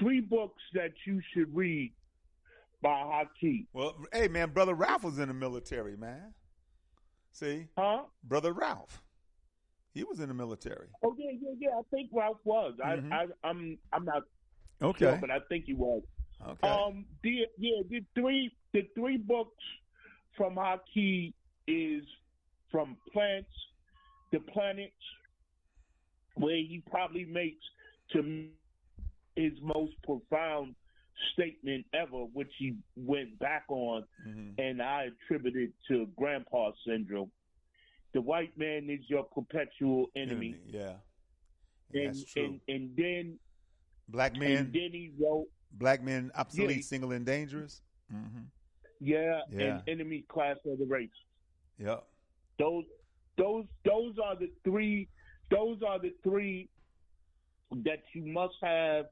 three 0.00 0.20
books 0.20 0.60
that 0.74 0.90
you 1.06 1.20
should 1.32 1.54
read 1.54 1.94
by 2.82 3.02
Hakeem. 3.02 3.68
Well, 3.72 3.94
hey 4.12 4.26
man, 4.26 4.50
brother 4.50 4.74
Ralph 4.74 5.04
was 5.04 5.18
in 5.18 5.28
the 5.28 5.34
military, 5.34 5.96
man. 5.96 6.34
See, 7.32 7.68
huh? 7.78 8.04
Brother 8.24 8.52
Ralph, 8.52 9.02
he 9.96 10.04
was 10.04 10.20
in 10.20 10.28
the 10.28 10.34
military. 10.34 10.88
Oh 11.02 11.14
yeah, 11.18 11.30
yeah, 11.40 11.54
yeah. 11.58 11.70
I 11.78 11.82
think 11.90 12.10
Ralph 12.12 12.36
was. 12.44 12.74
Mhm. 12.78 13.10
I, 13.12 13.16
I, 13.16 13.26
I'm, 13.48 13.78
I'm 13.92 14.04
not 14.04 14.22
Okay. 14.82 15.06
sure, 15.06 15.18
but 15.20 15.30
I 15.30 15.38
think 15.48 15.64
he 15.64 15.74
was. 15.74 16.02
Okay. 16.46 16.68
Um, 16.68 17.06
the 17.22 17.46
yeah, 17.56 17.80
the 17.88 18.04
three, 18.14 18.54
the 18.74 18.82
three 18.94 19.16
books 19.16 19.62
from 20.36 20.56
Hakeem 20.56 21.32
is 21.66 22.04
from 22.70 22.98
plants, 23.12 23.48
the 24.32 24.40
planets, 24.52 24.92
where 26.34 26.56
he 26.56 26.82
probably 26.90 27.24
makes 27.24 27.64
to 28.12 28.50
his 29.34 29.52
most 29.62 29.94
profound 30.04 30.74
statement 31.32 31.86
ever, 31.94 32.24
which 32.34 32.52
he 32.58 32.76
went 32.96 33.38
back 33.38 33.64
on, 33.68 34.04
Mhm. 34.28 34.58
and 34.58 34.82
I 34.82 35.04
attributed 35.04 35.72
to 35.88 36.06
Grandpa 36.16 36.72
syndrome. 36.86 37.32
The 38.16 38.22
white 38.22 38.56
man 38.56 38.88
is 38.88 39.00
your 39.10 39.24
perpetual 39.24 40.06
enemy, 40.16 40.54
Enemy, 40.54 40.70
Yeah. 40.72 40.94
and, 41.92 42.06
That's 42.08 42.24
true. 42.24 42.44
and 42.46 42.60
and 42.66 42.96
then 42.96 43.38
Black 44.08 44.34
men, 44.38 44.56
and 44.56 44.72
then 44.72 44.90
he 44.92 45.12
wrote, 45.20 45.48
black 45.72 46.02
men, 46.02 46.30
obsolete, 46.34 46.76
Yeah. 46.78 46.82
single, 46.82 47.12
and 47.12 47.26
dangerous. 47.26 47.82
Mm-hmm. 48.10 48.44
yeah, 49.00 49.42
Yeah. 49.50 49.60
and 49.80 49.82
enemy 49.86 50.22
class 50.30 50.56
of 50.64 50.78
the 50.78 50.86
race. 50.86 51.10
Yep. 51.78 52.08
Those 52.58 52.84
those 53.36 53.66
those 53.84 54.14
are 54.24 54.34
the 54.34 54.50
three 54.64 55.08
those 55.50 55.82
are 55.86 55.98
the 55.98 56.14
three 56.22 56.70
that 57.84 58.02
you 58.14 58.24
must 58.24 58.54
have 58.62 59.10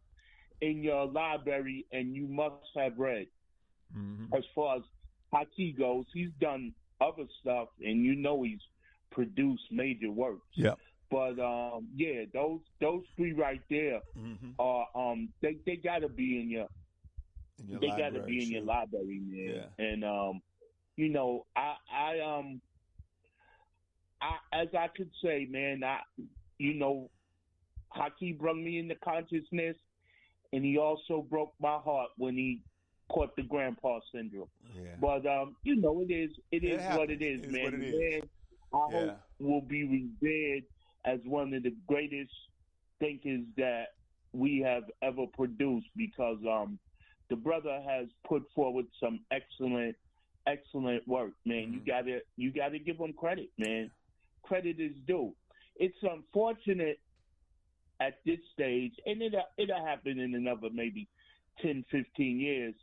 in 0.62 0.82
your 0.82 1.04
library 1.04 1.84
and 1.92 2.16
you 2.16 2.26
must 2.26 2.70
have 2.74 2.98
read. 2.98 3.26
Mm-hmm. 3.94 4.32
As 4.34 4.44
far 4.54 4.76
as 4.78 4.82
Haki 5.34 5.76
goes, 5.76 6.06
he's 6.14 6.32
done 6.40 6.72
other 7.02 7.26
stuff 7.42 7.68
and 7.82 8.02
you 8.02 8.14
know 8.14 8.42
he's 8.44 8.62
produced 9.14 9.64
major 9.70 10.10
works. 10.10 10.46
Yeah. 10.54 10.74
But 11.10 11.38
um 11.40 11.88
yeah, 11.96 12.24
those 12.34 12.60
those 12.80 13.04
three 13.16 13.32
right 13.32 13.62
there 13.70 14.00
Mm-hmm. 14.18 14.50
are 14.58 14.86
um 14.94 15.28
they, 15.42 15.56
they 15.66 15.76
gotta 15.76 16.08
be 16.08 16.40
in 16.40 16.50
your 16.50 16.68
In 17.60 17.68
your 17.70 17.80
they 17.80 17.88
got 17.88 18.12
to 18.14 18.20
be 18.22 18.42
in 18.42 18.50
your 18.50 18.62
library, 18.62 19.20
man. 19.24 19.54
Yeah. 19.78 19.84
And 19.86 20.04
um, 20.04 20.42
you 20.96 21.08
know, 21.08 21.46
I 21.56 21.74
I 21.92 22.20
um, 22.20 22.60
I 24.20 24.36
as 24.62 24.68
I 24.76 24.88
could 24.96 25.10
say, 25.22 25.46
man, 25.50 25.82
I 25.84 25.98
you 26.58 26.74
know, 26.74 27.10
Haki 27.96 28.36
brought 28.38 28.56
me 28.56 28.78
into 28.78 28.94
consciousness, 28.96 29.76
and 30.52 30.64
he 30.64 30.78
also 30.78 31.22
broke 31.28 31.52
my 31.60 31.78
heart 31.78 32.10
when 32.16 32.34
he 32.34 32.60
caught 33.10 33.34
the 33.36 33.42
grandpa 33.42 34.00
syndrome. 34.12 34.48
Yeah. 34.74 34.96
But 35.00 35.26
um, 35.26 35.56
you 35.62 35.76
know, 35.76 36.00
it 36.00 36.12
is 36.12 36.30
it 36.50 36.64
It 36.64 36.66
is 36.66 36.82
what 36.96 37.10
it 37.10 37.22
is, 37.22 37.40
happens. 37.40 37.44
It 37.44 37.46
is 37.46 37.52
man. 37.52 37.64
what 37.64 37.74
it 37.74 37.82
is. 37.84 38.22
Man, 38.22 38.30
I 38.74 38.88
Yeah. 38.90 39.10
hope 39.10 39.20
will 39.38 39.60
be 39.62 39.84
revered 39.84 40.64
as 41.04 41.20
one 41.24 41.54
of 41.54 41.62
the 41.62 41.76
greatest 41.86 42.32
thinkers 42.98 43.42
that 43.56 43.88
we 44.32 44.58
have 44.60 44.84
ever 45.02 45.26
produced 45.32 45.86
because 45.96 46.38
um 46.48 46.78
the 47.30 47.36
brother 47.36 47.80
has 47.86 48.08
put 48.26 48.42
forward 48.54 48.86
some 49.00 49.24
excellent 49.30 49.96
excellent 50.46 51.06
work 51.08 51.32
man 51.44 51.72
you 51.72 51.80
Mhm. 51.80 51.86
gotta 51.86 52.20
you 52.36 52.52
gotta 52.52 52.78
give 52.78 52.98
him 52.98 53.12
credit 53.14 53.50
man 53.58 53.90
credit 54.42 54.78
is 54.80 54.96
due 55.06 55.34
it's 55.76 56.02
unfortunate 56.02 57.00
at 58.00 58.22
this 58.24 58.40
stage 58.52 58.92
and 59.06 59.22
it 59.22 59.34
it'll 59.56 59.84
happen 59.86 60.18
in 60.18 60.34
another 60.34 60.68
maybe 60.70 61.08
10 61.60 61.84
15 61.90 62.40
years 62.40 62.74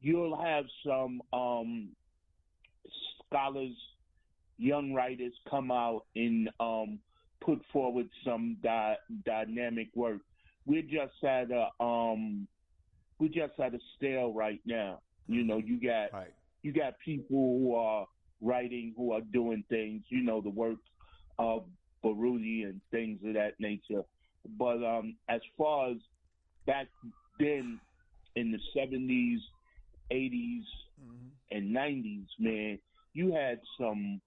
you'll 0.00 0.36
have 0.40 0.64
some 0.86 1.20
um 1.32 1.94
scholars 3.26 3.76
young 4.58 4.92
writers 4.92 5.32
come 5.48 5.70
out 5.70 6.02
and 6.16 6.50
um 6.60 6.98
put 7.44 7.60
forward 7.72 8.08
some 8.24 8.56
di- 8.62 8.96
dynamic 9.24 9.88
work 9.94 10.20
we're 10.66 10.82
just 10.82 11.22
at 11.24 11.50
a 11.50 11.68
um 11.82 12.46
we're 13.18 13.28
just 13.28 13.58
at 13.58 13.74
a 13.74 13.78
stale 13.96 14.32
right 14.32 14.60
now. 14.64 15.00
You 15.26 15.42
know, 15.44 15.58
you 15.58 15.80
got 15.80 16.12
Right. 16.12 16.32
you 16.62 16.72
got 16.72 16.94
people 17.04 17.58
who 17.58 17.74
are 17.74 18.06
writing, 18.40 18.94
who 18.96 19.12
are 19.12 19.20
doing 19.20 19.64
things, 19.68 20.02
you 20.08 20.22
know, 20.22 20.40
the 20.40 20.50
work 20.50 20.78
of 21.38 21.64
Baruti 22.04 22.64
and 22.64 22.80
things 22.90 23.18
of 23.26 23.34
that 23.34 23.54
nature. 23.58 24.02
But 24.58 24.84
um 24.84 25.16
as 25.28 25.40
far 25.56 25.90
as 25.90 25.96
back 26.66 26.86
then 27.40 27.80
in 28.36 28.52
the 28.52 28.58
seventies, 28.74 29.40
eighties 30.10 30.64
Mm-hmm. 31.00 31.56
and 31.56 31.72
nineties, 31.72 32.26
man, 32.40 32.78
you 33.14 33.32
had 33.32 33.60
some 33.80 34.20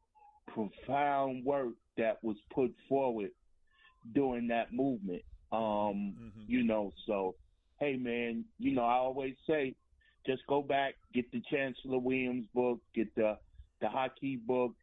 profound 0.53 1.45
work 1.45 1.73
that 1.97 2.23
was 2.23 2.37
put 2.53 2.73
forward 2.89 3.31
during 4.13 4.47
that 4.47 4.73
movement. 4.73 5.21
Um, 5.51 6.15
Mhm. 6.19 6.45
you 6.47 6.63
know, 6.63 6.91
so 7.05 7.35
hey 7.79 7.97
man, 7.97 8.45
you 8.59 8.71
know, 8.73 8.83
I 8.83 8.95
always 8.95 9.35
say 9.47 9.75
just 10.25 10.45
go 10.47 10.61
back, 10.61 10.95
get 11.13 11.29
the 11.31 11.41
Chancellor 11.49 11.97
Williams 11.99 12.47
book, 12.53 12.79
get 12.93 13.13
the 13.15 13.37
the 13.79 13.87
Haki 13.87 14.39
book, 14.45 14.75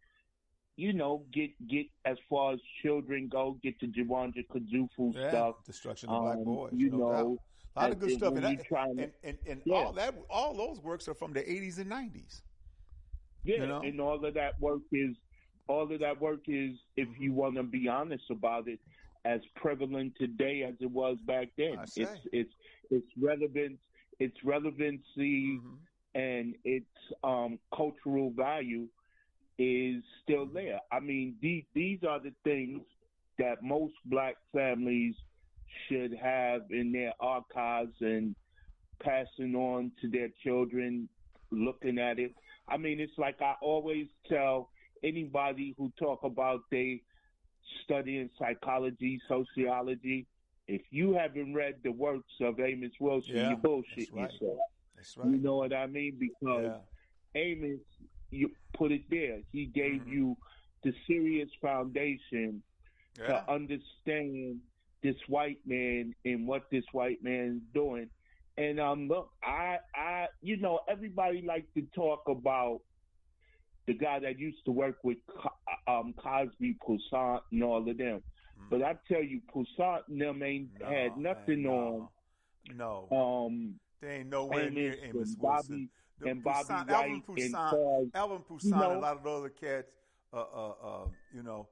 you 0.77 0.93
know, 0.93 1.24
get 1.32 1.51
get 1.69 1.86
as 2.05 2.19
far 2.28 2.53
as 2.55 2.61
children 2.82 3.28
go, 3.28 3.59
get 3.62 3.78
the 3.81 3.86
Jawanza 3.86 4.47
Kunjufu 4.49 5.15
Yeah. 5.15 5.28
stuff. 5.31 5.65
Destruction 5.65 6.09
of 6.11 6.23
black 6.23 6.36
Um, 6.39 6.45
boys. 6.45 6.73
you 6.74 6.90
no 6.90 6.97
know, 6.99 7.12
doubt. 7.12 7.39
A 7.77 7.81
lot 7.82 7.93
of 7.93 7.99
good 8.01 8.11
stuff. 8.11 8.35
And, 8.35 8.43
you 8.51 8.57
that- 8.57 8.65
try 8.66 8.89
and- 8.89 9.01
and, 9.01 9.12
and, 9.23 9.39
and 9.47 9.62
Yeah. 9.65 9.74
all 9.77 9.93
that 9.93 10.15
all 10.28 10.55
those 10.55 10.81
works 10.82 11.09
are 11.09 11.15
from 11.15 11.32
the 11.32 11.49
eighties 11.51 11.78
and 11.78 11.89
nineties. 11.89 12.43
Yeah, 13.45 13.61
You 13.62 13.66
know? 13.69 13.81
and 13.81 14.01
all 14.01 14.23
of 14.24 14.35
that 14.35 14.61
work 14.61 14.82
is 14.93 15.16
all 15.69 15.93
of 15.93 16.01
that 16.01 16.20
work 16.20 16.40
is, 16.49 16.73
if 16.97 17.09
you 17.19 17.32
want 17.32 17.57
to 17.57 17.62
be 17.62 17.89
honest 17.89 18.24
about 18.31 18.69
it, 18.69 18.81
as 19.24 19.40
prevalent 19.57 20.15
today 20.19 20.65
as 20.69 20.74
it 20.81 20.90
was 20.90 21.19
back 21.27 21.49
then. 21.59 21.89
It's 21.97 22.19
it's 22.32 22.53
it's 22.90 23.09
relevant, 23.20 23.78
its 24.20 24.36
relevancy 24.45 25.62
Mm-hmm. 25.62 25.77
and 26.15 26.55
its 26.65 26.86
um, 27.24 27.59
cultural 27.74 28.31
value 28.36 28.89
is 29.59 30.03
still 30.23 30.47
Mm-hmm. 30.47 30.53
there. 30.53 30.81
I 30.93 31.01
mean, 31.01 31.36
these 31.40 31.65
these 31.74 32.01
are 32.09 32.20
the 32.20 32.35
things 32.45 32.82
that 33.39 33.62
most 33.62 33.95
black 34.07 34.36
families 34.53 35.15
should 35.89 36.15
have 36.15 36.62
in 36.70 36.93
their 36.93 37.12
archives 37.20 37.95
and 38.01 38.35
passing 39.03 39.55
on 39.55 39.93
to 40.01 40.09
their 40.09 40.28
children, 40.43 41.09
looking 41.51 41.99
at 41.99 42.19
it. 42.19 42.32
I 42.69 42.77
mean, 42.77 43.01
it's 43.01 43.16
like 43.19 43.40
I 43.40 43.55
always 43.62 44.07
tell 44.28 44.70
anybody 45.03 45.75
who 45.79 45.93
talk 45.99 46.20
about 46.25 46.61
they 46.70 47.03
studying 47.85 48.31
psychology, 48.39 49.20
sociology. 49.29 50.27
If 50.66 50.83
you 50.91 51.15
haven't 51.15 51.55
read 51.55 51.77
the 51.83 51.93
works 51.93 52.33
of 52.41 52.61
Amos 52.61 52.93
Wilson, 53.01 53.37
Yeah, 53.37 53.51
you 53.51 53.57
bullshit 53.57 53.97
that's 53.97 54.12
right. 54.12 54.33
yourself. 54.33 54.59
That's 54.97 55.16
right. 55.16 55.31
You 55.31 55.37
know 55.39 55.57
what 55.57 55.73
I 55.73 55.87
mean? 55.87 56.19
Because 56.19 56.73
Yeah. 57.35 57.41
Amos, 57.41 57.81
you 58.31 58.51
put 58.75 58.93
it 58.93 59.09
there. 59.11 59.41
He 59.53 59.66
gave 59.66 60.03
Mhm. 60.03 60.12
you 60.12 60.37
the 60.83 60.93
serious 61.07 61.51
foundation 61.61 62.62
Yeah. 63.19 63.27
to 63.29 63.51
understand 63.51 64.61
this 65.03 65.16
white 65.29 65.65
man 65.66 66.15
and 66.25 66.47
what 66.47 66.69
this 66.70 66.85
white 66.93 67.23
man's 67.23 67.62
doing. 67.73 68.11
And 68.57 68.81
um, 68.81 69.07
look, 69.09 69.31
I, 69.43 69.79
I, 69.95 70.29
you 70.43 70.57
know, 70.57 70.81
everybody 70.89 71.43
like 71.43 71.73
to 71.75 71.83
talk 71.95 72.29
about 72.29 72.81
the 73.89 73.94
guy 73.94 74.19
that 74.20 74.39
used 74.39 74.65
to 74.66 74.70
work 74.70 74.98
with 75.02 75.19
um, 75.89 76.15
Cosby, 76.16 76.77
Poussaint, 76.86 77.40
and 77.51 77.65
all 77.65 77.89
of 77.89 77.98
them. 77.98 78.23
But 78.70 78.82
I 78.82 78.97
tell 79.10 79.23
you, 79.23 79.40
Poussaint 79.52 80.02
and 80.09 80.20
them 80.20 80.43
ain't 80.43 80.73
Mm. 80.74 80.81
No, 80.81 80.86
had 80.90 81.16
nothing 81.16 81.62
man, 81.62 81.73
no. 81.73 83.09
No. 83.10 83.47
um, 83.47 83.81
They 84.01 84.16
ain't 84.19 84.28
nowhere 84.28 84.70
near 84.70 84.93
Amos 84.93 85.05
and 85.05 85.15
Wilson. 85.15 85.36
Bobby 85.40 85.89
The 86.20 86.28
and 86.31 86.44
Bobby 86.44 86.65
Poussaint- 86.69 86.89
White 86.89 86.94
Alvin 86.97 87.12
and 87.15 87.24
Poussaint, 87.24 87.52
Charles. 87.52 88.09
Alvin 88.15 88.39
Poussaint, 88.43 88.74
you 88.74 88.81
know- 88.81 88.90
and 88.90 88.98
a 88.98 89.01
lot 89.01 89.16
of 89.16 89.23
the 89.23 89.31
other 89.31 89.48
cats, 89.51 89.90
uh, 90.32 90.36
uh, 90.36 90.69
uh, 90.82 91.09
you 91.32 91.43
know, 91.43 91.69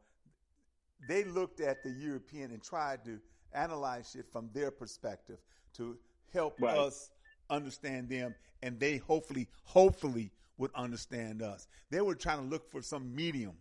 they 1.09 1.25
looked 1.25 1.61
at 1.61 1.83
the 1.83 1.91
European 1.91 2.51
and 2.53 2.63
tried 2.63 3.05
to 3.05 3.21
analyze 3.53 4.15
it 4.17 4.27
from 4.33 4.49
their 4.55 4.71
perspective 4.71 5.39
to 5.75 5.99
help 6.33 6.59
Right. 6.61 6.77
us 6.79 7.11
understand 7.51 8.09
them, 8.09 8.35
and 8.63 8.81
they 8.81 8.97
hopefully, 8.97 9.49
hopefully 9.65 10.31
would 10.59 10.71
understand 10.75 11.43
us. 11.43 11.67
They 11.91 12.01
were 12.01 12.15
trying 12.15 12.39
to 12.39 12.45
look 12.45 12.71
for 12.71 12.83
some 12.83 13.15
medium 13.15 13.55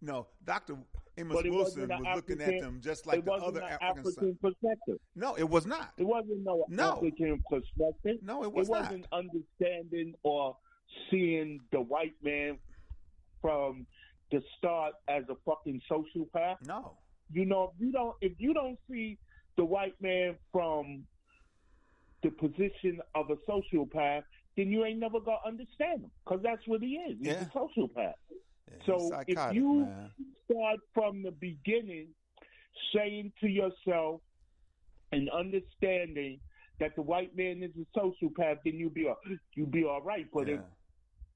No, 0.00 0.28
Dr. 0.44 0.76
Amos 1.16 1.42
Wilson 1.44 1.88
was 1.88 2.00
looking 2.14 2.40
at 2.40 2.60
them 2.60 2.80
just 2.82 3.06
like 3.06 3.24
the 3.24 3.32
other 3.32 3.60
an 3.60 3.78
African, 3.80 3.98
African 4.00 4.38
perspective. 4.40 4.98
No, 5.16 5.34
it 5.34 5.48
was 5.48 5.66
not. 5.66 5.92
It 5.98 6.04
wasn't 6.04 6.44
no, 6.44 6.64
No. 6.68 6.92
African 6.92 7.42
perspective. 7.50 8.18
No, 8.22 8.44
it 8.44 8.52
was 8.52 8.68
it 8.68 8.70
wasn't 8.70 9.06
understanding 9.12 10.14
or 10.22 10.56
seeing 11.10 11.60
the 11.72 11.80
white 11.80 12.14
man 12.22 12.58
from 13.42 13.86
the 14.30 14.40
start 14.56 14.94
as 15.08 15.24
a 15.28 15.34
fucking 15.44 15.80
sociopath. 15.90 16.56
No. 16.66 16.98
You 17.32 17.46
know, 17.46 17.72
if 17.74 17.80
you 17.80 17.92
don't 17.92 18.14
if 18.20 18.32
you 18.38 18.54
don't 18.54 18.78
see 18.88 19.18
the 19.56 19.64
white 19.64 20.00
man 20.00 20.36
from 20.52 21.02
the 22.22 22.30
position 22.30 23.00
of 23.14 23.26
a 23.30 23.36
sociopath, 23.50 24.22
then 24.58 24.68
you 24.72 24.84
ain't 24.84 24.98
never 24.98 25.20
gonna 25.20 25.38
understand 25.46 26.02
him 26.02 26.10
because 26.24 26.42
that's 26.42 26.66
what 26.66 26.82
he 26.82 26.96
is. 26.96 27.16
He's 27.18 27.28
Yeah. 27.28 27.44
a 27.44 27.58
sociopath. 27.58 28.14
he's 28.70 28.84
so 28.86 29.22
if 29.26 29.54
you 29.54 29.86
man. 29.86 30.10
start 30.50 30.80
from 30.92 31.22
the 31.22 31.30
beginning, 31.30 32.08
saying 32.94 33.32
to 33.40 33.48
yourself 33.48 34.20
and 35.12 35.30
understanding 35.30 36.40
that 36.80 36.94
the 36.96 37.02
white 37.02 37.34
man 37.36 37.62
is 37.62 37.70
a 37.76 37.98
sociopath, 37.98 38.58
then 38.64 38.74
you'll 38.74 38.90
be 38.90 39.06
all, 39.06 39.16
you'll 39.54 39.66
be 39.68 39.84
all 39.84 40.02
right. 40.02 40.26
But 40.32 40.48
if 40.48 40.60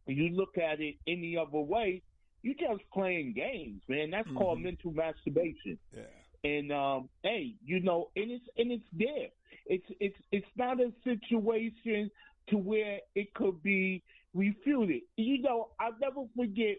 you 0.06 0.30
look 0.30 0.58
at 0.58 0.80
it 0.80 0.96
any 1.06 1.36
other 1.36 1.60
way, 1.60 2.02
you're 2.42 2.54
just 2.54 2.82
playing 2.92 3.34
games, 3.34 3.82
man. 3.88 4.10
That's 4.10 4.28
called 4.32 4.58
Mhm. 4.58 4.62
mental 4.64 4.92
masturbation. 4.92 5.78
Yeah. 5.96 6.02
And 6.44 6.72
um, 6.72 7.08
hey, 7.22 7.54
you 7.64 7.78
know, 7.80 8.10
and 8.16 8.32
it's 8.32 8.48
and 8.56 8.72
it's 8.72 8.88
there. 8.92 9.28
It's 9.66 9.86
it's 10.00 10.18
it's 10.32 10.56
not 10.56 10.80
a 10.80 10.92
situation 11.04 12.10
to 12.50 12.56
where 12.56 12.98
it 13.14 13.32
could 13.34 13.62
be 13.62 14.02
refuted. 14.34 15.02
You 15.16 15.42
know, 15.42 15.68
I'll 15.80 15.96
never 16.00 16.22
forget 16.36 16.76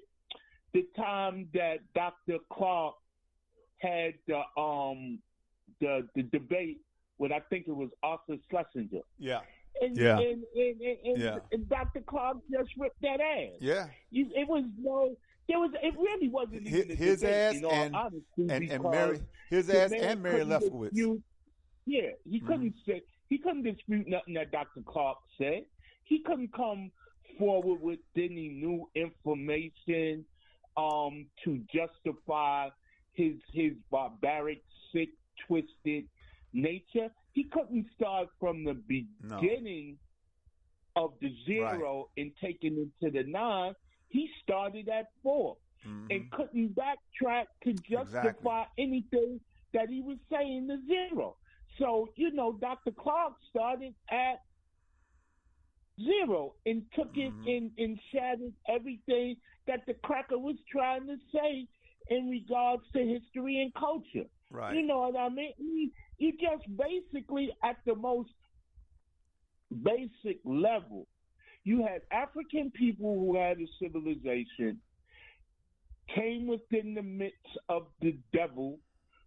the 0.73 0.85
time 0.97 1.47
that 1.53 1.77
Dr. 1.93 2.37
Clarke 2.51 2.95
had 3.79 4.13
the 4.27 4.41
um 4.59 5.19
the 5.81 6.07
the 6.15 6.23
debate 6.23 6.81
with 7.17 7.31
I 7.31 7.39
think 7.49 7.67
it 7.67 7.75
was 7.75 7.89
Arthur 8.01 8.35
Schlesinger. 8.49 9.01
Yeah. 9.17 9.41
And, 9.81 9.97
Yeah. 9.97 10.19
and, 10.19 10.43
and, 10.55 10.81
and, 10.81 10.97
and, 11.05 11.17
Yeah. 11.21 11.37
and 11.51 11.67
Dr. 11.69 12.01
Clarke 12.01 12.37
just 12.51 12.69
ripped 12.77 13.01
that 13.01 13.19
ass. 13.19 13.57
Yeah. 13.59 13.87
You, 14.11 14.29
it 14.35 14.47
was 14.47 14.63
no, 14.79 15.15
there 15.49 15.59
was, 15.59 15.71
it 15.81 15.93
really 15.97 16.29
wasn't 16.29 16.67
His, 16.67 16.89
a 16.89 16.95
his 16.95 17.19
debate, 17.21 17.35
ass 17.35 17.55
in 17.55 17.65
all 17.65 17.71
and 17.71 17.95
honesty, 17.95 18.23
and, 18.49 18.69
and 18.71 18.83
Mary 18.83 19.19
his 19.49 19.69
ass 19.69 19.91
and 19.91 20.21
Mary 20.23 20.39
couldn't 20.43 20.49
Lefkowitz. 20.61 20.89
dispute- 20.91 21.23
Yeah, 21.85 22.01
he 22.29 22.37
Mm-hmm. 22.37 22.47
couldn't 22.47 22.75
say 22.85 23.01
he 23.29 23.37
couldn't 23.37 23.63
dispute 23.63 24.07
nothing 24.07 24.33
that 24.35 24.51
Dr. 24.51 24.81
Clarke 24.85 25.17
said. 25.37 25.65
He 26.03 26.19
couldn't 26.19 26.53
come 26.53 26.91
forward 27.39 27.81
with 27.81 27.99
any 28.15 28.49
new 28.49 28.89
information 28.95 30.25
um, 30.77 31.25
to 31.43 31.59
justify 31.73 32.69
his 33.13 33.33
his 33.51 33.73
barbaric, 33.91 34.61
sick, 34.91 35.09
twisted 35.47 36.05
nature. 36.53 37.09
He 37.31 37.45
couldn't 37.45 37.87
start 37.95 38.27
from 38.39 38.63
the 38.63 38.73
No. 39.21 39.39
beginning 39.39 39.97
of 40.95 41.13
the 41.21 41.33
zero 41.45 42.09
and 42.17 42.31
taking 42.41 42.77
it 42.77 43.05
to 43.05 43.11
the 43.11 43.23
nine. 43.29 43.73
He 44.09 44.29
started 44.43 44.89
at 44.89 45.07
4 45.23 45.57
Mm-hmm. 45.85 46.07
and 46.11 46.31
couldn't 46.31 46.75
backtrack 46.75 47.47
to 47.65 47.73
justify 47.73 48.63
anything 48.77 49.41
that 49.73 49.89
he 49.89 49.99
was 50.01 50.17
saying 50.31 50.69
to 50.69 50.77
zero. 50.87 51.35
So, 51.79 52.09
you 52.15 52.31
know, 52.31 52.53
Dr. 52.53 52.91
Clarke 52.91 53.33
started 53.49 53.93
at 54.11 54.41
zero 56.03 56.53
and 56.65 56.83
took 56.95 57.13
Mm-hmm. 57.13 57.47
it 57.47 57.57
and, 57.57 57.71
and 57.77 57.99
shattered 58.11 58.53
everything 58.67 59.35
that 59.67 59.85
the 59.87 59.93
cracker 60.03 60.37
was 60.37 60.55
trying 60.71 61.07
to 61.07 61.17
say 61.33 61.67
in 62.09 62.29
regards 62.29 62.83
to 62.93 62.99
history 62.99 63.61
and 63.61 63.73
culture. 63.75 64.27
Right. 64.49 64.75
You 64.75 64.85
know 64.85 64.99
what 64.99 65.15
I 65.17 65.29
mean? 65.29 65.53
You, 66.17 66.31
just 66.33 66.65
basically 66.77 67.49
at 67.63 67.77
the 67.85 67.95
most 67.95 68.29
basic 69.83 70.39
level, 70.45 71.07
you 71.63 71.81
had 71.81 72.01
African 72.11 72.71
people 72.71 73.15
who 73.19 73.37
had 73.37 73.57
a 73.59 73.67
civilization, 73.81 74.79
came 76.13 76.47
within 76.47 76.93
the 76.93 77.01
midst 77.01 77.57
of 77.69 77.87
the 78.01 78.17
devil, 78.33 78.79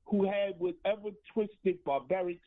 who 0.06 0.24
had 0.24 0.54
whatever 0.58 1.10
twisted 1.32 1.82
barbaric 1.84 2.38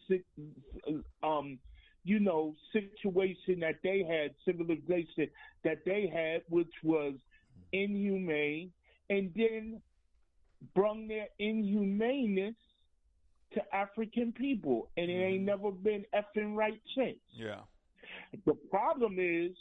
um 1.23 1.60
you 2.03 2.19
know 2.19 2.56
situation 2.72 3.60
that 3.60 3.76
they 3.84 4.03
had 4.03 4.34
civilization 4.45 5.27
that 5.64 5.80
they 5.86 6.11
had 6.14 6.41
which 6.49 6.73
was 6.84 7.14
inhumane 7.73 8.72
and 9.10 9.31
then 9.36 9.81
brung 10.76 11.07
their 11.07 11.27
inhumaneness 11.40 12.56
to 13.53 13.61
African 13.76 14.31
people 14.31 14.90
and 14.98 15.10
it 15.10 15.14
ain't 15.14 15.44
never 15.44 15.72
been 15.72 16.06
effing 16.14 16.56
right 16.56 16.80
since. 16.95 17.18
Yeah. 17.36 17.61
The 18.45 18.53
problem 18.69 19.15
is 19.19 19.52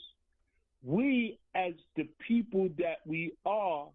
we, 0.82 1.38
as 1.54 1.72
the 1.96 2.08
people 2.26 2.68
that 2.78 2.98
we 3.06 3.32
are, 3.46 3.88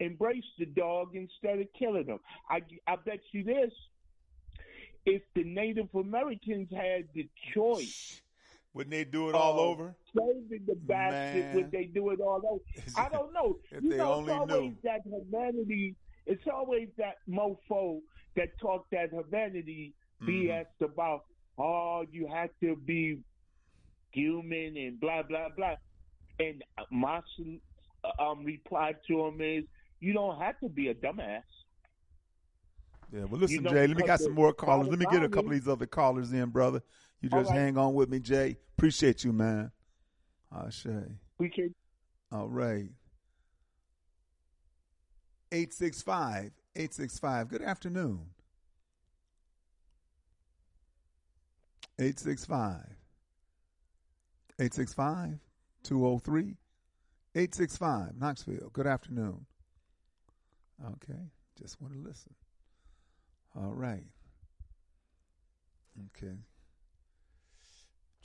embrace 0.00 0.44
the 0.58 0.66
dog 0.66 1.14
instead 1.14 1.60
of 1.60 1.66
killing 1.78 2.06
them. 2.06 2.20
I, 2.48 2.62
I 2.86 2.96
bet 2.96 3.20
you 3.32 3.44
this: 3.44 3.72
if 5.06 5.22
the 5.34 5.44
Native 5.44 5.88
Americans 5.94 6.68
had 6.74 7.08
the 7.14 7.28
choice, 7.54 8.20
wouldn't 8.72 8.90
they 8.92 9.04
do 9.04 9.28
it 9.28 9.34
all 9.34 9.60
over? 9.60 9.94
Saving 10.16 10.64
the 10.66 10.76
Man. 10.86 11.54
would 11.54 11.70
they 11.70 11.84
do 11.84 12.10
it 12.10 12.20
all 12.20 12.42
over? 12.48 12.62
I 12.96 13.08
don't 13.08 13.32
know. 13.32 13.58
If 13.70 13.82
you 13.82 13.90
they 13.90 13.96
know, 13.98 14.14
only 14.14 14.32
it's 14.32 14.40
always 14.50 14.70
knew. 14.72 14.76
that 14.84 15.00
humanity. 15.04 15.96
It's 16.26 16.44
always 16.52 16.88
that 16.96 17.16
mofo 17.28 18.00
that 18.36 18.58
talk 18.60 18.86
that 18.90 19.10
humanity 19.10 19.94
Mm-hmm. 20.22 20.30
BS 20.30 20.66
about. 20.80 21.24
Oh, 21.58 22.04
you 22.10 22.28
have 22.32 22.50
to 22.62 22.76
be 22.76 23.18
human 24.12 24.76
and 24.76 24.98
blah 25.00 25.22
blah 25.22 25.48
blah. 25.56 25.74
And 26.38 26.62
my 26.90 27.20
um, 28.18 28.44
reply 28.44 28.94
to 29.08 29.26
him 29.26 29.40
is, 29.40 29.64
you 30.04 30.12
don't 30.12 30.38
have 30.38 30.60
to 30.60 30.68
be 30.68 30.88
a 30.88 30.94
dumbass. 30.94 31.42
Yeah, 33.10 33.24
well, 33.24 33.40
listen, 33.40 33.56
You 33.56 33.62
know, 33.62 33.70
Jay. 33.70 33.86
Let 33.86 33.96
me 33.96 34.02
got 34.02 34.20
some 34.20 34.34
more 34.34 34.52
callers. 34.52 34.88
Let 34.88 34.98
me 34.98 35.06
get 35.10 35.22
a 35.22 35.28
couple 35.28 35.52
of 35.52 35.58
these 35.58 35.68
other 35.68 35.86
callers 35.86 36.32
in, 36.32 36.50
brother. 36.50 36.82
You 37.22 37.30
just 37.30 37.50
right. 37.50 37.58
hang 37.58 37.78
on 37.78 37.94
with 37.94 38.10
me, 38.10 38.20
Jay. 38.20 38.58
Appreciate 38.76 39.24
you, 39.24 39.32
man. 39.32 39.70
I 40.52 40.68
say. 40.68 41.04
We 41.38 41.48
can. 41.48 41.74
All 42.30 42.48
right. 42.48 42.90
865 45.52 46.50
865. 46.76 47.48
Good 47.48 47.62
afternoon. 47.62 48.26
865 51.98 52.80
865 54.58 55.38
203 55.84 56.56
865 57.36 58.16
Knoxville. 58.18 58.70
Good 58.72 58.86
afternoon. 58.88 59.46
Okay. 60.82 61.20
Just 61.58 61.80
want 61.80 61.94
to 61.94 62.00
listen. 62.00 62.34
All 63.56 63.72
right. 63.72 64.04
Okay. 66.16 66.34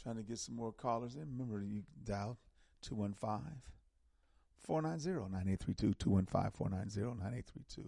Trying 0.02 0.16
to 0.16 0.24
get 0.24 0.40
some 0.40 0.56
more 0.56 0.72
callers 0.72 1.16
in. 1.16 1.28
Remember, 1.38 1.62
you 1.62 1.84
dial 2.04 2.38
215 2.82 3.62
490 4.58 5.32
9832 5.32 5.94
215 5.94 6.52
490 6.52 7.02
9832. 7.02 7.82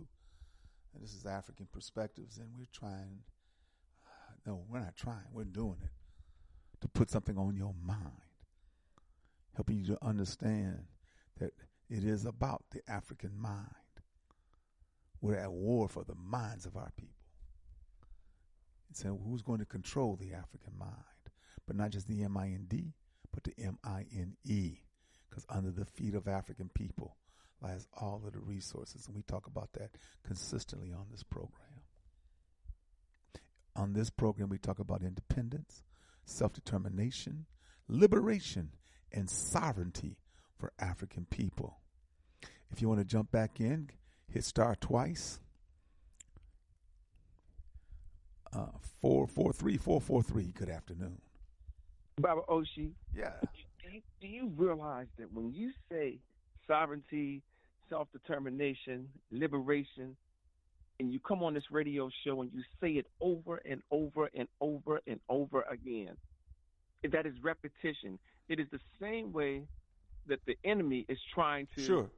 And 0.94 1.04
this 1.04 1.14
is 1.14 1.24
Afrikan 1.24 1.72
Perspectives, 1.72 2.38
and 2.38 2.50
we're 2.58 2.66
trying, 2.74 3.20
uh, 4.06 4.34
no, 4.46 4.64
we're 4.70 4.80
not 4.80 4.98
trying, 4.98 5.24
we're 5.32 5.46
doing 5.46 5.78
it 5.84 5.92
to 6.82 6.88
put 6.88 7.10
something 7.10 7.38
on 7.38 7.56
your 7.56 7.74
mind, 7.82 8.26
helping 9.56 9.78
you 9.78 9.86
to 9.86 9.98
understand 10.06 10.86
that 11.40 11.54
it 11.90 12.04
is 12.04 12.26
about 12.26 12.64
the 12.72 12.82
African 12.92 13.40
mind. 13.40 13.81
We're 15.22 15.38
at 15.38 15.52
war 15.52 15.88
for 15.88 16.04
the 16.04 16.16
minds 16.16 16.66
of 16.66 16.76
our 16.76 16.92
people. 16.98 17.16
So, 18.94 19.20
who's 19.24 19.42
going 19.42 19.60
to 19.60 19.66
control 19.66 20.18
the 20.18 20.34
African 20.34 20.74
mind? 20.78 20.92
But 21.66 21.76
not 21.76 21.92
just 21.92 22.08
the 22.08 22.24
M 22.24 22.36
I 22.36 22.48
N 22.48 22.66
D, 22.68 22.94
but 23.32 23.44
the 23.44 23.54
M 23.58 23.78
I 23.84 24.06
N 24.14 24.36
E. 24.44 24.80
Because 25.30 25.46
under 25.48 25.72
the 25.72 25.86
feet 25.86 26.16
of 26.16 26.28
African 26.28 26.70
people 26.74 27.16
lies 27.62 27.88
all 27.94 28.22
of 28.26 28.34
the 28.34 28.40
resources. 28.40 29.06
And 29.08 29.16
we 29.16 29.22
talk 29.22 29.48
about 29.48 29.72
that 29.74 29.92
consistently 30.24 30.92
on 30.92 31.06
this 31.10 31.24
program. 31.24 31.68
On 33.76 33.94
this 33.94 34.10
program, 34.10 34.50
we 34.50 34.58
talk 34.58 34.80
about 34.80 35.02
independence, 35.04 35.84
self 36.26 36.52
determination, 36.52 37.46
liberation, 37.88 38.72
and 39.14 39.30
sovereignty 39.30 40.18
for 40.58 40.74
African 40.80 41.26
people. 41.30 41.78
If 42.72 42.82
you 42.82 42.90
want 42.90 43.00
to 43.00 43.06
jump 43.06 43.32
back 43.32 43.60
in, 43.60 43.90
hit 44.32 44.44
star 44.44 44.76
twice. 44.76 45.40
Uh, 48.54 48.66
four 49.02 49.28
four 49.28 49.54
three 49.54 49.78
four 49.78 50.02
four 50.02 50.22
three. 50.24 50.52
Good 50.58 50.70
afternoon. 50.70 51.20
Baba 52.18 52.42
Oshi. 52.50 52.92
Yeah. 53.16 53.32
Do 53.42 53.90
you, 53.92 54.02
do 54.20 54.28
you 54.28 54.52
realize 54.58 55.08
that 55.18 55.32
when 55.34 55.54
you 55.54 55.72
say 55.90 56.20
sovereignty, 56.68 57.42
self 57.90 58.08
determination, 58.12 59.08
liberation, 59.32 60.16
and 61.00 61.12
you 61.12 61.20
come 61.20 61.42
on 61.44 61.54
this 61.54 61.64
radio 61.72 62.10
show 62.24 62.42
and 62.42 62.52
you 62.54 62.62
say 62.80 62.92
it 62.92 63.08
over 63.22 63.62
and 63.66 63.82
over 63.90 64.30
and 64.36 64.48
over 64.60 65.02
and 65.08 65.20
over 65.30 65.64
again. 65.64 66.16
That 67.12 67.26
is 67.26 67.34
repetition. 67.42 68.20
It 68.48 68.60
is 68.60 68.68
the 68.72 68.80
same 69.02 69.34
way 69.34 69.64
that 70.28 70.40
the 70.46 70.56
enemy 70.64 71.06
is 71.10 71.18
trying 71.34 71.68
to 71.76 71.84
Sure. 71.84 72.10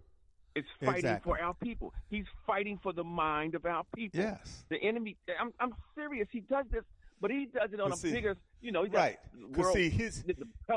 Is 0.55 0.65
fighting 0.79 0.95
Exactly. 0.99 1.31
for 1.31 1.39
our 1.41 1.53
people. 1.55 1.93
He's 2.09 2.25
fighting 2.45 2.79
for 2.81 2.93
the 2.93 3.03
mind 3.03 3.55
of 3.55 3.65
our 3.65 3.83
people. 3.95 4.19
Yes. 4.19 4.65
The 4.69 4.77
enemy 4.81 5.17
I'm 5.39 5.53
I'm 5.59 5.73
serious. 5.95 6.27
He 6.31 6.41
does 6.41 6.65
this, 6.71 6.83
but 7.21 7.31
he 7.31 7.45
does 7.47 7.69
it 7.73 7.79
on 7.79 7.91
a 7.91 7.95
see- 7.97 8.11
bigger 8.11 8.35
you 8.61 8.71
know, 8.71 8.83
he 8.83 8.89
right. 8.89 9.17
Because 9.51 9.73
see, 9.73 9.89
his 9.89 10.23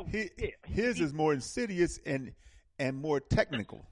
his, 0.08 0.30
yeah. 0.38 0.48
his 0.66 1.00
is 1.00 1.12
more 1.14 1.32
insidious 1.32 2.00
and 2.04 2.32
and 2.78 2.96
more 3.00 3.20
technical, 3.20 3.86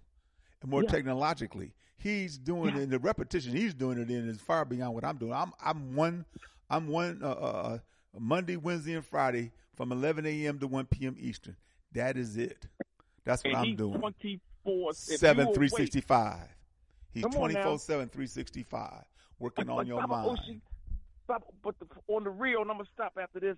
and 0.62 0.70
more 0.70 0.82
Yeah. 0.82 0.90
technologically. 0.90 1.72
He's 1.96 2.36
doing 2.38 2.74
Yeah. 2.74 2.80
it 2.80 2.82
in 2.84 2.90
the 2.90 2.98
repetition. 2.98 3.54
He's 3.54 3.72
doing 3.72 3.98
it 3.98 4.10
in 4.10 4.28
is 4.28 4.40
far 4.40 4.64
beyond 4.64 4.94
what 4.94 5.04
I'm 5.04 5.16
doing. 5.16 5.32
I'm 5.32 5.52
I'm 5.62 5.94
one 5.94 6.24
I'm 6.68 6.88
one 6.88 7.20
uh, 7.22 7.28
uh, 7.28 7.32
uh, 7.32 7.78
Monday, 8.18 8.56
Wednesday, 8.56 8.94
and 8.94 9.04
Friday 9.06 9.52
from 9.76 9.92
11 9.92 10.24
a.m. 10.26 10.58
to 10.58 10.66
1 10.66 10.86
p.m. 10.86 11.16
Eastern. 11.18 11.56
That 11.92 12.16
is 12.16 12.36
it. 12.36 12.66
That's 13.24 13.44
what 13.44 13.54
and 13.54 13.56
I'm 13.58 13.76
doing. 13.76 13.98
24 14.00 14.10
you 14.64 14.90
Seven 14.92 15.52
three 15.54 15.68
sixty 15.68 16.00
five. 16.00 16.48
He's 17.12 17.22
Come 17.22 17.34
on 17.36 17.52
now. 17.52 17.62
24 17.62 17.78
7 17.78 18.08
365 18.08 19.04
working 19.38 19.66
But- 19.66 19.72
on 19.72 19.76
but 19.78 19.86
your 19.86 20.00
Baba 20.00 20.34
mind. 20.36 20.60
Baba, 21.26 21.44
but 21.62 21.78
the, 21.78 21.86
on 22.08 22.24
the 22.24 22.30
real, 22.30 22.60
and 22.62 22.70
I'm 22.70 22.76
gonna 22.76 22.88
stop 22.92 23.16
after 23.20 23.40
this. 23.40 23.56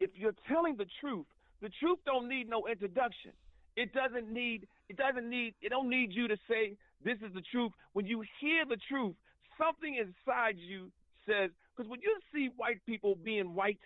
If 0.00 0.10
you're 0.14 0.34
telling 0.48 0.76
the 0.76 0.86
truth, 1.00 1.26
the 1.60 1.68
truth 1.80 1.98
don't 2.06 2.28
need 2.28 2.48
no 2.48 2.66
introduction. 2.66 3.32
It 3.76 3.92
doesn't 3.92 4.32
need. 4.32 4.66
It 4.88 4.96
doesn't 4.96 5.28
need. 5.28 5.54
It 5.60 5.70
don't 5.70 5.90
need 5.90 6.12
you 6.12 6.28
to 6.28 6.36
say 6.48 6.76
this 7.04 7.18
is 7.26 7.34
the 7.34 7.42
truth. 7.42 7.72
When 7.92 8.06
you 8.06 8.22
hear 8.40 8.64
the 8.64 8.78
truth, 8.88 9.14
something 9.58 9.94
inside 9.94 10.56
you 10.58 10.90
says. 11.26 11.50
Because 11.76 11.90
when 11.90 12.00
you 12.02 12.18
see 12.34 12.50
white 12.56 12.80
people 12.86 13.14
being 13.16 13.54
white, 13.54 13.80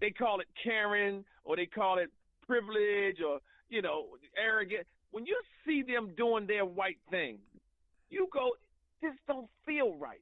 they 0.00 0.10
call 0.10 0.40
it 0.40 0.46
Karen 0.62 1.24
or 1.44 1.56
they 1.56 1.66
call 1.66 1.98
it 1.98 2.10
privilege 2.46 3.20
or 3.26 3.40
you 3.68 3.80
know 3.82 4.06
arrogant. 4.36 4.86
When 5.10 5.26
you 5.26 5.40
see 5.66 5.82
them 5.82 6.12
doing 6.16 6.46
their 6.46 6.64
white 6.64 6.98
thing, 7.10 7.38
you 8.10 8.28
go, 8.32 8.50
this 9.02 9.14
don't 9.26 9.48
feel 9.66 9.94
right 9.96 10.20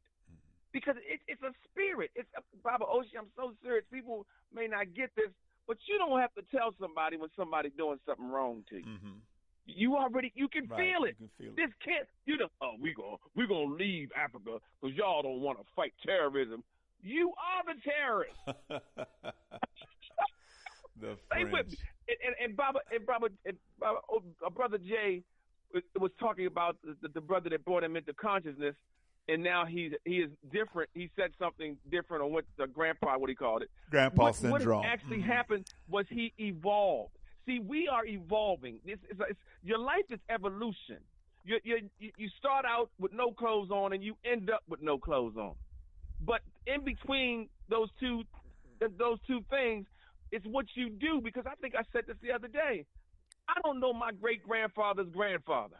because 0.72 0.96
it, 0.98 1.20
it's 1.26 1.42
a 1.42 1.52
spirit. 1.70 2.10
It's 2.14 2.28
a, 2.36 2.42
Baba 2.62 2.84
Oshi. 2.84 3.18
I'm 3.18 3.28
so 3.36 3.52
serious. 3.62 3.84
People 3.92 4.26
may 4.54 4.66
not 4.66 4.94
get 4.94 5.10
this, 5.16 5.28
but 5.66 5.76
you 5.86 5.98
don't 5.98 6.20
have 6.20 6.34
to 6.34 6.42
tell 6.54 6.74
somebody 6.80 7.16
when 7.16 7.30
somebody 7.36 7.70
doing 7.76 7.98
something 8.06 8.30
wrong 8.30 8.64
to 8.70 8.76
you. 8.76 8.84
Mm-hmm. 8.84 9.18
You 9.66 9.96
already 9.96 10.32
you 10.34 10.48
can 10.48 10.66
Right, 10.66 10.78
feel 10.80 11.06
you 11.06 11.14
can 11.14 11.28
feel 11.38 11.48
it. 11.50 11.56
This 11.56 11.70
can't 11.84 12.06
you 12.24 12.38
know. 12.38 12.48
Oh, 12.62 12.72
we 12.80 12.94
go 12.94 13.20
we 13.36 13.46
gonna 13.46 13.74
leave 13.74 14.08
Africa 14.16 14.58
because 14.80 14.96
y'all 14.96 15.22
don't 15.22 15.40
want 15.40 15.58
to 15.58 15.64
fight 15.76 15.92
terrorism. 16.04 16.64
You 17.02 17.32
are 17.36 17.74
the 17.74 17.80
terrorist. 17.84 19.34
the 21.00 21.16
with 21.52 21.68
me. 21.68 21.76
And, 22.08 22.16
and, 22.26 22.34
and 22.42 22.56
Baba 22.56 22.80
and 22.92 23.06
Baba 23.06 23.28
and 23.44 23.56
Baba, 23.78 23.98
oh, 24.10 24.22
uh, 24.44 24.50
brother 24.50 24.78
Jay 24.78 25.22
was, 26.00 26.10
talking 26.18 26.46
about 26.46 26.76
the, 26.82 27.08
the 27.08 27.20
brother 27.20 27.50
that 27.50 27.64
brought 27.64 27.84
him 27.84 27.96
into 27.96 28.14
consciousness, 28.14 28.74
and 29.28 29.42
now 29.42 29.66
he's 29.66 29.92
he 30.04 30.16
is 30.18 30.30
different. 30.52 30.88
He 30.94 31.10
said 31.16 31.30
something 31.38 31.76
different 31.90 32.22
on 32.24 32.32
what 32.32 32.44
the 32.56 32.66
grandpa 32.66 33.18
what 33.18 33.28
he 33.28 33.36
called 33.36 33.62
it. 33.62 33.70
Grandpa 33.90 34.22
what, 34.24 34.34
syndrome. 34.36 34.78
What 34.78 34.86
actually 34.86 35.18
Mhm. 35.18 35.26
happened 35.26 35.66
was 35.88 36.06
he 36.08 36.32
evolved. 36.38 37.12
See, 37.46 37.60
we 37.60 37.88
are 37.88 38.04
evolving. 38.06 38.80
This 38.84 38.98
is 39.10 39.18
it's, 39.28 39.40
your 39.62 39.78
life 39.78 40.04
is 40.10 40.20
evolution. 40.28 40.98
You, 41.44 41.58
you 41.64 41.88
you 41.98 42.28
start 42.38 42.64
out 42.66 42.90
with 42.98 43.12
no 43.12 43.32
clothes 43.32 43.70
on, 43.70 43.92
and 43.92 44.02
you 44.02 44.16
end 44.24 44.50
up 44.50 44.62
with 44.68 44.82
no 44.82 44.98
clothes 44.98 45.36
on. 45.36 45.54
But 46.20 46.40
in 46.66 46.84
between 46.84 47.48
those 47.68 47.88
two 48.00 48.24
those 48.98 49.18
two 49.26 49.40
things, 49.50 49.86
it's 50.32 50.46
what 50.46 50.66
you 50.74 50.90
do. 50.90 51.20
Because 51.22 51.44
I 51.46 51.54
think 51.60 51.74
I 51.74 51.82
said 51.92 52.04
this 52.06 52.16
the 52.22 52.32
other 52.32 52.48
day. 52.48 52.84
I 53.48 53.60
don't 53.64 53.80
know 53.80 53.92
my 53.92 54.12
great 54.12 54.42
grandfather's 54.46 55.08
grandfather. 55.10 55.76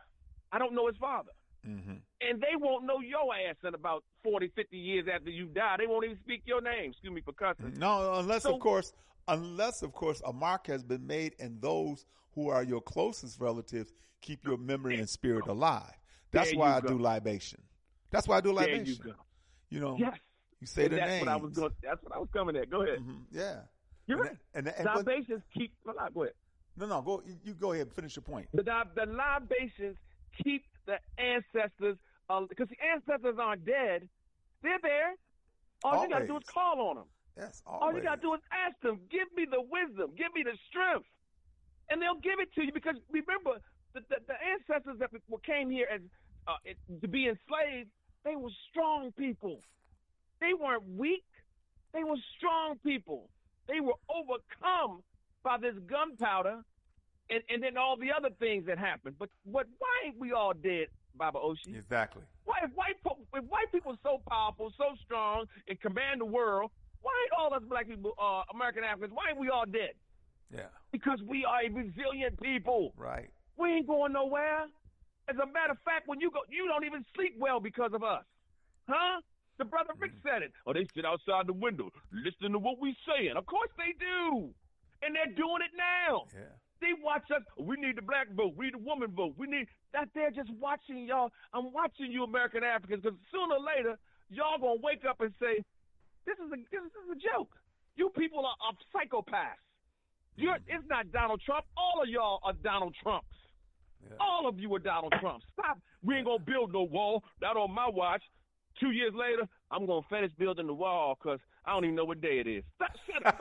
I 0.53 0.59
don't 0.59 0.75
know 0.75 0.87
his 0.87 0.97
father. 0.97 1.33
Mm-hmm. 1.67 1.97
And 2.23 2.41
they 2.41 2.57
won't 2.57 2.85
know 2.85 3.01
your 3.01 3.35
ass 3.35 3.57
in 3.67 3.75
about 3.75 4.03
40, 4.25 4.51
50 4.57 4.77
years 4.79 5.07
after 5.13 5.29
you 5.31 5.47
die. 5.47 5.77
They 5.79 5.87
won't 5.87 6.05
even 6.05 6.19
speak 6.21 6.43
your 6.47 6.63
name. 6.63 6.91
Excuse 6.93 7.13
me 7.13 7.21
for 7.21 7.33
cussing. 7.33 7.75
No, 7.79 8.15
unless 8.15 8.45
So- 8.45 8.55
of 8.55 8.61
course, 8.61 8.93
unless 9.27 9.83
of 9.83 9.93
course, 9.93 10.23
a 10.25 10.33
mark 10.33 10.67
has 10.69 10.83
been 10.83 11.07
made, 11.07 11.35
and 11.39 11.61
those 11.61 12.07
who 12.35 12.49
are 12.49 12.63
your 12.63 12.81
closest 12.81 13.39
relatives 13.41 13.93
keep 14.23 14.45
your 14.47 14.57
memory 14.57 14.97
and 14.99 15.09
spirit 15.09 15.47
alive. 15.49 15.93
That's 16.31 16.55
why 16.55 16.77
I 16.77 16.81
go. 16.81 16.89
do 16.89 16.99
libation. 16.99 17.61
That's 18.11 18.27
why 18.27 18.39
I 18.39 18.41
do 18.41 18.55
There 18.55 18.69
you 18.71 18.77
libation. 18.79 19.05
go. 19.05 19.13
You 19.69 19.81
know, 19.81 19.97
Yes. 19.99 20.19
you 20.61 20.67
say 20.67 20.85
And 20.85 20.93
the 20.93 20.97
that's 20.97 21.09
names. 21.11 21.27
what 21.27 21.33
I 21.33 21.37
was 21.37 21.53
going. 21.53 21.73
That's 21.83 22.03
what 22.03 22.15
I 22.15 22.19
was 22.19 22.29
coming 22.33 22.57
at. 22.57 22.71
Go 22.71 22.83
ahead. 22.83 23.01
Mhm, 23.01 23.25
Yeah. 23.31 23.61
You're 24.09 24.19
And 24.23 24.29
right. 24.31 24.39
that- 24.39 24.59
and 24.59 24.67
that- 24.67 24.77
and 24.79 24.87
what- 24.87 24.97
libations 25.07 25.43
keep. 25.55 25.73
I- 25.87 26.11
go 26.11 26.23
ahead. 26.25 26.35
No, 26.77 26.87
no, 26.87 27.03
go. 27.03 27.23
you- 27.25 27.39
You 27.45 27.55
go 27.55 27.73
ahead 27.73 27.87
and 27.89 27.95
finish 27.95 28.17
your 28.17 28.23
point. 28.23 28.49
The, 28.53 28.63
the 28.95 29.07
libations 29.07 29.97
keep 30.43 30.65
the 30.87 30.99
ancestors, 31.19 31.99
because 32.49 32.69
the 32.69 32.81
ancestors 32.83 33.37
aren't 33.39 33.65
dead. 33.65 34.09
They're 34.63 34.79
there. 34.81 35.15
All 35.85 36.03
you 36.03 36.09
got 36.09 36.21
to 36.21 36.27
do 36.27 36.37
is 36.39 36.45
call 36.45 36.81
on 36.89 36.97
them. 36.97 37.05
Yes, 37.37 37.63
always. 37.67 37.83
All 37.83 37.95
you 37.95 38.03
got 38.03 38.17
to 38.17 38.21
do 38.21 38.35
is 38.35 38.41
ask 38.51 38.79
them, 38.81 39.01
give 39.11 39.31
me 39.35 39.45
the 39.45 39.61
wisdom, 39.61 40.15
give 40.17 40.33
me 40.35 40.43
the 40.43 40.57
strength. 40.69 41.07
And 41.91 42.03
they'll 42.03 42.17
give 42.21 42.41
it 42.41 42.53
to 42.55 42.65
you 42.65 42.73
because 42.73 42.97
remember, 43.11 43.61
the, 43.95 44.01
the, 44.09 44.17
the 44.27 44.35
ancestors 44.45 44.99
that 44.99 45.11
came 45.45 45.71
here 45.71 45.87
as 45.93 46.01
uh, 46.47 46.57
it, 46.65 46.77
to 47.01 47.09
be 47.09 47.29
enslaved, 47.29 47.91
they 48.25 48.37
were 48.37 48.51
strong 48.71 49.13
people. 49.13 49.61
They 50.41 50.55
weren't 50.55 50.85
weak. 50.97 51.25
They 51.93 52.05
were 52.05 52.17
strong 52.37 52.79
people. 52.85 53.29
They 53.69 53.81
were 53.81 53.95
overcome 54.09 55.03
by 55.45 55.59
this 55.59 55.75
gunpowder 55.87 56.63
and, 57.31 57.43
and 57.51 57.63
then 57.63 57.77
all 57.77 57.97
the 57.97 58.09
other 58.11 58.31
things 58.41 58.67
that 58.67 58.79
happened. 58.79 59.17
But 59.19 59.29
what? 59.45 59.67
Why 59.79 60.07
ain't 60.07 60.19
we 60.19 60.33
all 60.33 60.55
dead, 60.55 60.89
Baba 61.15 61.39
Oshi? 61.39 61.77
Exactly. 61.77 62.23
Why 62.45 62.57
if 62.65 62.71
white 62.75 62.97
po- 63.05 63.19
if 63.35 63.45
white 63.45 63.71
people 63.71 63.97
so 64.03 64.21
powerful, 64.29 64.73
so 64.79 64.97
strong, 65.05 65.45
and 65.69 65.81
command 65.81 66.21
the 66.21 66.25
world? 66.25 66.71
Why 67.03 67.13
ain't 67.23 67.33
all 67.39 67.55
us 67.55 67.63
black 67.69 67.87
people, 67.87 68.13
uh, 68.21 68.43
American 68.53 68.83
Africans? 68.83 69.13
Why 69.15 69.31
ain't 69.31 69.39
we 69.39 69.51
all 69.51 69.67
dead? 69.67 69.93
Yeah. 70.51 70.73
Because 70.91 71.21
we 71.27 71.45
are 71.45 71.61
a 71.63 71.69
resilient 71.71 72.41
people. 72.41 72.93
Right. 72.97 73.29
We 73.57 73.69
ain't 73.75 73.87
going 73.87 74.13
nowhere. 74.13 74.67
As 75.29 75.37
a 75.37 75.47
matter 75.47 75.73
of 75.73 75.79
fact, 75.85 76.09
when 76.09 76.21
you 76.21 76.31
go, 76.31 76.41
you 76.49 76.67
don't 76.67 76.85
even 76.85 77.05
sleep 77.15 77.35
well 77.39 77.61
because 77.61 77.93
of 77.93 78.03
us, 78.03 78.25
huh? 78.89 79.21
The 79.59 79.65
brother 79.65 79.95
Rick 79.99 80.15
mm. 80.15 80.23
said 80.23 80.43
it. 80.43 80.53
Or 80.65 80.75
they 80.75 80.87
sit 80.95 81.05
outside 81.05 81.47
the 81.47 81.53
window 81.53 81.91
listening 82.13 82.53
to 82.53 82.59
what 82.59 82.79
we 82.81 82.97
saying. 83.07 83.37
Of 83.37 83.47
course 83.47 83.71
they 83.77 83.95
do, 83.99 84.51
and 85.03 85.15
they're 85.15 85.35
doing 85.35 85.63
it 85.67 85.75
now. 85.77 86.27
Yeah. 86.33 86.55
They 86.81 86.95
watch 87.03 87.27
us. 87.35 87.43
We 87.59 87.75
need 87.77 87.99
the 87.99 88.07
black 88.07 88.31
vote. 88.31 88.55
We 88.57 88.67
need 88.67 88.75
the 88.75 88.87
woman 88.87 89.11
vote. 89.11 89.35
We 89.37 89.49
need 89.49 89.67
that. 89.93 90.09
They're 90.15 90.31
just 90.31 90.51
watching 90.63 91.07
y'all. 91.07 91.31
I'm 91.53 91.73
watching 91.73 92.13
you, 92.13 92.23
American 92.23 92.63
Africans, 92.63 93.03
because 93.03 93.19
sooner 93.35 93.59
or 93.59 93.65
later 93.67 93.99
y'all 94.31 94.59
gonna 94.59 94.81
wake 94.81 95.03
up 95.09 95.21
and 95.21 95.35
say, 95.41 95.59
"This 96.25 96.39
is 96.39 96.53
a 96.53 96.57
this 96.57 96.87
is 96.87 97.07
a 97.11 97.19
joke. 97.19 97.51
You 97.97 98.11
people 98.11 98.47
are, 98.47 98.55
are 98.63 98.79
psychopaths. 98.95 99.59
You're 100.37 100.55
mm. 100.55 100.71
it's 100.71 100.87
not 100.89 101.11
Donald 101.11 101.43
Trump. 101.45 101.67
All 101.77 102.01
of 102.01 102.09
y'all 102.09 102.39
are 102.45 102.55
Donald 102.63 102.95
Trumps. 103.03 103.27
All 104.21 104.49
of 104.49 104.59
you 104.59 104.75
are 104.75 104.79
Donald 104.79 105.13
Trumps. 105.21 105.45
Stop. 105.53 105.79
We 106.03 106.17
ain't 106.17 106.27
gonna 106.27 106.39
build 106.39 106.73
no 106.73 106.83
wall. 106.83 107.25
Not 107.43 107.57
on 107.57 107.75
my 107.75 107.89
watch. 107.89 108.23
Two 108.81 108.91
years 108.91 109.13
later, 109.15 109.43
I'm 109.71 109.87
gonna 109.87 110.03
finish 110.09 110.31
building 110.39 110.67
the 110.67 110.75
wall 110.75 111.17
because 111.21 111.41
I 111.65 111.73
don't 111.73 111.85
even 111.85 111.97
know 111.97 112.05
what 112.05 112.21
day 112.21 112.39
it 112.39 112.47
is. 112.47 112.65
Stop. 112.77 112.91
Shut 113.07 113.27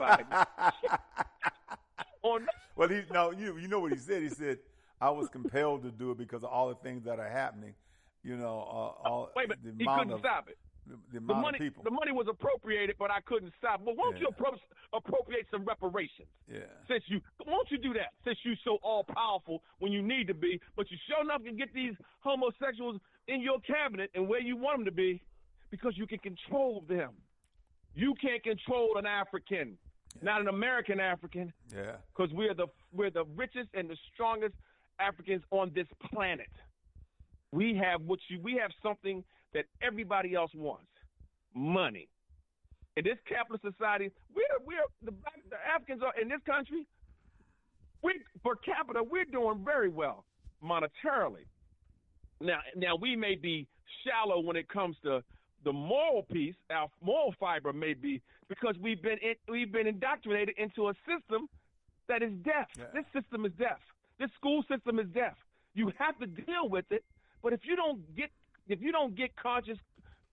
on 2.22 2.46
Well, 2.76 2.88
he 2.88 3.02
no, 3.12 3.30
you 3.30 3.56
you 3.58 3.68
know 3.68 3.80
what 3.80 3.92
he 3.92 3.98
said. 3.98 4.22
He 4.22 4.28
said 4.28 4.58
I 5.00 5.10
was 5.10 5.28
compelled 5.28 5.82
to 5.84 5.90
do 5.90 6.10
it 6.10 6.18
because 6.18 6.42
of 6.42 6.50
all 6.50 6.68
the 6.68 6.74
things 6.76 7.04
that 7.04 7.18
are 7.18 7.28
happening. 7.28 7.74
You 8.24 8.36
know, 8.36 8.66
uh, 8.68 9.08
all 9.08 9.30
Wait 9.36 9.48
minute. 9.48 9.60
the 9.64 9.70
He 9.78 9.86
couldn't 9.86 10.12
of, 10.12 10.20
stop 10.20 10.48
it. 10.48 10.58
The, 10.86 10.96
the 11.12 11.20
The 11.20 11.34
money, 11.34 11.70
the 11.84 11.90
money 11.90 12.12
was 12.12 12.26
appropriated, 12.28 12.96
but 12.98 13.10
I 13.10 13.20
couldn't 13.20 13.52
stop. 13.58 13.82
But 13.84 13.96
won't 13.96 14.18
you 14.18 14.26
appro- 14.26 14.58
appropriate 14.92 15.46
some 15.50 15.64
reparations? 15.64 16.28
yeah. 16.50 16.60
Since 16.88 17.04
you, 17.08 17.20
won't 17.46 17.70
you 17.70 17.78
do 17.78 17.92
that? 17.94 18.10
Since 18.24 18.38
you 18.44 18.54
so 18.64 18.78
all 18.82 19.04
powerful 19.04 19.62
when 19.78 19.92
you 19.92 20.02
need 20.02 20.26
to 20.28 20.34
be, 20.34 20.60
but 20.76 20.90
you 20.90 20.96
sure 21.06 21.22
enough 21.22 21.44
can 21.44 21.56
get 21.56 21.72
these 21.74 21.94
homosexuals 22.20 23.00
in 23.28 23.40
your 23.40 23.60
cabinet 23.60 24.10
and 24.14 24.26
where 24.28 24.40
you 24.40 24.56
want 24.56 24.78
them 24.78 24.84
to 24.86 24.92
be, 24.92 25.22
because 25.70 25.96
you 25.96 26.06
can 26.06 26.18
control 26.18 26.82
them. 26.88 27.10
You 27.94 28.14
can't 28.20 28.42
control 28.42 28.96
an 28.96 29.06
African, 29.06 29.76
not 30.22 30.40
an 30.40 30.48
American 30.48 30.98
African, 30.98 31.52
Yeah. 31.74 31.96
because 32.14 32.32
we're 32.32 32.54
the 32.54 32.66
we're 32.92 33.10
the 33.10 33.24
richest 33.36 33.68
and 33.74 33.88
the 33.88 33.96
strongest 34.12 34.54
Africans 34.98 35.42
on 35.50 35.70
this 35.74 35.86
planet. 36.10 36.50
We 37.52 37.74
have 37.76 38.00
what 38.02 38.18
you 38.28 38.40
we 38.40 38.54
have 38.54 38.70
something 38.82 39.24
that 39.52 39.66
everybody 39.82 40.34
else 40.34 40.50
wants. 40.54 40.86
Money. 41.54 42.08
In 42.96 43.04
this 43.04 43.18
capitalist 43.28 43.62
society, 43.64 44.10
we're 44.34 44.58
we're 44.64 44.84
the 45.02 45.12
black 45.12 45.34
the 45.50 45.56
Africans 45.74 46.02
are 46.02 46.14
in 46.20 46.28
this 46.28 46.40
country, 46.46 46.86
we 48.02 48.20
per 48.44 48.54
capita, 48.56 49.02
we're 49.02 49.24
doing 49.24 49.64
very 49.64 49.88
well 49.88 50.24
monetarily. 50.62 51.46
Now, 52.40 52.58
now 52.76 52.96
we 52.96 53.16
may 53.16 53.34
be 53.34 53.66
shallow 54.04 54.40
when 54.40 54.56
it 54.56 54.68
comes 54.68 54.96
to 55.04 55.22
the 55.64 55.72
moral 55.72 56.22
piece. 56.30 56.54
Our 56.70 56.88
moral 57.02 57.34
fiber 57.38 57.72
may 57.72 57.94
be 57.94 58.22
because 58.48 58.76
we've 58.80 59.02
been 59.02 59.18
in, 59.22 59.34
we've 59.48 59.72
been 59.72 59.86
indoctrinated 59.86 60.54
into 60.58 60.88
a 60.88 60.94
system 61.06 61.48
that 62.08 62.22
is 62.22 62.32
deaf. 62.44 62.68
Yeah. 62.78 62.84
This 62.94 63.04
system 63.22 63.44
is 63.44 63.52
deaf. 63.58 63.78
This 64.18 64.30
school 64.36 64.64
system 64.68 64.98
is 64.98 65.06
deaf. 65.08 65.34
You 65.74 65.92
have 65.98 66.18
to 66.18 66.26
deal 66.26 66.68
with 66.68 66.86
it. 66.90 67.04
But 67.42 67.52
if 67.52 67.60
you 67.64 67.76
don't 67.76 68.16
get 68.16 68.30
if 68.68 68.80
you 68.80 68.92
don't 68.92 69.16
get 69.16 69.34
conscious 69.36 69.78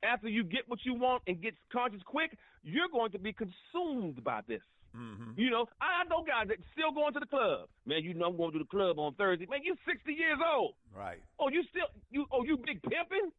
after 0.04 0.28
you 0.28 0.44
get 0.44 0.68
what 0.68 0.80
you 0.84 0.94
want 0.94 1.24
and 1.28 1.42
get 1.42 1.54
conscious 1.72 2.02
quick, 2.06 2.38
you're 2.64 2.90
going 2.92 3.12
to 3.12 3.20
be 3.20 3.34
consumed 3.34 4.24
by 4.24 4.42
this. 4.48 4.62
Mm-hmm. 4.96 5.32
You 5.38 5.50
know, 5.50 5.66
I 5.82 6.04
know 6.10 6.24
guys 6.24 6.48
that 6.48 6.58
still 6.72 6.92
going 6.94 7.14
to 7.14 7.20
the 7.20 7.26
club. 7.26 7.68
Man, 7.86 8.04
you 8.04 8.14
know 8.14 8.28
I'm 8.28 8.38
going 8.38 8.54
to 8.54 8.60
the 8.60 8.66
club 8.72 8.98
on 8.98 9.14
Thursday. 9.16 9.46
Man, 9.50 9.60
you 9.64 9.76
60 9.86 10.14
years 10.14 10.40
old. 10.40 10.76
Right. 10.96 11.20
Oh, 11.40 11.50
you 11.50 11.64
still 11.70 11.88
you 12.12 12.26
oh 12.32 12.44
you 12.44 12.58
big 12.58 12.82
pimping? 12.84 13.32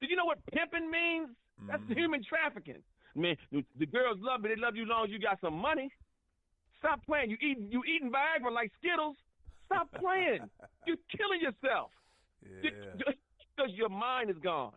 Do 0.00 0.06
you 0.08 0.16
know 0.16 0.24
what 0.24 0.38
pimping 0.52 0.90
means? 0.90 1.28
That's 1.68 1.82
Mhm. 1.84 1.96
human 1.96 2.22
trafficking. 2.24 2.82
Man, 3.14 3.36
the, 3.52 3.64
the 3.78 3.86
girls 3.86 4.18
love 4.20 4.42
me. 4.42 4.50
They 4.50 4.60
love 4.60 4.76
you 4.76 4.82
as 4.82 4.88
long 4.88 5.04
as 5.06 5.10
you 5.10 5.18
got 5.18 5.40
some 5.40 5.54
money. 5.54 5.90
Stop 6.80 7.00
playing. 7.06 7.30
You 7.30 7.38
eating 7.40 7.68
you 7.70 7.82
eating 7.84 8.10
Viagra 8.10 8.52
like 8.52 8.70
Skittles. 8.78 9.16
Stop 9.66 9.88
playing. 9.98 10.50
You're 10.86 10.98
killing 11.16 11.40
yourself. 11.40 11.90
Yeah. 12.42 12.70
Because 13.56 13.72
your 13.72 13.88
mind 13.88 14.28
is 14.30 14.36
gone. 14.38 14.72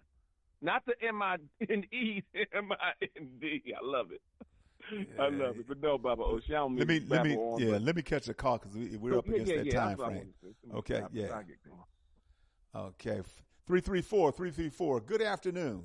Not 0.61 0.83
the 0.85 0.93
M 1.05 1.21
I 1.21 1.37
N 1.69 1.83
E, 1.91 2.21
M 2.53 2.71
I 2.71 2.91
N 3.17 3.27
D. 3.41 3.61
I 3.75 3.83
love 3.85 4.11
it. 4.11 4.21
I 5.19 5.27
love 5.29 5.57
it. 5.59 5.67
But 5.67 5.81
no, 5.81 5.97
Baba 5.97 6.23
Oshi, 6.23 6.49
I 6.49 6.53
don't 6.53 6.77
Let 6.77 6.87
me 6.87 6.99
to 6.99 7.07
let 7.09 7.23
me 7.25 7.35
on, 7.35 7.59
yeah 7.61 7.71
but- 7.71 7.81
let 7.83 7.95
me 7.95 8.01
catch 8.01 8.27
a 8.27 8.33
call 8.33 8.57
because 8.57 8.75
we, 8.75 8.97
we're 8.97 9.17
up 9.17 9.27
Yeah, 9.27 9.33
against 9.33 9.51
yeah, 9.51 9.57
that 9.57 9.65
yeah, 9.65 9.73
time 9.79 9.87
that's 9.89 9.99
what 9.99 10.05
I 10.05 10.07
frame. 10.09 10.17
wanted 10.17 10.33
to 10.41 10.47
say. 10.47 10.77
Okay, 10.77 10.97
Stop- 10.97 11.09
yeah. 11.13 11.25
stop, 11.27 11.47
get 11.47 11.57
going. 11.63 12.85
Okay, 12.87 13.21
three 13.65 13.81
three 13.81 14.01
four 14.01 14.31
three 14.31 14.51
three 14.51 14.69
four. 14.69 14.99
Good 14.99 15.21
afternoon. 15.21 15.83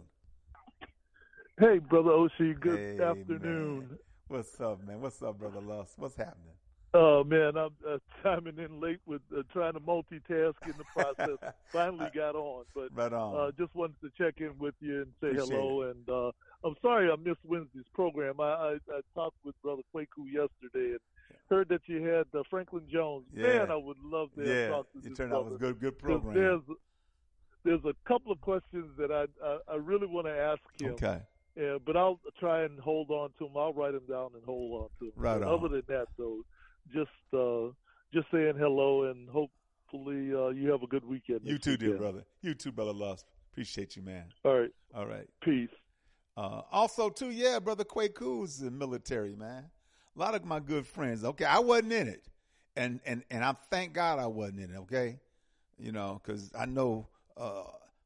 Hey, 1.59 1.79
brother 1.79 2.11
Oshi. 2.11 2.59
Good 2.59 2.99
Hey, 2.99 3.05
afternoon. 3.05 3.79
man. 3.89 3.99
What's 4.29 4.61
up, 4.61 4.85
man? 4.87 5.01
What's 5.01 5.23
up, 5.23 5.39
brother 5.39 5.61
Lust? 5.61 5.93
What's 5.99 6.17
happening? 6.17 6.55
Oh 6.97 7.25
man, 7.25 7.57
I'm 7.57 7.71
uh, 7.89 7.99
chiming 8.23 8.59
in 8.59 8.81
late 8.81 9.01
with 9.05 9.21
uh, 9.37 9.43
trying 9.53 9.73
to 9.75 9.81
multitask 9.81 10.55
in 10.65 10.75
the 10.79 10.85
process. 10.95 11.39
Finally 11.73 12.09
got 12.15 12.37
on, 12.37 12.65
but 12.75 12.89
Right 12.95 13.13
on. 13.13 13.37
uh, 13.37 13.51
just 13.59 13.75
wanted 13.75 13.97
to 14.01 14.11
check 14.17 14.35
in 14.41 14.57
with 14.59 14.75
you 14.81 15.03
and 15.03 15.13
say 15.21 15.31
Appreciate 15.31 15.57
hello. 15.59 15.83
And 15.83 16.09
uh, 16.09 16.31
I'm 16.65 16.77
sorry 16.81 17.11
I 17.11 17.17
missed 17.17 17.45
Wednesday's 17.45 17.85
program. 17.95 18.41
I, 18.41 18.45
I, 18.45 18.73
I 18.91 19.01
talked 19.15 19.37
with 19.45 19.55
Brother 19.63 19.83
Kwaku 19.95 20.27
yesterday 20.27 20.93
and 20.93 21.01
heard 21.51 21.69
that 21.69 21.83
you 21.87 22.03
had 22.03 22.27
uh, 22.39 22.43
Franklin 22.49 22.85
Jones. 22.91 23.27
Yeah. 23.35 23.47
Man, 23.47 23.71
I 23.71 23.77
would 23.77 23.99
love 24.03 24.29
to 24.37 24.43
yeah, 24.43 24.69
talked 24.69 24.93
to 24.93 24.99
it 24.99 25.05
this 25.05 25.19
turned 25.19 25.33
out 25.33 25.41
it 25.41 25.45
was 25.45 25.55
a 25.55 25.59
brother. 25.59 25.75
good 25.75 25.81
good 25.81 25.99
program. 25.99 26.35
There's 26.35 26.61
there's 27.65 27.85
a 27.85 28.09
couple 28.09 28.33
of 28.33 28.41
questions 28.41 28.91
that 28.99 29.11
I 29.11 29.27
I, 29.45 29.59
I 29.73 29.77
really 29.77 30.07
want 30.07 30.27
to 30.27 30.37
ask 30.37 30.61
him. 30.81 30.95
Okay. 30.95 31.21
Yeah, 31.57 31.77
but 31.85 31.97
I'll 31.97 32.19
try 32.41 32.65
and 32.65 32.81
hold 32.81 33.11
on 33.11 33.31
to 33.39 33.45
them. 33.45 33.57
I'll 33.57 33.73
write 33.73 33.93
them 33.93 34.03
down 34.09 34.31
and 34.35 34.45
hold 34.45 34.83
on 34.83 34.89
to 34.99 35.05
them. 35.05 35.13
Right 35.15 35.41
on. 35.41 35.45
Other 35.45 35.69
than 35.69 35.83
that, 35.89 36.09
though, 36.19 36.41
just 36.93 37.11
uh, 37.33 37.73
just 38.13 38.27
saying 38.33 38.55
hello 38.59 39.05
and 39.05 39.29
hopefully 39.29 40.35
uh, 40.35 40.49
you 40.49 40.71
have 40.71 40.83
a 40.83 40.87
good 40.87 41.05
weekend. 41.05 41.41
You 41.45 41.59
too, 41.59 41.77
dear 41.77 41.97
brother. 41.97 42.25
You 42.43 42.55
too, 42.55 42.73
brother 42.73 42.93
Lust. 42.93 43.27
Appreciate 43.53 43.95
you, 43.95 44.03
man. 44.03 44.25
All 44.45 44.59
right. 44.59 44.71
All 44.95 45.07
right. 45.07 45.29
Peace. 45.43 45.69
Uh, 46.37 46.63
also, 46.73 47.11
too, 47.11 47.31
yeah, 47.31 47.59
brother 47.59 47.85
Quaku's 47.85 48.61
in 48.61 48.77
military, 48.77 49.35
man. 49.37 49.71
A 50.17 50.19
lot 50.19 50.35
of 50.35 50.45
my 50.45 50.61
good 50.61 50.87
friends. 50.87 51.25
Okay, 51.25 51.45
I 51.45 51.59
wasn't 51.59 51.93
in 51.93 52.09
it, 52.09 52.25
and 52.77 53.01
and 53.05 53.25
and 53.31 53.45
I 53.45 53.55
thank 53.71 53.93
God 53.93 54.19
I 54.19 54.27
wasn't 54.27 54.61
in 54.61 54.71
it. 54.71 54.79
Okay, 54.79 55.19
you 55.79 55.93
know, 55.93 56.21
because 56.23 56.51
I 56.59 56.67
know 56.67 57.09
uh, 57.37 57.65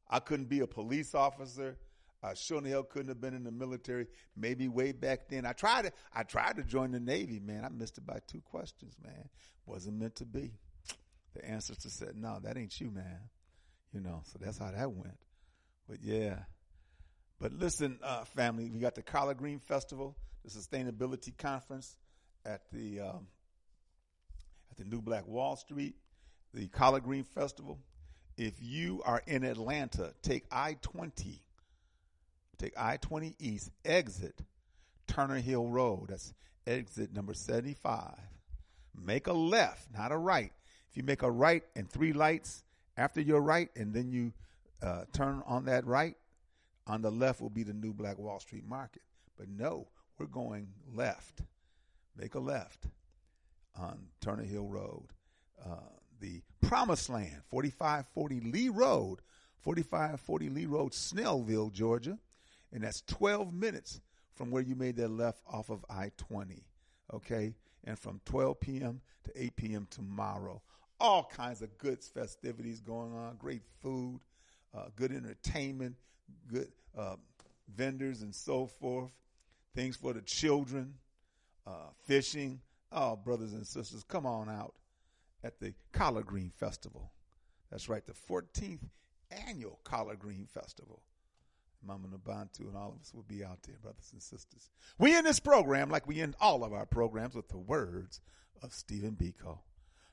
I 0.09 0.19
couldn't 0.19 0.49
be 0.49 0.61
a 0.61 0.67
police 0.67 1.15
officer. 1.15 1.77
I 2.23 2.35
sure 2.35 2.61
the 2.61 2.71
hell 2.71 2.83
couldn't 2.83 3.09
have 3.09 3.21
been 3.21 3.35
in 3.35 3.45
the 3.45 3.53
military. 3.53 4.07
Maybe 4.37 4.69
way 4.69 4.93
back 4.93 5.29
then. 5.29 5.47
I 5.47 5.53
tried 5.53 5.83
to. 5.83 5.93
I 6.15 6.23
tried 6.23 6.57
to 6.57 6.63
join 6.65 6.93
the 6.93 7.01
Navy, 7.01 7.41
man. 7.41 7.65
I 7.65 7.69
missed 7.69 7.99
it 7.99 8.07
by 8.07 8.19
two 8.27 8.41
questions, 8.41 8.97
man. 9.03 9.29
Wasn't 9.67 9.97
meant 9.97 10.17
to 10.17 10.25
be. 10.27 10.53
The 11.35 11.45
ancestor 11.45 11.91
said, 11.91 12.17
"No, 12.17 12.41
that 12.43 12.57
ain't 12.57 12.79
you, 12.81 12.91
man." 12.91 13.21
You 13.93 14.01
know, 14.01 14.23
so 14.25 14.39
that's 14.41 14.59
how 14.59 14.71
that 14.71 14.91
went. 14.91 15.19
But 15.89 16.03
yeah. 16.03 16.41
But 17.41 17.53
listen, 17.53 17.99
uh, 18.03 18.25
family, 18.25 18.69
we 18.69 18.81
got 18.81 18.95
the 18.95 19.03
Collard 19.03 19.39
Green 19.39 19.61
Festival, 19.61 20.17
the 20.45 20.51
Sustainability 20.51 21.37
Conference 21.37 21.97
at 22.45 22.63
the 22.73 23.01
um, 23.01 23.27
at 24.71 24.77
the 24.77 24.85
New 24.85 25.01
Black 25.01 25.27
Wall 25.27 25.57
Street, 25.57 25.95
the 26.53 26.67
Collard 26.69 27.05
Green 27.05 27.25
Festival. 27.25 27.79
If 28.37 28.55
you 28.61 29.03
are 29.05 29.23
in 29.27 29.45
Atlanta, 29.45 30.15
take 30.23 30.45
I 30.51 30.77
twenty, 30.83 31.43
take 32.59 32.73
I 32.77 32.97
twenty 32.97 33.37
East, 33.39 33.71
exit 33.85 34.41
Turner 35.07 35.41
Hill 35.41 35.67
Road. 35.67 36.07
That's 36.09 36.33
exit 36.67 37.13
number 37.15 37.35
seventy 37.35 37.75
five. 37.75 38.19
Make 39.01 39.29
a 39.29 39.33
left, 39.33 39.87
not 39.97 40.11
a 40.11 40.17
right. 40.17 40.53
If 40.91 40.97
you 40.97 41.05
make 41.05 41.23
a 41.23 41.31
right 41.31 41.63
and 41.77 41.89
three 41.89 42.13
lights 42.13 42.65
after 42.97 43.21
your 43.21 43.41
right, 43.41 43.69
and 43.77 43.95
then 43.95 44.11
you 44.11 44.33
uh, 44.83 45.05
turn 45.13 45.43
on 45.47 45.67
that 45.67 45.87
right, 45.87 46.17
on 46.89 47.03
the 47.03 47.11
left 47.11 47.41
will 47.41 47.51
be 47.51 47.63
the 47.63 47.75
new 47.75 47.93
Black 47.93 48.19
Wall 48.19 48.41
Street 48.41 48.67
Market. 48.67 49.03
But 49.37 49.49
no, 49.49 49.89
we're 50.19 50.27
going 50.27 50.69
left. 50.93 51.43
Make 52.17 52.35
a 52.35 52.41
left 52.41 52.87
on 53.79 54.09
Turner 54.21 54.43
Hill 54.43 54.67
Road. 54.67 55.09
Uh, 55.65 55.77
the 56.21 56.43
Promised 56.61 57.09
Land, 57.11 57.43
4540 57.51 58.41
Lee 58.41 58.69
Road, 58.71 59.21
4540 59.61 60.49
Lee 60.49 60.67
Road, 60.67 60.93
Snellville, 60.93 61.73
Georgia. 61.73 62.19
And 62.73 62.83
that's 62.83 63.03
12 63.03 63.53
minutes 63.53 64.01
from 64.35 64.51
where 64.51 64.63
you 64.63 64.75
made 64.75 64.97
that 64.97 65.09
left 65.09 65.43
off 65.51 65.71
of 65.71 65.85
I 65.89 66.11
20. 66.17 66.65
Okay? 67.15 67.55
And 67.85 67.99
from 67.99 68.21
12 68.25 68.61
p.m. 68.61 69.01
to 69.25 69.43
8 69.43 69.57
p.m. 69.57 69.87
tomorrow. 69.91 70.63
All 71.01 71.25
kinds 71.25 71.63
of 71.63 71.77
good 71.79 72.03
festivities 72.03 72.81
going 72.81 73.15
on, 73.15 73.37
great 73.37 73.63
food, 73.81 74.21
uh, 74.77 74.87
good 74.97 75.13
entertainment, 75.13 75.95
good 76.47 76.69
uh, 76.97 77.17
vendors 77.75 78.23
and 78.23 78.35
so 78.35 78.67
forth, 78.67 79.11
things 79.75 79.97
for 79.97 80.13
the 80.13 80.23
children, 80.23 80.95
uh, 81.67 81.91
fishing. 82.07 82.61
Oh, 82.91 83.17
brothers 83.17 83.53
and 83.53 83.67
sisters, 83.67 84.03
come 84.03 84.25
on 84.25 84.49
out 84.49 84.75
at 85.45 85.61
the 85.61 85.75
Collard 85.93 86.27
Green 86.27 86.51
Festival. 86.51 87.13
That's 87.71 87.89
right, 87.89 88.05
the 88.07 88.15
14th 88.15 88.89
annual 89.47 89.79
Collard 89.85 90.19
Green 90.19 90.47
Festival. 90.47 91.03
Mama 91.87 92.09
Nabantu 92.09 92.61
and 92.61 92.77
all 92.77 92.93
of 92.95 93.01
us 93.01 93.15
will 93.15 93.25
be 93.29 93.45
out 93.45 93.63
there, 93.63 93.77
brothers 93.81 94.11
and 94.13 94.23
sisters. 94.23 94.71
We 94.99 95.15
end 95.15 95.27
this 95.27 95.39
program 95.39 95.91
like 95.91 96.07
we 96.07 96.21
end 96.21 96.35
all 96.41 96.65
of 96.65 96.73
our 96.73 96.87
programs 96.87 97.35
with 97.35 97.49
the 97.49 97.59
words 97.59 98.21
of 98.63 98.73
Stephen 98.73 99.17
Biko. 99.17 99.59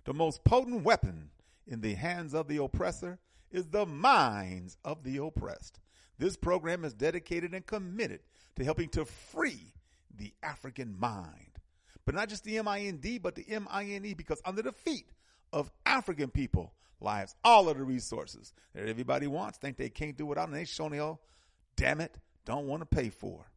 The 0.04 0.14
most 0.14 0.44
potent 0.44 0.84
weapon 0.84 1.30
in 1.66 1.82
the 1.82 1.96
hands 1.96 2.36
of 2.36 2.48
the 2.48 2.62
oppressor 2.62 3.18
is 3.52 3.68
the 3.68 3.86
minds 3.86 4.78
of 4.86 5.04
the 5.04 5.18
oppressed. 5.18 5.80
This 6.18 6.36
program 6.38 6.86
is 6.86 6.94
dedicated 6.94 7.54
and 7.54 7.66
committed 7.66 8.22
to 8.56 8.64
helping 8.64 8.90
to 8.90 9.06
free 9.06 9.74
the 10.18 10.34
African 10.42 10.98
mind. 10.98 11.60
But 12.06 12.16
not 12.16 12.30
just 12.30 12.44
the 12.44 12.58
M-I-N-D, 12.60 13.18
but 13.20 13.36
the 13.36 13.46
M-I-N-E, 13.50 14.14
because 14.14 14.42
under 14.46 14.62
the 14.62 14.72
feet 14.72 15.10
of 15.52 15.72
African 15.86 16.30
people 16.30 16.74
lies 17.02 17.36
all 17.44 17.68
of 17.68 17.78
the 17.78 17.84
resources 17.84 18.54
that 18.74 18.88
everybody 18.88 19.28
wants, 19.28 19.58
think 19.58 19.78
they 19.78 19.90
can't 19.90 20.18
do 20.18 20.26
without, 20.26 20.48
and 20.48 20.56
they 20.56 20.66
show 20.66 20.90
hell, 20.90 21.20
damn 21.76 22.00
it, 22.00 22.18
don't 22.46 22.68
want 22.68 22.82
to 22.82 22.86
pay 22.86 23.10
for. 23.10 23.50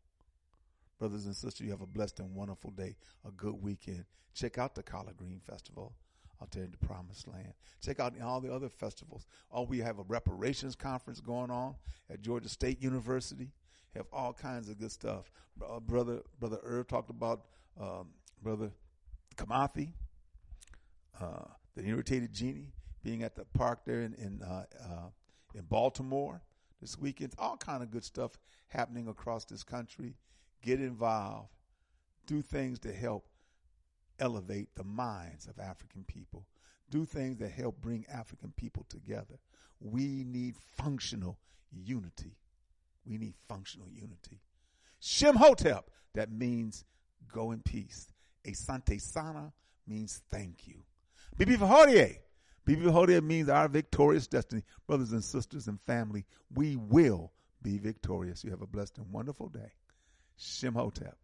Brothers 0.98 1.26
and 1.26 1.36
sisters, 1.36 1.64
you 1.64 1.70
have 1.70 1.82
a 1.82 1.86
blessed 1.86 2.18
and 2.20 2.34
wonderful 2.34 2.70
day, 2.70 2.96
a 3.26 3.30
good 3.30 3.62
weekend. 3.62 4.04
Check 4.34 4.58
out 4.58 4.74
the 4.74 4.82
Collard 4.82 5.16
Green 5.16 5.40
Festival 5.46 5.92
out 6.40 6.50
there 6.50 6.64
in 6.64 6.70
the 6.70 6.86
Promised 6.86 7.28
Land. 7.28 7.52
Check 7.82 8.00
out 8.00 8.14
all 8.22 8.40
the 8.40 8.52
other 8.52 8.68
festivals. 8.68 9.26
Oh, 9.50 9.62
we 9.62 9.78
have 9.78 9.98
a 9.98 10.02
reparations 10.02 10.76
conference 10.76 11.20
going 11.20 11.50
on 11.50 11.74
at 12.10 12.22
Georgia 12.22 12.48
State 12.48 12.82
University. 12.82 13.50
Have 13.94 14.06
all 14.12 14.32
kinds 14.32 14.68
of 14.68 14.78
good 14.78 14.92
stuff. 14.92 15.30
Uh, 15.66 15.80
brother, 15.80 16.20
brother 16.38 16.58
Irv 16.62 16.86
talked 16.88 17.10
about 17.10 17.46
um, 17.80 18.08
brother 18.42 18.70
Kamathi, 19.36 19.92
uh, 21.20 21.44
the 21.74 21.84
irritated 21.84 22.32
genie, 22.32 22.72
being 23.02 23.22
at 23.22 23.34
the 23.34 23.44
park 23.54 23.80
there 23.84 24.02
in 24.02 24.14
in, 24.14 24.42
uh, 24.42 24.64
uh, 24.80 25.08
in 25.54 25.62
Baltimore 25.62 26.42
this 26.80 26.98
weekend. 26.98 27.32
All 27.38 27.56
kind 27.56 27.82
of 27.82 27.90
good 27.90 28.04
stuff 28.04 28.32
happening 28.68 29.08
across 29.08 29.44
this 29.44 29.64
country. 29.64 30.14
Get 30.62 30.80
involved. 30.80 31.48
Do 32.26 32.42
things 32.42 32.78
to 32.80 32.92
help 32.92 33.26
elevate 34.18 34.68
the 34.74 34.84
minds 34.84 35.46
of 35.46 35.58
African 35.58 36.04
people. 36.04 36.46
Do 36.90 37.04
things 37.04 37.38
that 37.38 37.50
help 37.50 37.80
bring 37.80 38.06
African 38.12 38.52
people 38.56 38.86
together. 38.88 39.38
We 39.80 40.24
need 40.24 40.56
functional 40.76 41.38
unity. 41.70 42.36
We 43.06 43.18
need 43.18 43.34
functional 43.48 43.88
unity. 43.88 44.40
Shem 45.00 45.36
Hotep, 45.36 45.90
that 46.14 46.32
means 46.32 46.84
go 47.32 47.52
in 47.52 47.60
peace. 47.60 48.08
Asante 48.46 49.00
Sana 49.00 49.52
means 49.86 50.22
thank 50.30 50.66
you. 50.66 50.82
Bibi 51.36 51.56
Fahodie, 51.56 52.18
Bibi 52.64 52.82
Hodea 52.82 53.22
means 53.22 53.48
our 53.48 53.68
victorious 53.68 54.26
destiny. 54.26 54.62
Brothers 54.86 55.12
and 55.12 55.24
sisters 55.24 55.68
and 55.68 55.80
family, 55.86 56.24
we 56.54 56.76
will 56.76 57.32
be 57.62 57.78
victorious. 57.78 58.44
You 58.44 58.50
have 58.50 58.62
a 58.62 58.66
blessed 58.66 58.98
and 58.98 59.10
wonderful 59.10 59.48
day. 59.48 59.72
Shem 60.36 60.74
Hotep. 60.74 61.16